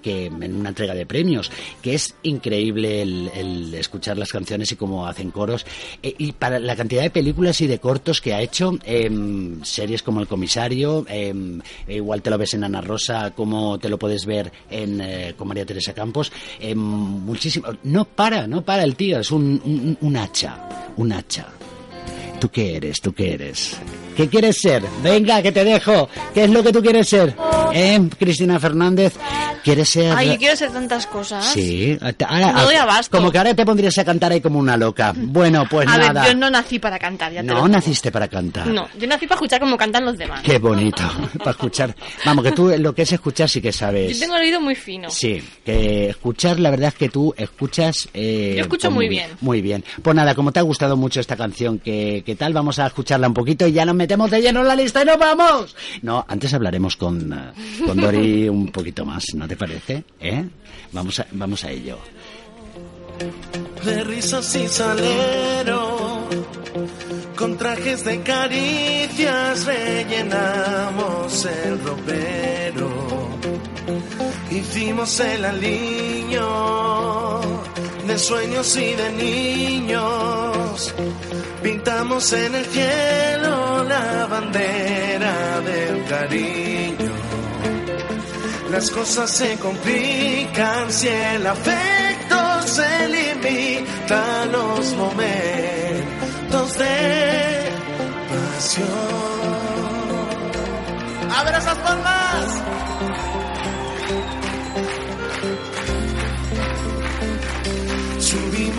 que 0.01 0.25
en 0.25 0.55
una 0.55 0.69
entrega 0.69 0.93
de 0.93 1.05
premios, 1.05 1.51
que 1.81 1.93
es 1.93 2.15
increíble 2.23 3.01
el, 3.01 3.31
el 3.35 3.73
escuchar 3.75 4.17
las 4.17 4.31
canciones 4.31 4.71
y 4.71 4.75
cómo 4.75 5.07
hacen 5.07 5.31
coros. 5.31 5.65
Eh, 6.03 6.13
y 6.17 6.31
para 6.33 6.59
la 6.59 6.75
cantidad 6.75 6.88
de 6.97 7.09
películas 7.09 7.61
y 7.61 7.67
de 7.67 7.79
cortos 7.79 8.21
que 8.21 8.33
ha 8.33 8.41
hecho, 8.41 8.77
em, 8.83 9.63
series 9.63 10.03
como 10.03 10.19
El 10.21 10.27
Comisario, 10.27 11.05
em, 11.07 11.61
igual 11.87 12.21
te 12.21 12.29
lo 12.29 12.37
ves 12.37 12.53
en 12.53 12.63
Ana 12.63 12.81
Rosa, 12.81 13.31
como 13.35 13.77
te 13.79 13.89
lo 13.89 13.97
puedes 13.97 14.25
ver 14.25 14.51
en, 14.69 15.01
eh, 15.01 15.33
con 15.37 15.47
María 15.47 15.65
Teresa 15.65 15.93
Campos, 15.93 16.31
em, 16.59 16.77
muchísimo. 16.77 17.67
No 17.83 18.05
para, 18.05 18.47
no 18.47 18.63
para 18.63 18.83
el 18.83 18.95
tío, 18.95 19.19
es 19.19 19.31
un, 19.31 19.61
un, 19.63 19.97
un 20.01 20.17
hacha, 20.17 20.91
un 20.97 21.11
hacha. 21.11 21.47
¿Tú 22.39 22.49
qué 22.49 22.77
eres? 22.77 23.01
¿Tú 23.01 23.13
qué 23.13 23.33
eres? 23.33 23.77
¿Qué 24.19 24.27
quieres 24.27 24.57
ser? 24.59 24.83
Venga, 25.01 25.41
que 25.41 25.49
te 25.53 25.63
dejo. 25.63 26.09
¿Qué 26.33 26.43
es 26.43 26.49
lo 26.49 26.61
que 26.61 26.73
tú 26.73 26.81
quieres 26.81 27.07
ser? 27.07 27.33
¿Eh, 27.71 28.01
Cristina 28.19 28.59
Fernández? 28.59 29.13
¿Quieres 29.63 29.87
ser...? 29.87 30.13
Ay, 30.13 30.31
yo 30.31 30.37
quiero 30.37 30.53
hacer 30.55 30.71
tantas 30.71 31.07
cosas. 31.07 31.45
Sí. 31.53 31.97
Ahora- 32.27 32.51
No 32.51 32.63
doy 32.65 32.75
abasto. 32.75 33.15
Como 33.17 33.31
que 33.31 33.37
ahora 33.37 33.53
te 33.53 33.65
pondrías 33.65 33.97
a 33.97 34.03
cantar 34.03 34.33
ahí 34.33 34.41
como 34.41 34.59
una 34.59 34.75
loca. 34.75 35.13
Bueno, 35.15 35.65
pues 35.69 35.87
a 35.87 35.97
nada. 35.97 36.21
ver, 36.23 36.33
yo 36.33 36.37
no 36.37 36.49
nací 36.49 36.79
para 36.79 36.99
cantar, 36.99 37.31
ya 37.31 37.39
te 37.41 37.47
No 37.47 37.65
naciste 37.69 38.11
para 38.11 38.27
cantar. 38.27 38.67
No, 38.67 38.89
yo 38.99 39.07
nací 39.07 39.25
para 39.25 39.37
escuchar 39.37 39.61
cómo 39.61 39.77
cantan 39.77 40.03
los 40.03 40.17
demás. 40.17 40.41
Qué 40.43 40.57
bonito. 40.59 41.03
para 41.37 41.51
escuchar. 41.51 41.95
Vamos, 42.25 42.43
que 42.43 42.51
tú 42.51 42.73
lo 42.77 42.93
que 42.93 43.03
es 43.03 43.11
escuchar 43.13 43.47
sí 43.49 43.61
que 43.61 43.71
Yo 43.71 43.77
sabes. 43.77 44.19
tengo 44.19 44.35
el 44.35 44.41
oído 44.41 44.59
muy 44.59 44.75
fino. 44.75 45.09
Sí, 45.09 45.41
que 45.63 46.09
escuchar, 46.09 46.59
la 46.59 46.71
verdad 46.71 46.89
es 46.89 46.95
que 46.95 47.07
tú 47.07 47.33
escuchas... 47.37 48.09
eh, 48.13 48.55
Yo 48.57 48.63
escucho 48.63 48.91
muy 48.91 49.07
bien. 49.07 49.29
Muy 49.39 49.61
bien. 49.61 49.81
Pues 50.01 50.13
nada, 50.13 50.35
como 50.35 50.51
te 50.51 50.59
ha 50.59 50.63
gustado 50.63 50.97
mucho 50.97 51.21
esta 51.21 51.37
canción, 51.37 51.79
¿qué, 51.79 52.21
qué 52.25 52.35
tal? 52.35 52.51
Vamos 52.53 52.79
a 52.79 52.87
escucharla 52.87 53.27
un 53.27 53.33
poquito 53.33 53.65
y 53.65 53.71
ya 53.71 53.85
nos 53.85 53.95
metemos 53.95 54.08
de 54.09 54.41
lleno 54.41 54.61
en 54.61 54.67
la 54.67 54.75
lista 54.75 55.03
y 55.03 55.05
nos 55.05 55.17
vamos. 55.19 55.75
No, 56.01 56.25
antes 56.27 56.51
hablaremos 56.53 56.97
con, 56.97 57.31
eh, 57.31 57.51
con 57.85 57.97
Dori 57.97 58.49
un 58.49 58.71
poquito 58.71 59.05
más, 59.05 59.23
¿no 59.35 59.47
te 59.47 59.55
parece? 59.55 60.03
¿Eh? 60.19 60.43
Vamos 60.91 61.19
a, 61.19 61.27
vamos 61.31 61.63
a 61.63 61.69
ello. 61.69 61.99
de 63.85 64.03
risas 64.03 64.55
y 64.55 64.67
salero, 64.67 66.27
con 67.35 67.55
trajes 67.57 68.03
de 68.03 68.21
caricias 68.21 69.65
rellenamos 69.65 71.45
el 71.45 71.79
ropero, 71.83 72.89
hicimos 74.49 75.19
el 75.19 75.45
aliño 75.45 76.49
de 78.09 78.17
sueños 78.17 78.75
y 78.75 78.95
de 78.95 79.11
niños, 79.11 80.95
pintamos 81.61 82.33
en 82.33 82.55
el 82.55 82.65
cielo 82.65 83.83
la 83.83 84.25
bandera 84.25 85.61
del 85.61 86.05
cariño. 86.05 87.11
Las 88.71 88.89
cosas 88.89 89.29
se 89.29 89.55
complican 89.59 90.91
si 90.91 91.07
el 91.07 91.45
afecto 91.45 92.61
se 92.65 93.09
limita 93.09 94.41
a 94.41 94.45
los 94.47 94.93
momentos 94.95 96.77
de 96.79 97.69
pasión. 98.29 98.87
A 101.37 101.43
ver 101.43 101.55
esas 101.55 101.77
palmas. 101.77 102.98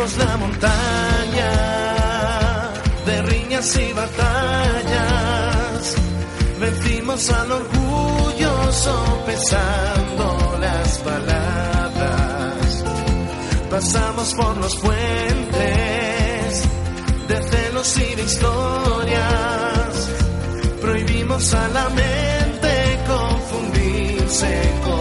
La 0.01 0.37
montaña 0.39 1.53
de 3.05 3.21
riñas 3.21 3.77
y 3.77 3.93
batallas. 3.93 4.35
Vencimos 6.59 7.31
al 7.31 7.53
orgullo 7.53 8.73
sopesando 8.73 10.57
las 10.59 10.99
palabras. 11.01 12.85
Pasamos 13.71 14.33
por 14.33 14.57
los 14.57 14.75
puentes 14.77 16.65
de 17.29 17.43
celos 17.43 17.99
y 17.99 18.15
de 18.15 18.23
historias. 18.23 20.09
Prohibimos 20.81 21.53
a 21.53 21.69
la 21.69 21.91
mente 21.91 23.05
confundirse 23.07 24.63
con 24.83 25.00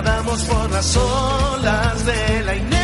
Nadamos 0.00 0.44
por 0.44 0.70
las 0.70 0.96
olas 0.96 2.06
de 2.06 2.42
la 2.44 2.54
inercia 2.54 2.77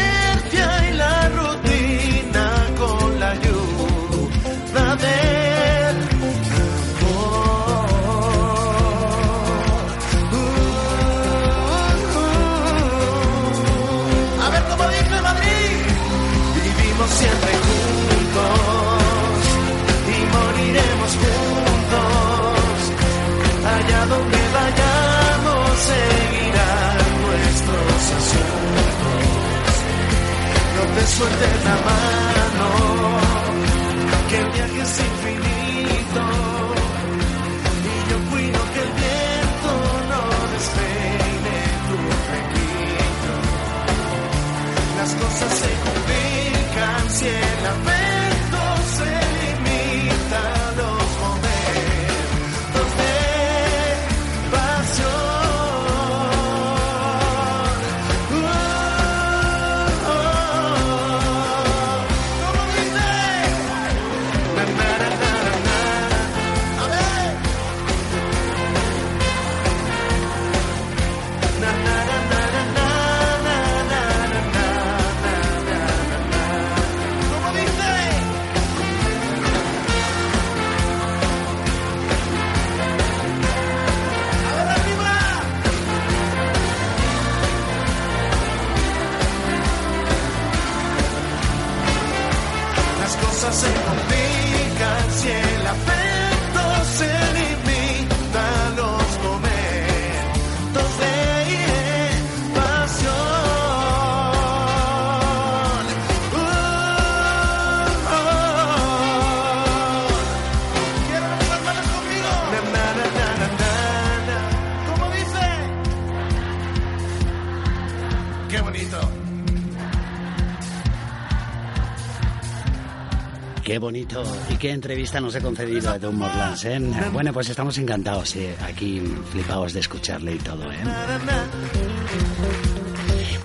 bonito 123.85 124.23
y 124.51 124.57
qué 124.57 124.71
entrevista 124.71 125.21
nos 125.21 125.35
he 125.35 125.41
concedido 125.41 125.91
a 125.91 125.99
Tom 125.99 126.15
Morlands, 126.17 126.65
¿eh? 126.65 126.81
Bueno, 127.13 127.33
pues 127.35 127.51
estamos 127.51 127.77
encantados, 127.79 128.35
eh, 128.37 128.55
aquí 128.67 129.01
flipados 129.31 129.75
de 129.75 129.81
escucharle 129.81 130.33
y 130.35 130.39
todo, 130.39 130.65
¿eh? 130.73 130.79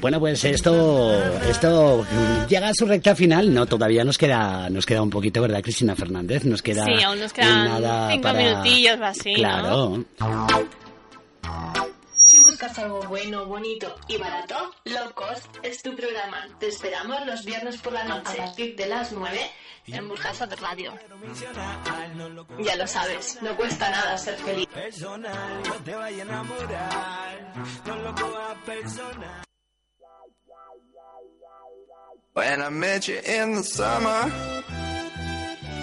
Bueno, 0.01 0.17
pues 0.21 0.45
esto, 0.45 1.11
esto 1.49 2.05
llega 2.47 2.69
a 2.69 2.73
su 2.73 2.85
recta 2.85 3.15
final. 3.15 3.53
No, 3.53 3.65
todavía 3.65 4.05
nos 4.05 4.17
queda, 4.17 4.69
nos 4.69 4.85
queda 4.85 5.01
un 5.01 5.09
poquito, 5.09 5.41
¿verdad, 5.41 5.61
Cristina 5.61 5.93
Fernández? 5.93 6.45
Nos 6.45 6.61
queda 6.61 6.85
Sí, 6.85 7.03
aún 7.03 7.19
nos 7.19 7.33
quedan 7.33 7.65
nada 7.65 8.09
cinco 8.09 8.23
para- 8.23 8.39
minutillos 8.39 8.97
o 8.97 9.03
así. 9.03 9.33
Claro. 9.33 10.05
Los 17.25 17.45
viernes 17.45 17.77
por 17.77 17.93
la 17.93 18.03
noche 18.03 18.41
a 18.41 18.45
partir 18.45 18.75
de 18.75 18.87
las 18.87 19.11
9 19.11 19.39
en 19.87 20.07
Burjasa 20.07 20.47
de 20.47 20.55
Radio. 20.55 20.93
Ya 22.59 22.75
lo 22.75 22.87
sabes, 22.87 23.39
no 23.41 23.55
cuesta 23.55 23.89
nada 23.89 24.17
ser 24.17 24.35
feliz. 24.37 24.67
Personal, 24.67 25.63
no 25.63 25.73
te 25.75 25.95
vayas 25.95 26.19
a 26.19 26.23
enamorar. 26.23 27.53
No 27.85 27.95
lo 27.97 28.15
cojas 28.15 28.57
personal. 28.65 29.43
When 32.33 32.61
I 32.61 32.69
met 32.69 33.07
you 33.07 33.15
in 33.15 33.55
the 33.55 33.63
summer. 33.63 34.78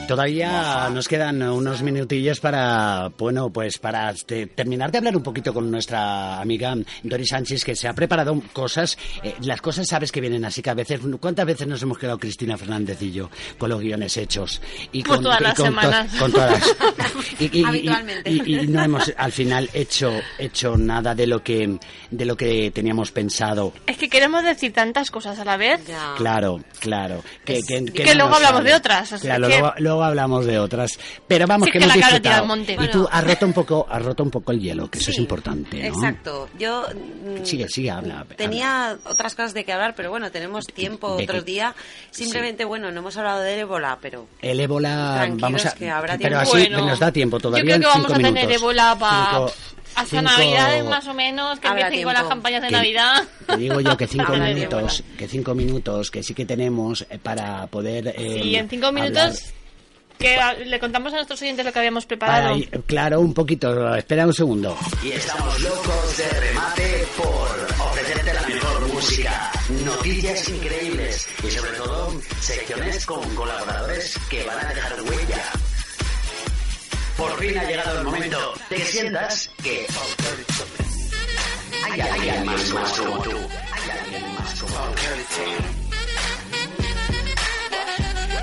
Todavía 0.06 0.88
nos 0.92 1.08
quedan 1.08 1.42
unos 1.42 1.82
minutillos 1.82 2.40
para, 2.40 3.10
bueno, 3.18 3.50
pues 3.50 3.78
para 3.78 4.12
te- 4.14 4.46
terminar 4.46 4.90
de 4.92 4.98
hablar 4.98 5.16
un 5.16 5.22
poquito 5.22 5.52
con 5.52 5.70
nuestra 5.70 6.40
amiga 6.40 6.74
Dori 7.02 7.26
Sánchez, 7.26 7.64
que 7.64 7.74
se 7.74 7.88
ha 7.88 7.92
preparado 7.94 8.40
cosas. 8.52 8.96
eh, 9.22 9.34
las 9.42 9.60
cosas 9.60 9.86
sabes 9.88 10.12
que 10.12 10.20
vienen 10.20 10.44
así 10.44 10.62
que 10.62 10.70
a 10.70 10.74
veces, 10.74 11.00
¿cuántas 11.20 11.46
veces 11.46 11.66
nos 11.66 11.82
hemos 11.82 11.98
quedado 11.98 12.18
Cristina 12.18 12.56
Fernández 12.56 13.00
y 13.02 13.12
yo 13.12 13.30
con 13.58 13.68
los 13.70 13.80
guiones 13.80 14.16
hechos? 14.16 14.60
Y 14.92 15.02
Pues 15.02 15.20
todas 15.20 15.40
las 15.40 15.54
con 15.54 15.66
to- 15.74 15.80
semanas. 15.80 16.12
con 16.18 16.32
todas. 16.32 16.62
Y, 17.38 17.64
Habitualmente. 17.64 18.30
y- 18.30 18.54
y 18.62 18.66
no 18.68 18.82
hemos 18.82 19.12
al 19.16 19.32
final 19.32 19.68
hecho, 19.74 20.10
hecho 20.38 20.76
nada 20.76 21.14
de 21.14 21.26
lo 21.26 21.42
que, 21.42 21.78
de 22.10 22.24
lo 22.24 22.36
que 22.36 22.70
teníamos 22.70 23.10
pensado. 23.12 23.72
Es 23.86 23.98
que 23.98 24.08
queremos 24.08 24.42
decir 24.44 24.72
tantas 24.72 25.10
cosas 25.10 25.38
a 25.38 25.44
la 25.44 25.56
vez. 25.56 25.80
Claro, 26.16 26.60
claro. 26.80 27.22
Que, 27.44 27.60
que, 27.62 27.84
Que 27.84 28.04
no 28.14 28.14
luego 28.14 28.36
hablamos 28.36 28.64
de 28.64 28.74
otras, 28.74 29.10
Claro, 29.20 29.48
que- 29.48 29.58
luego, 29.58 29.74
luego 29.78 29.95
hablamos 30.04 30.46
de 30.46 30.58
otras. 30.58 30.98
Pero 31.28 31.46
vamos, 31.46 31.66
Sí, 31.66 31.72
que 31.72 31.78
que 31.78 31.84
hemos 31.84 31.96
disfrutado. 31.96 32.42
al 32.42 32.46
monte. 32.48 32.72
Y 32.72 32.76
Bueno. 32.76 32.92
tú 32.92 33.08
has 33.10 33.24
roto 33.24 33.46
un 33.46 33.52
poco, 33.52 33.86
has 33.90 34.02
roto 34.04 34.22
un 34.22 34.30
poco 34.30 34.52
el 34.52 34.60
hielo, 34.60 34.90
que 34.90 34.98
eso 34.98 35.10
es 35.10 35.18
importante, 35.18 35.78
¿no? 35.78 35.84
Exacto. 35.94 36.48
Yo 36.58 36.84
mm, 36.94 37.44
Sigue, 37.44 37.68
sigue, 37.68 37.90
habla. 37.90 38.24
tenía 38.36 38.96
otras 39.04 39.34
cosas 39.34 39.54
de 39.54 39.64
que 39.64 39.72
hablar, 39.72 39.94
pero 39.96 40.10
bueno, 40.10 40.30
tenemos 40.30 40.66
tiempo 40.66 41.16
De 41.16 41.24
otro 41.24 41.38
que- 41.40 41.44
día. 41.52 41.74
Simplemente, 42.10 42.64
bueno, 42.64 42.90
no 42.90 43.00
hemos 43.00 43.16
hablado 43.16 43.40
del 43.40 43.60
ébola, 43.60 43.98
pero 44.00 44.26
El 44.42 44.60
ébola, 44.60 45.28
vamos 45.34 45.66
a. 45.66 45.72
que 45.74 45.90
habrá 45.90 46.16
pero 46.18 46.38
tiempo. 46.40 46.56
así 46.56 46.68
Bueno, 46.70 46.86
nos 46.86 46.98
da 46.98 47.12
tiempo 47.12 47.36
Yo 47.38 47.42
todavía. 47.42 47.64
creo 47.76 47.80
que 47.80 47.86
vamos 47.86 48.06
cinco 48.06 48.12
a 48.12 48.16
tener 48.16 48.32
minutos. 48.32 48.56
ébola 48.62 48.96
para 48.98 49.46
hasta 49.94 50.04
cinco- 50.10 50.22
Navidades 50.22 50.84
más 50.84 51.06
o 51.08 51.14
menos, 51.14 51.58
que 51.58 51.68
empiecen 51.68 52.02
con 52.04 52.12
las 52.14 52.24
campañas 52.24 52.62
de 52.62 52.68
Que- 52.68 52.74
Navidad. 52.74 53.24
Te 53.46 53.56
digo 53.56 53.80
yo 53.80 53.96
que 53.96 54.06
cinco 54.06 54.32
minutos, 54.36 55.02
que 55.16 55.28
cinco 55.28 55.54
minutos, 55.54 56.10
que 56.10 56.22
sí 56.22 56.34
que 56.34 56.44
tenemos 56.44 57.06
eh, 57.08 57.18
para 57.22 57.66
poder. 57.68 58.08
eh, 58.16 58.40
Y 58.44 58.56
en 58.56 58.68
cinco 58.68 58.86
hablar- 58.88 59.04
minutos 59.10 59.52
que 60.18 60.38
le 60.64 60.78
contamos 60.78 61.12
a 61.12 61.16
nuestros 61.16 61.40
oyentes 61.42 61.64
lo 61.64 61.72
que 61.72 61.78
habíamos 61.78 62.06
para 62.06 62.18
preparado. 62.18 62.82
claro, 62.86 63.20
un 63.20 63.34
poquito. 63.34 63.94
Espera 63.94 64.26
un 64.26 64.34
segundo. 64.34 64.76
Y 65.02 65.12
estamos 65.12 65.60
locos 65.60 66.16
de 66.16 66.28
remate 66.28 67.06
por 67.16 67.86
ofrecerte 67.86 68.34
la 68.34 68.42
mejor 68.42 68.94
música, 68.94 69.50
noticias 69.84 70.48
increíbles 70.48 71.28
y 71.46 71.50
sobre 71.50 71.70
todo 71.72 72.20
secciones 72.40 73.06
con 73.06 73.34
colaboradores 73.34 74.18
que 74.30 74.44
van 74.44 74.58
a 74.58 74.68
dejar 74.68 75.02
huella. 75.02 75.42
Por 77.16 77.38
fin 77.38 77.58
ha 77.58 77.64
llegado 77.64 77.98
el 77.98 78.04
momento 78.04 78.54
de 78.68 78.76
que 78.76 78.84
sientas 78.84 79.50
que 79.62 79.86
hay 81.90 82.00
alguien 82.00 82.44
más 82.46 82.92
como 82.98 83.22
tú. 83.22 83.30
Hay 83.30 83.90
alguien 83.98 84.34
más 84.34 84.60
como 84.60 84.94
tú. 84.94 85.00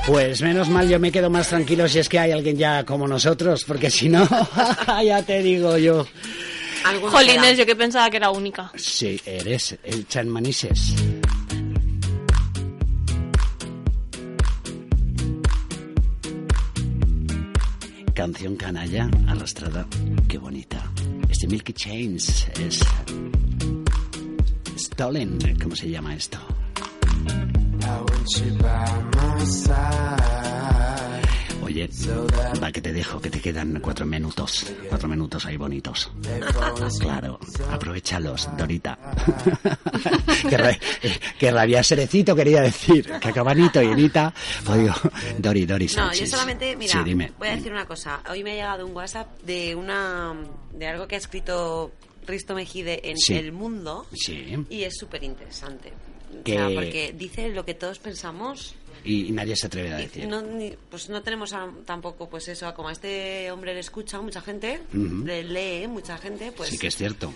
Pues 0.05 0.41
menos 0.41 0.69
mal 0.69 0.89
yo 0.89 0.99
me 0.99 1.11
quedo 1.11 1.29
más 1.29 1.47
tranquilo 1.47 1.87
si 1.87 1.99
es 1.99 2.09
que 2.09 2.19
hay 2.19 2.31
alguien 2.31 2.57
ya 2.57 2.83
como 2.83 3.07
nosotros, 3.07 3.63
porque 3.65 3.89
si 3.89 4.09
no, 4.09 4.27
ya 5.05 5.23
te 5.23 5.41
digo 5.41 5.77
yo. 5.77 6.05
Jolines, 7.09 7.57
yo 7.57 7.65
que 7.65 7.75
pensaba 7.75 8.09
que 8.09 8.17
era 8.17 8.29
única. 8.29 8.69
Sí, 8.75 9.19
eres 9.25 9.77
el 9.83 10.05
Chan 10.07 10.27
Manises. 10.27 10.93
Canción 18.13 18.57
canalla 18.57 19.09
arrastrada, 19.27 19.87
qué 20.27 20.37
bonita. 20.37 20.91
Este 21.29 21.47
Milky 21.47 21.73
Chains 21.73 22.47
es 22.59 22.79
Stolen, 24.77 25.39
¿cómo 25.61 25.75
se 25.75 25.89
llama 25.89 26.13
esto? 26.13 26.39
Oye, 31.63 31.89
va 32.61 32.71
que 32.71 32.81
te 32.81 32.93
dejo, 32.93 33.19
que 33.21 33.29
te 33.29 33.39
quedan 33.39 33.79
cuatro 33.79 34.05
minutos. 34.05 34.65
Cuatro 34.89 35.07
minutos 35.07 35.45
ahí 35.45 35.57
bonitos. 35.57 36.11
Claro, 36.99 37.39
aprovechalos, 37.71 38.49
Dorita. 38.57 38.97
ra- 40.51 40.69
eh, 41.01 41.19
que 41.39 41.51
rabia 41.51 41.81
cerecito 41.83 42.35
quería 42.35 42.61
decir. 42.61 43.05
Que 43.19 43.29
acabanito 43.29 43.81
y 43.81 43.87
Erita. 43.87 44.33
Oigo, 44.69 44.93
Dori, 45.39 45.65
Dori 45.65 45.85
No, 45.85 45.91
Sánchez. 45.91 46.19
yo 46.19 46.27
solamente, 46.37 46.75
mira, 46.75 46.91
Sí, 46.91 46.99
dime. 47.03 47.31
voy 47.39 47.47
a 47.47 47.55
decir 47.55 47.71
una 47.71 47.85
cosa. 47.85 48.21
Hoy 48.29 48.43
me 48.43 48.51
ha 48.51 48.55
llegado 48.55 48.85
un 48.85 48.95
WhatsApp 48.95 49.41
de 49.43 49.73
una 49.75 50.35
de 50.73 50.87
algo 50.87 51.07
que 51.07 51.15
ha 51.15 51.19
escrito 51.19 51.91
Risto 52.27 52.53
Mejide 52.55 53.09
en 53.09 53.17
Sí. 53.17 53.33
El 53.35 53.51
Mundo 53.51 54.05
Sí. 54.13 54.55
y 54.69 54.83
es 54.83 54.95
súper 54.97 55.23
interesante. 55.23 55.91
Que- 56.43 56.71
porque 56.75 57.13
dice 57.17 57.49
lo 57.49 57.65
que 57.65 57.73
todos 57.73 57.99
pensamos. 57.99 58.75
Y, 59.05 59.25
y 59.27 59.31
nadie 59.31 59.55
se 59.55 59.67
atreve 59.67 59.93
a 59.93 59.97
decir. 59.97 60.27
No, 60.27 60.41
ni- 60.41 60.73
pues 60.89 61.09
no 61.09 61.21
tenemos 61.21 61.51
a- 61.53 61.69
tampoco, 61.85 62.29
pues 62.29 62.47
eso, 62.47 62.73
como 62.73 62.87
a 62.89 62.91
este 62.93 63.51
hombre 63.51 63.73
le 63.73 63.81
escucha 63.81 64.21
mucha 64.21 64.39
gente, 64.41 64.81
Ujú. 64.93 65.25
le 65.25 65.43
lee 65.43 65.87
mucha 65.87 66.17
gente, 66.17 66.51
pues 66.53 66.69
Sí 66.69 66.77
que 66.77 66.87
es 66.87 66.95
cierto. 66.95 67.33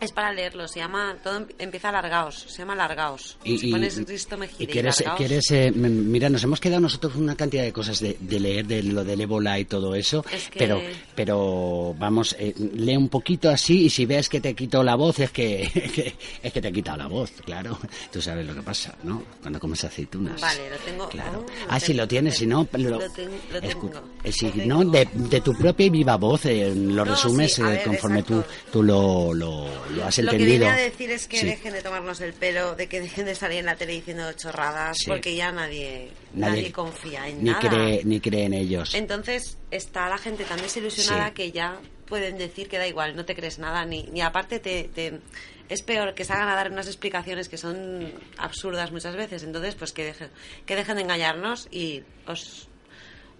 Es 0.00 0.12
para 0.12 0.32
leerlo. 0.32 0.66
Se 0.68 0.80
llama, 0.80 1.16
todo 1.22 1.36
em- 1.38 1.46
empieza 1.58 1.90
Largaos, 1.92 2.46
se 2.48 2.58
llama 2.58 2.74
Largaos. 2.74 3.36
Y, 3.44 3.58
si 3.58 3.68
y- 3.68 3.72
pones 3.72 3.96
Risto 4.06 4.36
Mejide 4.36 4.56
y 4.60 4.64
y 4.64 4.66
quieres, 4.66 5.00
Largaos, 5.00 5.18
quieres, 5.18 5.50
eh, 5.50 5.72
mira, 5.74 6.28
nos 6.28 6.42
hemos 6.44 6.60
quedado 6.60 6.80
nosotros 6.80 7.12
con 7.14 7.22
una 7.22 7.36
cantidad 7.36 7.62
de 7.62 7.72
cosas 7.72 8.00
de, 8.00 8.16
de 8.20 8.40
leer, 8.40 8.66
de 8.66 8.82
lo 8.82 9.04
del 9.04 9.20
ébola 9.20 9.58
y 9.58 9.64
todo 9.64 9.94
eso, 9.94 10.24
Es 10.30 10.48
que- 10.50 10.58
pero, 10.58 10.80
pero 11.14 11.94
vamos, 11.98 12.34
eh, 12.38 12.54
lee 12.74 12.96
un 12.96 13.08
poquito 13.08 13.48
así 13.50 13.84
y 13.86 13.90
si 13.90 14.04
ves 14.06 14.28
que 14.28 14.40
te 14.40 14.54
quito 14.54 14.82
la 14.82 14.94
voz 14.96 15.20
es 15.20 15.30
que, 15.30 15.68
que- 15.94 16.14
es 16.42 16.52
que 16.52 16.60
te 16.60 16.68
he 16.68 16.72
quitado 16.72 16.98
la 16.98 17.06
voz, 17.06 17.30
claro. 17.44 17.78
Tú 18.12 18.20
sabes 18.20 18.46
lo 18.46 18.54
que 18.54 18.62
pasa, 18.62 18.94
¿no? 19.04 19.22
Cuando 19.40 19.58
comes 19.60 19.82
aceitunas. 19.84 20.40
Vale, 20.40 20.70
lo 20.70 20.76
tengo. 20.78 21.08
Claro. 21.08 21.44
oh, 21.48 21.66
Ah, 21.68 21.80
si 21.80 21.94
lo 21.94 22.06
tienes, 22.08 22.36
si 22.36 22.46
no, 22.46 22.66
lo, 22.72 22.90
Lo 22.90 23.10
ten- 23.10 23.30
lo 23.52 23.58
escu- 23.60 23.90
tengo. 23.90 24.02
eh, 24.22 24.32
si 24.32 24.46
no, 24.66 24.84
de, 24.84 25.08
de 25.14 25.40
tu 25.40 25.54
propia 25.54 25.86
y 25.86 25.90
viva 25.90 26.16
voz 26.16 26.44
eh, 26.46 26.72
lo 26.74 27.04
No, 27.04 27.04
resumes 27.04 27.54
sí, 27.54 27.62
eh, 27.62 27.64
ver, 27.64 27.82
conforme 27.84 28.22
tú, 28.22 28.42
tú 28.72 28.82
lo, 28.82 29.32
lo, 29.32 29.66
lo 29.90 30.04
has 30.04 30.18
Lo 30.18 30.30
que 30.32 30.38
viene 30.38 30.68
a 30.68 30.76
decir 30.76 31.10
es 31.10 31.26
que 31.28 31.38
Sí. 31.38 31.46
dejen 31.46 31.72
de 31.72 31.82
tomarnos 31.82 32.20
el 32.20 32.32
pelo, 32.32 32.74
de 32.74 32.86
que 32.88 33.00
dejen 33.00 33.26
de 33.26 33.34
salir 33.34 33.58
en 33.58 33.66
la 33.66 33.76
tele 33.76 33.92
diciendo 33.92 34.32
chorradas, 34.32 34.98
Sí. 34.98 35.04
porque 35.08 35.34
ya 35.34 35.52
nadie, 35.52 36.10
Nadie- 36.34 36.50
nadie, 36.62 36.72
confía 36.72 37.28
en 37.28 37.42
ni 37.44 37.50
nada. 37.50 37.60
cree, 37.68 38.02
ni 38.04 38.20
cree 38.20 38.44
en 38.44 38.54
ellos. 38.54 38.94
Entonces 38.94 39.58
está 39.70 40.08
la 40.08 40.18
gente 40.18 40.44
tan 40.44 40.60
desilusionada 40.60 41.28
Sí. 41.28 41.34
que 41.34 41.52
ya 41.52 41.78
pueden 42.06 42.36
decir 42.38 42.68
que 42.68 42.78
da 42.78 42.86
igual, 42.86 43.16
no 43.16 43.24
te 43.24 43.34
crees 43.34 43.58
nada, 43.58 43.84
ni, 43.84 44.02
ni 44.04 44.20
aparte 44.20 44.58
te, 44.60 44.84
te- 44.94 45.20
es 45.70 45.82
peor 45.82 46.14
que 46.14 46.24
salgan 46.26 46.48
a 46.48 46.54
dar 46.54 46.70
unas 46.70 46.86
explicaciones 46.86 47.48
que 47.48 47.56
son 47.56 48.12
absurdas 48.36 48.92
muchas 48.92 49.16
veces. 49.16 49.42
Entonces, 49.42 49.74
pues 49.74 49.92
que 49.92 50.04
dejen, 50.04 50.28
que 50.66 50.76
dejen 50.76 50.96
de 50.96 51.02
engañarnos 51.02 51.68
y 51.70 52.02
os 52.26 52.68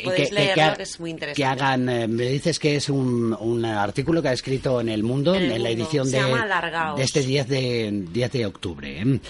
podéis 0.02 0.28
que- 0.30 0.34
leerlo, 0.34 0.70
que 0.72 0.76
que 0.78 0.82
es 0.82 1.00
muy 1.00 1.10
interesante. 1.10 1.36
Que 1.36 1.44
hagan, 1.44 1.88
eh, 1.88 2.08
me 2.08 2.24
dices 2.24 2.58
que 2.58 2.76
es 2.76 2.88
un, 2.88 3.36
un 3.38 3.64
artículo 3.64 4.20
que 4.22 4.28
ha 4.28 4.32
escrito 4.32 4.80
en 4.80 4.88
El 4.88 5.02
Mundo, 5.02 5.34
En 5.34 5.44
en, 5.44 5.52
El 5.52 5.62
la 5.62 5.70
edición 5.70 6.10
de, 6.10 6.20
de 6.22 7.02
este 7.02 7.20
10 7.22 7.48
de, 7.48 7.90
10 8.12 8.32
de 8.32 8.46
octubre. 8.46 9.00
¿eh? 9.00 9.20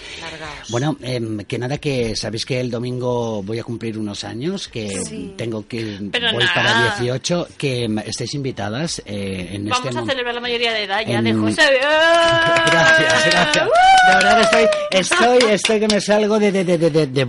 Bueno, 0.69 0.97
em, 1.01 1.39
que 1.45 1.57
nada, 1.59 1.77
que 1.77 2.15
sabéis 2.15 2.45
que 2.45 2.59
el 2.59 2.71
domingo 2.71 3.43
voy 3.43 3.59
a 3.59 3.63
cumplir 3.63 3.97
unos 3.97 4.23
años, 4.23 4.67
que 4.67 4.89
Sí. 5.05 5.33
tengo 5.37 5.67
que, 5.67 5.99
Pero 6.11 6.31
voy 6.31 6.43
nada. 6.43 6.53
para 6.55 6.95
18, 6.97 7.47
que 7.57 7.83
em, 7.83 7.99
estáis 7.99 8.33
invitadas 8.33 9.01
eh, 9.05 9.49
en 9.53 9.69
Vamos 9.69 9.85
este 9.87 9.99
a 9.99 10.05
celebrar 10.05 10.33
la 10.35 10.41
mayoría 10.41 10.71
de 10.73 10.83
edad 10.83 11.01
ya 11.05 11.19
en- 11.19 11.23
de 11.25 11.33
José. 11.33 11.61
Gracias, 12.65 13.25
gracias. 13.31 13.65
De 14.07 14.13
verdad 14.15 14.41
estoy, 14.41 14.65
estoy, 14.91 15.51
estoy 15.51 15.79
que 15.79 15.87
me 15.87 16.01
salgo 16.01 16.39
de, 16.39 16.51
de- 16.51 16.63
de- 16.77 17.27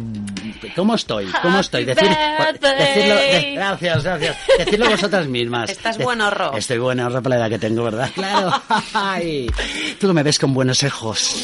¿Cómo 0.74 0.94
estoy? 0.94 1.26
¿Cómo 1.42 1.58
estoy? 1.60 1.84
Birthday. 1.84 2.08
decirlo, 2.78 3.14
de- 3.16 3.52
gracias, 3.56 4.02
gracias. 4.04 4.36
Decirlo 4.58 4.90
vosotras 4.90 5.26
mismas. 5.26 5.70
Estás 5.70 5.98
De- 5.98 6.04
buen 6.04 6.20
horror. 6.20 6.56
Estoy 6.58 6.78
buen 6.78 7.00
horror 7.00 7.22
para 7.22 7.36
la 7.36 7.42
edad 7.42 7.50
que 7.50 7.58
tengo, 7.58 7.84
¿verdad? 7.84 8.10
Claro. 8.14 8.62
Ay, 8.94 9.50
tú 10.00 10.06
no 10.06 10.14
me 10.14 10.22
ves 10.22 10.38
con 10.38 10.52
buenos 10.54 10.82
ojos. 10.82 11.36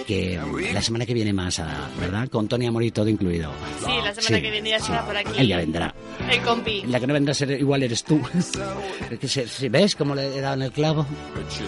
Que 0.06 0.40
la 0.72 0.82
semana 0.84 1.06
que 1.06 1.14
viene 1.15 1.34
más, 1.34 1.57
ah, 1.60 1.88
¿verdad? 1.99 2.30
Con 2.30 2.48
Tony 2.48 2.68
Amor 2.68 2.84
y 2.84 2.91
todo 2.91 3.07
incluido. 3.10 3.52
Sí, 3.80 3.88
la 4.03 4.14
semana 4.14 4.38
Sí, 4.38 4.41
que 4.41 4.52
viene 4.52 4.69
ya 4.69 4.76
estará 4.77 5.03
por 5.03 5.18
aquí. 5.18 5.32
Él 5.38 5.48
ya 5.48 5.57
vendrá. 5.57 5.95
El 6.30 6.41
compi. 6.41 6.84
La 6.88 6.99
que 6.99 7.07
no 7.07 7.14
vendrá 7.14 7.32
a 7.32 7.36
ser 7.36 7.52
igual 7.52 7.82
eres 7.84 8.03
tú. 8.03 8.22
Que 9.19 9.27
si 9.27 9.68
¿Ves 9.69 9.95
cómo 9.95 10.14
le 10.15 10.38
he 10.38 10.41
dado 10.41 10.56
en 10.56 10.61
el 10.64 10.72
clavo? 10.72 11.06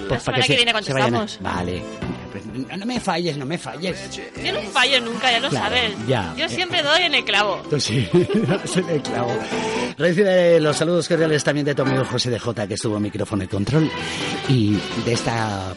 Pues 0.07 0.21
semana 0.23 0.43
que 0.45 0.55
viene 0.55 0.71
vayan 0.73 0.97
a- 0.97 1.01
contestamos. 1.01 1.39
Vale. 1.41 1.81
Pues 2.31 2.45
No, 2.79 2.85
me 2.85 2.99
falles, 2.99 3.37
no 3.37 3.45
me 3.45 3.57
falles. 3.57 3.97
Yo 4.43 4.53
no 4.53 4.61
fallo 4.69 5.01
nunca, 5.01 5.31
ya 5.31 5.39
lo 5.39 5.49
Claro, 5.49 5.75
sabes. 5.75 5.91
ya. 6.07 6.35
Yo 6.37 6.47
siempre 6.49 6.83
doy 6.83 7.01
en 7.03 7.15
el 7.15 7.23
clavo. 7.25 7.57
Tú 7.69 7.79
sí, 7.79 8.07
se 8.65 8.83
le 8.83 9.01
clavo. 9.01 9.35
Recibe 9.97 10.59
los 10.59 10.77
saludos 10.77 11.07
cordiales 11.07 11.43
también 11.43 11.65
de 11.65 11.73
tu 11.73 11.81
amigo 11.81 12.05
José 12.05 12.29
de 12.29 12.37
J, 12.39 12.67
que 12.67 12.75
estuvo 12.75 12.97
en 12.97 13.03
micrófono 13.03 13.43
y 13.43 13.47
control, 13.47 13.89
y 14.47 14.77
de 15.05 15.13
esta 15.13 15.73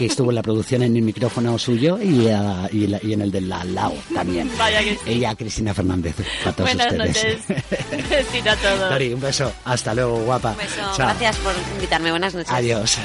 que 0.00 0.06
estuvo 0.06 0.30
en 0.30 0.34
la 0.36 0.42
producción 0.42 0.82
en 0.82 0.96
el 0.96 1.02
micrófono 1.02 1.58
suyo 1.58 1.98
y, 2.02 2.28
ah, 2.28 2.68
y, 2.72 2.86
la- 2.86 2.98
y 3.02 3.12
en 3.12 3.20
el 3.22 3.30
del 3.30 3.52
al 3.52 3.74
lado 3.74 3.94
también. 4.14 4.50
Vaya 4.58 4.80
que 4.82 4.94
sí. 4.94 5.00
Ella, 5.06 5.34
Cristina 5.34 5.74
Fernández, 5.74 6.14
a 6.46 6.52
todos 6.52 6.74
Buenas 6.74 6.92
ustedes. 6.92 7.38
noches. 7.48 8.46
A 8.50 8.56
todos. 8.56 8.90
Dori, 8.90 9.12
un 9.12 9.20
beso. 9.20 9.52
Hasta 9.64 9.94
luego, 9.94 10.18
guapa. 10.24 10.54
Beso. 10.54 10.76
Chao. 10.96 11.08
Gracias 11.08 11.36
por 11.36 11.52
invitarme. 11.76 12.10
Buenas 12.10 12.34
noches. 12.34 12.50
Adiós. 12.50 12.98